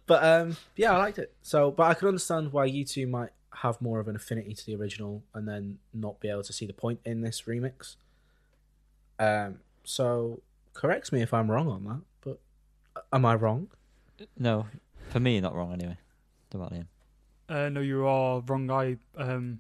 but 0.07 0.25
um, 0.25 0.57
yeah, 0.77 0.93
I 0.93 0.99
liked 0.99 1.19
it. 1.19 1.33
So, 1.43 1.71
but 1.71 1.85
I 1.85 1.95
could 1.95 2.09
understand 2.09 2.53
why 2.53 2.65
you 2.67 2.85
two 2.85 3.07
might 3.07 3.31
have 3.55 3.81
more 3.81 4.01
of 4.01 4.09
an 4.09 4.17
affinity 4.17 4.55
to 4.55 4.67
the 4.67 4.75
original 4.75 5.23
and 5.35 5.47
then 5.47 5.79
not 5.93 6.19
be 6.21 6.29
able 6.29 6.43
to 6.43 6.53
see 6.53 6.67
the 6.67 6.73
point 6.73 7.01
in 7.05 7.21
this 7.21 7.43
remix. 7.43 7.97
Um, 9.19 9.61
so 9.85 10.41
correct 10.73 11.13
me 11.13 11.21
if 11.21 11.33
I'm 11.35 11.51
wrong 11.51 11.69
on 11.69 11.85
that, 11.85 12.01
but 12.23 13.03
am 13.13 13.25
I 13.27 13.35
wrong? 13.35 13.69
No, 14.39 14.67
for 15.11 15.21
me, 15.21 15.35
you're 15.35 15.43
not 15.43 15.55
wrong 15.55 15.73
anyway. 15.73 15.99
What 16.51 16.61
about 16.61 16.73
Liam? 16.73 16.87
Uh, 17.51 17.69
no, 17.69 17.81
you 17.81 18.07
are 18.07 18.41
wrong. 18.47 18.71
I 18.71 18.97
um, 19.17 19.59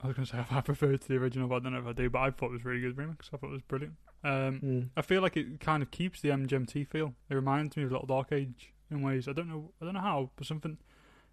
I 0.00 0.06
was 0.06 0.16
going 0.16 0.26
to 0.26 0.32
say 0.32 0.44
I 0.56 0.60
prefer 0.60 0.96
to 0.96 1.08
the 1.08 1.16
original, 1.16 1.48
but 1.48 1.56
I 1.56 1.58
don't 1.60 1.72
know 1.72 1.80
if 1.80 1.86
I 1.86 1.92
do. 1.92 2.08
But 2.08 2.20
I 2.20 2.30
thought 2.30 2.46
it 2.46 2.52
was 2.52 2.62
a 2.64 2.68
really 2.68 2.80
good 2.80 2.96
remix. 2.96 3.28
I 3.32 3.36
thought 3.36 3.48
it 3.48 3.52
was 3.52 3.62
brilliant. 3.62 3.94
Um, 4.22 4.90
I 4.96 5.02
feel 5.02 5.20
like 5.20 5.36
it 5.36 5.60
kind 5.60 5.82
of 5.82 5.90
keeps 5.90 6.20
the 6.20 6.30
MGMT 6.30 6.88
feel. 6.88 7.14
It 7.28 7.34
reminds 7.34 7.76
me 7.76 7.82
of 7.82 7.90
a 7.90 7.92
Little 7.92 8.06
Dark 8.06 8.32
Age 8.32 8.72
in 8.90 9.02
ways. 9.02 9.28
I 9.28 9.32
don't 9.32 9.48
know. 9.48 9.72
I 9.82 9.84
don't 9.84 9.94
know 9.94 10.00
how, 10.00 10.30
but 10.36 10.46
something 10.46 10.78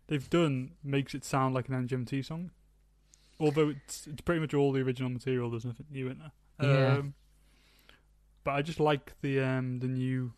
they've 0.07 0.29
done 0.29 0.71
makes 0.83 1.13
it 1.13 1.23
sound 1.23 1.53
like 1.53 1.69
an 1.69 1.87
MGMT 1.87 2.25
song. 2.25 2.51
Although 3.39 3.69
it's 3.69 4.07
it's 4.07 4.21
pretty 4.21 4.41
much 4.41 4.53
all 4.53 4.71
the 4.71 4.81
original 4.81 5.09
material. 5.09 5.51
There's 5.51 5.65
nothing 5.65 5.85
new 5.91 6.09
in 6.09 6.19
there. 6.19 6.31
Yeah. 6.69 6.93
Um, 6.97 7.13
but 8.43 8.51
I 8.51 8.61
just 8.61 8.79
like 8.79 9.13
the 9.21 9.39
um 9.39 9.79
the 9.79 9.87
new 9.87 10.33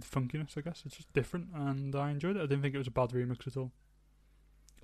funkiness. 0.00 0.56
I 0.56 0.60
guess 0.62 0.82
it's 0.84 0.96
just 0.96 1.12
different, 1.12 1.48
and 1.54 1.94
I 1.94 2.10
enjoyed 2.10 2.36
it. 2.36 2.40
I 2.40 2.46
didn't 2.46 2.62
think 2.62 2.74
it 2.74 2.78
was 2.78 2.86
a 2.86 2.92
bad 2.92 3.10
remix 3.10 3.46
at 3.46 3.56
all. 3.56 3.72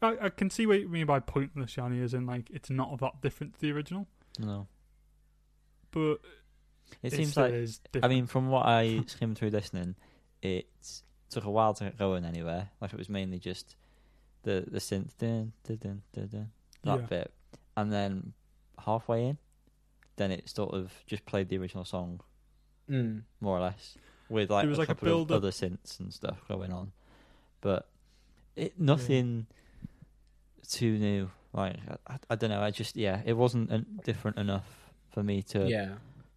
I, 0.03 0.17
I 0.23 0.29
can 0.29 0.51
see 0.51 0.67
what 0.67 0.81
you 0.81 0.89
mean 0.89 1.07
by 1.07 1.21
pointless, 1.21 1.77
Yanni, 1.77 2.03
as 2.03 2.15
in 2.15 2.27
like 2.27 2.51
it's 2.51 2.71
not 2.71 2.99
that 3.01 3.21
different 3.23 3.55
to 3.55 3.61
the 3.61 3.71
original, 3.73 4.07
No, 4.39 4.67
but 5.91 6.19
it, 7.03 7.13
seems 7.13 7.37
like. 7.37 7.53
I 8.03 8.09
mean, 8.09 8.27
from 8.27 8.49
what 8.49 8.67
I 8.67 9.03
skimmed 9.07 9.39
through 9.39 9.51
listening, 9.51 9.95
it 10.43 10.67
took 11.31 11.45
a 11.45 11.51
while 11.51 11.75
to 11.75 11.85
get 11.85 11.99
going 11.99 12.25
anywhere. 12.25 12.71
Like 12.81 12.93
it 12.93 12.99
was 12.99 13.09
mainly 13.09 13.39
just 13.39 13.77
the 14.43 14.65
the 14.67 14.79
synth 14.79 15.17
dun, 15.19 15.53
dun, 15.65 15.77
dun, 15.77 16.03
dun, 16.13 16.27
dun, 16.29 16.51
that 16.85 17.01
Yeah. 17.01 17.07
bit, 17.07 17.33
and 17.77 17.93
then 17.93 18.33
halfway 18.85 19.27
in, 19.29 19.39
then 20.17 20.31
it 20.31 20.49
sort 20.51 20.75
of 20.75 20.93
just 21.07 21.25
played 21.25 21.49
the 21.49 21.59
original 21.59 21.85
song 21.85 22.21
Mm. 22.91 23.23
more 23.41 23.57
or 23.57 23.61
less 23.63 23.97
with 24.35 24.51
like 24.51 24.63
There 24.65 24.69
was 24.69 24.79
a 24.79 24.83
like 24.83 24.89
a 24.89 24.95
couple 24.95 25.09
of 25.09 25.29
build-up. 25.29 25.37
other 25.39 25.51
synths 25.51 25.99
and 26.01 26.13
stuff 26.13 26.39
going 26.49 26.73
on, 26.73 26.93
but 27.63 27.89
it 28.57 28.79
nothing 28.79 29.47
too 30.69 30.99
new. 30.99 31.31
Like 31.53 31.77
I, 32.07 32.17
I 32.31 32.35
don't 32.35 32.51
know. 32.51 32.61
I 32.61 32.71
just 32.71 32.97
yeah, 32.97 33.23
it 33.25 33.33
wasn't 33.35 34.05
different 34.05 34.37
enough 34.39 34.69
for 35.13 35.23
me 35.23 35.43
to 35.43 35.67
Yeah. 35.69 35.95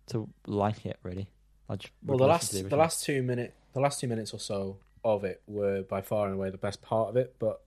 to 0.07 0.29
like 0.45 0.85
it 0.85 0.97
really. 1.03 1.27
I 1.69 1.75
just 1.75 1.91
Well, 2.05 2.17
the 2.17 2.27
last 2.27 2.51
the, 2.53 2.61
the 2.63 2.77
last 2.77 3.03
two 3.03 3.21
minute 3.23 3.53
the 3.73 3.79
last 3.81 3.99
two 3.99 4.07
minutes 4.07 4.33
or 4.33 4.39
so 4.39 4.77
of 5.03 5.23
it 5.23 5.41
were 5.47 5.81
by 5.83 6.01
far 6.01 6.25
and 6.27 6.35
away 6.35 6.49
the 6.49 6.57
best 6.57 6.81
part 6.81 7.09
of 7.09 7.17
it. 7.17 7.35
But 7.39 7.61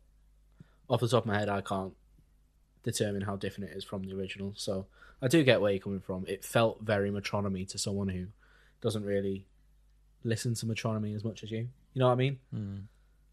off 0.89 1.01
the 1.01 1.09
top 1.09 1.25
of 1.25 1.27
my 1.27 1.39
head, 1.39 1.49
I 1.49 1.61
can't 1.61 1.95
determine 2.83 3.23
how 3.23 3.37
different 3.37 3.71
it 3.71 3.77
is 3.77 3.85
from 3.85 4.05
the 4.05 4.15
original. 4.15 4.53
So 4.57 4.87
I 5.23 5.29
do 5.29 5.43
get 5.45 5.61
where 5.61 5.71
you're 5.73 5.81
coming 5.81 6.01
from. 6.01 6.25
It 6.27 6.45
felt 6.45 6.81
very 6.83 7.11
metronomy 7.11 7.69
to 7.69 7.79
someone 7.79 8.09
who 8.09 8.27
doesn't 8.81 9.05
really 9.05 9.47
listen 10.25 10.55
to 10.55 10.67
metronomy 10.67 11.15
as 11.15 11.25
much 11.25 11.43
as 11.43 11.51
you. 11.51 11.69
You 11.95 11.99
know 12.01 12.07
what 12.07 12.13
I 12.13 12.17
mean? 12.17 12.39
Mm. 12.55 12.83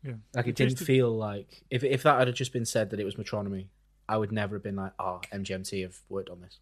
yeah. 0.04 0.14
Like 0.34 0.46
it 0.48 0.50
It 0.52 0.56
didn't 0.56 0.76
just- 0.78 0.84
feel 0.86 1.16
like 1.16 1.64
if 1.70 1.84
if 1.84 2.04
that 2.04 2.26
had 2.26 2.36
just 2.36 2.54
been 2.54 2.66
said 2.66 2.90
that 2.92 3.00
it 3.00 3.04
was 3.06 3.16
metronomy, 3.16 3.68
I 4.10 4.18
would 4.18 4.32
never 4.32 4.56
have 4.56 4.64
been 4.64 4.76
like, 4.76 4.94
"Oh, 5.00 5.22
MGMT 5.32 5.82
have 5.84 5.98
worked 6.10 6.30
on 6.30 6.42
this." 6.42 6.60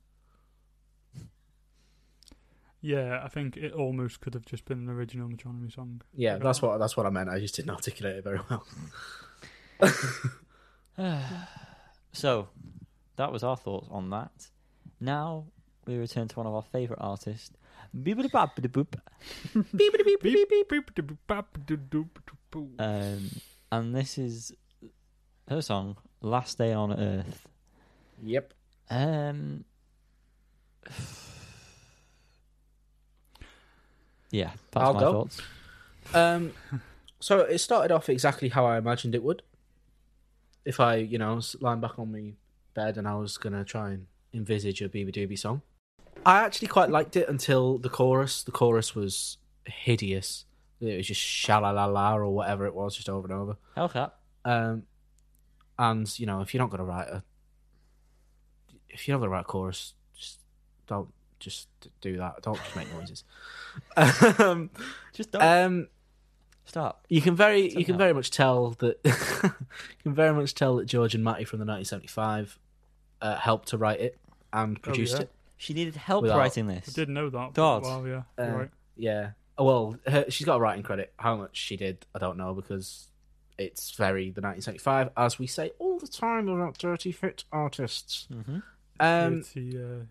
Yeah, 2.81 3.22
I 3.23 3.30
think 3.30 3.57
it 3.57 3.73
almost 3.73 4.19
could 4.22 4.35
have 4.35 4.45
just 4.45 4.65
been 4.65 4.77
an 4.77 4.89
original 4.89 5.27
Metronomy 5.27 5.73
song. 5.73 6.02
Yeah, 6.14 6.38
that's 6.38 6.61
what 6.61 6.77
that's 6.77 6.95
what 6.95 7.07
I 7.07 7.10
meant. 7.10 7.30
I 7.30 7.39
just 7.39 7.56
didn't 7.56 7.72
articulate 7.72 8.18
it 8.18 8.23
very 8.23 8.39
well. 8.49 8.65
So 12.11 12.47
that 13.18 13.31
was 13.31 13.43
our 13.43 13.57
thoughts 13.57 13.88
on 13.91 14.10
that. 14.11 14.47
Now 15.02 15.47
we 15.85 15.97
return 15.97 16.27
to 16.30 16.35
one 16.38 16.47
of 16.47 16.53
our 16.53 16.61
favourite 16.61 17.02
artists, 17.02 17.52
Um, 22.77 23.30
and 23.72 23.95
this 23.95 24.17
is 24.17 24.51
her 25.47 25.61
song 25.61 25.97
"Last 26.22 26.57
Day 26.57 26.73
on 26.73 26.91
Earth." 26.91 27.47
Yep. 28.23 28.53
Um, 28.89 29.63
yeah, 34.31 34.51
that's 34.72 34.85
I'll 34.85 34.93
my 34.93 34.99
go. 34.99 35.11
thoughts. 35.11 35.41
Um, 36.13 36.53
so 37.19 37.39
it 37.41 37.59
started 37.59 37.93
off 37.93 38.09
exactly 38.09 38.49
how 38.49 38.65
I 38.65 38.77
imagined 38.77 39.15
it 39.15 39.23
would. 39.23 39.41
If 40.65 40.80
I, 40.80 40.95
you 40.95 41.17
know, 41.17 41.35
was 41.35 41.55
lying 41.61 41.80
back 41.80 41.97
on 41.97 42.11
my 42.11 42.34
bed 42.73 42.97
and 42.97 43.07
I 43.07 43.15
was 43.15 43.38
gonna 43.38 43.63
try 43.63 43.91
and 43.91 44.07
envisage 44.34 44.81
a 44.81 44.89
Beabadoobee 44.89 45.39
song, 45.39 45.61
I 46.26 46.43
actually 46.43 46.69
quite 46.69 46.89
liked 46.89 47.15
it 47.15 47.30
until 47.30 47.77
the 47.77 47.89
chorus. 47.89 48.43
The 48.43 48.52
chorus 48.52 48.95
was 48.95 49.38
hideous. 49.65 50.45
It 50.81 50.97
was 50.97 51.07
just 51.07 51.22
shalalala 51.22 52.15
or 52.15 52.30
whatever 52.30 52.65
it 52.65 52.73
was, 52.73 52.95
just 52.95 53.10
over 53.10 53.27
and 53.27 53.34
over. 53.34 53.57
Hellcat. 53.77 54.11
Um, 54.43 54.84
and 55.77 56.19
you 56.19 56.26
know, 56.26 56.41
if 56.41 56.53
you're 56.53 56.64
not 56.64 56.69
gonna 56.69 56.84
write 56.84 57.07
a, 57.07 57.23
if 58.89 59.07
you're 59.07 59.15
not 59.15 59.22
gonna 59.22 59.31
write 59.31 59.41
a 59.41 59.45
chorus, 59.45 59.93
just 60.18 60.39
don't 60.88 61.10
just 61.39 61.68
do 62.02 62.18
that. 62.18 62.41
Don't 62.41 62.57
just 62.57 62.76
make 62.76 62.91
noises. 62.93 63.23
um, 64.39 64.69
Just 65.14 65.31
don't 65.31 65.41
um, 65.41 65.88
stop. 66.65 67.06
you 67.10 67.22
can 67.22 67.35
very 67.35 67.69
Somehow. 67.69 67.80
you 67.80 67.85
can 67.85 67.97
very 67.97 68.14
much 68.14 68.31
tell 68.31 68.72
that 68.80 68.99
you 69.06 70.03
can 70.03 70.14
very 70.14 70.34
much 70.34 70.56
tell 70.56 70.77
that 70.77 70.85
George 70.85 71.14
and 71.14 71.23
Matty 71.23 71.43
from 71.43 71.60
the 71.60 71.65
1975 71.65 72.60
uh, 73.22 73.35
helped 73.35 73.69
to 73.69 73.77
write 73.77 73.99
it 73.99 74.18
and 74.52 74.81
produced 74.81 75.15
yeah? 75.15 75.22
it. 75.23 75.31
She 75.57 75.73
needed 75.73 75.95
help 75.95 76.23
Without- 76.23 76.38
writing 76.38 76.69
I 76.69 76.76
this. 76.76 76.94
didn't 76.94 77.14
know 77.14 77.30
that. 77.30 77.53
God. 77.53 77.84
But, 77.84 77.90
well, 77.90 78.07
yeah, 78.07 78.23
Uh, 78.38 78.48
you're 78.48 78.57
right. 78.57 78.69
Yeah. 78.98 79.30
Oh, 79.57 79.64
Well, 79.64 79.98
her, 80.07 80.26
she's 80.30 80.45
got 80.45 80.57
a 80.57 80.60
writing 80.60 80.84
credit. 80.84 81.14
How 81.18 81.36
much 81.38 81.56
she 81.57 81.77
did, 81.77 82.06
I 82.14 82.19
don't 82.19 82.38
know 82.38 82.53
because 82.53 83.07
it's 83.57 83.91
very 83.91 84.26
the 84.32 84.41
1975, 84.41 85.11
as 85.15 85.40
we 85.40 85.48
say 85.48 85.72
all 85.80 85.98
the 85.98 86.07
time 86.10 86.49
about 86.49 86.77
Dirty 86.77 87.11
Hit 87.11 87.45
artists. 87.53 88.27
hmm 88.30 88.57
Um, 88.99 89.38
dirty, 89.41 89.77
uh, 89.77 90.03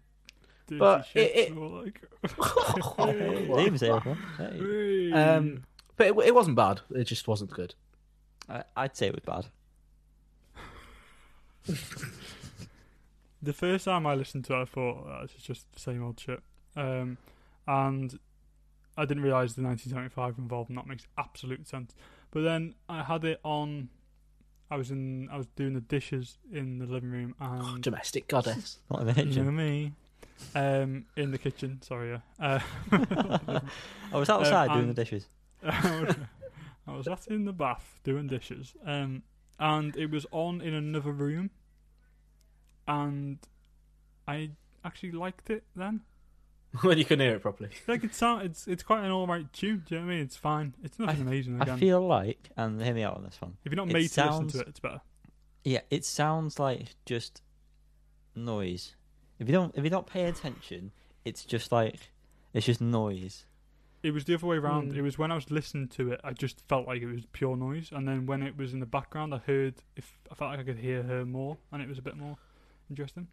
dirty 0.67 0.79
but 0.79 1.03
shit, 1.07 1.31
it- 1.31 1.37
it- 1.51 1.55
more 1.55 1.83
like. 1.85 2.01
Liam's 2.25 3.81
here. 3.83 4.01
Hey. 4.39 4.59
Hey. 4.59 5.13
um, 5.13 5.65
but 5.97 6.07
it, 6.07 6.15
it 6.27 6.35
wasn't 6.35 6.57
bad. 6.57 6.81
It 6.95 7.05
just 7.05 7.29
wasn't 7.29 7.51
good. 7.51 7.75
I, 8.49 8.65
I'd 8.77 8.97
say 8.97 9.09
it 9.09 9.15
was 9.15 9.25
bad. 9.25 9.47
the 13.45 13.53
first 13.53 13.85
time 13.85 14.07
I 14.07 14.15
listened 14.15 14.45
to 14.47 14.55
it, 14.55 14.63
I 14.63 14.65
thought 14.65 15.07
oh, 15.07 15.19
this 15.23 15.37
is 15.37 15.43
just 15.43 15.73
the 15.73 15.81
same 15.81 16.03
old 16.03 16.19
shit. 16.19 16.41
Um, 16.77 17.19
and 17.67 18.19
I 18.97 19.05
didn't 19.05 19.23
realise 19.23 19.55
the 19.55 19.63
1975 19.63 20.39
involved, 20.39 20.71
and 20.71 20.79
that 20.79 20.87
makes 20.87 21.07
absolute 21.19 21.67
sense. 21.67 21.95
But 22.31 22.43
then 22.43 22.75
I 22.89 23.03
had 23.03 23.25
it 23.25 23.41
on. 23.45 23.89
I 24.71 24.77
was 24.77 24.91
in. 24.91 25.29
I 25.31 25.37
was 25.37 25.47
doing 25.57 25.75
the 25.75 25.81
dishes 25.81 26.39
in 26.53 26.79
the 26.79 26.87
living 26.87 27.11
room, 27.11 27.35
and 27.41 27.83
Domestic 27.83 28.29
goddess. 28.29 28.79
Not 28.91 29.03
in 29.03 29.07
the 29.07 29.13
you 29.13 29.25
know 29.25 29.31
kitchen. 29.31 29.57
me, 29.57 29.93
um, 30.55 31.05
in 31.17 31.31
the 31.31 31.39
kitchen. 31.39 31.81
Sorry, 31.83 32.21
yeah. 32.41 32.61
Uh, 32.91 33.61
I 34.13 34.17
was 34.17 34.29
outside 34.31 34.73
doing 34.73 34.89
the 34.89 34.95
dishes. 34.95 35.27
I 36.87 36.93
was 36.93 37.07
sat 37.07 37.27
in 37.29 37.45
the 37.45 37.53
bath 37.53 38.01
doing 38.05 38.27
dishes, 38.27 38.75
um, 38.85 39.23
and 39.59 39.97
it 39.97 40.11
was 40.11 40.27
on 40.31 40.61
in 40.61 40.75
another 40.75 41.13
room, 41.13 41.51
and 42.87 43.39
I 44.27 44.51
actually 44.85 45.13
liked 45.13 45.51
it 45.51 45.65
then. 45.75 46.03
when 46.83 46.99
you 46.99 47.05
can 47.05 47.21
hear 47.21 47.37
it 47.37 47.43
properly. 47.43 47.71
Like 47.87 48.03
it 48.03 48.15
sound, 48.15 48.43
it's 48.43 48.67
it's 48.67 48.83
quite 48.83 49.05
an 49.05 49.11
alright 49.11 49.53
tune. 49.53 49.85
Do 49.87 49.95
you 49.95 50.01
know 50.01 50.07
what 50.07 50.13
I 50.13 50.17
mean? 50.17 50.25
It's 50.25 50.37
fine. 50.37 50.75
It's 50.83 50.99
nothing 50.99 51.21
amazing. 51.21 51.63
I 51.63 51.77
feel 51.77 52.05
like, 52.05 52.51
and 52.57 52.83
hear 52.83 52.95
me 52.95 53.05
out 53.05 53.17
on 53.17 53.25
this 53.25 53.41
one. 53.41 53.57
if 53.65 53.73
you're 53.73 53.77
not 53.77 53.91
it 53.91 53.93
made 53.93 54.11
to 54.11 54.27
listen 54.27 54.49
to 54.49 54.61
it, 54.61 54.69
it's 54.69 54.81
better. 54.81 55.01
Yeah, 55.63 55.81
it 55.91 56.05
sounds 56.05 56.59
like 56.59 56.97
just 57.07 57.43
noise. 58.35 58.97
If 59.39 59.49
you 59.49 59.55
don't, 59.55 59.75
if 59.77 59.85
you 59.85 59.91
don't 59.91 60.07
pay 60.07 60.25
attention, 60.25 60.91
it's 61.25 61.45
just 61.45 61.71
like 61.71 62.11
it's 62.53 62.67
just 62.67 62.81
noise. 62.81 63.47
It 64.03 64.13
was 64.13 64.25
the 64.25 64.35
other 64.35 64.47
way 64.47 64.57
around. 64.57 64.93
Mm. 64.93 64.97
It 64.97 65.03
was 65.03 65.17
when 65.17 65.31
I 65.31 65.37
was 65.37 65.51
listening 65.51 65.89
to 65.89 66.13
it, 66.13 66.21
I 66.25 66.33
just 66.33 66.61
felt 66.69 66.87
like 66.87 67.01
it 67.03 67.07
was 67.07 67.25
pure 67.33 67.57
noise, 67.57 67.91
and 67.93 68.07
then 68.07 68.27
when 68.27 68.43
it 68.43 68.57
was 68.57 68.73
in 68.73 68.81
the 68.81 68.87
background, 68.87 69.33
I 69.33 69.39
heard 69.39 69.75
if 69.97 70.19
I 70.31 70.35
felt 70.35 70.51
like 70.51 70.61
I 70.61 70.65
could 70.65 70.79
hear 70.79 71.03
her 71.05 71.25
more, 71.25 71.57
and 71.73 71.81
it 71.81 71.89
was 71.89 71.99
a 71.99 72.03
bit 72.03 72.17
more 72.17 72.37
interesting. 72.91 73.29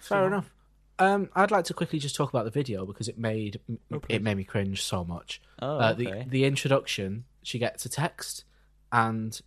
Fair 0.00 0.22
So- 0.22 0.26
enough. 0.26 0.54
Um, 0.98 1.30
I'd 1.34 1.50
like 1.50 1.64
to 1.64 1.72
quickly 1.74 1.98
just 1.98 2.14
talk 2.14 2.28
about 2.28 2.44
the 2.44 2.50
video 2.50 2.84
because 2.84 3.08
it 3.08 3.16
made 3.18 3.58
Oh, 3.90 4.02
it 4.10 4.20
made 4.22 4.36
me 4.36 4.44
cringe 4.44 4.82
so 4.82 5.02
much. 5.02 5.40
Oh, 5.62 5.78
uh, 5.78 5.92
okay. 5.98 6.24
the 6.24 6.28
the 6.30 6.44
introduction, 6.44 7.24
she 7.42 7.58
gets 7.58 7.86
a 7.86 7.88
text 7.88 8.44
and 8.92 9.40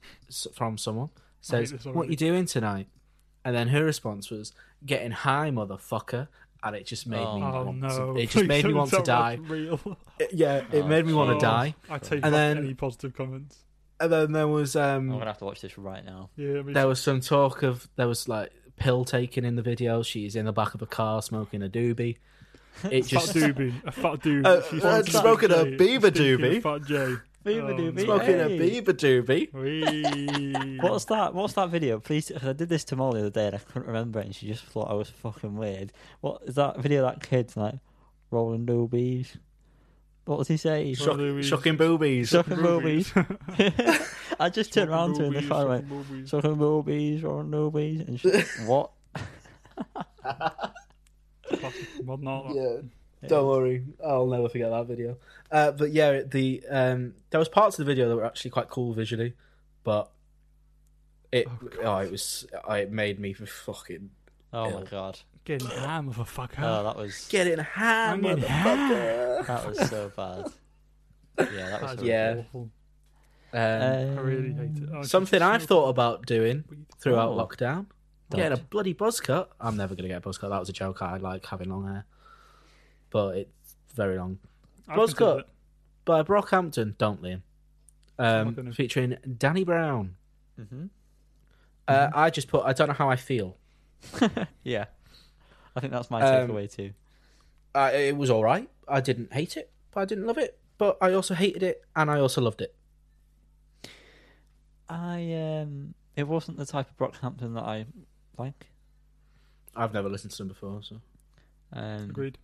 from 0.56 0.80
someone 0.80 1.10
says, 1.42 1.72
"What 1.86 1.96
already. 1.96 2.12
you 2.14 2.18
doing 2.18 2.46
tonight?" 2.48 2.88
And 3.46 3.56
then 3.56 3.68
her 3.68 3.84
response 3.86 4.32
was, 4.32 4.52
"Getting 4.84 5.12
high, 5.12 5.52
motherfucker." 5.52 6.28
And 6.64 6.76
it 6.76 6.88
just 6.88 7.06
made 7.06 7.20
Oh. 7.20 7.38
me 7.38 7.44
Oh 7.46 7.64
want 7.66 7.78
no! 7.82 8.14
to, 8.16 8.20
it 8.20 8.24
just 8.32 8.34
Please 8.36 8.48
made 8.48 8.66
me 8.66 8.74
want 8.74 8.90
to 8.92 9.02
die. 9.04 9.36
Real. 9.36 9.80
It- 10.18 10.34
yeah, 10.34 10.64
it 10.72 10.82
Oh, 10.86 10.88
made 10.88 11.06
me 11.06 11.14
want 11.14 11.38
to 11.40 11.46
die. 11.46 11.76
I 11.88 12.00
take 12.00 12.26
And 12.26 12.34
then- 12.34 12.58
any 12.58 12.74
positive 12.74 13.14
comments. 13.14 13.60
And 14.00 14.12
then 14.12 14.32
there 14.32 14.48
was 14.48 14.76
um 14.76 15.12
I'm 15.12 15.20
gonna 15.20 15.26
have 15.28 15.38
to 15.38 15.46
watch 15.46 15.62
this 15.62 15.78
right 15.78 16.04
now. 16.04 16.32
Yeah, 16.36 16.64
me 16.64 16.74
there 16.74 16.84
too. 16.84 16.90
was 16.90 17.00
some 17.02 17.20
talk 17.22 17.62
of 17.62 17.88
there 17.96 18.08
was 18.08 18.28
like 18.28 18.52
pill 18.78 19.06
taken 19.06 19.46
in 19.46 19.56
the 19.56 19.62
video. 19.62 20.04
She's 20.04 20.36
in 20.36 20.46
the 20.46 20.54
back 20.54 20.74
of 20.74 20.82
a 20.82 20.86
car 20.88 21.22
smoking 21.22 21.62
a 21.64 21.70
doobie. 21.70 22.18
It 22.90 23.04
fat 23.04 23.08
just 23.10 23.34
doobie, 23.36 23.74
a 23.86 23.92
fat 23.92 24.22
dude. 24.22 24.46
Uh, 24.48 24.62
She's 24.70 24.84
uh, 24.84 25.04
smoking 25.04 25.50
smoking 25.50 25.52
a 25.52 25.64
J, 25.72 25.76
beaver 25.78 26.08
stinking 26.10 26.38
doobie. 26.40 26.62
Fat 26.64 26.84
J. 26.88 27.16
Beaver 27.44 27.72
Oh, 27.74 27.76
doobie. 27.78 27.94
no. 27.96 28.04
smoking 28.06 28.40
a 28.40 28.48
beaver 28.48 28.94
doobie. 28.94 29.54
Wee. 29.54 30.78
What's 30.80 31.06
that? 31.06 31.34
What's 31.36 31.54
that 31.54 31.70
video? 31.70 32.00
Please, 32.00 32.32
'cause 32.34 32.48
I 32.48 32.54
did 32.54 32.70
this 32.70 32.84
to 32.86 32.96
Molly 32.96 33.20
the 33.22 33.28
other 33.28 33.34
day 33.34 33.46
and 33.48 33.56
I 33.56 33.60
couldn't 33.60 33.88
remember 33.88 34.20
it, 34.22 34.26
and 34.28 34.36
she 34.36 34.48
just 34.48 34.64
thought 34.64 34.90
I 34.90 34.94
was 34.94 35.10
fucking 35.10 35.56
weird. 35.56 35.92
What 36.22 36.42
is 36.46 36.56
that 36.56 36.80
video? 36.80 37.06
of 37.06 37.14
That 37.20 37.28
kid's 37.30 37.56
like 37.58 37.76
rolling 38.32 38.66
doobies. 38.66 39.36
What 40.26 40.38
does 40.38 40.48
he 40.48 40.58
say? 40.58 40.94
Sure. 40.94 41.08
Shock, 41.08 41.18
Boobies. 41.18 41.46
shocking 41.46 41.76
boobies. 41.78 42.30
Sucking 42.30 42.56
boobies. 42.62 43.12
I 44.40 44.50
just 44.50 44.72
turned 44.74 44.90
around 44.90 45.16
to 45.16 45.24
him 45.26 45.34
in 45.36 45.44
the 45.46 45.50
Boobies, 45.50 45.50
car 45.50 45.60
and 45.62 45.70
went, 45.70 45.84
sucking 45.90 46.04
boobies. 46.04 46.30
sucking 46.30 46.56
boobies, 46.56 47.24
rolling 47.24 47.52
doobies, 47.52 48.08
and 48.08 48.20
she's 48.20 48.34
like, 48.34 48.48
what? 48.66 48.92
Classic 51.50 52.06
modern 52.06 52.28
art. 52.28 52.56
Yeah, 52.56 53.28
don't 53.28 53.48
worry, 53.48 53.84
I'll 54.06 54.28
never 54.28 54.50
forget 54.50 54.70
that 54.72 54.88
video. 54.88 55.18
Uh, 55.52 55.72
but 55.72 55.92
yeah, 55.92 56.22
the 56.22 56.64
um, 56.70 57.14
there 57.30 57.40
was 57.40 57.50
parts 57.50 57.78
of 57.80 57.86
the 57.86 57.92
video 57.92 58.10
that 58.10 58.16
were 58.16 58.26
actually 58.26 58.52
quite 58.52 58.70
cool 58.70 58.94
visually, 58.94 59.34
but 59.84 60.10
it 61.32 61.48
Oh, 61.50 61.70
oh, 61.84 61.98
it 61.98 62.12
was 62.12 62.46
oh, 62.66 62.74
it 62.74 62.92
made 62.92 63.20
me 63.20 63.34
fucking 63.34 64.10
Oh 64.54 64.70
my 64.70 64.80
Ew. 64.82 64.86
god. 64.90 65.20
Getting 65.46 65.68
high, 65.68 66.00
motherfucker. 66.00 66.60
Oh, 66.60 66.84
that 66.84 66.96
was 66.96 67.28
get 67.30 67.48
in 67.48 67.60
ham, 67.60 68.14
I'm 68.14 68.22
getting 68.22 68.44
motherfucker. 68.46 69.48
that 69.48 69.68
was 69.68 69.90
so 69.90 70.12
bad. 70.16 70.46
Yeah, 71.54 71.70
that 71.70 71.82
was 71.82 71.90
That's 71.92 72.00
so 72.02 72.06
Yeah. 72.06 72.36
awful. 72.40 72.70
Um, 73.52 73.60
I 73.60 74.04
really 74.22 74.54
hate 74.54 74.78
it. 74.84 74.90
Oh, 74.94 75.04
something 75.04 75.42
I've 75.42 75.62
so 75.62 75.68
thought 75.68 75.90
about 75.90 76.26
doing 76.26 76.64
throughout 77.00 77.30
Oh. 77.32 77.38
lockdown. 77.38 77.88
Don't. 78.30 78.40
Getting 78.40 78.58
a 78.58 78.62
bloody 78.62 78.94
buzz 78.94 79.20
cut. 79.20 79.52
I'm 79.60 79.76
never 79.78 79.96
gonna 79.96 80.08
get 80.08 80.18
a 80.18 80.22
buzz 80.22 80.38
cut. 80.38 80.50
That 80.50 80.60
was 80.60 80.70
a 80.70 80.74
joke. 80.74 81.02
I 81.02 81.18
like 81.18 81.46
having 81.46 81.70
long 81.70 81.86
hair, 81.88 82.06
but 83.10 83.38
it's 83.38 83.76
very 83.94 84.18
long. 84.18 84.40
I 84.88 84.96
Buzz 84.96 85.14
cut. 85.14 85.40
it. 85.40 85.46
By 86.06 86.24
Brockhampton, 86.24 86.98
don't 86.98 87.22
Liam. 87.22 87.42
Um, 88.20 88.72
featuring 88.74 89.18
Danny 89.38 89.64
Brown. 89.64 90.16
Mm-hmm. 90.60 90.86
Uh, 91.88 92.10
I 92.14 92.30
just 92.30 92.48
put. 92.48 92.64
I 92.66 92.74
don't 92.74 92.88
know 92.88 92.94
how 92.94 93.10
I 93.10 93.16
feel. 93.16 93.58
yeah. 94.64 94.86
I 95.76 95.80
think 95.80 95.92
that's 95.94 96.12
my 96.12 96.22
Um, 96.22 96.50
takeaway 96.50 96.72
too. 96.72 96.92
Uh, 97.76 97.92
it 97.94 98.16
was 98.16 98.30
all 98.30 98.44
right. 98.44 98.70
I 98.88 99.02
didn't 99.02 99.34
hate 99.34 99.58
it, 99.58 99.72
but 99.92 100.02
I 100.02 100.06
didn't 100.06 100.26
love 100.28 100.38
it. 100.38 100.60
But 100.78 100.98
I 101.02 101.14
also 101.14 101.34
hated 101.34 101.64
it, 101.64 101.82
and 101.96 102.10
I 102.12 102.20
also 102.20 102.42
loved 102.42 102.62
it. 102.62 102.76
I 104.90 105.34
um, 105.62 105.94
it 106.16 106.28
wasn't 106.28 106.58
the 106.58 106.66
type 106.66 106.88
of 106.90 106.98
Brockhampton 106.98 107.54
that 107.56 107.64
I 107.64 107.86
like. 108.38 108.68
I've 109.76 109.94
never 109.94 110.10
listened 110.10 110.32
to 110.32 110.38
them 110.38 110.48
before, 110.50 110.82
so 110.84 111.02
Um, 111.72 112.10
Agreed. 112.10 112.38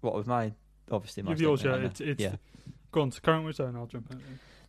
What 0.00 0.14
with 0.14 0.26
my 0.26 0.52
obviously 0.90 1.22
my 1.22 1.30
Give 1.32 1.40
yours, 1.40 1.64
yeah. 1.64 1.76
It's, 1.76 2.00
it's, 2.00 2.20
yeah. 2.22 2.36
Go 2.92 3.02
on, 3.02 3.10
to 3.10 3.20
current 3.20 3.44
with 3.44 3.60
and 3.60 3.76
I'll 3.76 3.86
jump 3.86 4.10
in. 4.10 4.20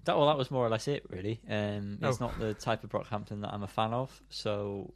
That 0.05 0.17
well, 0.17 0.27
that 0.27 0.37
was 0.37 0.49
more 0.51 0.65
or 0.65 0.69
less 0.69 0.87
it, 0.87 1.03
really. 1.09 1.41
Um, 1.49 1.97
it's 2.01 2.21
Oh. 2.21 2.25
not 2.27 2.39
the 2.39 2.53
type 2.53 2.83
of 2.83 2.89
Brockhampton 2.91 3.41
that 3.41 3.53
I'm 3.53 3.63
a 3.63 3.67
fan 3.67 3.93
of. 3.93 4.21
So, 4.29 4.93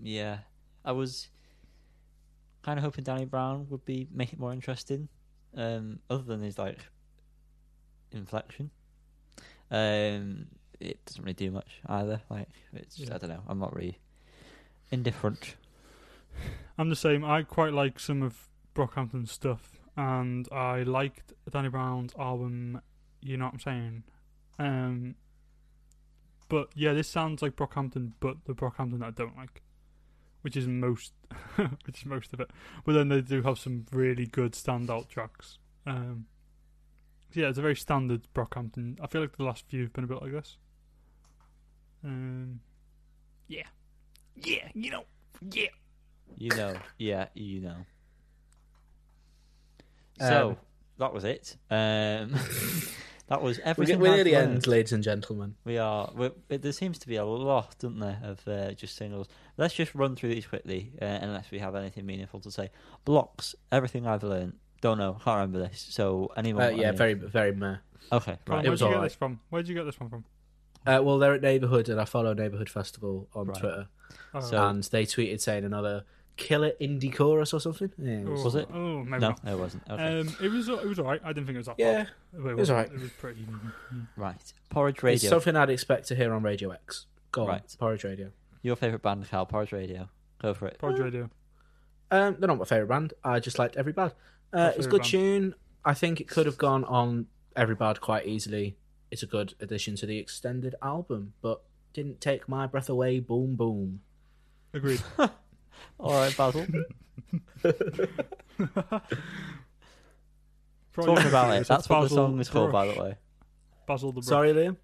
yeah, 0.00 0.38
I 0.84 0.92
was 0.92 1.28
kind 2.62 2.78
of 2.78 2.84
hoping 2.84 3.04
Danny 3.04 3.24
Brown 3.24 3.66
would 3.70 3.84
be 3.84 4.08
make 4.12 4.32
it 4.32 4.38
more 4.38 4.52
interesting. 4.52 5.08
Um, 5.54 5.98
other 6.08 6.22
than 6.22 6.40
his 6.40 6.58
like 6.58 6.78
inflection, 8.10 8.70
um, 9.70 10.46
it 10.80 11.04
doesn't 11.04 11.22
really 11.22 11.34
do 11.34 11.50
much 11.50 11.80
either. 11.86 12.22
Like 12.30 12.48
it's 12.72 12.98
Yeah. 12.98 13.14
I 13.14 13.18
don't 13.18 13.30
know. 13.30 13.42
I'm 13.48 13.58
not 13.58 13.74
really 13.74 13.98
indifferent. 14.90 15.56
I'm 16.78 16.88
the 16.88 16.96
same. 16.96 17.24
I 17.24 17.42
quite 17.42 17.72
like 17.72 18.00
some 18.00 18.22
of 18.22 18.48
Brockhampton's 18.74 19.30
stuff, 19.30 19.78
and 19.96 20.48
I 20.50 20.82
liked 20.82 21.32
Danny 21.50 21.68
Brown's 21.68 22.14
album. 22.18 22.80
You 23.20 23.36
know 23.36 23.46
what 23.46 23.54
I'm 23.54 23.60
saying? 23.60 24.02
Um, 24.58 25.14
but 26.48 26.68
yeah, 26.74 26.92
this 26.92 27.08
sounds 27.08 27.42
like 27.42 27.56
Brockhampton, 27.56 28.12
but 28.20 28.44
the 28.44 28.54
Brockhampton 28.54 28.98
that 29.00 29.06
I 29.06 29.10
don't 29.10 29.36
like, 29.36 29.62
which 30.42 30.56
is 30.56 30.66
most, 30.68 31.12
which 31.56 32.00
is 32.00 32.06
most 32.06 32.32
of 32.32 32.40
it. 32.40 32.50
But 32.84 32.92
then 32.92 33.08
they 33.08 33.20
do 33.20 33.42
have 33.42 33.58
some 33.58 33.86
really 33.92 34.26
good 34.26 34.52
standout 34.52 35.08
tracks. 35.08 35.58
Um, 35.86 36.26
so 37.32 37.40
yeah, 37.40 37.48
it's 37.48 37.58
a 37.58 37.62
very 37.62 37.76
standard 37.76 38.28
Brockhampton. 38.34 38.98
I 39.02 39.06
feel 39.06 39.20
like 39.22 39.36
the 39.36 39.44
last 39.44 39.64
few 39.68 39.82
have 39.82 39.92
been 39.92 40.04
a 40.04 40.06
bit 40.06 40.20
like 40.22 40.32
this. 40.32 40.58
Um, 42.04 42.60
yeah, 43.48 43.66
yeah, 44.36 44.68
you 44.74 44.90
know, 44.90 45.04
yeah. 45.50 45.68
You 46.36 46.50
know, 46.50 46.74
yeah, 46.98 47.26
you 47.34 47.60
know. 47.60 47.76
So 50.18 50.50
Um, 50.50 50.56
that 50.98 51.12
was 51.12 51.24
it. 51.24 51.56
Um, 51.70 52.34
that 53.32 53.42
was 53.42 53.58
we 53.58 53.64
everything. 53.64 53.94
get, 53.94 54.00
we're 54.02 54.10
near 54.10 54.18
I've 54.20 54.24
the 54.24 54.32
learned. 54.32 54.52
end, 54.54 54.66
ladies 54.66 54.92
and 54.92 55.02
gentlemen. 55.02 55.54
We 55.64 55.78
are. 55.78 56.10
We're, 56.14 56.32
it, 56.48 56.62
there 56.62 56.72
seems 56.72 56.98
to 57.00 57.08
be 57.08 57.16
a 57.16 57.24
lot, 57.24 57.76
doesn't 57.78 57.98
there, 57.98 58.18
of 58.22 58.46
uh, 58.46 58.72
just 58.72 58.96
singles. 58.96 59.28
Let's 59.56 59.74
just 59.74 59.94
run 59.94 60.16
through 60.16 60.34
these 60.34 60.46
quickly, 60.46 60.92
uh, 61.00 61.04
unless 61.04 61.50
we 61.50 61.58
have 61.58 61.74
anything 61.74 62.06
meaningful 62.06 62.40
to 62.40 62.50
say. 62.50 62.70
Blocks. 63.04 63.54
Everything 63.70 64.06
I've 64.06 64.22
learned. 64.22 64.54
Don't 64.80 64.98
know. 64.98 65.14
Can't 65.24 65.36
remember 65.36 65.58
this. 65.60 65.86
So 65.90 66.30
anyone? 66.36 66.62
Uh, 66.62 66.68
yeah, 66.68 66.88
any- 66.88 66.96
very, 66.96 67.14
very 67.14 67.52
meh. 67.54 67.76
Okay. 68.10 68.32
Right. 68.46 68.62
Where'd 68.62 68.68
was 68.70 68.80
you 68.80 68.86
get 68.88 68.94
alright. 68.94 69.10
this 69.10 69.16
from? 69.16 69.40
Where'd 69.50 69.68
you 69.68 69.74
get 69.74 69.84
this 69.84 69.98
one 69.98 70.10
from? 70.10 70.24
Uh, 70.86 71.00
well, 71.02 71.18
they're 71.18 71.34
at 71.34 71.42
Neighbourhood, 71.42 71.88
and 71.88 72.00
I 72.00 72.04
follow 72.04 72.34
Neighbourhood 72.34 72.68
Festival 72.68 73.28
on 73.34 73.46
Right. 73.46 73.58
Twitter, 73.60 73.86
Oh, 74.34 74.40
So- 74.40 74.68
and 74.68 74.82
they 74.84 75.06
tweeted 75.06 75.40
saying 75.40 75.64
another 75.64 76.04
killer 76.36 76.72
indie 76.80 77.14
chorus 77.14 77.52
or 77.52 77.60
something. 77.60 77.90
Yeah, 77.98 78.12
it 78.20 78.24
was- 78.28 78.40
oh, 78.40 78.44
Was 78.44 78.54
it? 78.54 78.68
Oh, 78.72 78.98
maybe 79.04 79.20
No, 79.20 79.28
not. 79.30 79.40
it 79.46 79.58
wasn't. 79.58 79.82
Okay. 79.90 80.20
Um, 80.20 80.36
it 80.42 80.48
was 80.50 80.68
it 80.68 80.84
was 80.86 80.98
alright. 80.98 81.20
I 81.24 81.28
didn't 81.32 81.46
think 81.46 81.56
it 81.56 81.58
was 81.58 81.66
that 81.66 81.76
yeah. 81.78 82.04
bad. 82.34 82.46
It 82.50 82.56
was 82.56 82.70
alright. 82.70 82.92
It 82.92 83.00
was 83.00 83.10
pretty. 83.12 83.40
yeah. 83.40 83.98
right. 84.16 84.52
Porridge 84.70 84.96
It's 84.96 85.02
Radio. 85.04 85.30
something 85.30 85.56
I'd 85.56 85.70
expect 85.70 86.08
to 86.08 86.14
hear 86.14 86.32
on 86.32 86.42
Radio 86.42 86.70
X. 86.70 87.06
Go 87.32 87.42
on, 87.42 87.48
Right. 87.48 87.76
Porridge 87.78 88.04
Radio. 88.04 88.30
Your 88.62 88.76
favorite 88.76 89.02
band, 89.02 89.28
Cal? 89.28 89.46
Porridge 89.46 89.72
Radio. 89.72 90.08
Go 90.40 90.54
for 90.54 90.66
it. 90.66 90.78
Prod 90.78 90.98
Radio. 90.98 91.30
Um, 92.10 92.36
they're 92.38 92.48
not 92.48 92.58
my 92.58 92.64
favourite 92.64 92.88
band. 92.88 93.14
I 93.24 93.40
just 93.40 93.58
liked 93.58 93.76
Every 93.76 93.92
Bad. 93.92 94.12
Uh, 94.52 94.58
My 94.58 94.68
it's 94.70 94.86
a 94.86 94.90
good 94.90 95.00
band. 95.02 95.10
tune. 95.10 95.54
I 95.84 95.94
think 95.94 96.20
it 96.20 96.28
could 96.28 96.46
have 96.46 96.58
gone 96.58 96.84
on 96.84 97.26
Every 97.56 97.74
Bad 97.74 98.00
quite 98.00 98.26
easily. 98.26 98.76
It's 99.10 99.22
a 99.22 99.26
good 99.26 99.54
addition 99.60 99.96
to 99.96 100.06
the 100.06 100.18
extended 100.18 100.74
album, 100.82 101.32
but 101.42 101.62
didn't 101.92 102.20
take 102.20 102.48
my 102.48 102.66
breath 102.66 102.88
away. 102.88 103.18
Boom, 103.20 103.56
boom. 103.56 104.00
Agreed. 104.74 105.02
All 105.98 106.12
right, 106.12 106.36
Basil. 106.36 106.66
For 110.92 111.00
our 111.00 111.06
Talking 111.06 111.26
about 111.28 111.56
it. 111.56 111.66
That's 111.66 111.88
what 111.88 112.00
the 112.00 112.04
Basil 112.04 112.16
song 112.16 112.40
is 112.40 112.48
called, 112.48 112.72
by 112.72 112.86
the 112.86 113.00
way. 113.00 113.16
Basil 113.86 114.10
the 114.10 114.20
Brush. 114.20 114.26
Sorry, 114.26 114.52
Liam. 114.52 114.76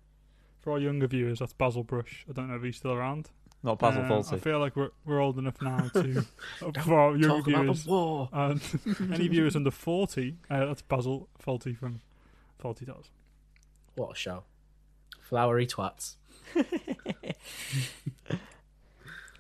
For 0.60 0.72
our 0.72 0.78
younger 0.78 1.06
viewers, 1.06 1.38
that's 1.40 1.52
Basil 1.52 1.84
Brush. 1.84 2.24
I 2.28 2.32
don't 2.32 2.48
know 2.48 2.56
if 2.56 2.62
he's 2.62 2.76
still 2.76 2.92
around. 2.92 3.30
Not 3.62 3.78
Basil 3.78 4.02
Fawlty. 4.02 4.34
I 4.34 4.38
feel 4.38 4.58
like 4.60 4.76
we're 4.76 4.90
we're 5.04 5.20
old 5.20 5.36
enough 5.38 5.60
now 5.60 5.88
to 5.88 6.22
for 6.84 6.98
our 6.98 7.10
younger 7.10 7.28
Talk 7.28 7.46
about 7.48 7.62
viewers. 7.62 7.84
the 7.84 7.90
war. 7.90 8.28
And 8.32 8.60
any 9.12 9.28
viewers 9.28 9.56
under 9.56 9.70
forty, 9.70 10.36
uh, 10.48 10.66
that's 10.66 10.82
Basil 10.82 11.28
Fawlty 11.44 11.76
from 11.76 12.00
Faulty 12.58 12.86
Tales. 12.86 13.10
What 13.96 14.12
a 14.12 14.14
show. 14.14 14.44
Flowery 15.20 15.66
twats. 15.66 16.16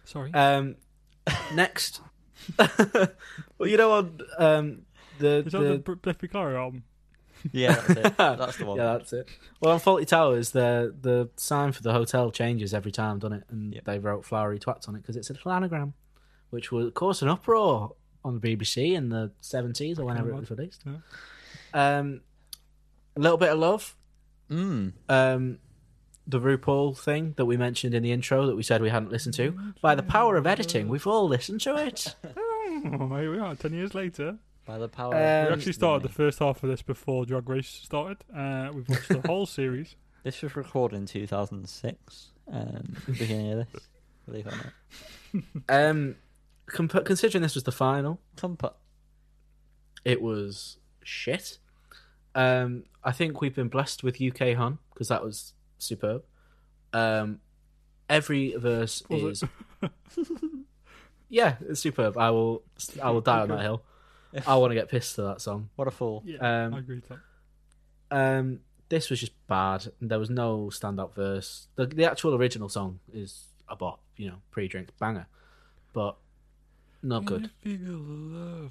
Sorry. 0.04 0.32
Um, 0.34 0.76
next. 1.54 2.00
well, 3.58 3.68
you 3.68 3.76
know 3.76 3.92
on 3.92 4.20
um, 4.38 4.82
the, 5.18 5.44
Is 5.46 5.52
that 5.52 5.58
the 5.58 5.68
the 5.72 5.78
Br- 5.78 5.92
Biff 6.12 6.34
album? 6.34 6.84
yeah, 7.52 7.74
that's 7.74 7.90
it. 7.90 8.14
That's 8.18 8.56
the 8.56 8.66
one. 8.66 8.78
yeah, 8.78 8.92
that's 8.98 9.12
it. 9.12 9.28
Well, 9.60 9.74
on 9.74 9.80
Fawlty 9.80 10.06
Towers, 10.06 10.50
the 10.50 10.94
the 11.00 11.28
sign 11.36 11.70
for 11.72 11.82
the 11.82 11.92
hotel 11.92 12.30
changes 12.32 12.74
every 12.74 12.90
time, 12.90 13.18
doesn't 13.20 13.38
it? 13.38 13.44
And 13.48 13.74
Yep. 13.74 13.84
they 13.84 13.98
wrote 14.00 14.24
flowery 14.24 14.58
twats 14.58 14.88
on 14.88 14.96
it 14.96 15.02
because 15.02 15.16
it's 15.16 15.30
a 15.30 15.34
little 15.34 15.52
anagram, 15.52 15.94
which 16.50 16.72
was, 16.72 16.86
of 16.86 16.94
course, 16.94 17.22
an 17.22 17.28
uproar 17.28 17.94
on 18.24 18.40
the 18.40 18.56
BBC 18.56 18.94
in 18.94 19.08
the 19.10 19.30
seventies 19.40 19.98
or 20.00 20.04
whenever 20.06 20.30
it 20.30 20.34
was 20.36 20.50
released. 20.50 20.82
Um, 21.72 22.22
a 23.16 23.20
little 23.20 23.38
bit 23.38 23.50
of 23.50 23.58
love. 23.58 23.94
Mm. 24.50 24.92
Um, 25.08 25.58
the 26.28 26.38
RuPaul 26.40 26.96
thing 26.96 27.32
that 27.38 27.46
we 27.46 27.56
mentioned 27.56 27.94
in 27.94 28.02
the 28.02 28.12
intro 28.12 28.46
that 28.46 28.54
we 28.54 28.62
said 28.62 28.82
we 28.82 28.90
hadn't 28.90 29.10
listened 29.10 29.34
to. 29.36 29.58
By 29.80 29.94
the 29.94 30.02
power 30.02 30.36
of 30.36 30.46
editing, 30.46 30.88
we've 30.88 31.06
all 31.06 31.26
listened 31.26 31.60
to 31.62 31.74
it. 31.76 32.14
Oh, 32.84 33.16
here 33.16 33.32
we 33.32 33.38
are, 33.38 33.56
ten 33.56 33.72
years 33.72 33.92
later. 33.94 34.36
By 34.66 34.78
the 34.78 34.88
power. 34.88 35.12
Um, 35.14 35.46
We 35.48 35.52
actually 35.54 35.72
started 35.72 36.08
the 36.08 36.12
first 36.14 36.38
half 36.38 36.62
of 36.62 36.68
this 36.68 36.82
before 36.82 37.24
Drag 37.24 37.48
Race 37.48 37.66
started. 37.66 38.18
Uh, 38.32 38.68
we've 38.72 38.88
watched 38.88 39.08
the 39.08 39.22
whole 39.26 39.46
series. 39.46 39.96
This 40.22 40.42
was 40.42 40.54
recorded 40.54 40.96
in 40.96 41.06
2006. 41.06 42.32
Um, 42.52 42.96
beginning 43.06 43.52
of 43.52 43.58
this, 43.72 43.82
believe 44.26 44.46
it 44.46 44.52
or 44.52 44.56
not. 44.56 45.44
Um, 45.68 46.16
comp- 46.66 47.04
considering 47.04 47.40
this 47.42 47.54
was 47.54 47.64
the 47.64 47.72
final, 47.72 48.20
Compa. 48.36 48.74
it 50.04 50.20
was 50.20 50.76
shit. 51.02 51.58
Um, 52.34 52.84
I 53.02 53.12
think 53.12 53.40
we've 53.40 53.54
been 53.54 53.68
blessed 53.68 54.02
with 54.04 54.20
UK 54.20 54.54
Hun 54.54 54.78
because 54.92 55.08
that 55.08 55.24
was 55.24 55.54
superb. 55.78 56.24
Um, 56.92 57.40
every 58.08 58.54
verse 58.56 59.02
Was 59.08 59.42
is, 59.42 59.44
yeah, 61.28 61.56
it's 61.68 61.80
superb. 61.80 62.16
I 62.16 62.30
will, 62.30 62.62
I 63.02 63.10
will 63.10 63.20
die 63.20 63.40
on 63.40 63.48
that 63.48 63.62
hill. 63.62 63.82
I 64.46 64.56
want 64.56 64.70
to 64.70 64.74
get 64.74 64.88
pissed 64.88 65.14
to 65.16 65.22
that 65.22 65.40
song. 65.40 65.70
What 65.76 65.88
a 65.88 65.90
fool. 65.90 66.22
Yeah, 66.26 66.36
Um, 66.66 66.74
I 66.74 66.78
agree 66.78 66.96
with 66.96 67.08
that. 67.08 67.18
Um, 68.10 68.60
this 68.88 69.10
was 69.10 69.20
just 69.20 69.32
bad. 69.46 69.86
There 70.00 70.18
was 70.18 70.30
no 70.30 70.70
standout 70.72 71.14
verse. 71.14 71.68
The 71.76 71.86
the 71.86 72.04
actual 72.10 72.34
original 72.34 72.68
song 72.68 73.00
is 73.12 73.46
a 73.68 73.76
bop, 73.76 74.00
you 74.16 74.28
know, 74.28 74.36
pre-drink 74.50 74.90
banger, 74.98 75.26
but 75.92 76.16
not 77.02 77.24
good. 77.26 77.50
I. 77.66 78.70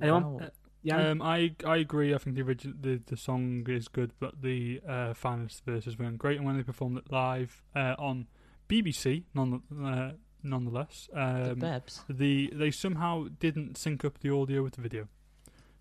Anyone? 0.00 0.34
Wow. 0.34 0.40
Yeah, 0.82 1.10
Um, 1.10 1.22
I 1.22 1.54
I 1.64 1.76
agree. 1.76 2.12
I 2.14 2.18
think 2.18 2.36
the 2.36 2.42
original 2.42 2.76
the, 2.80 3.00
the 3.06 3.16
song 3.16 3.64
is 3.68 3.88
good, 3.88 4.12
but 4.18 4.42
the 4.42 4.80
uh, 4.86 5.14
finalist 5.14 5.62
verses 5.64 5.98
weren't 5.98 6.18
great. 6.18 6.36
And 6.38 6.46
when 6.46 6.56
they 6.56 6.62
performed 6.64 6.98
it 6.98 7.10
live 7.12 7.62
uh, 7.76 7.94
on 7.98 8.26
BBC, 8.68 9.24
none, 9.34 9.62
uh, 9.84 10.12
nonetheless, 10.42 11.08
The 11.12 11.52
um, 11.52 11.60
Bebs. 11.60 12.00
the 12.08 12.50
they 12.52 12.70
somehow 12.70 13.28
didn't 13.38 13.76
sync 13.78 14.04
up 14.04 14.18
the 14.20 14.30
audio 14.34 14.62
with 14.62 14.74
the 14.74 14.80
video. 14.82 15.08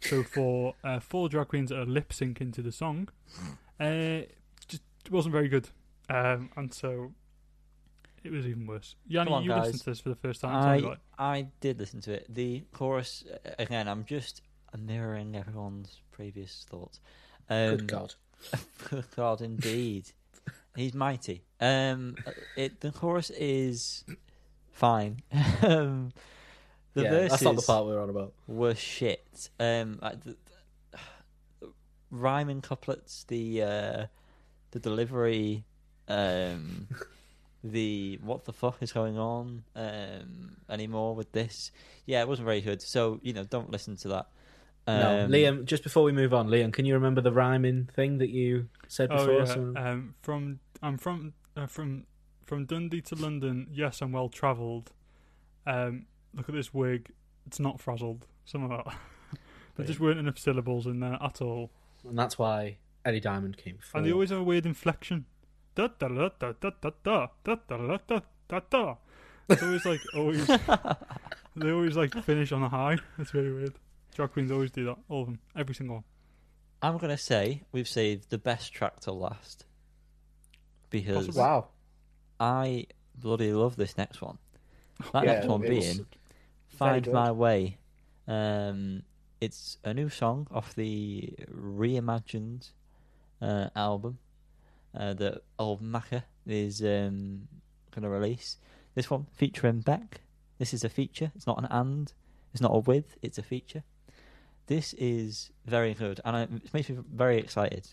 So 0.01 0.23
for 0.23 0.75
uh, 0.83 0.99
four 0.99 1.29
drag 1.29 1.47
queens 1.47 1.69
that 1.69 1.79
are 1.79 1.85
lip 1.85 2.09
syncing 2.09 2.53
to 2.53 2.61
the 2.61 2.71
song, 2.71 3.09
uh, 3.79 4.21
just 4.67 4.83
wasn't 5.09 5.31
very 5.33 5.47
good. 5.49 5.69
Um, 6.09 6.49
and 6.57 6.71
so 6.73 7.13
it 8.23 8.31
was 8.31 8.45
even 8.45 8.67
worse. 8.67 8.95
Yanni, 9.07 9.31
on, 9.31 9.43
you 9.43 9.49
guys. 9.49 9.63
listened 9.67 9.81
to 9.83 9.89
this 9.91 9.99
for 9.99 10.09
the 10.09 10.15
first 10.15 10.41
time. 10.41 10.85
I. 11.17 11.33
I 11.37 11.47
did 11.59 11.79
listen 11.79 12.01
to 12.01 12.13
it. 12.13 12.25
The 12.29 12.63
chorus 12.73 13.23
uh, 13.31 13.49
again. 13.57 13.87
I'm 13.87 14.05
just 14.05 14.41
mirroring 14.77 15.35
everyone's 15.35 15.99
previous 16.11 16.65
thoughts. 16.69 16.99
Um, 17.49 17.77
good 17.77 17.87
God. 17.87 18.13
Good 18.89 19.05
God, 19.15 19.41
indeed. 19.41 20.11
He's 20.75 20.93
mighty. 20.93 21.43
Um, 21.59 22.15
it 22.55 22.79
the 22.79 22.91
chorus 22.91 23.29
is 23.29 24.03
fine. 24.71 25.21
um, 25.61 26.11
the 26.93 27.03
yeah, 27.03 27.09
verses 27.09 27.29
that's 27.29 27.41
not 27.43 27.55
the 27.55 27.61
part 27.61 27.85
we 27.85 27.91
were 27.91 28.01
on 28.01 28.09
about. 28.09 28.33
were 28.47 28.75
shit. 28.75 29.49
Um, 29.59 29.99
the, 30.01 30.35
the 31.61 31.69
rhyming 32.09 32.61
couplets, 32.61 33.25
the 33.27 33.61
uh, 33.61 34.05
the 34.71 34.79
delivery, 34.79 35.63
um, 36.07 36.87
the 37.63 38.19
what 38.23 38.45
the 38.45 38.53
fuck 38.53 38.81
is 38.81 38.91
going 38.91 39.17
on 39.17 39.63
um, 39.75 40.57
anymore 40.69 41.15
with 41.15 41.31
this? 41.31 41.71
Yeah, 42.05 42.21
it 42.21 42.27
wasn't 42.27 42.45
very 42.45 42.61
good. 42.61 42.81
So 42.81 43.19
you 43.21 43.33
know, 43.33 43.43
don't 43.43 43.69
listen 43.71 43.95
to 43.97 44.07
that. 44.09 44.27
No, 44.87 45.25
Um, 45.25 45.31
Liam. 45.31 45.65
Just 45.65 45.83
before 45.83 46.03
we 46.03 46.11
move 46.11 46.33
on, 46.33 46.47
Liam, 46.47 46.71
can 46.73 46.85
you 46.85 46.93
remember 46.95 47.21
the 47.21 47.31
rhyming 47.31 47.89
thing 47.95 48.17
that 48.19 48.29
you 48.29 48.67
said 48.87 49.09
before? 49.09 49.29
Oh 49.31 49.37
yeah. 49.39 49.45
Someone- 49.45 49.77
Um, 49.77 50.15
from 50.21 50.59
I'm 50.81 50.97
from 50.97 51.33
uh, 51.55 51.67
from 51.67 52.05
from 52.45 52.65
Dundee 52.65 53.01
to 53.01 53.15
London. 53.15 53.67
Yes, 53.71 54.01
I'm 54.01 54.11
well 54.11 54.29
travelled. 54.29 54.91
Um, 55.65 56.05
look 56.33 56.49
at 56.49 56.55
this 56.55 56.73
wig. 56.73 57.11
It's 57.45 57.59
not 57.59 57.79
frazzled. 57.79 58.25
Some 58.45 58.63
of 58.63 58.69
that. 58.71 58.95
there 59.75 59.85
just 59.85 59.99
weren't 59.99 60.19
enough 60.19 60.37
syllables 60.39 60.85
in 60.87 60.99
there 60.99 61.17
at 61.21 61.41
all. 61.41 61.71
and 62.07 62.17
that's 62.17 62.37
why 62.39 62.77
Eddie 63.05 63.19
Diamond 63.19 63.57
came. 63.57 63.77
Before. 63.77 63.99
And 63.99 64.07
they 64.07 64.11
always 64.11 64.29
have 64.31 64.39
a 64.39 64.43
weird 64.43 64.65
inflection. 64.65 65.25
Da 65.75 65.87
da 65.99 66.07
da 66.09 66.29
da 66.39 66.53
da 66.59 66.71
da 66.81 66.91
da 67.03 67.27
da 67.43 67.55
da 67.55 67.55
da 67.77 67.97
da 68.07 68.19
da 68.49 68.59
da. 68.69 68.95
It's 69.49 69.63
always 69.63 69.85
like 69.85 70.01
always. 70.15 70.45
they 71.55 71.71
always 71.71 71.95
like 71.95 72.13
finish 72.23 72.51
on 72.51 72.63
a 72.63 72.69
high. 72.69 72.97
It's 73.17 73.31
very 73.31 73.53
weird. 73.53 73.73
Drag 74.21 74.33
queens 74.33 74.51
always 74.51 74.69
do 74.69 74.85
that. 74.85 74.97
All 75.09 75.21
of 75.21 75.27
them. 75.29 75.39
Every 75.55 75.73
single 75.73 75.95
one. 75.95 76.03
I'm 76.83 76.99
gonna 76.99 77.17
say 77.17 77.63
we've 77.71 77.87
saved 77.87 78.29
the 78.29 78.37
best 78.37 78.71
track 78.71 78.99
to 78.99 79.11
last 79.11 79.65
because 80.91 81.25
Possibly. 81.25 81.41
wow. 81.41 81.67
I 82.39 82.85
bloody 83.15 83.51
love 83.51 83.77
this 83.77 83.97
next 83.97 84.21
one. 84.21 84.37
That 85.11 85.23
Yeah, 85.25 85.33
next 85.33 85.47
one 85.47 85.61
being 85.61 86.05
"Find 86.67 87.03
good. 87.03 87.13
My 87.15 87.31
Way." 87.31 87.79
Um, 88.27 89.01
it's 89.39 89.79
a 89.83 89.91
new 89.91 90.09
song 90.09 90.45
off 90.51 90.75
the 90.75 91.33
reimagined 91.51 92.69
uh, 93.41 93.69
album 93.75 94.19
uh, 94.95 95.15
that 95.15 95.41
old 95.57 95.81
Macca 95.81 96.25
is 96.45 96.79
um, 96.83 97.47
going 97.89 98.03
to 98.03 98.09
release. 98.09 98.57
This 98.93 99.09
one 99.09 99.25
featuring 99.33 99.79
Beck. 99.79 100.21
This 100.59 100.75
is 100.75 100.83
a 100.83 100.89
feature. 100.89 101.31
It's 101.33 101.47
not 101.47 101.57
an 101.57 101.65
and. 101.71 102.13
It's 102.53 102.61
not 102.61 102.71
a 102.75 102.77
with. 102.77 103.17
It's 103.23 103.39
a 103.39 103.43
feature. 103.43 103.81
This 104.67 104.93
is 104.93 105.51
very 105.65 105.93
good, 105.93 106.19
and 106.23 106.35
I, 106.35 106.41
it 106.43 106.73
makes 106.73 106.89
me 106.89 106.97
very 107.13 107.37
excited 107.37 107.87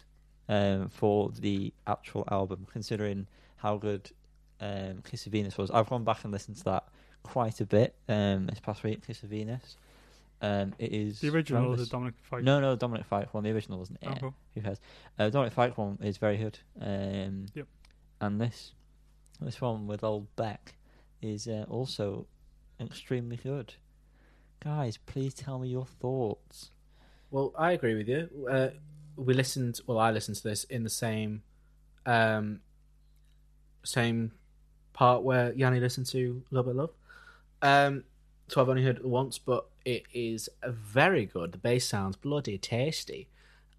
um, 0.48 0.88
for 0.88 1.30
the 1.30 1.72
actual 1.86 2.24
album, 2.30 2.66
considering 2.72 3.26
how 3.56 3.76
good 3.78 4.10
um, 4.60 5.02
Kiss 5.08 5.26
of 5.26 5.32
Venus 5.32 5.58
was. 5.58 5.70
I've 5.70 5.88
gone 5.88 6.04
back 6.04 6.24
and 6.24 6.32
listened 6.32 6.56
to 6.58 6.64
that 6.64 6.84
quite 7.22 7.60
a 7.60 7.66
bit 7.66 7.94
um, 8.08 8.46
this 8.46 8.60
past 8.60 8.82
week. 8.84 9.06
Kiss 9.06 9.22
of 9.22 9.30
Venus. 9.30 9.76
Um, 10.40 10.72
it 10.78 10.92
is 10.92 11.20
The 11.20 11.30
original 11.30 11.72
is 11.74 11.88
a 11.88 11.90
Dominic 11.90 12.14
Fike. 12.22 12.44
No, 12.44 12.60
no, 12.60 12.76
Dominic 12.76 13.06
Fike 13.06 13.34
one. 13.34 13.42
The 13.42 13.50
original 13.50 13.78
wasn't. 13.78 13.98
Oh, 14.06 14.14
cool. 14.20 14.34
who 14.54 14.60
cares? 14.60 14.78
Uh, 15.18 15.30
Dominic 15.30 15.52
Fike 15.52 15.76
one 15.76 15.98
is 16.00 16.16
very 16.16 16.36
good. 16.36 16.58
Um, 16.80 17.46
Yep. 17.54 17.66
And 18.20 18.40
this, 18.40 18.72
this 19.40 19.60
one 19.60 19.86
with 19.86 20.02
old 20.04 20.26
Beck, 20.36 20.74
is 21.20 21.48
uh, 21.48 21.64
also 21.68 22.26
extremely 22.80 23.36
good. 23.36 23.74
Guys, 24.60 24.96
please 24.96 25.34
tell 25.34 25.58
me 25.58 25.68
your 25.68 25.86
thoughts. 25.86 26.70
Well, 27.30 27.52
I 27.56 27.72
agree 27.72 27.94
with 27.94 28.08
you. 28.08 28.48
Uh, 28.50 28.70
we 29.16 29.34
listened. 29.34 29.80
Well, 29.86 29.98
I 29.98 30.10
listened 30.10 30.36
to 30.38 30.42
this 30.42 30.64
in 30.64 30.82
the 30.82 30.90
same, 30.90 31.42
um, 32.06 32.60
same 33.84 34.32
part 34.92 35.22
where 35.22 35.52
Yanni 35.52 35.78
listened 35.78 36.06
to 36.06 36.42
"Love 36.50 36.66
But 36.66 36.76
Love." 36.76 36.90
Um, 37.62 38.04
so 38.48 38.60
I've 38.60 38.68
only 38.68 38.82
heard 38.82 38.96
it 38.96 39.04
once, 39.04 39.38
but 39.38 39.66
it 39.84 40.04
is 40.12 40.48
very 40.66 41.26
good. 41.26 41.52
The 41.52 41.58
bass 41.58 41.86
sounds 41.86 42.16
bloody 42.16 42.58
tasty, 42.58 43.28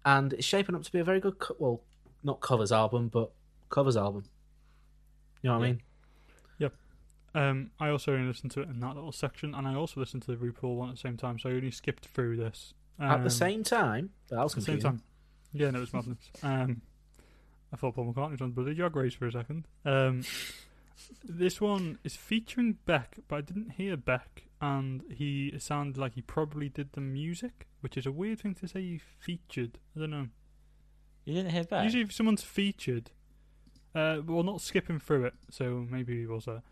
and 0.04 0.32
it's 0.32 0.46
shaping 0.46 0.74
up 0.74 0.82
to 0.84 0.92
be 0.92 1.00
a 1.00 1.04
very 1.04 1.20
good. 1.20 1.38
Co- 1.38 1.56
well, 1.58 1.80
not 2.22 2.40
covers 2.40 2.72
album, 2.72 3.08
but 3.08 3.30
covers 3.68 3.96
album. 3.96 4.24
You 5.42 5.48
know 5.50 5.58
what 5.58 5.64
I 5.64 5.68
mean? 5.68 5.82
Um, 7.34 7.70
I 7.78 7.88
also 7.90 8.12
only 8.12 8.26
listened 8.26 8.50
to 8.52 8.60
it 8.62 8.68
in 8.68 8.80
that 8.80 8.94
little 8.94 9.12
section, 9.12 9.54
and 9.54 9.66
I 9.68 9.74
also 9.74 10.00
listened 10.00 10.22
to 10.22 10.32
the 10.32 10.36
RuPaul 10.36 10.76
one 10.76 10.88
at 10.88 10.96
the 10.96 11.00
same 11.00 11.16
time. 11.16 11.38
So 11.38 11.48
I 11.48 11.52
only 11.52 11.70
skipped 11.70 12.06
through 12.06 12.36
this 12.36 12.74
At 12.98 13.18
Um, 13.18 13.24
the 13.24 13.30
same 13.30 13.62
time, 13.62 14.10
that 14.28 14.42
was 14.42 14.52
At 14.54 14.60
the 14.60 14.64
same 14.66 14.80
time. 14.80 15.02
Yeah, 15.52 15.70
no, 15.70 15.78
it 15.78 15.80
was 15.80 15.92
madness. 15.92 16.30
Um, 16.42 16.82
I 17.72 17.76
thought 17.76 17.94
Paul 17.94 18.12
McCartney 18.12 18.32
was 18.32 18.40
on 18.40 18.50
Bloody 18.52 18.74
Drag 18.74 18.94
Race 18.96 19.14
for 19.14 19.26
a 19.26 19.32
second. 19.32 19.66
Um, 19.84 20.22
this 21.24 21.60
one 21.60 21.98
is 22.04 22.16
featuring 22.16 22.78
Beck, 22.84 23.16
but 23.28 23.36
I 23.36 23.40
didn't 23.42 23.70
hear 23.72 23.96
Beck, 23.96 24.44
and 24.60 25.02
he 25.10 25.48
it 25.48 25.62
sounded 25.62 25.96
like 25.98 26.14
he 26.14 26.22
probably 26.22 26.68
did 26.68 26.92
the 26.92 27.00
music, 27.00 27.68
which 27.80 27.96
is 27.96 28.06
a 28.06 28.12
weird 28.12 28.40
thing 28.40 28.54
to 28.56 28.68
say. 28.68 28.80
He 28.82 28.98
featured. 28.98 29.78
I 29.96 30.00
don't 30.00 30.10
know. 30.10 30.28
You 31.24 31.34
didn't 31.34 31.52
hear 31.52 31.64
back. 31.64 31.84
Usually, 31.84 32.02
if 32.02 32.12
someone's 32.12 32.42
featured, 32.42 33.10
uh, 33.94 34.18
well, 34.26 34.42
not 34.42 34.60
skipping 34.60 34.98
through 34.98 35.26
it, 35.26 35.34
so 35.48 35.86
maybe 35.88 36.20
he 36.20 36.26
was 36.26 36.44
there. 36.46 36.62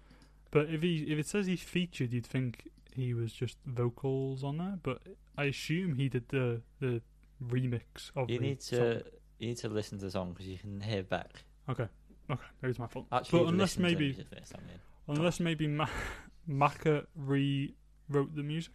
But 0.51 0.71
if 0.71 0.83
he 0.83 0.99
if 1.11 1.19
it 1.19 1.27
says 1.27 1.47
he's 1.47 1.63
featured, 1.63 2.13
you'd 2.13 2.27
think 2.27 2.69
he 2.95 3.13
was 3.15 3.33
just 3.33 3.59
vocals 3.67 4.43
on 4.43 4.59
there. 4.59 4.79
But 4.83 5.03
I 5.37 5.45
assume 5.45 5.95
he 5.97 6.09
did 6.09 6.29
the 6.29 6.63
the 6.81 7.03
remix 7.45 8.11
of. 8.17 8.31
you 8.31 8.39
the 8.39 8.45
need 8.47 8.63
song. 8.63 8.79
to 8.79 9.03
you 9.39 9.49
need 9.49 9.57
to 9.59 9.69
listen 9.69 9.99
to 9.99 10.05
the 10.07 10.11
song 10.11 10.31
because 10.33 10.47
you 10.47 10.59
can 10.59 10.81
hear 10.81 11.03
back. 11.03 11.45
Okay, 11.69 11.87
Okay. 12.31 12.43
there's 12.61 12.79
my 12.79 12.87
fault. 12.87 13.07
Actually, 13.13 13.41
but 13.41 13.49
unless 13.49 13.77
listened 13.77 13.85
to 13.85 13.91
the 13.91 13.95
maybe 13.95 14.05
music 14.07 14.27
first, 14.39 14.53
haven't 14.53 14.71
unless 15.09 15.41
maybe 15.41 15.67
Ma- 15.69 15.89
Macca 16.51 17.07
rewrote 17.15 18.35
the 18.35 18.43
music, 18.43 18.73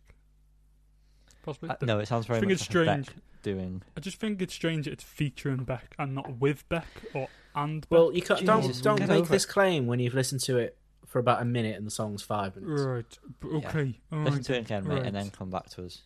possibly. 1.44 1.70
Uh, 1.70 1.76
no, 1.82 2.00
it 2.00 2.08
sounds 2.08 2.26
very 2.26 2.38
I 2.38 2.40
think 2.42 2.52
much 2.52 2.62
it's 2.62 2.74
like 2.76 2.84
strange. 2.86 3.06
Beck 3.08 3.16
doing. 3.42 3.82
I 3.98 4.00
just 4.00 4.20
think 4.20 4.42
it's 4.42 4.54
strange 4.54 4.88
it's 4.88 5.04
featuring 5.04 5.64
Beck 5.66 5.96
and 6.00 6.16
not 6.16 6.38
with 6.40 6.68
Beck 6.70 6.88
or 7.14 7.28
and 7.56 7.82
Beck. 7.82 7.90
Well, 7.92 8.14
you 8.14 8.22
can't, 8.22 8.46
don't 8.46 8.62
Jesus, 8.62 8.82
don't 8.82 9.06
make 9.08 9.28
this 9.28 9.44
it. 9.44 9.50
claim 9.50 9.86
when 9.88 10.00
you've 10.00 10.14
listened 10.14 10.42
to 10.42 10.58
it 10.58 10.78
for 11.14 11.20
about 11.20 11.42
a 11.42 11.46
minute 11.46 11.78
and 11.78 11.86
the 11.88 11.92
song's 11.92 12.24
five 12.24 12.56
minutes. 12.58 12.82
Right. 12.82 13.20
b- 13.40 13.48
Yeah. 13.62 13.68
Okay. 13.70 14.00
Listen 14.12 14.34
right, 14.34 14.44
to 14.44 14.54
it 14.56 14.60
again, 14.62 14.88
mate, 14.88 14.96
right. 14.96 15.06
and 15.06 15.16
then 15.16 15.30
come 15.30 15.50
back 15.52 15.70
to 15.70 15.86
us. 15.86 16.02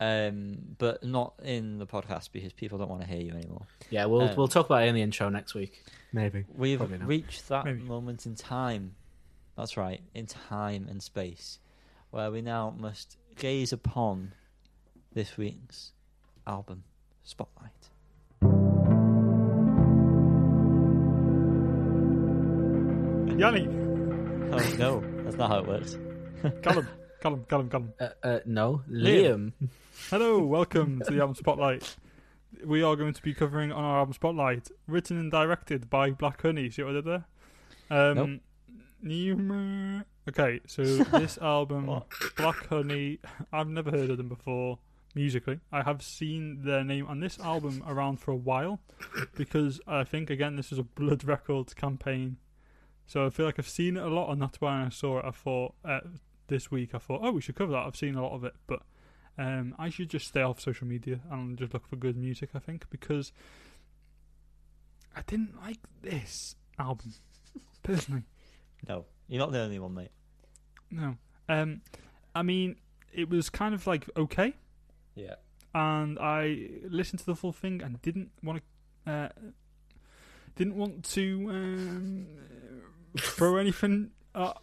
Um, 0.00 0.58
but 0.78 1.02
not 1.02 1.34
in 1.42 1.78
the 1.78 1.86
podcast 1.86 2.30
because 2.32 2.52
people 2.52 2.78
don't 2.78 2.88
want 2.88 3.02
to 3.02 3.08
hear 3.08 3.20
you 3.20 3.32
anymore. 3.32 3.66
Yeah, 3.90 4.04
we'll 4.06 4.22
Um, 4.22 4.36
we'll 4.36 4.46
talk 4.46 4.66
about 4.66 4.84
it 4.84 4.86
in 4.90 4.94
the 4.94 5.02
intro 5.02 5.28
next 5.28 5.54
week. 5.54 5.84
Maybe. 6.12 6.44
We've 6.54 6.80
reached 7.04 7.48
that 7.48 7.64
Maybe. 7.64 7.82
moment 7.82 8.24
in 8.24 8.36
time. 8.36 8.94
That's 9.56 9.76
right, 9.76 10.00
in 10.14 10.26
time 10.26 10.86
and 10.88 11.02
space, 11.02 11.58
where 12.12 12.30
we 12.30 12.40
now 12.42 12.72
must 12.78 13.16
gaze 13.34 13.72
upon 13.72 14.34
this 15.12 15.36
week's 15.36 15.90
album 16.46 16.84
spotlight. 17.24 17.90
Yanni, 23.38 23.68
Oh 24.50 24.74
no, 24.78 25.04
that's 25.24 25.36
not 25.36 25.50
how 25.50 25.58
it 25.58 25.66
works. 25.66 25.98
Callum, 26.62 26.88
Callum, 27.20 27.44
Callum, 27.48 27.68
Callum. 27.68 27.92
Uh, 28.00 28.08
uh, 28.22 28.38
no, 28.46 28.82
Liam. 28.90 29.52
Liam. 29.60 29.68
Hello, 30.08 30.38
welcome 30.44 31.02
to 31.04 31.12
the 31.12 31.20
album 31.20 31.34
spotlight. 31.34 31.96
We 32.64 32.82
are 32.82 32.96
going 32.96 33.12
to 33.12 33.22
be 33.22 33.34
covering 33.34 33.72
on 33.72 33.84
our 33.84 33.98
album 33.98 34.14
spotlight, 34.14 34.68
written 34.86 35.18
and 35.18 35.30
directed 35.30 35.90
by 35.90 36.12
Black 36.12 36.40
Honey. 36.40 36.70
See 36.70 36.82
what 36.82 36.90
I 36.90 36.94
did 36.94 37.04
there? 37.04 37.24
Um, 37.90 38.40
Nope. 39.02 40.06
Okay, 40.30 40.60
so 40.66 40.82
this 41.18 41.38
album, 41.38 42.02
Black 42.36 42.66
Honey, 42.68 43.18
I've 43.52 43.68
never 43.68 43.90
heard 43.90 44.10
of 44.10 44.16
them 44.16 44.28
before 44.28 44.78
musically. 45.14 45.60
I 45.70 45.82
have 45.82 46.02
seen 46.02 46.62
their 46.64 46.84
name 46.84 47.06
on 47.06 47.20
this 47.20 47.38
album 47.38 47.82
around 47.86 48.18
for 48.20 48.30
a 48.30 48.36
while 48.36 48.80
because 49.36 49.80
I 49.86 50.04
think, 50.04 50.30
again, 50.30 50.56
this 50.56 50.72
is 50.72 50.78
a 50.78 50.82
Blood 50.84 51.24
Records 51.24 51.74
campaign. 51.74 52.38
So 53.08 53.24
I 53.26 53.30
feel 53.30 53.46
like 53.46 53.58
I've 53.58 53.68
seen 53.68 53.96
it 53.96 54.02
a 54.02 54.08
lot, 54.08 54.30
and 54.30 54.40
that's 54.40 54.60
why 54.60 54.84
I 54.84 54.90
saw 54.90 55.18
it, 55.18 55.24
I 55.24 55.30
thought 55.30 55.74
uh, 55.84 56.00
this 56.48 56.70
week, 56.70 56.90
I 56.94 56.98
thought, 56.98 57.20
oh, 57.24 57.30
we 57.32 57.40
should 57.40 57.56
cover 57.56 57.72
that. 57.72 57.86
I've 57.86 57.96
seen 57.96 58.14
a 58.14 58.22
lot 58.22 58.34
of 58.34 58.44
it, 58.44 58.54
but 58.66 58.82
um, 59.38 59.74
I 59.78 59.88
should 59.88 60.10
just 60.10 60.28
stay 60.28 60.42
off 60.42 60.60
social 60.60 60.86
media 60.86 61.20
and 61.30 61.56
just 61.58 61.72
look 61.72 61.88
for 61.88 61.96
good 61.96 62.16
music, 62.18 62.50
I 62.54 62.58
think, 62.58 62.84
because 62.90 63.32
I 65.16 65.22
didn't 65.26 65.58
like 65.60 65.78
this 66.02 66.54
album, 66.78 67.14
personally. 67.82 68.24
No, 68.86 69.06
you're 69.26 69.40
not 69.40 69.52
the 69.52 69.60
only 69.60 69.78
one, 69.78 69.94
mate. 69.94 70.10
No. 70.90 71.16
Um, 71.48 71.80
I 72.34 72.42
mean, 72.42 72.76
it 73.12 73.28
was 73.30 73.48
kind 73.48 73.74
of 73.74 73.86
like 73.86 74.08
okay, 74.16 74.54
Yeah. 75.14 75.36
and 75.74 76.18
I 76.18 76.68
listened 76.86 77.20
to 77.20 77.26
the 77.26 77.34
full 77.34 77.52
thing 77.52 77.82
and 77.82 78.00
didn't 78.02 78.30
want 78.42 78.60
to, 79.06 79.10
uh, 79.10 79.28
didn't 80.56 80.76
want 80.76 81.04
to 81.10 81.46
um, 81.50 82.26
throw 83.16 83.56
anything 83.56 84.10
at 84.34 84.56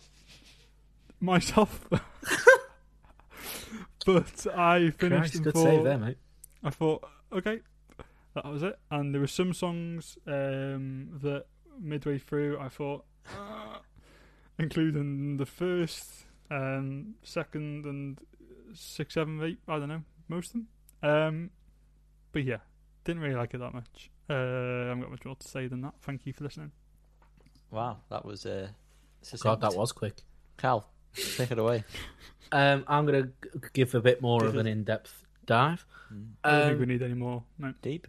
myself. 1.19 1.87
but 4.05 4.47
I 4.55 4.91
finished 4.91 5.41
Christ, 5.41 5.43
good 5.43 5.57
save 5.57 5.83
there, 5.83 5.97
mate. 5.97 6.17
I 6.63 6.69
thought, 6.69 7.07
okay, 7.31 7.59
that 8.33 8.45
was 8.45 8.63
it. 8.63 8.77
And 8.91 9.13
there 9.13 9.21
were 9.21 9.27
some 9.27 9.53
songs 9.53 10.17
um, 10.27 11.09
that 11.21 11.45
midway 11.79 12.17
through 12.17 12.59
I 12.59 12.69
thought, 12.69 13.05
"Ah," 13.37 13.81
including 14.57 15.37
the 15.37 15.45
first, 15.45 16.25
um, 16.51 17.15
second, 17.23 17.85
and 17.85 18.19
six, 18.73 19.13
seven, 19.13 19.41
eight. 19.43 19.59
I 19.67 19.79
don't 19.79 19.89
know, 19.89 20.03
most 20.27 20.53
of 20.53 20.53
them. 20.53 20.67
Um, 21.03 21.49
but 22.31 22.43
yeah, 22.43 22.57
didn't 23.03 23.21
really 23.21 23.35
like 23.35 23.53
it 23.53 23.59
that 23.59 23.73
much. 23.73 24.09
Uh, 24.29 24.33
I 24.33 24.87
haven't 24.87 25.01
got 25.01 25.11
much 25.11 25.25
more 25.25 25.35
to 25.35 25.47
say 25.47 25.67
than 25.67 25.81
that. 25.81 25.93
Thank 26.01 26.25
you 26.25 26.33
for 26.33 26.43
listening. 26.43 26.71
Wow, 27.75 27.97
that 28.09 28.23
was 28.25 28.45
uh, 28.45 28.69
God, 29.39 29.61
that 29.61 29.75
was 29.75 29.91
quick. 29.91 30.15
Cal. 30.57 30.87
Take 31.37 31.51
it 31.51 31.59
away. 31.59 31.83
Um, 32.51 32.85
I'm 32.87 33.07
gonna 33.07 33.29
give 33.73 33.95
a 33.95 33.99
bit 34.01 34.21
more 34.21 34.39
Give 34.39 34.49
of 34.49 34.55
us- 34.55 34.61
an 34.61 34.67
in-depth 34.67 35.25
dive. 35.47 35.83
Mm. 36.13 36.27
I 36.43 36.51
don't 36.51 36.67
think 36.67 36.77
we 36.77 36.83
Um, 36.83 36.89
need 36.89 37.01
any 37.01 37.13
more. 37.15 37.43
No, 37.57 37.69
I 37.69 37.73
Deep. 37.81 38.07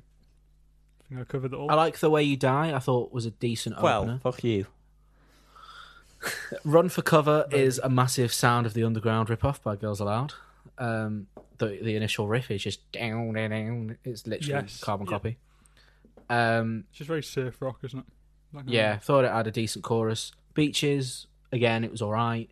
think 1.08 1.20
I 1.22 1.24
covered 1.24 1.54
it 1.54 1.56
all. 1.56 1.70
I 1.70 1.74
like 1.74 1.98
the 1.98 2.10
way 2.10 2.22
you 2.22 2.36
die. 2.36 2.76
I 2.76 2.78
thought 2.78 3.12
was 3.12 3.24
a 3.24 3.30
decent 3.30 3.80
Well, 3.80 4.02
opener. 4.02 4.20
fuck 4.22 4.44
you. 4.44 4.66
Run 6.64 6.90
for 6.90 7.00
Cover 7.00 7.46
Very 7.50 7.62
is 7.64 7.78
a 7.82 7.88
massive 7.88 8.32
Sound 8.32 8.66
of 8.66 8.74
the 8.74 8.84
Underground 8.84 9.30
rip-off 9.30 9.62
by 9.62 9.74
Girls 9.74 10.00
Aloud. 10.00 10.34
Um, 10.78 11.28
the 11.56 11.78
the 11.82 11.96
initial 11.96 12.28
riff 12.28 12.50
is 12.50 12.62
just 12.62 12.92
down, 12.92 13.32
down, 13.32 13.50
down. 13.50 13.96
It's 14.04 14.26
literally 14.26 14.62
Yes, 14.64 14.80
carbon 14.80 15.06
yeah. 15.06 15.10
copy. 15.10 15.38
Um, 16.28 16.84
it's 16.90 16.98
just 16.98 17.08
very 17.08 17.22
surf 17.22 17.62
rock, 17.62 17.78
isn't 17.84 18.00
it? 18.00 18.04
That 18.56 18.60
kind 18.62 18.68
of- 18.68 18.74
yeah, 18.74 18.98
thought 18.98 19.24
it 19.24 19.30
had 19.30 19.46
a 19.46 19.50
decent 19.50 19.84
chorus. 19.84 20.32
Beaches, 20.54 21.26
again, 21.52 21.84
it 21.84 21.90
was 21.90 22.02
all 22.02 22.12
right. 22.12 22.50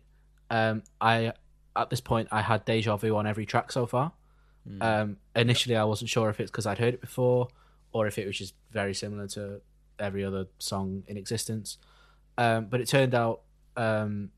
Um, 0.49 0.83
I 1.01 1.33
at 1.75 1.89
this 1.89 2.01
point 2.01 2.29
I 2.31 2.41
had 2.41 2.63
deja 2.65 2.95
vu 2.97 3.15
on 3.15 3.27
every 3.27 3.45
track 3.45 3.71
so 3.71 3.85
far. 3.85 4.13
Mm. 4.69 4.81
Um, 4.83 5.17
initially, 5.35 5.75
I 5.75 5.83
wasn't 5.83 6.09
sure 6.09 6.29
if 6.29 6.39
it's 6.39 6.51
because 6.51 6.65
I'd 6.65 6.79
heard 6.79 6.93
it 6.93 7.01
before 7.01 7.47
or 7.91 8.07
if 8.07 8.17
it 8.17 8.25
was 8.25 8.37
just 8.37 8.53
very 8.71 8.93
similar 8.93 9.27
to 9.29 9.61
every 9.99 10.23
other 10.23 10.47
song 10.59 11.03
in 11.07 11.17
existence. 11.17 11.77
Um, 12.37 12.65
but 12.65 12.81
it 12.81 12.87
turned 12.87 13.13
out 13.15 13.41
um, 13.77 14.31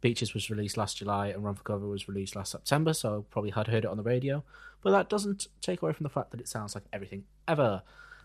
Beaches 0.00 0.34
was 0.34 0.50
released 0.50 0.76
last 0.76 0.96
July 0.96 1.28
and 1.28 1.44
Run 1.44 1.54
for 1.54 1.62
Cover 1.62 1.86
was 1.86 2.08
released 2.08 2.34
last 2.34 2.50
September, 2.50 2.92
so 2.92 3.18
I 3.18 3.22
probably 3.30 3.50
had 3.50 3.68
heard 3.68 3.84
it 3.84 3.90
on 3.90 3.96
the 3.96 4.02
radio. 4.02 4.42
But 4.82 4.90
that 4.90 5.08
doesn't 5.08 5.46
take 5.60 5.80
away 5.82 5.92
from 5.92 6.04
the 6.04 6.10
fact 6.10 6.32
that 6.32 6.40
it 6.40 6.48
sounds 6.48 6.74
like 6.74 6.84
everything 6.92 7.24
ever. 7.46 7.82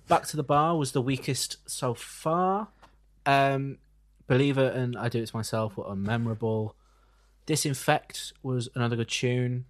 Back 0.07 0.25
to 0.27 0.37
the 0.37 0.43
Bar 0.43 0.77
was 0.77 0.93
the 0.93 1.01
weakest 1.01 1.57
so 1.69 1.93
far. 1.93 2.69
Um, 3.25 3.77
Believe 4.27 4.57
It 4.57 4.73
and 4.73 4.97
I 4.97 5.09
Do 5.09 5.21
It 5.21 5.33
Myself 5.33 5.77
were 5.77 5.83
unmemorable. 5.83 6.73
Disinfect 7.45 8.33
was 8.43 8.69
another 8.75 8.95
good 8.95 9.09
tune. 9.09 9.65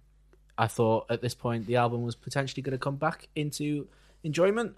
I 0.56 0.66
thought 0.66 1.06
at 1.08 1.22
this 1.22 1.34
point 1.34 1.66
the 1.66 1.76
album 1.76 2.02
was 2.02 2.14
potentially 2.16 2.62
going 2.62 2.72
to 2.72 2.78
come 2.78 2.96
back 2.96 3.28
into 3.34 3.86
enjoyment. 4.24 4.76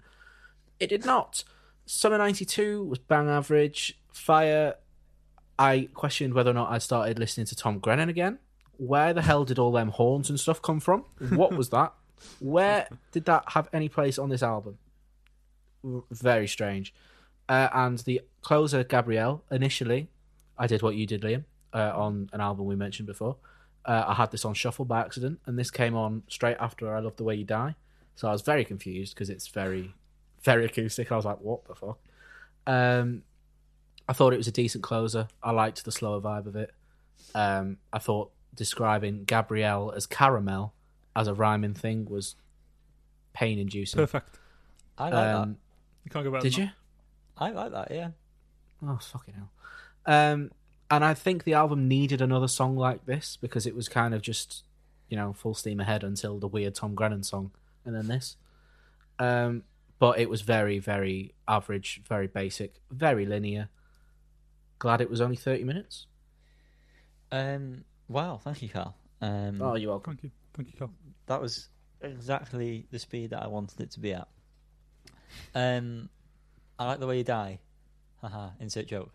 It 0.79 0.87
did 0.87 1.05
not. 1.05 1.43
Summer 1.85 2.17
92 2.17 2.83
was 2.83 2.99
bang 2.99 3.27
average. 3.27 3.99
Fire, 4.13 4.75
I 5.57 5.89
questioned 5.93 6.33
whether 6.33 6.51
or 6.51 6.53
not 6.53 6.71
I'd 6.71 6.81
started 6.81 7.19
listening 7.19 7.47
to 7.47 7.55
Tom 7.55 7.79
Grennan 7.79 8.09
again. 8.09 8.39
Where 8.77 9.13
the 9.13 9.21
hell 9.21 9.45
did 9.45 9.59
all 9.59 9.71
them 9.71 9.89
horns 9.89 10.29
and 10.29 10.39
stuff 10.39 10.61
come 10.61 10.79
from? 10.79 11.05
What 11.29 11.55
was 11.55 11.69
that? 11.69 11.93
Where 12.39 12.87
did 13.11 13.25
that 13.25 13.43
have 13.49 13.67
any 13.73 13.89
place 13.89 14.17
on 14.17 14.29
this 14.29 14.41
album? 14.43 14.77
V- 15.83 16.01
Very 16.11 16.47
strange. 16.47 16.93
Uh, 17.49 17.69
and 17.73 17.99
the 17.99 18.21
closer, 18.41 18.83
Gabrielle, 18.83 19.43
initially, 19.51 20.07
I 20.57 20.67
did 20.67 20.81
what 20.81 20.95
you 20.95 21.05
did, 21.05 21.21
Liam, 21.21 21.43
uh, 21.73 21.91
on 21.95 22.29
an 22.33 22.39
album 22.41 22.65
we 22.65 22.75
mentioned 22.75 23.07
before. 23.07 23.35
Uh, 23.83 24.05
I 24.07 24.13
had 24.13 24.31
this 24.31 24.45
on 24.45 24.53
shuffle 24.53 24.85
by 24.85 25.01
accident, 25.01 25.39
and 25.45 25.57
this 25.57 25.71
came 25.71 25.95
on 25.95 26.23
straight 26.27 26.57
after 26.59 26.95
I 26.95 26.99
Love 26.99 27.15
the 27.17 27.23
Way 27.23 27.35
You 27.35 27.43
Die. 27.45 27.75
So 28.15 28.27
I 28.27 28.31
was 28.31 28.41
very 28.43 28.63
confused 28.63 29.15
because 29.15 29.29
it's 29.29 29.47
very, 29.47 29.93
very 30.43 30.65
acoustic. 30.65 31.11
I 31.11 31.15
was 31.15 31.25
like, 31.25 31.39
what 31.41 31.65
the 31.67 31.75
fuck? 31.75 31.97
Um, 32.67 33.23
I 34.07 34.13
thought 34.13 34.33
it 34.33 34.37
was 34.37 34.47
a 34.47 34.51
decent 34.51 34.83
closer. 34.83 35.27
I 35.41 35.51
liked 35.51 35.83
the 35.83 35.91
slower 35.91 36.21
vibe 36.21 36.45
of 36.45 36.55
it. 36.55 36.71
Um, 37.33 37.77
I 37.91 37.99
thought 37.99 38.31
describing 38.53 39.23
Gabrielle 39.23 39.91
as 39.95 40.05
caramel 40.05 40.73
as 41.15 41.27
a 41.27 41.33
rhyming 41.33 41.73
thing 41.73 42.05
was 42.05 42.35
pain 43.33 43.57
inducing. 43.57 43.97
perfect. 43.97 44.37
I 44.97 45.09
like 45.09 45.35
Um, 45.35 45.57
You 46.05 46.11
can't 46.11 46.25
go 46.25 46.31
better. 46.31 46.43
did 46.43 46.53
than 46.53 46.61
you? 46.63 46.69
that. 47.37 47.43
I 47.43 47.51
like 47.51 47.71
that. 47.71 47.91
Yeah. 47.91 48.09
Oh 48.85 48.97
fucking 49.01 49.33
hell! 49.35 49.51
Um, 50.05 50.51
and 50.89 51.05
I 51.05 51.13
think 51.13 51.43
the 51.43 51.53
album 51.53 51.87
needed 51.87 52.21
another 52.21 52.47
song 52.47 52.75
like 52.75 53.05
this 53.05 53.37
because 53.39 53.65
it 53.65 53.75
was 53.75 53.87
kind 53.87 54.13
of 54.13 54.21
just, 54.21 54.63
you 55.09 55.15
know, 55.17 55.33
full 55.33 55.53
steam 55.53 55.79
ahead 55.79 56.03
until 56.03 56.39
the 56.39 56.47
weird 56.47 56.75
Tom 56.75 56.95
Grennan 56.95 57.23
song, 57.23 57.51
and 57.85 57.95
then 57.95 58.07
this. 58.07 58.37
Um, 59.19 59.63
but 59.99 60.17
it 60.19 60.29
was 60.29 60.41
very, 60.41 60.79
very 60.79 61.33
average, 61.47 62.01
very 62.07 62.25
basic, 62.27 62.75
very 62.89 63.25
linear. 63.25 63.69
glad 64.79 64.99
it 65.01 65.09
was 65.09 65.21
only 65.21 65.35
thirty 65.35 65.63
minutes. 65.63 66.07
Um, 67.31 67.83
wow, 68.07 68.39
thank 68.43 68.61
you, 68.61 68.69
Carl. 68.69 68.95
Um, 69.21 69.61
Oh, 69.61 69.75
you're 69.75 69.91
welcome. 69.91 70.13
Thank 70.13 70.23
you, 70.23 70.31
thank 70.55 70.67
you, 70.73 70.77
Carl. 70.77 70.91
that 71.27 71.39
was 71.41 71.69
exactly 72.01 72.87
the 72.91 72.97
speed 72.99 73.29
that 73.29 73.43
I 73.43 73.47
wanted 73.47 73.79
it 73.79 73.91
to 73.91 73.99
be 73.99 74.13
at. 74.13 74.27
Um, 75.55 76.09
I 76.79 76.85
like 76.85 76.99
the 76.99 77.07
way 77.07 77.17
you 77.17 77.23
die. 77.23 77.59
Haha, 78.21 78.49
insert 78.59 78.87
joke. 78.87 79.11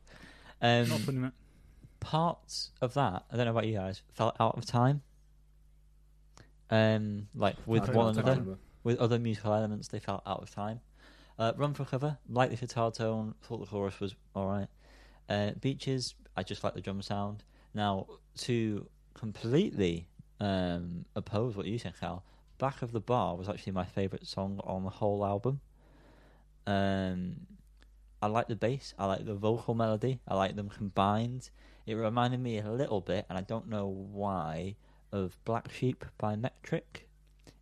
Um, 0.61 0.89
Not 0.89 1.01
funny, 1.01 1.19
mate. 1.19 1.33
parts 2.01 2.71
of 2.81 2.95
that, 2.95 3.25
I 3.31 3.37
don't 3.37 3.45
know 3.47 3.53
about 3.53 3.67
you 3.67 3.75
guys, 3.75 4.03
felt 4.15 4.37
out 4.41 4.57
of 4.57 4.65
time. 4.67 5.03
Um, 6.71 7.29
like 7.35 7.57
with 7.67 7.89
one 7.91 8.19
another, 8.19 8.57
with 8.83 8.99
other 8.99 9.19
musical 9.19 9.53
elements, 9.53 9.89
they 9.89 9.99
felt 10.01 10.23
out 10.27 10.43
of 10.43 10.51
time. 10.51 10.81
Uh, 11.39 11.53
Run 11.57 11.75
for 11.75 11.85
cover, 11.85 12.17
like 12.29 12.51
the 12.51 12.57
guitar 12.57 12.91
tone, 12.91 13.35
thought 13.43 13.61
the 13.61 13.67
chorus 13.67 14.01
was 14.01 14.15
alright. 14.35 14.69
Uh, 15.29 15.51
Beaches, 15.61 16.15
I 16.37 16.43
just 16.43 16.65
like 16.65 16.75
the 16.75 16.81
drum 16.81 17.03
sound. 17.03 17.45
Now, 17.75 18.07
to 18.39 18.87
completely 19.15 20.09
um, 20.41 21.05
oppose 21.15 21.57
what 21.57 21.67
you 21.67 21.79
said, 21.79 21.95
Cal, 22.01 22.25
Back 22.59 22.81
of 22.83 22.93
the 22.93 23.01
Bar 23.01 23.37
was 23.37 23.49
actually 23.49 23.73
my 23.73 23.85
favourite 23.85 24.27
song 24.27 24.61
on 24.65 24.85
the 24.85 24.91
whole 24.91 25.25
album. 25.27 25.61
Um, 26.67 27.47
I 28.23 28.27
like 28.29 28.49
the 28.49 28.57
bass, 28.57 28.95
I 28.99 29.07
like 29.07 29.25
the 29.25 29.35
vocal 29.35 29.75
melody, 29.75 30.21
I 30.27 30.35
like 30.35 30.57
them 30.57 30.69
combined. 30.69 31.51
It 31.87 31.95
reminded 31.95 32.41
me 32.41 32.59
a 32.59 32.71
little 32.71 33.01
bit, 33.01 33.27
and 33.29 33.39
I 33.39 33.43
don't 33.43 33.69
know 33.69 33.87
why, 33.87 34.75
of 35.13 35.37
Black 35.45 35.71
Sheep 35.71 36.05
by 36.19 36.35
Metric. 36.35 37.09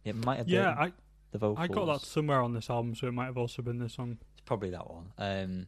It 0.05 0.14
might 0.16 0.39
have 0.39 0.48
Yeah, 0.48 0.74
been 0.74 0.78
I 0.78 0.93
the 1.32 1.39
vocals. 1.39 1.64
I 1.68 1.72
got 1.72 1.86
that 1.86 2.01
somewhere 2.06 2.40
on 2.40 2.55
this 2.55 2.70
album, 2.70 2.94
so 2.94 3.06
it 3.09 3.12
might 3.12 3.26
have 3.26 3.36
also 3.36 3.60
been 3.62 3.78
this 3.78 3.94
song. 3.94 4.18
It's 4.32 4.40
probably 4.43 4.70
that 4.70 4.89
one. 4.90 5.12
Um, 5.18 5.66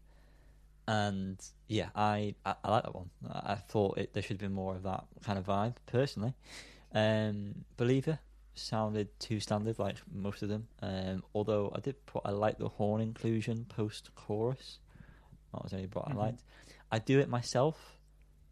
and 0.88 1.38
yeah, 1.68 1.88
I, 1.94 2.34
I, 2.44 2.54
I 2.64 2.70
like 2.70 2.84
that 2.84 2.94
one. 2.94 3.10
I, 3.28 3.52
I 3.52 3.54
thought 3.56 3.98
it, 3.98 4.14
there 4.14 4.22
should 4.22 4.38
be 4.38 4.48
more 4.48 4.76
of 4.76 4.84
that 4.84 5.04
kind 5.24 5.38
of 5.38 5.46
vibe, 5.46 5.74
personally. 5.86 6.34
Um, 6.94 7.64
Believer 7.76 8.20
sounded 8.58 9.08
too 9.20 9.40
standard, 9.40 9.78
like 9.78 9.96
most 10.12 10.42
of 10.42 10.48
them. 10.48 10.68
Um, 10.82 11.22
although 11.34 11.72
I 11.74 11.80
did 11.80 12.04
put, 12.06 12.22
I 12.24 12.30
like 12.30 12.58
the 12.58 12.68
horn 12.68 13.00
inclusion 13.00 13.64
post 13.68 14.10
chorus. 14.14 14.78
That 15.52 15.62
was 15.62 15.72
only 15.72 15.88
what 15.92 16.06
Mhm. 16.06 16.12
I 16.12 16.14
liked. 16.16 16.42
I 16.90 16.98
do 16.98 17.18
it 17.18 17.28
myself, 17.28 17.98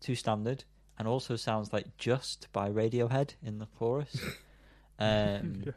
too 0.01 0.15
standard, 0.15 0.65
and 0.99 1.07
also 1.09 1.37
sounds 1.37 1.73
like 1.73 1.97
Just 1.99 2.49
by 2.53 2.71
Radiohead 2.71 3.35
in 3.43 3.59
the 3.59 3.67
chorus. 3.67 4.17
Um, 4.97 5.63
Yeah. 5.67 5.73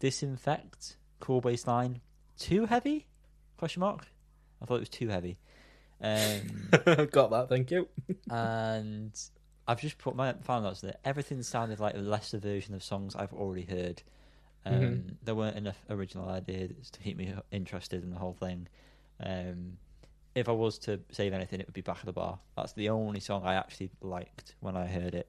Disinfect, 0.00 0.96
cool 1.20 1.40
bass 1.40 1.66
line, 1.66 2.02
too 2.38 2.66
heavy? 2.66 3.06
Question 3.56 3.80
mark. 3.80 4.06
I 4.60 4.66
thought 4.66 4.76
it 4.76 4.80
was 4.80 4.88
too 4.90 5.08
heavy. 5.08 5.38
Um, 6.00 6.68
Got 7.10 7.30
that, 7.30 7.46
thank 7.48 7.70
you. 7.70 7.88
and 8.28 9.18
I've 9.66 9.80
just 9.80 9.98
put 9.98 10.14
my 10.14 10.32
found 10.42 10.64
notes 10.64 10.80
that 10.82 11.00
Everything 11.04 11.42
sounded 11.42 11.80
like 11.80 11.94
a 11.94 11.98
lesser 11.98 12.38
version 12.38 12.74
of 12.74 12.82
songs 12.82 13.16
I've 13.16 13.32
already 13.32 13.64
heard. 13.64 14.02
Um, 14.66 14.72
Mhm. 14.74 15.14
There 15.24 15.34
weren't 15.34 15.56
enough 15.56 15.82
original 15.90 16.28
ideas 16.28 16.90
to 16.90 17.00
keep 17.00 17.16
me 17.16 17.34
interested 17.50 18.02
in 18.02 18.10
the 18.10 18.18
whole 18.18 18.34
thing. 18.34 18.68
Um, 19.20 19.78
if 20.34 20.48
I 20.48 20.52
was 20.52 20.78
to 20.80 21.00
save 21.12 21.32
anything, 21.32 21.60
it 21.60 21.66
would 21.66 21.74
be 21.74 21.80
Back 21.80 22.00
of 22.00 22.06
the 22.06 22.12
Bar. 22.12 22.38
That's 22.56 22.72
the 22.72 22.88
only 22.88 23.20
song 23.20 23.44
I 23.44 23.54
actually 23.54 23.90
liked 24.00 24.54
when 24.60 24.76
I 24.76 24.86
heard 24.86 25.14
it. 25.14 25.28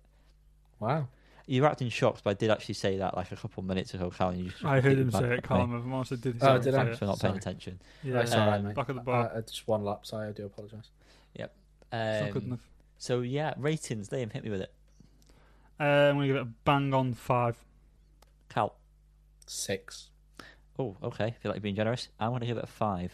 Wow. 0.80 1.08
You're 1.48 1.68
acting 1.68 1.90
shocked, 1.90 2.24
but 2.24 2.32
I 2.32 2.34
did 2.34 2.50
actually 2.50 2.74
say 2.74 2.98
that 2.98 3.16
like 3.16 3.32
a 3.32 3.36
couple 3.36 3.62
of 3.62 3.68
minutes 3.68 3.94
ago, 3.94 4.10
Cal. 4.10 4.30
and 4.30 4.40
You 4.40 4.50
just 4.50 4.66
I 4.66 4.82
heard 4.82 4.98
him 4.98 5.12
say 5.12 5.26
it, 5.26 5.32
at. 5.40 5.44
Callum. 5.44 5.74
I'm 5.76 5.94
honest, 5.94 6.14
I 6.14 6.16
did. 6.16 6.38
Oh, 6.42 6.58
did 6.58 6.74
it. 6.74 6.78
I? 6.78 6.84
Thanks 6.86 6.98
for 7.00 7.06
not 7.06 7.20
paying 7.20 7.34
Sorry. 7.34 7.38
attention. 7.38 7.80
Yeah, 8.04 8.16
Right, 8.16 8.28
sorry, 8.28 8.52
Um, 8.58 8.64
mate. 8.66 8.76
back 8.76 8.90
of 8.90 8.96
the 8.96 9.02
bar. 9.04 9.32
Uh, 9.32 9.42
just 9.42 9.68
one 9.68 9.84
lap, 9.86 10.06
so 10.08 10.18
I 10.18 10.32
do 10.32 10.46
apologise. 10.48 10.90
it's 11.36 12.22
not 12.24 12.32
good 12.32 12.42
Um, 12.44 12.48
enough. 12.50 12.70
So 12.98 13.22
yeah, 13.22 13.54
ratings. 13.58 14.10
Liam, 14.10 14.32
hit 14.32 14.44
me 14.44 14.50
with 14.50 14.62
it. 14.62 14.74
Uh, 15.80 15.84
I'm 15.84 16.16
gonna 16.16 16.28
give 16.28 16.36
it 16.38 16.42
a 16.42 16.46
bang 16.64 16.94
on 16.94 17.14
five. 17.14 17.58
Cal. 18.50 18.76
Six. 19.48 20.10
Oh, 20.80 20.98
okay. 21.04 21.36
feel 21.42 21.50
like 21.52 21.58
you're 21.58 21.62
being 21.62 21.76
generous. 21.76 22.10
I'm 22.20 22.30
going 22.32 22.42
to 22.42 22.48
give 22.48 22.58
it 22.58 22.64
a 22.64 22.68
five. 22.68 23.14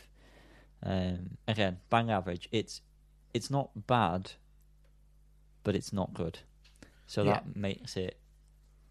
Um, 0.83 1.37
again, 1.47 1.77
bang 1.89 2.09
average. 2.09 2.47
It's 2.51 2.81
it's 3.33 3.49
not 3.51 3.87
bad, 3.87 4.31
but 5.63 5.75
it's 5.75 5.93
not 5.93 6.13
good. 6.13 6.39
So 7.07 7.23
Yeah. 7.23 7.33
that 7.33 7.55
makes 7.55 7.95
it 7.97 8.17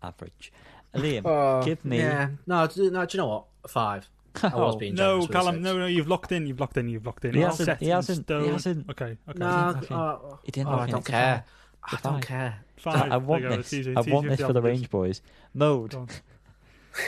average. 0.02 0.52
Liam, 0.94 1.22
Oh, 1.24 1.62
give 1.64 1.84
me- 1.84 1.98
Yeah. 1.98 2.30
No, 2.46 2.66
do, 2.66 2.90
no, 2.90 3.06
do 3.06 3.16
you 3.16 3.22
know 3.22 3.26
what? 3.28 3.44
Five. 3.68 4.08
I 4.42 4.48
was 4.54 4.74
oh, 4.74 4.78
being 4.78 4.94
No, 4.94 5.20
generous 5.20 5.22
with 5.28 5.30
a 5.30 5.32
Callum. 5.32 5.62
No, 5.62 5.78
no, 5.78 5.86
you've 5.86 6.08
locked 6.08 6.32
in. 6.32 6.46
You've 6.46 6.60
locked 6.60 6.76
in. 6.76 6.88
You've 6.88 7.04
locked 7.06 7.24
in. 7.24 7.34
He 7.34 7.40
It's 7.40 7.58
hasn't, 7.58 7.66
set 7.66 7.80
he 7.80 7.88
hasn't, 7.88 8.28
he 8.28 8.48
hasn't. 8.48 8.90
Okay. 8.90 9.16
Okay. 9.28 9.38
No, 9.38 9.72
Nothing. 9.72 9.96
oh, 9.96 10.38
He 10.44 10.50
didn't 10.52 10.68
oh, 10.68 10.70
lock 10.72 10.80
I 10.80 10.84
in. 10.84 10.90
don't 10.90 10.98
It's 11.00 11.08
care. 11.10 11.44
five. 11.88 12.00
I 12.06 12.10
don't 12.10 12.20
care. 12.26 12.58
Five. 12.76 13.12
I 13.12 13.16
want 13.16 13.42
There 13.42 13.50
you 13.50 13.56
go. 13.56 13.62
this. 13.62 13.66
It's 13.66 13.74
easy. 13.74 13.96
I 13.96 14.00
It's 14.00 14.08
want 14.08 14.24
easy 14.26 14.30
this 14.30 14.40
if 14.40 14.46
for 14.46 14.52
the 14.52 14.60
you 14.60 14.66
have 14.66 14.74
range 14.76 14.90
boys. 14.90 15.22
Mode, 15.54 15.90
Go 15.90 15.98
on. 16.00 16.08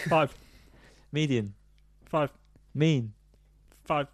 Five. 0.09 0.35
median, 1.13 1.55
Five. 2.07 2.31
mean, 2.75 3.13
Five. 3.85 4.09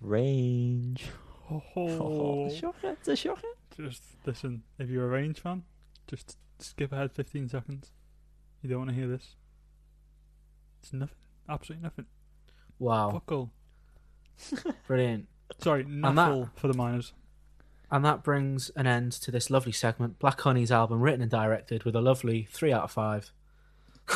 range. 0.00 1.04
Oh, 1.50 1.62
Oh, 1.76 2.50
shocker! 2.54 2.90
It's 2.92 3.08
a 3.08 3.16
shocker. 3.16 3.46
just 3.76 4.02
listen. 4.26 4.62
If 4.78 4.88
you're 4.90 5.04
a 5.04 5.08
range 5.08 5.40
fan, 5.40 5.64
just 6.06 6.36
skip 6.58 6.92
ahead 6.92 7.12
15 7.12 7.48
seconds. 7.48 7.90
You 8.62 8.70
don't 8.70 8.78
want 8.78 8.90
to 8.90 8.96
hear 8.96 9.08
this. 9.08 9.34
It's 10.82 10.92
nothing. 10.92 11.16
Absolutely 11.48 11.84
nothing. 11.84 12.06
Wow. 12.78 13.10
Fuck 13.10 13.32
all. 13.32 13.50
Brilliant. 14.86 15.26
Sorry, 15.58 15.82
that- 15.82 15.88
knuckle 15.88 16.50
for 16.56 16.68
the 16.68 16.74
miners. 16.74 17.12
And 17.90 18.04
that 18.06 18.22
brings 18.22 18.70
an 18.70 18.86
end 18.86 19.12
to 19.12 19.30
this 19.30 19.50
lovely 19.50 19.72
segment. 19.72 20.18
Black 20.18 20.40
Honey's 20.40 20.72
album, 20.72 21.02
written 21.02 21.20
and 21.20 21.30
directed, 21.30 21.84
with 21.84 21.94
a 21.94 22.00
lovely 22.00 22.48
three 22.50 22.72
out 22.72 22.84
of 22.84 22.90
five. 22.90 23.30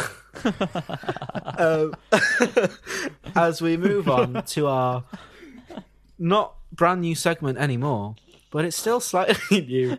um, 1.58 1.94
as 3.34 3.60
we 3.60 3.76
move 3.76 4.08
on 4.08 4.42
to 4.44 4.66
our 4.66 5.04
not 6.18 6.54
brand 6.72 7.02
new 7.02 7.14
segment 7.14 7.58
anymore, 7.58 8.14
but 8.50 8.64
it's 8.64 8.78
still 8.78 8.98
slightly 8.98 9.60
new. 9.60 9.98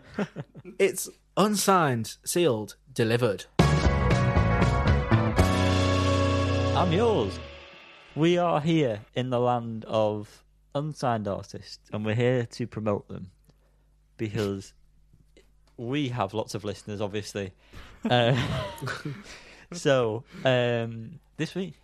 It's 0.80 1.08
unsigned, 1.36 2.16
sealed, 2.24 2.74
delivered. 2.92 3.44
I'm 6.78 6.92
yours. 6.92 7.36
We 8.14 8.38
are 8.38 8.60
here 8.60 9.00
in 9.16 9.30
the 9.30 9.40
land 9.40 9.84
of 9.88 10.44
unsigned 10.76 11.26
artists, 11.26 11.80
and 11.92 12.06
we're 12.06 12.14
here 12.14 12.46
to 12.52 12.68
promote 12.68 13.08
them 13.08 13.32
because 14.16 14.74
we 15.76 16.10
have 16.10 16.34
lots 16.34 16.54
of 16.54 16.62
listeners, 16.62 17.00
obviously. 17.00 17.50
Uh, 18.08 18.40
so, 19.72 20.22
um, 20.44 21.18
this 21.36 21.56
week, 21.56 21.74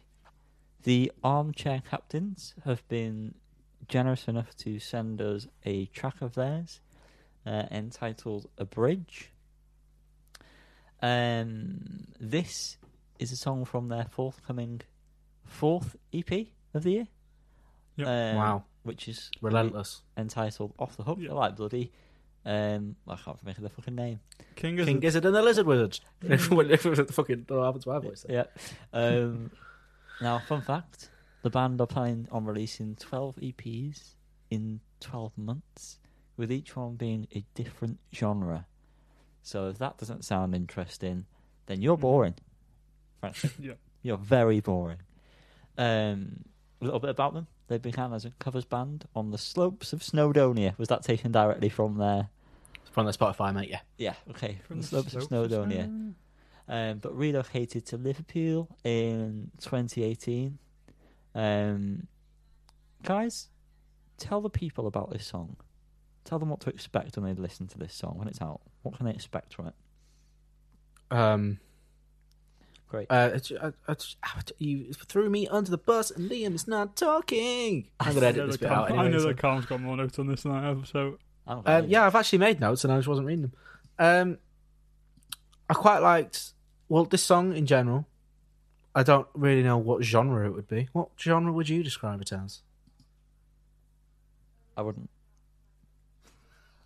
the 0.85 1.11
Armchair 1.25 1.83
Captains 1.91 2.55
have 2.65 2.87
been 2.87 3.35
generous 3.89 4.29
enough 4.29 4.57
to 4.59 4.79
send 4.79 5.21
us 5.21 5.49
a 5.65 5.87
track 5.87 6.23
of 6.23 6.37
theirs 6.37 6.81
uh, 7.45 7.65
entitled 7.73 8.49
A 8.59 8.65
Bridge. 8.65 9.33
Um, 11.03 12.07
this 12.21 12.77
is 13.19 13.33
a 13.33 13.37
song 13.37 13.65
from 13.65 13.89
their 13.89 14.07
forthcoming 14.11 14.81
fourth 15.45 15.97
EP 16.13 16.31
of 16.73 16.83
the 16.83 16.91
year. 16.91 17.09
Yep. 17.97 18.07
Um, 18.09 18.37
Wow. 18.37 18.65
Which 18.83 19.09
is 19.09 19.31
Relentless. 19.41 20.03
entitled 20.17 20.75
Off 20.79 20.97
the 20.97 21.05
Hook. 21.05 21.19
Yeah. 21.21 21.31
I 21.31 21.35
like 21.35 21.57
bloody. 21.57 21.91
Um, 22.45 22.97
I 23.09 23.17
can't 23.17 23.39
remember 23.43 23.63
the 23.63 23.71
fucking 23.71 23.95
name. 23.95 24.21
King 24.57 24.79
is 24.79 24.85
King 24.87 25.01
Gizzard 25.01 25.25
and 25.25 25.35
the 25.35 25.41
Lizard 25.41 25.67
Wizard. 25.67 25.99
if, 26.23 26.53
if 26.53 26.85
it 26.87 27.11
fucking 27.15 27.45
don't 27.49 27.65
happen 27.65 27.81
to 27.81 27.89
my 27.89 27.99
voice. 28.01 28.27
then. 28.29 28.45
Yeah. 28.45 28.45
Um, 28.93 29.51
now, 30.21 30.39
fun 30.41 30.61
fact: 30.61 31.09
the 31.43 31.49
band 31.49 31.81
are 31.81 31.87
planning 31.87 32.29
on 32.31 32.45
releasing 32.45 32.97
twelve 32.97 33.37
EPs 33.37 34.17
in 34.51 34.81
twelve 35.01 35.37
months, 35.39 35.99
with 36.37 36.53
each 36.53 36.77
one 36.77 36.97
being 36.97 37.27
a 37.35 37.43
different 37.55 37.99
genre. 38.15 38.67
So, 39.43 39.69
if 39.69 39.79
that 39.79 39.97
doesn't 39.97 40.27
sound 40.27 40.55
interesting, 40.55 41.25
then 41.65 41.81
you're 41.81 41.97
boring. 41.97 42.35
Frankly, 43.21 43.51
Yeah. 43.61 43.75
you're 44.03 44.17
very 44.19 44.61
boring. 44.61 44.99
Um, 45.79 46.45
a 46.81 46.85
little 46.85 47.01
bit 47.01 47.11
about 47.11 47.35
them: 47.35 47.47
they 47.69 47.79
began 47.79 48.13
as 48.13 48.25
a 48.25 48.31
covers 48.39 48.65
band 48.65 49.07
on 49.15 49.31
the 49.31 49.39
slopes 49.39 49.93
of 49.93 50.01
Snowdonia. 50.01 50.77
Was 50.79 50.89
that 50.89 51.03
taken 51.03 51.33
directly 51.33 51.69
from 51.69 51.97
their? 51.99 52.29
From 52.93 53.07
the 53.07 53.13
Spotify, 53.13 53.53
mate, 53.53 53.69
yeah. 53.71 53.81
Yeah, 53.99 54.15
okay, 54.31 54.59
from, 54.67 54.77
From 54.77 54.81
the 54.83 54.87
slopes, 54.87 55.15
of 55.15 55.23
Snowdonia. 55.29 56.15
um, 56.69 56.99
but 56.99 57.17
relocated 57.17 57.85
to 57.87 57.97
Liverpool 57.97 58.69
in 58.85 59.51
2018. 59.61 60.59
Um, 61.35 62.07
guys, 63.03 63.49
tell 64.17 64.41
the 64.41 64.49
people 64.51 64.87
about 64.87 65.11
this 65.11 65.27
song. 65.27 65.57
Tell 66.25 66.39
them 66.39 66.51
what 66.51 66.61
to 66.61 66.71
expect 66.71 67.17
when 67.17 67.27
they 67.35 67.41
listen 67.41 67.67
to 67.67 67.79
this 67.79 67.93
song 67.93 68.15
when 68.17 68.29
it's 68.29 68.41
out. 68.41 68.61
What 68.83 68.97
can 68.97 69.07
they 69.07 69.13
expect 69.13 69.55
from 69.55 69.67
it? 69.69 69.75
Um, 71.11 71.59
Great. 72.89 73.07
uh, 73.11 73.31
it's- 73.35 73.53
I, 73.61 73.91
I, 73.91 73.97
ah, 74.25 74.41
you 74.59 74.93
threw 74.93 75.29
me 75.29 75.49
under 75.49 75.71
the 75.71 75.79
bus 75.79 76.11
and 76.11 76.31
Liam 76.31 76.55
is 76.55 76.69
not 76.69 76.97
talking. 76.97 77.89
I'm 77.99 78.11
going 78.13 78.21
to 78.21 78.27
edit 78.29 78.37
know 78.37 78.47
this 78.47 78.57
that 78.57 78.61
bit 78.63 78.71
out 78.71 78.89
Carl- 78.89 79.01
anyway. 79.01 79.05
I 79.05 79.09
know 79.11 79.19
so- 79.19 79.29
that 79.29 79.39
Carl's 79.39 79.67
got 79.67 79.81
more 79.81 79.97
notes 79.97 80.19
on 80.19 80.27
this 80.29 80.43
than 80.45 80.53
I 80.53 80.63
have, 80.69 80.87
so 80.87 81.19
Um, 81.47 81.89
yeah, 81.89 82.07
I've 82.07 82.15
actually 82.15 82.39
made 82.39 82.61
notes 82.61 82.85
and 82.85 82.93
I 82.93 82.97
just 82.97 83.09
wasn't 83.09 83.27
reading 83.27 83.43
them. 83.43 83.53
Um, 83.99 84.39
I 85.69 85.75
quite 85.75 85.99
liked 85.99 86.53
well 86.89 87.05
this 87.05 87.23
song 87.25 87.57
in 87.57 87.67
general. 87.67 88.07
I 88.95 89.03
don't 89.03 89.27
really 89.35 89.63
know 89.65 89.77
what 89.79 90.05
genre 90.05 90.47
it 90.47 90.53
would 90.53 90.69
be. 90.69 90.89
What 90.93 91.09
genre 91.19 91.53
would 91.53 91.69
you 91.69 91.83
describe 91.83 92.21
it 92.21 92.33
as? 92.33 92.61
I 94.77 94.83
wouldn't. 94.83 95.11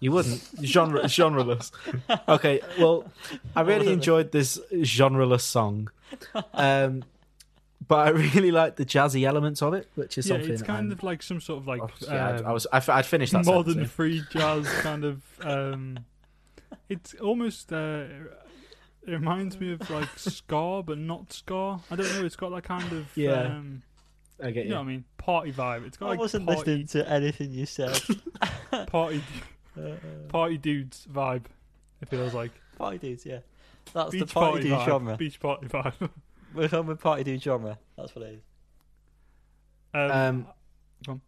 You 0.00 0.12
wouldn't 0.12 0.42
genre 0.62 1.02
genreless. 1.04 1.72
Okay, 2.28 2.60
well, 2.78 3.04
I 3.56 3.62
really 3.62 3.92
enjoyed 3.92 4.30
this 4.32 4.58
genreless 4.72 5.40
song, 5.40 5.90
um, 6.54 7.02
but 7.86 8.06
I 8.06 8.10
really 8.10 8.50
like 8.52 8.76
the 8.76 8.84
jazzy 8.84 9.24
elements 9.24 9.60
of 9.60 9.74
it, 9.74 9.88
which 9.96 10.16
is 10.16 10.28
yeah, 10.28 10.36
something. 10.36 10.52
it's 10.52 10.62
kind 10.62 10.78
I'm- 10.86 10.92
of 10.92 11.02
like 11.02 11.22
some 11.22 11.40
sort 11.40 11.60
of 11.60 11.66
like 11.66 11.82
oh, 11.82 11.90
yeah, 12.02 12.28
I'd- 12.28 12.38
um, 12.44 12.46
I 12.46 12.52
was 12.52 12.66
I, 12.72 12.78
would 12.96 13.06
finished 13.06 13.32
that 13.32 13.44
modern 13.44 13.74
sentence, 13.74 13.90
free 13.90 14.22
jazz 14.30 14.68
kind 14.80 15.04
of. 15.04 15.22
Um, 15.40 15.98
it's 16.88 17.14
almost. 17.14 17.72
Uh, 17.72 18.04
it 19.06 19.12
reminds 19.12 19.58
me 19.58 19.72
of 19.72 19.88
like 19.90 20.08
ska, 20.16 20.82
but 20.84 20.98
not 20.98 21.32
ska. 21.32 21.80
I 21.90 21.96
don't 21.96 22.12
know. 22.14 22.24
It's 22.24 22.36
got 22.36 22.50
that 22.50 22.62
kind 22.64 22.92
of. 22.92 23.06
Yeah. 23.16 23.42
Um. 23.42 23.82
I 24.40 24.52
get 24.52 24.56
you 24.56 24.62
you. 24.64 24.68
know 24.70 24.76
what 24.76 24.82
I 24.82 24.86
mean? 24.86 25.04
Party 25.16 25.52
vibe. 25.52 25.86
It's 25.86 25.96
got 25.96 26.06
I 26.06 26.08
like 26.10 26.20
wasn't 26.20 26.46
party, 26.46 26.58
listening 26.60 26.86
to 26.88 27.10
anything 27.10 27.50
you 27.50 27.66
said. 27.66 28.00
party 28.86 29.22
party 30.28 30.58
dudes 30.58 31.06
vibe. 31.12 31.44
It 32.00 32.08
feels 32.08 32.34
like 32.34 32.52
party 32.76 32.98
dudes, 32.98 33.26
yeah. 33.26 33.38
That's 33.92 34.10
beach 34.12 34.20
the 34.20 34.26
party, 34.26 34.62
dude 34.62 34.72
vibe. 34.72 34.84
genre. 34.86 35.16
Beach 35.16 35.40
party 35.40 35.66
vibe. 35.66 36.10
We're 36.54 36.68
on 36.72 36.86
with 36.86 37.00
party 37.00 37.24
dude 37.24 37.42
genre. 37.42 37.78
That's 37.96 38.14
what 38.14 38.24
it 38.26 38.34
is. 38.34 38.40
um, 39.94 40.46
Um. 41.08 41.20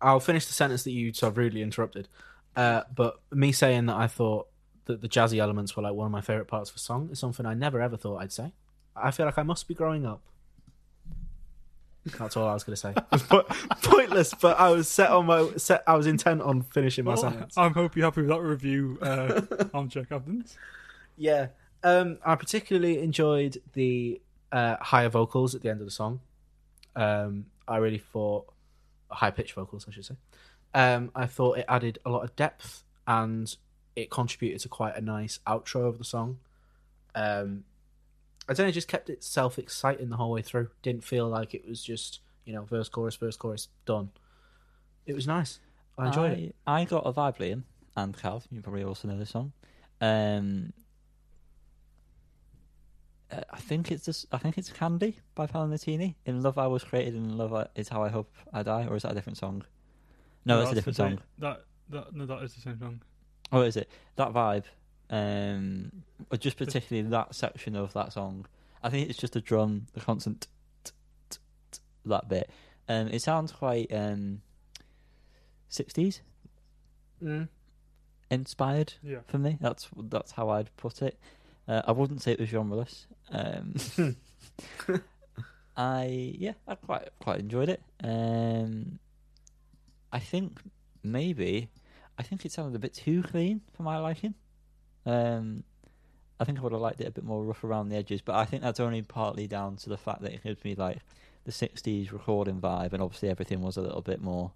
I'll 0.00 0.20
finish 0.20 0.44
the 0.46 0.52
sentence 0.52 0.84
that 0.84 0.90
you 0.90 1.12
so 1.14 1.30
rudely 1.30 1.62
interrupted. 1.62 2.08
Uh, 2.54 2.82
but 2.94 3.18
me 3.32 3.50
saying 3.52 3.86
that 3.86 3.96
I 3.96 4.06
thought 4.06 4.48
that 4.84 5.00
the 5.00 5.08
jazzy 5.08 5.38
elements 5.38 5.74
were 5.76 5.82
like 5.82 5.94
one 5.94 6.06
of 6.06 6.12
my 6.12 6.20
favorite 6.20 6.48
parts 6.48 6.70
of 6.70 6.76
a 6.76 6.78
song 6.78 7.08
is 7.10 7.18
something 7.18 7.46
I 7.46 7.54
never 7.54 7.80
ever 7.80 7.96
thought 7.96 8.18
I'd 8.18 8.32
say. 8.32 8.52
I 8.94 9.10
feel 9.10 9.26
like 9.26 9.38
I 9.38 9.42
must 9.42 9.66
be 9.68 9.74
growing 9.74 10.04
up. 10.06 10.20
That's 12.18 12.36
all 12.36 12.46
I 12.46 12.54
was 12.54 12.64
going 12.64 12.76
to 12.76 12.80
say. 12.80 12.94
But 13.28 13.48
pointless, 13.82 14.34
but 14.34 14.58
I 14.58 14.70
was 14.70 14.88
set 14.88 15.10
on 15.10 15.26
my 15.26 15.50
set. 15.56 15.82
I 15.86 15.96
was 15.96 16.06
intent 16.06 16.42
on 16.42 16.62
finishing 16.62 17.04
my 17.04 17.12
well, 17.12 17.22
sentence. 17.22 17.56
I 17.56 17.68
hope 17.68 17.96
you're 17.96 18.06
happy 18.06 18.22
with 18.22 18.30
that 18.30 18.40
review, 18.40 18.98
uh, 19.02 19.42
armchair 19.74 20.04
captains. 20.04 20.56
Yeah. 21.16 21.48
Um, 21.82 22.18
I 22.24 22.34
particularly 22.36 23.00
enjoyed 23.00 23.60
the 23.72 24.20
uh, 24.52 24.76
higher 24.80 25.08
vocals 25.08 25.54
at 25.54 25.62
the 25.62 25.70
end 25.70 25.80
of 25.80 25.86
the 25.86 25.90
song. 25.90 26.20
Um, 26.94 27.46
I 27.68 27.78
really 27.78 27.98
thought 27.98 28.52
high 29.10 29.30
pitched 29.30 29.54
vocals, 29.54 29.86
I 29.88 29.92
should 29.92 30.04
say. 30.04 30.16
Um, 30.74 31.10
I 31.14 31.26
thought 31.26 31.58
it 31.58 31.64
added 31.68 31.98
a 32.04 32.10
lot 32.10 32.22
of 32.22 32.36
depth 32.36 32.84
and 33.06 33.54
it 33.94 34.10
contributed 34.10 34.60
to 34.60 34.68
quite 34.68 34.96
a 34.96 35.00
nice 35.00 35.40
outro 35.46 35.86
of 35.86 35.98
the 35.98 36.04
song. 36.04 36.38
Um, 37.14 37.64
I 38.48 38.52
don't 38.54 38.64
know, 38.66 38.68
it 38.68 38.72
just 38.72 38.88
kept 38.88 39.10
itself 39.10 39.58
exciting 39.58 40.08
the 40.10 40.16
whole 40.16 40.30
way 40.30 40.42
through. 40.42 40.68
Didn't 40.82 41.02
feel 41.04 41.28
like 41.28 41.54
it 41.54 41.66
was 41.68 41.82
just 41.82 42.20
you 42.44 42.52
know 42.54 42.62
verse 42.64 42.88
chorus 42.88 43.16
verse 43.16 43.36
chorus 43.36 43.68
done. 43.84 44.10
It 45.06 45.14
was 45.14 45.26
nice. 45.26 45.58
I 45.98 46.06
enjoyed 46.08 46.38
it. 46.38 46.54
I 46.66 46.84
got 46.84 47.06
a 47.06 47.12
vibe, 47.12 47.38
Liam 47.38 47.62
and 47.96 48.16
Cal. 48.16 48.42
You 48.50 48.60
probably 48.60 48.84
also 48.84 49.08
know 49.08 49.18
this 49.18 49.30
song. 49.30 49.52
Um, 50.00 50.72
uh, 53.32 53.40
I 53.50 53.56
think 53.58 53.90
it's 53.90 54.04
just, 54.04 54.26
I 54.30 54.38
think 54.38 54.58
it's 54.58 54.70
Candy 54.70 55.16
by 55.34 55.46
Paolo 55.46 55.68
Nutini. 55.68 56.14
In 56.26 56.42
Love 56.42 56.58
I 56.58 56.66
Was 56.66 56.84
Created, 56.84 57.14
in 57.14 57.36
Love 57.36 57.52
I, 57.54 57.66
Is 57.74 57.88
How 57.88 58.02
I 58.04 58.08
Hope 58.08 58.32
I 58.52 58.62
Die, 58.62 58.86
or 58.88 58.96
is 58.96 59.02
that 59.02 59.12
a 59.12 59.14
different 59.14 59.38
song? 59.38 59.64
No, 60.44 60.60
it's 60.60 60.70
a 60.70 60.74
that's 60.74 60.84
different 60.84 60.96
song. 60.96 61.10
same- 61.10 61.20
That 61.38 61.64
that 61.88 62.14
no, 62.14 62.26
that 62.26 62.42
is 62.42 62.54
the 62.54 62.60
same 62.60 62.78
song. 62.78 63.00
Oh, 63.52 63.62
is 63.62 63.76
it 63.76 63.88
that 64.16 64.32
vibe? 64.32 64.64
Um, 65.10 65.92
or 66.30 66.36
just 66.38 66.56
particularly 66.56 67.08
that 67.10 67.34
section 67.34 67.76
of 67.76 67.92
that 67.92 68.12
song. 68.12 68.46
I 68.82 68.90
think 68.90 69.08
it's 69.08 69.18
just 69.18 69.36
a 69.36 69.40
drum, 69.40 69.86
the 69.94 70.00
constant 70.00 70.48
t- 70.84 70.90
t- 71.30 71.38
t- 71.72 71.78
that 72.06 72.28
bit. 72.28 72.50
Um, 72.88 73.08
it 73.08 73.20
sounds 73.22 73.52
quite 73.52 73.92
um, 73.92 74.42
60s 75.70 76.20
Mm. 77.22 77.48
inspired 78.30 78.94
Yeah. 79.02 79.20
for 79.26 79.38
me. 79.38 79.56
That's 79.60 79.88
that's 79.96 80.32
how 80.32 80.50
I'd 80.50 80.74
put 80.76 81.00
it. 81.02 81.18
Uh, 81.66 81.82
I 81.86 81.92
wouldn't 81.92 82.22
say 82.22 82.32
it 82.32 82.40
was 82.40 82.50
genreless. 82.50 83.06
Um, 83.30 84.16
I 85.76 86.34
yeah, 86.38 86.52
I 86.68 86.74
quite 86.74 87.08
quite 87.18 87.40
enjoyed 87.40 87.68
it. 87.68 87.82
Um, 88.02 88.98
I 90.12 90.18
think 90.18 90.60
maybe 91.02 91.68
I 92.18 92.22
think 92.22 92.44
it 92.44 92.52
sounded 92.52 92.76
a 92.76 92.78
bit 92.78 92.94
too 92.94 93.22
clean 93.22 93.60
for 93.74 93.82
my 93.82 93.98
liking. 93.98 94.34
Um, 95.06 95.64
I 96.38 96.44
think 96.44 96.58
I 96.58 96.62
would 96.62 96.72
have 96.72 96.80
liked 96.82 97.00
it 97.00 97.06
a 97.06 97.10
bit 97.10 97.24
more 97.24 97.42
rough 97.44 97.64
around 97.64 97.88
the 97.88 97.96
edges, 97.96 98.20
but 98.20 98.34
I 98.34 98.44
think 98.44 98.62
that's 98.62 98.80
only 98.80 99.00
partly 99.02 99.46
down 99.46 99.76
to 99.76 99.88
the 99.88 99.96
fact 99.96 100.20
that 100.22 100.32
it 100.32 100.42
gives 100.42 100.62
me 100.64 100.74
like 100.74 100.98
the 101.44 101.52
'60s 101.52 102.12
recording 102.12 102.60
vibe, 102.60 102.92
and 102.92 103.00
obviously 103.02 103.30
everything 103.30 103.62
was 103.62 103.76
a 103.78 103.80
little 103.80 104.02
bit 104.02 104.20
more. 104.20 104.52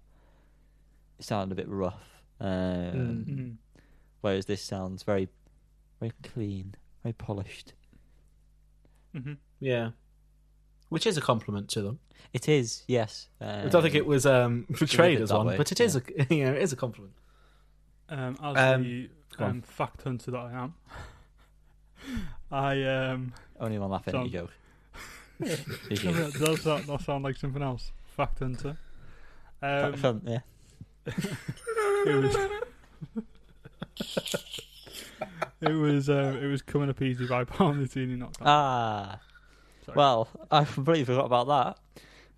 It 1.17 1.25
sounded 1.25 1.51
a 1.53 1.55
bit 1.55 1.69
rough. 1.69 2.21
Um, 2.39 2.49
Mm. 2.49 3.25
Mhm. 3.25 3.55
Whereas 4.21 4.45
this 4.45 4.61
sounds 4.61 5.01
very, 5.03 5.29
very 5.99 6.11
clean, 6.21 6.75
very 7.01 7.13
polished. 7.13 7.73
Mhm. 9.15 9.37
Yeah. 9.59 9.91
Which 10.89 11.07
is 11.07 11.17
a 11.17 11.21
compliment 11.21 11.69
to 11.69 11.81
them. 11.81 11.99
It 12.33 12.47
is, 12.49 12.83
yes. 12.87 13.29
Um, 13.39 13.65
I 13.65 13.69
don't 13.69 13.81
think 13.81 13.95
it 13.95 14.05
was 14.05 14.25
um, 14.25 14.65
portrayed 14.77 15.21
as 15.21 15.31
one, 15.33 15.47
way, 15.47 15.57
but 15.57 15.71
it 15.71 15.79
is 15.79 15.95
a 15.95 16.01
you 16.29 16.43
know 16.45 16.51
it 16.53 16.61
is 16.61 16.73
a 16.73 16.75
compliment. 16.75 17.13
Um, 18.09 18.37
as 18.43 18.57
Um, 18.57 18.83
the 18.83 19.07
go 19.07 19.13
on. 19.13 19.20
Um, 19.39 19.61
fact 19.61 20.03
hunter 20.03 20.31
that 20.31 20.37
I 20.37 20.51
am, 20.51 20.73
I 22.51 22.83
um. 22.83 23.33
only 23.59 23.79
one 23.79 23.89
laughing 23.91 24.13
at 24.13 24.17
Sound- 24.19 24.31
your 24.31 24.43
joke. 24.43 24.51
Does 26.39 26.63
that 26.65 26.83
not 26.87 27.01
sound 27.01 27.23
like 27.23 27.35
something 27.37 27.63
else? 27.63 27.91
Fact 28.15 28.39
hunter. 28.39 28.77
Um, 29.61 29.93
Fun, 29.93 30.21
yeah. 30.25 30.39
it 31.07 32.15
was. 32.23 32.35
it 35.61 35.71
was 35.73 36.09
uh, 36.09 36.37
it 36.41 36.45
was 36.47 36.61
coming 36.61 36.89
up 36.89 37.01
easy 37.01 37.27
by 37.27 37.43
Paolo 37.43 37.73
Nutini, 37.73 38.17
not 38.17 38.37
Ah, 38.41 39.19
Sorry. 39.85 39.95
well, 39.95 40.27
I 40.51 40.63
completely 40.65 41.05
forgot 41.05 41.25
about 41.25 41.77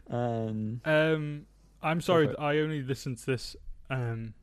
that. 0.10 0.16
Um, 0.16 0.82
Um, 0.86 1.46
I'm 1.82 2.02
sorry, 2.02 2.26
for 2.28 2.32
it. 2.34 2.38
that 2.38 2.44
I 2.44 2.60
only 2.60 2.82
listened 2.84 3.18
to 3.20 3.26
this 3.26 3.56
um 3.90 4.34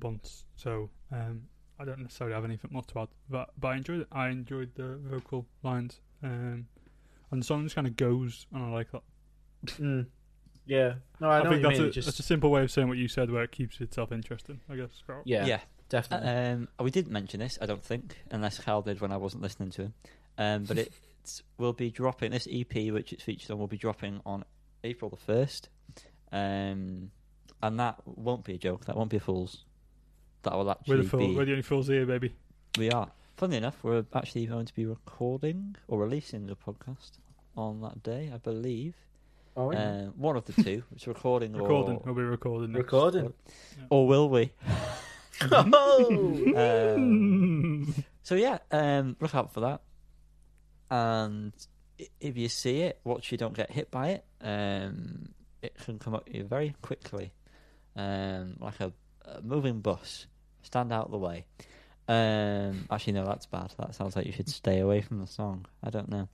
once, 0.00 0.44
so 0.56 0.90
um, 1.12 1.42
I 1.78 1.84
don't 1.84 2.00
necessarily 2.00 2.34
have 2.34 2.44
anything 2.44 2.70
more 2.72 2.82
to 2.82 3.00
add. 3.00 3.08
But 3.28 3.50
but 3.58 3.68
I 3.68 3.76
enjoyed 3.76 4.00
it. 4.00 4.08
I 4.12 4.28
enjoyed 4.28 4.74
the 4.74 4.98
vocal 5.04 5.46
lines, 5.62 6.00
um, 6.22 6.66
and 7.30 7.42
the 7.42 7.44
song 7.44 7.64
just 7.64 7.74
kind 7.74 7.86
of 7.86 7.96
goes, 7.96 8.46
and 8.52 8.64
I 8.64 8.68
like 8.70 8.92
that. 8.92 9.02
Mm. 9.66 10.06
Yeah, 10.66 10.94
no, 11.20 11.28
I, 11.28 11.38
I, 11.38 11.42
know 11.42 11.50
think 11.50 11.62
what 11.62 11.68
that's 11.68 11.78
you 11.78 11.78
a, 11.78 11.82
mean. 11.82 11.90
it 11.90 11.92
just 11.92 12.06
that's 12.06 12.18
a 12.18 12.24
simple 12.24 12.50
way 12.50 12.62
of 12.62 12.70
saying 12.70 12.88
what 12.88 12.98
you 12.98 13.06
said, 13.06 13.30
where 13.30 13.44
it 13.44 13.52
keeps 13.52 13.80
itself 13.80 14.10
interesting. 14.10 14.60
I 14.68 14.76
guess. 14.76 15.02
Yeah, 15.24 15.46
yeah. 15.46 15.60
definitely. 15.88 16.28
Um, 16.28 16.68
we 16.80 16.90
didn't 16.90 17.12
mention 17.12 17.38
this, 17.40 17.56
I 17.62 17.66
don't 17.66 17.84
think, 17.84 18.16
unless 18.30 18.58
Cal 18.58 18.82
did 18.82 19.00
when 19.00 19.12
I 19.12 19.16
wasn't 19.16 19.42
listening 19.42 19.70
to 19.70 19.82
him. 19.82 19.94
Um, 20.38 20.64
but 20.64 20.78
it 20.78 20.92
will 21.58 21.72
be 21.72 21.90
dropping 21.90 22.32
this 22.32 22.48
EP, 22.50 22.92
which 22.92 23.12
it's 23.12 23.22
featured 23.22 23.52
on, 23.52 23.58
will 23.58 23.68
be 23.68 23.76
dropping 23.76 24.20
on 24.26 24.44
April 24.82 25.08
the 25.08 25.16
first. 25.16 25.68
Um, 26.32 27.12
and 27.62 27.80
that 27.80 28.00
won't 28.04 28.44
be 28.44 28.54
a 28.54 28.58
joke. 28.58 28.86
That 28.86 28.96
won't 28.96 29.10
be 29.10 29.18
a 29.18 29.20
fool's. 29.20 29.65
That 30.46 30.56
will 30.56 30.76
We're 30.86 31.02
the, 31.02 31.08
fool, 31.08 31.18
be. 31.20 31.34
we're 31.34 31.44
the 31.44 31.50
only 31.52 31.62
fools 31.62 31.88
here, 31.88 32.06
baby. 32.06 32.32
We 32.78 32.90
are. 32.90 33.10
Funnily 33.36 33.58
enough, 33.58 33.76
we're 33.82 34.04
actually 34.14 34.46
going 34.46 34.64
to 34.66 34.74
be 34.74 34.86
recording 34.86 35.76
or 35.88 35.98
releasing 36.00 36.46
the 36.46 36.54
podcast 36.56 37.18
on 37.56 37.80
that 37.82 38.02
day, 38.02 38.30
I 38.32 38.38
believe. 38.38 38.94
oh, 39.56 39.72
yeah. 39.72 39.78
Uh, 39.78 40.04
one 40.16 40.36
of 40.36 40.44
the 40.46 40.62
two. 40.62 40.82
It's 40.94 41.06
recording, 41.06 41.52
Recording. 41.52 41.96
or 41.96 42.02
We'll 42.06 42.14
be 42.14 42.22
recording. 42.22 42.72
next. 42.72 42.84
recording. 42.84 43.32
or 43.90 44.06
will 44.06 44.28
we? 44.30 44.52
oh, 45.52 46.94
Um, 46.96 47.94
so 48.22 48.34
yeah, 48.36 48.58
um, 48.70 49.16
look 49.20 49.34
out 49.34 49.52
for 49.52 49.60
that. 49.60 49.80
And 50.90 51.52
if 52.20 52.36
you 52.36 52.48
see 52.48 52.82
it, 52.82 53.00
watch 53.04 53.32
you 53.32 53.38
don't 53.38 53.54
get 53.54 53.70
hit 53.70 53.90
by 53.90 54.10
it. 54.10 54.24
Um, 54.40 55.30
it 55.62 55.74
can 55.84 55.98
come 55.98 56.14
at 56.14 56.32
you 56.32 56.44
very 56.44 56.74
quickly, 56.82 57.32
um, 57.96 58.56
like 58.60 58.78
a, 58.80 58.92
a 59.24 59.42
moving 59.42 59.80
bus. 59.80 60.26
Stand 60.66 60.92
out 60.92 61.06
of 61.06 61.10
the 61.12 61.18
way. 61.18 61.44
Um, 62.08 62.86
actually, 62.90 63.14
no, 63.14 63.24
that's 63.24 63.46
bad. 63.46 63.72
That 63.78 63.94
sounds 63.94 64.16
like 64.16 64.26
you 64.26 64.32
should 64.32 64.48
stay 64.48 64.80
away 64.80 65.00
from 65.00 65.20
the 65.20 65.26
song. 65.26 65.66
I 65.82 65.90
don't 65.90 66.08
know. 66.08 66.28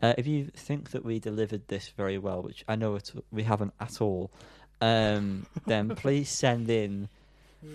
Uh, 0.00 0.14
if 0.18 0.26
you 0.26 0.46
think 0.54 0.90
that 0.90 1.04
we 1.04 1.18
delivered 1.18 1.66
this 1.68 1.88
very 1.96 2.18
well, 2.18 2.42
which 2.42 2.64
I 2.68 2.76
know 2.76 2.94
it, 2.96 3.12
we 3.32 3.42
haven't 3.42 3.72
at 3.80 4.00
all, 4.00 4.30
um, 4.80 5.46
then 5.66 5.88
please 5.96 6.28
send 6.28 6.70
in 6.70 7.08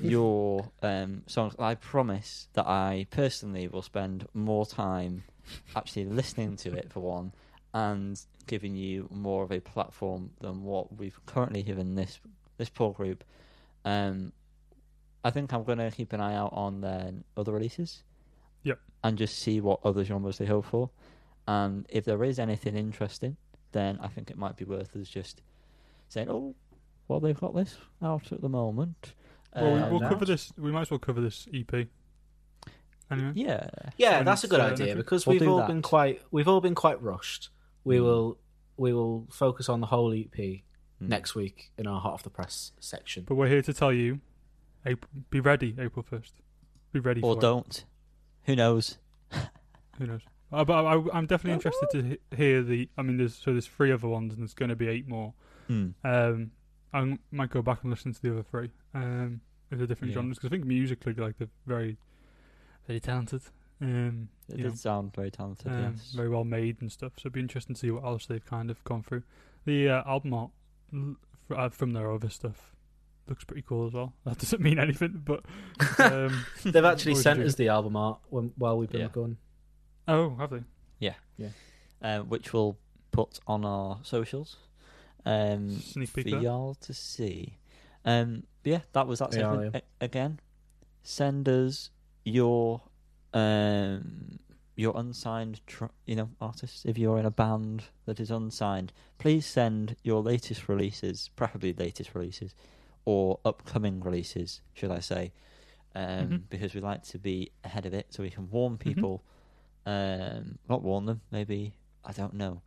your 0.01 0.69
um, 0.81 1.23
songs. 1.27 1.55
I 1.59 1.75
promise 1.75 2.47
that 2.53 2.67
I 2.67 3.07
personally 3.11 3.67
will 3.67 3.81
spend 3.81 4.27
more 4.33 4.65
time 4.65 5.23
actually 5.75 6.05
listening 6.05 6.55
to 6.57 6.73
it 6.73 6.91
for 6.91 7.01
one, 7.01 7.33
and 7.73 8.19
giving 8.47 8.75
you 8.75 9.07
more 9.11 9.43
of 9.43 9.51
a 9.51 9.59
platform 9.59 10.31
than 10.39 10.63
what 10.63 10.97
we've 10.97 11.19
currently 11.25 11.63
given 11.63 11.95
this 11.95 12.19
this 12.57 12.69
poor 12.69 12.93
group. 12.93 13.23
Um, 13.83 14.31
I 15.23 15.29
think 15.31 15.53
I'm 15.53 15.63
gonna 15.63 15.89
keep 15.91 16.13
an 16.13 16.21
eye 16.21 16.35
out 16.35 16.51
on 16.53 16.81
their 16.81 17.11
other 17.37 17.51
releases. 17.53 18.03
Yep. 18.63 18.79
And 19.03 19.17
just 19.17 19.39
see 19.39 19.59
what 19.61 19.79
other 19.83 20.03
genres 20.03 20.37
they 20.37 20.45
hope 20.45 20.65
for, 20.65 20.89
and 21.47 21.85
if 21.89 22.05
there 22.05 22.23
is 22.23 22.39
anything 22.39 22.75
interesting, 22.77 23.35
then 23.73 23.99
I 24.01 24.07
think 24.07 24.29
it 24.31 24.37
might 24.37 24.55
be 24.55 24.63
worth 24.65 24.95
us 24.95 25.09
just 25.09 25.41
saying, 26.09 26.29
"Oh, 26.29 26.55
well, 27.07 27.19
they've 27.19 27.39
got 27.39 27.53
this 27.55 27.77
out 28.01 28.31
at 28.31 28.41
the 28.41 28.49
moment." 28.49 29.13
Well, 29.55 29.73
we, 29.75 29.79
Um, 29.81 29.91
we'll 29.91 29.99
no. 29.99 30.09
cover 30.09 30.25
this. 30.25 30.51
We 30.57 30.71
might 30.71 30.81
as 30.83 30.91
well 30.91 30.99
cover 30.99 31.21
this 31.21 31.47
EP. 31.53 31.87
Anyway, 33.11 33.31
yeah, 33.35 33.69
Yeah, 33.97 34.17
When 34.17 34.25
that's 34.25 34.43
a 34.43 34.47
good 34.47 34.59
uh, 34.61 34.67
idea 34.71 34.95
because 34.95 35.27
We'll 35.27 35.37
we've 35.37 35.47
all 35.49 35.57
that. 35.57 35.67
been 35.67 35.81
quite 35.81 36.21
we've 36.31 36.47
all 36.47 36.61
been 36.61 36.73
quite 36.75 37.01
rushed. 37.01 37.49
We 37.83 37.97
Mm. 37.97 38.03
will 38.03 38.37
we 38.77 38.93
will 38.93 39.27
focus 39.29 39.69
on 39.69 39.81
the 39.81 39.87
whole 39.87 40.11
EP 40.13 40.63
Hmm. 40.99 41.07
next 41.09 41.35
week 41.35 41.71
in 41.77 41.85
our 41.85 41.99
hot 42.01 42.13
off 42.13 42.23
the 42.23 42.29
press 42.31 42.71
section. 42.79 43.23
but 43.27 43.35
we're 43.35 43.49
here 43.49 43.61
to 43.61 43.73
tell 43.73 43.91
you, 43.93 44.21
April, 44.85 45.09
be 45.29 45.39
ready 45.39 45.75
April 45.79 46.03
first. 46.07 46.33
Be 46.91 46.99
ready 46.99 47.21
or 47.21 47.35
don't. 47.35 47.85
Who 48.43 48.55
knows? 48.55 48.97
Who 49.97 50.05
knows? 50.07 50.21
Uh, 50.51 50.63
but 50.63 50.85
I, 50.85 50.93
I'm 51.13 51.25
definitely 51.25 51.53
interested 51.53 51.89
to 51.91 52.03
he- 52.03 52.35
hear 52.37 52.61
the. 52.61 52.89
I 52.97 53.01
mean, 53.01 53.17
there's 53.17 53.35
so 53.35 53.51
there's 53.51 53.65
three 53.67 53.91
other 53.91 54.07
ones, 54.07 54.33
and 54.33 54.41
there's 54.41 54.53
going 54.53 54.69
to 54.69 54.75
be 54.75 54.87
eight 54.87 55.07
more. 55.07 55.33
Hmm. 55.67 55.89
Um, 56.03 56.51
I 56.93 57.17
might 57.31 57.49
go 57.49 57.61
back 57.61 57.79
and 57.81 57.89
listen 57.89 58.13
to 58.13 58.21
the 58.21 58.31
other 58.31 58.43
three. 58.43 58.69
Um, 58.93 59.41
with 59.71 59.79
the 59.79 59.87
different 59.87 60.11
Yeah. 60.13 60.19
genres 60.19 60.37
because 60.37 60.49
I 60.49 60.51
think 60.51 60.65
musically, 60.65 61.13
like 61.13 61.37
they're 61.39 61.47
very, 61.65 61.97
very 62.87 62.99
talented. 62.99 63.41
Um, 63.81 64.29
It 64.49 64.57
did 64.57 64.65
know, 64.65 64.73
sound 64.75 65.15
very 65.15 65.31
talented. 65.31 65.71
um, 65.71 65.93
yes. 65.95 66.11
very 66.15 66.29
well 66.29 66.43
made 66.43 66.77
and 66.81 66.91
stuff. 66.91 67.13
So 67.17 67.21
it'd 67.23 67.33
be 67.33 67.39
interesting 67.39 67.73
to 67.73 67.79
see 67.79 67.89
what 67.89 68.03
else 68.03 68.27
they've 68.27 68.45
kind 68.45 68.69
of 68.69 68.83
gone 68.83 69.01
through. 69.01 69.23
The 69.65 69.89
uh, 69.89 70.03
album 70.05 70.33
art 70.35 70.51
l- 70.93 71.15
uh, 71.49 71.69
from 71.69 71.91
their 71.93 72.11
other 72.11 72.29
stuff 72.29 72.72
looks 73.27 73.43
pretty 73.43 73.63
cool 73.67 73.87
as 73.87 73.93
well. 73.93 74.13
That 74.25 74.37
doesn't 74.39 74.61
mean 74.61 74.79
anything, 74.79 75.21
but 75.25 75.43
um, 75.99 76.45
They've 76.63 76.83
actually 76.85 77.15
sent 77.15 77.41
us 77.41 77.55
the 77.55 77.69
album 77.69 77.95
art 77.95 78.19
when, 78.29 78.51
while 78.57 78.77
we've 78.77 78.89
been 78.89 79.01
Yeah. 79.01 79.07
recording. 79.07 79.37
oh, 80.07 80.35
have 80.35 80.49
they? 80.51 80.61
Yeah, 80.99 81.13
uh, 82.01 82.19
which 82.19 82.53
we'll 82.53 82.77
put 83.11 83.39
on 83.47 83.63
our 83.65 83.99
socials 84.03 84.57
um, 85.25 85.77
Sneak 85.79 86.09
for 86.09 86.21
peek 86.23 86.31
there. 86.33 86.41
y'all 86.41 86.75
to 86.75 86.93
see. 86.93 87.57
Um, 88.05 88.43
yeah, 88.63 88.79
that 88.93 89.07
was 89.07 89.19
that 89.19 89.33
Yeah, 89.33 89.51
segment. 89.51 89.75
A- 89.75 90.03
again, 90.05 90.39
send 91.03 91.47
us 91.47 91.89
your 92.25 92.81
um, 93.33 94.39
your 94.75 94.97
unsigned, 94.97 95.61
tr- 95.67 95.85
you 96.05 96.15
know, 96.15 96.29
artists. 96.41 96.83
If 96.85 96.97
you're 96.97 97.19
in 97.19 97.25
a 97.25 97.31
band 97.31 97.83
that 98.05 98.19
is 98.19 98.31
unsigned, 98.31 98.91
please 99.19 99.45
send 99.45 99.95
your 100.03 100.21
latest 100.21 100.67
releases, 100.67 101.29
preferably 101.35 101.73
latest 101.73 102.15
releases, 102.15 102.55
or 103.05 103.39
upcoming 103.45 103.99
releases, 104.01 104.61
should 104.73 104.91
I 104.91 104.99
say? 104.99 105.31
Um, 105.95 106.03
Mhm. 106.29 106.41
Because 106.49 106.73
we 106.73 106.81
like 106.81 107.03
to 107.03 107.19
be 107.19 107.51
ahead 107.63 107.85
of 107.85 107.93
it, 107.93 108.07
so 108.13 108.23
we 108.23 108.29
can 108.29 108.49
warn 108.49 108.73
Mm-hmm. 108.77 108.89
people. 108.89 109.23
Um, 109.85 110.57
not 110.69 110.81
warn 110.81 111.05
them, 111.05 111.21
maybe 111.31 111.73
I 112.05 112.13
don't 112.13 112.33
know. 112.33 112.61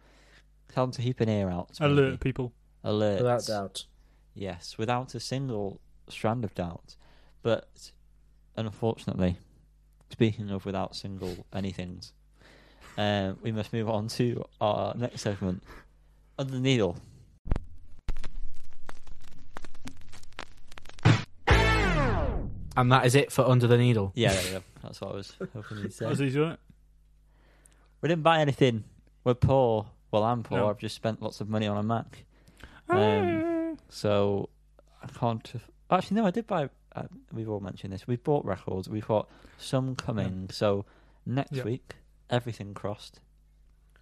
Tell 0.68 0.84
them 0.84 0.92
to 0.92 1.02
keep 1.02 1.20
an 1.20 1.28
ear 1.28 1.48
out. 1.48 1.78
maybe. 1.80 1.92
Alert 1.92 2.20
people. 2.20 2.52
Alert. 2.84 3.18
Without 3.22 3.46
doubt. 3.46 3.86
Yes, 4.34 4.76
without 4.78 5.14
a 5.14 5.20
single 5.20 5.80
strand 6.08 6.44
of 6.44 6.54
doubt. 6.54 6.96
But 7.42 7.90
unfortunately, 8.56 9.38
speaking 10.10 10.50
of 10.50 10.66
without 10.66 10.94
single 10.94 11.46
anythings, 11.52 12.12
um, 12.98 13.38
we 13.42 13.50
must 13.52 13.72
move 13.72 13.88
on 13.88 14.08
to 14.08 14.44
our 14.60 14.94
next 14.94 15.22
segment, 15.22 15.62
Under 16.38 16.52
the 16.52 16.60
Needle. 16.60 16.96
And 22.76 22.92
that 22.92 23.06
is 23.06 23.14
it 23.14 23.32
for 23.32 23.44
Under 23.48 23.66
the 23.66 23.78
Needle. 23.78 24.12
Yeah, 24.14 24.32
there 24.32 24.44
we 24.44 24.50
go. 24.58 24.62
That's 24.82 25.00
what 25.00 25.12
I 25.12 25.14
was 25.14 25.32
hoping 25.54 25.78
you'd 25.78 25.92
say. 25.92 26.06
was 26.06 26.20
easy, 26.20 26.38
wasn't 26.38 26.54
it? 26.54 26.60
We 28.02 28.08
didn't 28.08 28.22
buy 28.22 28.40
anything. 28.40 28.84
We're 29.24 29.34
poor. 29.34 29.86
Well, 30.10 30.22
I'm 30.22 30.42
poor. 30.42 30.58
No. 30.58 30.68
I've 30.68 30.78
just 30.78 30.94
spent 30.94 31.20
lots 31.22 31.40
of 31.40 31.48
money 31.48 31.66
on 31.66 31.76
a 31.76 31.82
Mac. 31.82 32.24
Um, 32.88 33.78
So 33.88 34.48
I 35.02 35.06
can't. 35.08 35.52
Actually, 35.90 36.16
no, 36.16 36.26
I 36.26 36.30
did 36.30 36.46
buy. 36.46 36.68
Uh, 36.94 37.02
we've 37.32 37.48
all 37.48 37.60
mentioned 37.60 37.92
this. 37.92 38.06
We've 38.06 38.22
bought 38.22 38.44
records. 38.44 38.88
We've 38.88 39.06
got 39.06 39.28
some 39.58 39.96
coming. 39.96 40.48
So 40.52 40.84
next 41.24 41.52
Yeah. 41.52 41.64
week, 41.64 41.96
everything 42.30 42.74
crossed. 42.74 43.20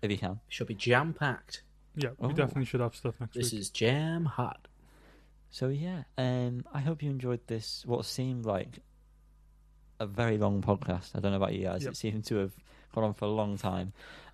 If 0.03 0.11
you 0.11 0.19
can. 0.19 0.41
Should 0.49 0.67
be 0.67 0.75
jam 0.75 1.15
packed. 1.15 1.63
yeah, 1.97 2.11
we 2.19 2.29
Oh. 2.29 2.33
definitely 2.33 2.65
should 2.67 2.81
have 2.81 2.95
stuff 2.97 3.15
next 3.21 3.35
This 3.35 3.45
week. 3.47 3.53
This 3.53 3.61
is 3.61 3.71
jam 3.71 4.25
hot. 4.25 4.67
So 5.55 5.69
yeah, 5.69 6.03
um, 6.19 6.65
I 6.75 6.81
hope 6.81 7.01
you 7.01 7.11
enjoyed 7.11 7.47
this. 7.47 7.85
What 7.87 8.05
seemed 8.07 8.45
like 8.45 8.81
a 10.01 10.05
very 10.07 10.37
long 10.37 10.63
podcast. 10.63 11.11
I 11.15 11.21
don't 11.21 11.31
know 11.31 11.37
about 11.37 11.53
you 11.55 11.63
guys. 11.67 11.85
Yep. 11.85 11.93
It 11.93 11.97
seemed 11.97 12.25
to 12.25 12.35
have 12.39 12.51
gone 12.93 13.05
on 13.05 13.15
for 13.15 13.27
a 13.27 13.29
long 13.29 13.57
time. 13.57 13.93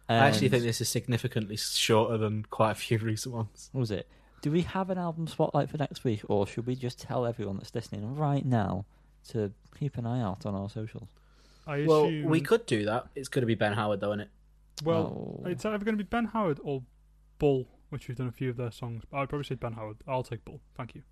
I 0.08 0.14
actually 0.14 0.48
think 0.48 0.62
this 0.62 0.80
is 0.80 0.88
significantly 0.88 1.58
shorter 1.58 2.16
than 2.16 2.46
quite 2.48 2.70
a 2.70 2.74
few 2.74 2.96
recent 3.02 3.34
ones. 3.34 3.68
What 3.72 3.80
was 3.80 3.90
it? 3.90 4.08
Do 4.40 4.50
we 4.50 4.62
have 4.62 4.88
an 4.88 4.96
album 4.96 5.26
spotlight 5.26 5.68
for 5.68 5.76
next 5.76 6.04
week, 6.04 6.22
or 6.26 6.46
should 6.46 6.66
we 6.66 6.74
just 6.74 6.98
tell 6.98 7.26
everyone 7.26 7.58
that's 7.58 7.74
listening 7.74 8.16
right 8.16 8.46
now 8.46 8.86
to 9.28 9.52
keep 9.78 9.98
an 9.98 10.06
eye 10.06 10.22
out 10.22 10.46
on 10.46 10.54
our 10.54 10.70
socials? 10.70 11.08
I 11.66 11.84
Well, 11.84 12.06
assume, 12.06 12.30
we 12.30 12.40
could 12.40 12.64
do 12.64 12.86
that. 12.86 13.08
It's 13.14 13.28
going 13.28 13.42
to 13.42 13.46
be 13.46 13.56
Ben 13.56 13.74
Howard, 13.74 14.00
though, 14.00 14.12
isn't 14.12 14.20
it? 14.20 14.30
Well, 14.82 15.42
Oh. 15.44 15.46
it's 15.46 15.66
either 15.66 15.84
going 15.84 15.98
to 15.98 16.02
be 16.02 16.08
Ben 16.08 16.24
Howard 16.24 16.60
or 16.64 16.82
Bull, 17.38 17.66
which 17.90 18.08
we've 18.08 18.16
done 18.16 18.26
a 18.28 18.32
few 18.32 18.50
of 18.50 18.56
their 18.56 18.70
songs. 18.72 19.04
But 19.10 19.18
I'd 19.18 19.28
probably 19.28 19.44
say 19.44 19.54
Ben 19.54 19.74
Howard. 19.74 19.98
I'll 20.08 20.22
take 20.22 20.44
Bull. 20.44 20.60
Thank 20.76 20.94
you. 20.94 21.02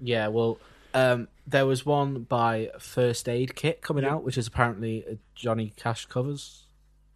Yeah, 0.00 0.28
well, 0.28 0.58
um, 0.92 1.28
there 1.46 1.66
was 1.66 1.84
one 1.86 2.22
by 2.24 2.70
First 2.78 3.28
Aid 3.28 3.54
Kit 3.56 3.80
coming 3.82 4.04
Yeah. 4.04 4.14
out, 4.14 4.24
which 4.24 4.36
is 4.38 4.46
apparently 4.46 5.18
Johnny 5.34 5.72
Cash 5.76 6.06
covers. 6.06 6.66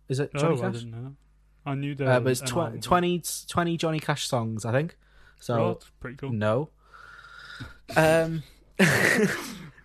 Is 0.09 0.19
it 0.21 0.33
Johnny 0.35 0.57
oh, 0.57 0.59
I 0.59 0.71
Cash? 0.71 0.73
didn't 0.81 0.91
know 0.93 1.03
that. 1.03 1.71
I 1.71 1.75
knew 1.75 1.95
there 1.95 2.09
Uh, 2.11 2.15
but 2.21 2.25
was 2.31 2.41
it's 2.43 2.51
tw- 2.51 2.81
20, 2.83 3.23
20 3.49 3.77
Johnny 3.77 4.01
Cash 4.01 4.27
songs, 4.27 4.65
I 4.65 4.73
think. 4.73 4.97
So 5.41 5.55
Oh, 5.63 5.73
that's 5.75 5.91
pretty 6.01 6.17
cool. 6.17 6.33
no. 6.33 6.71
Um, 7.97 8.43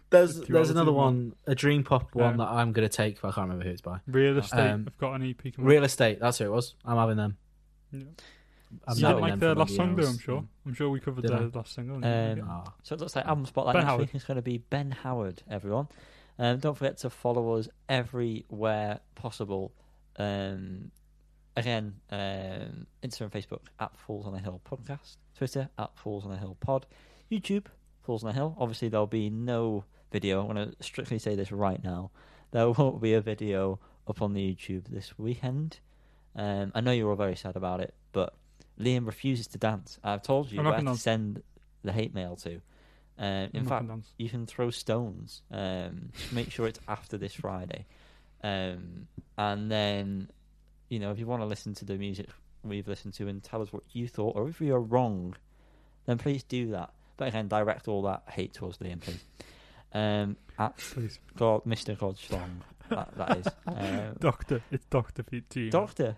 there's 0.10 0.42
there's 0.42 0.70
another 0.70 0.92
one. 0.94 1.34
a 1.48 1.56
Dream 1.56 1.84
Pop 1.84 2.14
one 2.16 2.32
Um, 2.34 2.38
that 2.38 2.48
I'm 2.48 2.72
gonna 2.72 2.90
take, 2.90 3.22
but 3.22 3.30
I 3.30 3.32
can't 3.32 3.48
remember 3.48 3.66
who 3.66 3.72
it's 3.72 3.82
by. 3.82 4.00
Real 4.08 4.38
Estate 4.38 4.60
Um, 4.70 4.86
have 4.86 4.98
got 4.98 5.14
an 5.14 5.24
EP 5.30 5.54
coming. 5.56 5.68
Real 5.70 5.84
Estate, 5.84 6.20
that's 6.20 6.38
who 6.38 6.46
it 6.46 6.52
was. 6.52 6.76
I'm 6.86 6.98
having 6.98 7.18
them. 7.18 7.38
Yeah. 7.92 8.02
I'm 8.88 8.98
you 8.98 9.06
didn't 9.08 9.22
like 9.22 9.40
for 9.40 9.56
last 9.56 9.76
song, 9.76 9.96
though. 9.96 10.08
I'm 10.08 10.18
sure. 10.20 10.44
I'm 10.66 10.74
sure 10.74 10.90
we 10.90 11.00
covered 11.00 11.30
I? 11.32 11.40
last 11.54 11.74
single. 11.74 11.98
Um, 11.98 12.04
Yeah. 12.04 12.64
So 12.84 12.96
it 12.96 13.02
looks 13.02 13.16
like 13.16 13.26
album 13.26 13.46
spotlight 13.46 13.74
Ben 13.74 13.82
next 13.82 13.90
Howard. 13.90 14.02
week 14.02 14.16
is 14.16 14.24
going 14.24 14.36
to 14.36 14.42
be 14.42 14.58
Ben 14.58 14.92
Howard. 14.92 15.44
Everyone, 15.50 15.88
um, 16.40 16.60
don't 16.60 16.78
forget 16.78 16.98
to 17.00 17.10
follow 17.10 17.54
us 17.54 17.68
everywhere 17.90 19.00
possible. 19.16 19.74
Um, 20.18 20.92
again, 21.56 21.96
um, 22.12 22.88
Instagram, 23.04 23.32
Facebook 23.32 23.62
at 23.80 23.98
Falls 23.98 24.26
on 24.26 24.34
the 24.34 24.40
Hill 24.40 24.62
Podcast, 24.70 25.18
Twitter 25.38 25.70
at 25.78 25.98
Falls 25.98 26.26
on 26.26 26.32
the 26.32 26.38
Hill 26.38 26.58
Pod, 26.60 26.86
YouTube 27.32 27.66
Falls 28.02 28.24
on 28.24 28.30
the 28.30 28.34
Hill. 28.34 28.56
Obviously, 28.60 28.90
there'll 28.90 29.08
be 29.08 29.30
no 29.30 29.86
video. 30.12 30.42
I'm 30.42 30.54
going 30.54 30.72
to 30.72 30.84
strictly 30.84 31.20
say 31.20 31.36
this 31.36 31.52
right 31.52 31.84
now. 31.84 32.12
There 32.52 32.70
won't 32.78 33.02
be 33.02 33.14
a 33.14 33.22
video 33.22 33.80
up 34.08 34.22
on 34.22 34.34
the 34.34 34.56
YouTube 34.56 34.88
this 34.90 35.18
weekend. 35.18 35.80
Um, 36.36 36.72
I 36.74 36.82
know 36.82 36.92
you're 36.92 37.10
all 37.10 37.16
very 37.16 37.36
sad 37.36 37.56
about 37.56 37.80
it, 37.80 37.94
but 38.12 38.34
Liam 38.80 39.06
refuses 39.06 39.48
to 39.48 39.58
dance. 39.58 40.00
I've 40.04 40.24
told 40.24 40.52
you 40.52 40.60
I'm 40.60 40.66
not 40.66 40.72
where 40.72 40.80
gonna 40.80 40.92
dance. 40.92 41.02
send 41.02 41.44
the 41.84 41.92
hate 41.92 42.14
mail 42.14 42.36
to. 42.38 42.62
Um, 43.18 43.50
in 43.54 43.58
I'm 43.58 43.66
fact, 43.68 43.90
you 44.18 44.30
can 44.30 44.46
throw 44.48 44.72
stones. 44.72 45.44
Um, 45.52 46.12
make 46.32 46.52
sure 46.52 46.68
it's 46.68 46.80
after 46.88 47.18
this 47.18 47.34
Friday, 47.34 47.86
um, 48.44 49.08
and 49.38 49.70
then 49.72 50.30
you 50.90 51.00
know 51.00 51.12
if 51.12 51.20
you 51.20 51.28
want 51.28 51.42
to 51.42 51.46
listen 51.46 51.74
to 51.76 51.86
the 51.86 51.96
music 51.96 52.28
we've 52.64 52.88
listened 52.88 53.14
to 53.16 53.28
and 53.28 53.44
tell 53.44 53.62
us 53.62 53.72
what 53.72 53.84
you 53.92 54.08
thought, 54.08 54.36
or 54.36 54.48
if 54.48 54.60
we 54.60 54.72
are 54.72 54.80
wrong, 54.80 55.36
then 56.06 56.18
please 56.18 56.44
do 56.44 56.72
that. 56.72 56.92
But 57.18 57.30
again, 57.30 57.48
direct 57.48 57.88
all 57.88 58.02
that 58.04 58.24
hate 58.30 58.54
towards 58.54 58.78
Liam, 58.80 59.02
please. 59.02 59.24
Um, 59.94 60.38
at 60.58 60.78
please, 60.78 61.20
God, 61.38 61.66
Mr. 61.66 61.96
Godslong, 61.96 62.62
that, 62.90 63.16
that 63.16 63.38
is 63.38 63.48
um, 63.68 64.16
Doctor. 64.20 64.64
It's 64.72 64.86
Doctor 64.86 65.24
you. 65.54 65.70
Doctor 65.70 66.16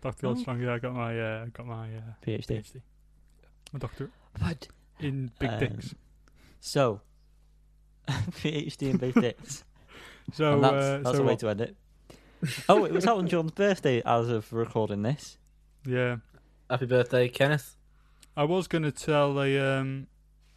Doctor 0.00 0.26
Oh. 0.28 0.34
Godstrong. 0.34 0.62
Yeah, 0.62 0.74
I 0.74 0.78
got 0.78 0.94
my 0.94 1.20
uh, 1.20 1.46
got 1.52 1.66
my 1.66 1.88
uh, 1.96 2.00
PhD. 2.24 2.46
PhD. 2.46 2.80
A 3.74 3.78
doctorate 3.78 4.10
But 4.40 4.68
in 5.00 5.30
big 5.38 5.50
Um, 5.50 5.58
dicks. 5.60 5.94
so 6.60 7.00
PhD 8.08 8.90
in 8.90 8.96
big 8.96 9.14
dicks. 9.14 9.64
So 10.34 10.52
and 10.54 10.62
that's, 10.64 10.74
uh, 10.74 11.00
that's 11.04 11.16
so 11.16 11.22
a 11.22 11.26
way 11.26 11.32
what? 11.32 11.38
to 11.40 11.48
end 11.48 11.60
it. 11.62 11.76
Oh, 12.68 12.84
it 12.84 12.92
was 12.92 13.06
Elton 13.06 13.28
John's 13.32 13.50
birthday 13.52 14.02
as 14.04 14.28
of 14.28 14.52
recording 14.52 15.00
this. 15.02 15.38
yeah, 15.86 16.16
Happy 16.68 16.84
birthday, 16.84 17.28
Kenneth. 17.30 17.76
I 18.36 18.44
was 18.44 18.68
gonna 18.68 18.92
tell 18.92 19.40
a 19.42 19.58
um 19.58 20.06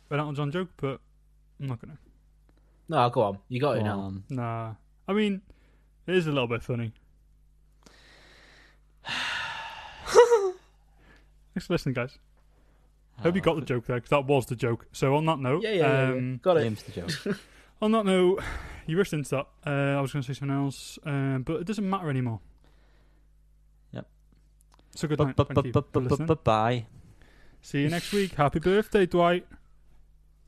an 0.09 0.19
Elton 0.19 0.35
John 0.35 0.51
joke, 0.51 0.71
but 0.75 0.99
I'm 1.59 1.67
not 1.67 1.79
gonna. 1.79 1.97
No, 2.89 3.09
go 3.09 3.21
on. 3.21 3.37
You 3.47 3.61
got 3.61 3.77
it 3.77 3.83
now. 3.83 3.99
on. 4.01 4.23
Nah, 4.29 4.73
I 5.07 5.13
mean, 5.13 5.41
it 6.05 6.15
is 6.15 6.27
a 6.27 6.31
little 6.33 6.49
bit 6.49 6.61
funny. 6.63 6.91
Thanks 11.53 11.67
for 11.67 11.73
listening, 11.73 11.93
guys. 11.93 12.17
Hope 13.19 13.35
you 13.35 13.41
got 13.41 13.55
the 13.55 13.61
Oh, 13.61 13.65
joke 13.65 13.85
there, 13.85 13.97
because 13.97 14.09
that 14.09 14.25
was 14.25 14.45
the 14.47 14.55
joke. 14.55 14.87
So 14.93 15.15
on 15.15 15.25
that 15.27 15.37
note, 15.39 15.63
Yeah, 15.63 15.71
yeah, 15.71 15.75
yeah, 15.81 16.07
yeah. 16.09 16.13
um, 16.17 16.37
Got 16.41 16.57
it. 16.57 16.65
Liam's 16.71 16.83
the 16.83 16.91
joke. 16.91 17.11
On 17.83 17.91
that 17.93 18.05
note, 18.05 18.41
you 18.85 18.95
rushed 18.97 19.13
into 19.13 19.29
that. 19.31 19.47
Uh, 19.65 19.97
I 19.97 20.01
was 20.01 20.11
going 20.13 20.21
to 20.23 20.27
say 20.33 20.37
something 20.39 20.55
else, 20.55 20.99
um, 21.03 21.41
but 21.43 21.61
it 21.61 21.65
doesn't 21.65 21.87
matter 21.89 22.09
anymore. 22.11 22.39
Yep. 23.91 24.07
So 24.95 25.07
good 25.07 25.17
night. 25.19 25.35
Thank 25.35 25.65
you 25.65 25.71
for 25.91 25.99
listening. 25.99 26.37
Bye. 26.43 26.85
See 27.63 27.81
you 27.81 27.89
next 27.89 28.11
week. 28.13 28.33
Happy 28.35 28.59
birthday, 28.59 29.05
Dwight. 29.07 29.47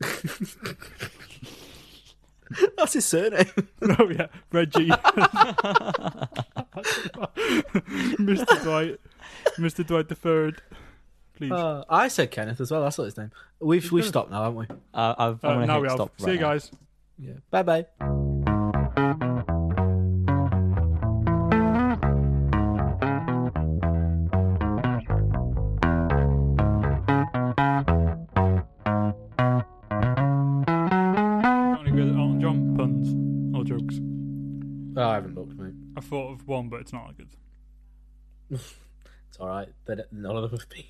That's 2.76 2.92
his 2.92 3.04
surname. 3.04 3.46
oh 3.98 4.10
yeah, 4.10 4.26
Reggie. 4.52 4.88
Mr. 8.20 8.62
Dwight. 8.62 9.00
Mr. 9.58 9.84
Dwight 9.86 10.08
the 10.08 10.14
third. 10.14 10.62
Please. 11.36 11.50
Uh, 11.52 11.84
I 11.88 12.08
said 12.08 12.30
Kenneth 12.30 12.60
as 12.60 12.70
well. 12.70 12.82
That's 12.82 12.96
not 12.98 13.04
his 13.04 13.16
name. 13.18 13.32
We've 13.60 13.90
we've 13.90 14.04
stopped 14.06 14.30
now, 14.30 14.44
haven't 14.44 14.56
we? 14.58 14.66
Uh, 14.94 15.14
I've, 15.18 15.44
I'm 15.44 15.50
Uh, 15.50 15.54
gonna 15.54 15.66
now 15.66 15.72
hit 15.74 15.82
we 15.82 15.88
have. 15.88 15.96
stop 15.96 16.20
See 16.20 16.26
you 16.26 16.32
right 16.32 16.40
now. 16.40 16.48
guys. 16.52 16.70
Yeah. 17.18 17.32
Bye 17.50 17.62
bye. 17.62 17.86
Got 30.54 31.80
any 31.80 31.90
good 31.90 32.14
Elton 32.16 32.40
John 32.40 32.76
puns 32.76 33.56
or 33.56 33.64
jokes? 33.64 33.96
Oh, 34.96 35.08
I 35.08 35.14
haven't 35.14 35.34
looked, 35.34 35.54
mate. 35.56 35.72
I 35.96 36.00
thought 36.00 36.32
of 36.32 36.46
one, 36.46 36.68
but 36.68 36.80
it's 36.80 36.92
not 36.92 37.08
that 37.08 37.16
good. 37.18 38.60
It's 39.30 39.40
all 39.40 39.48
right. 39.48 39.66
None 40.12 40.36
of 40.36 40.48
them 40.48 40.60
have 40.60 40.68
been. 40.68 40.84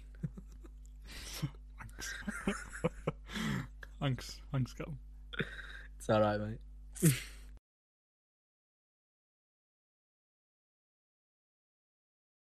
Thanks. 4.01 4.41
Thanks, 4.53 4.73
Callum. 4.73 4.99
It's 5.99 6.11
all 6.11 6.21
right, 6.21 6.39
mate. 6.41 7.13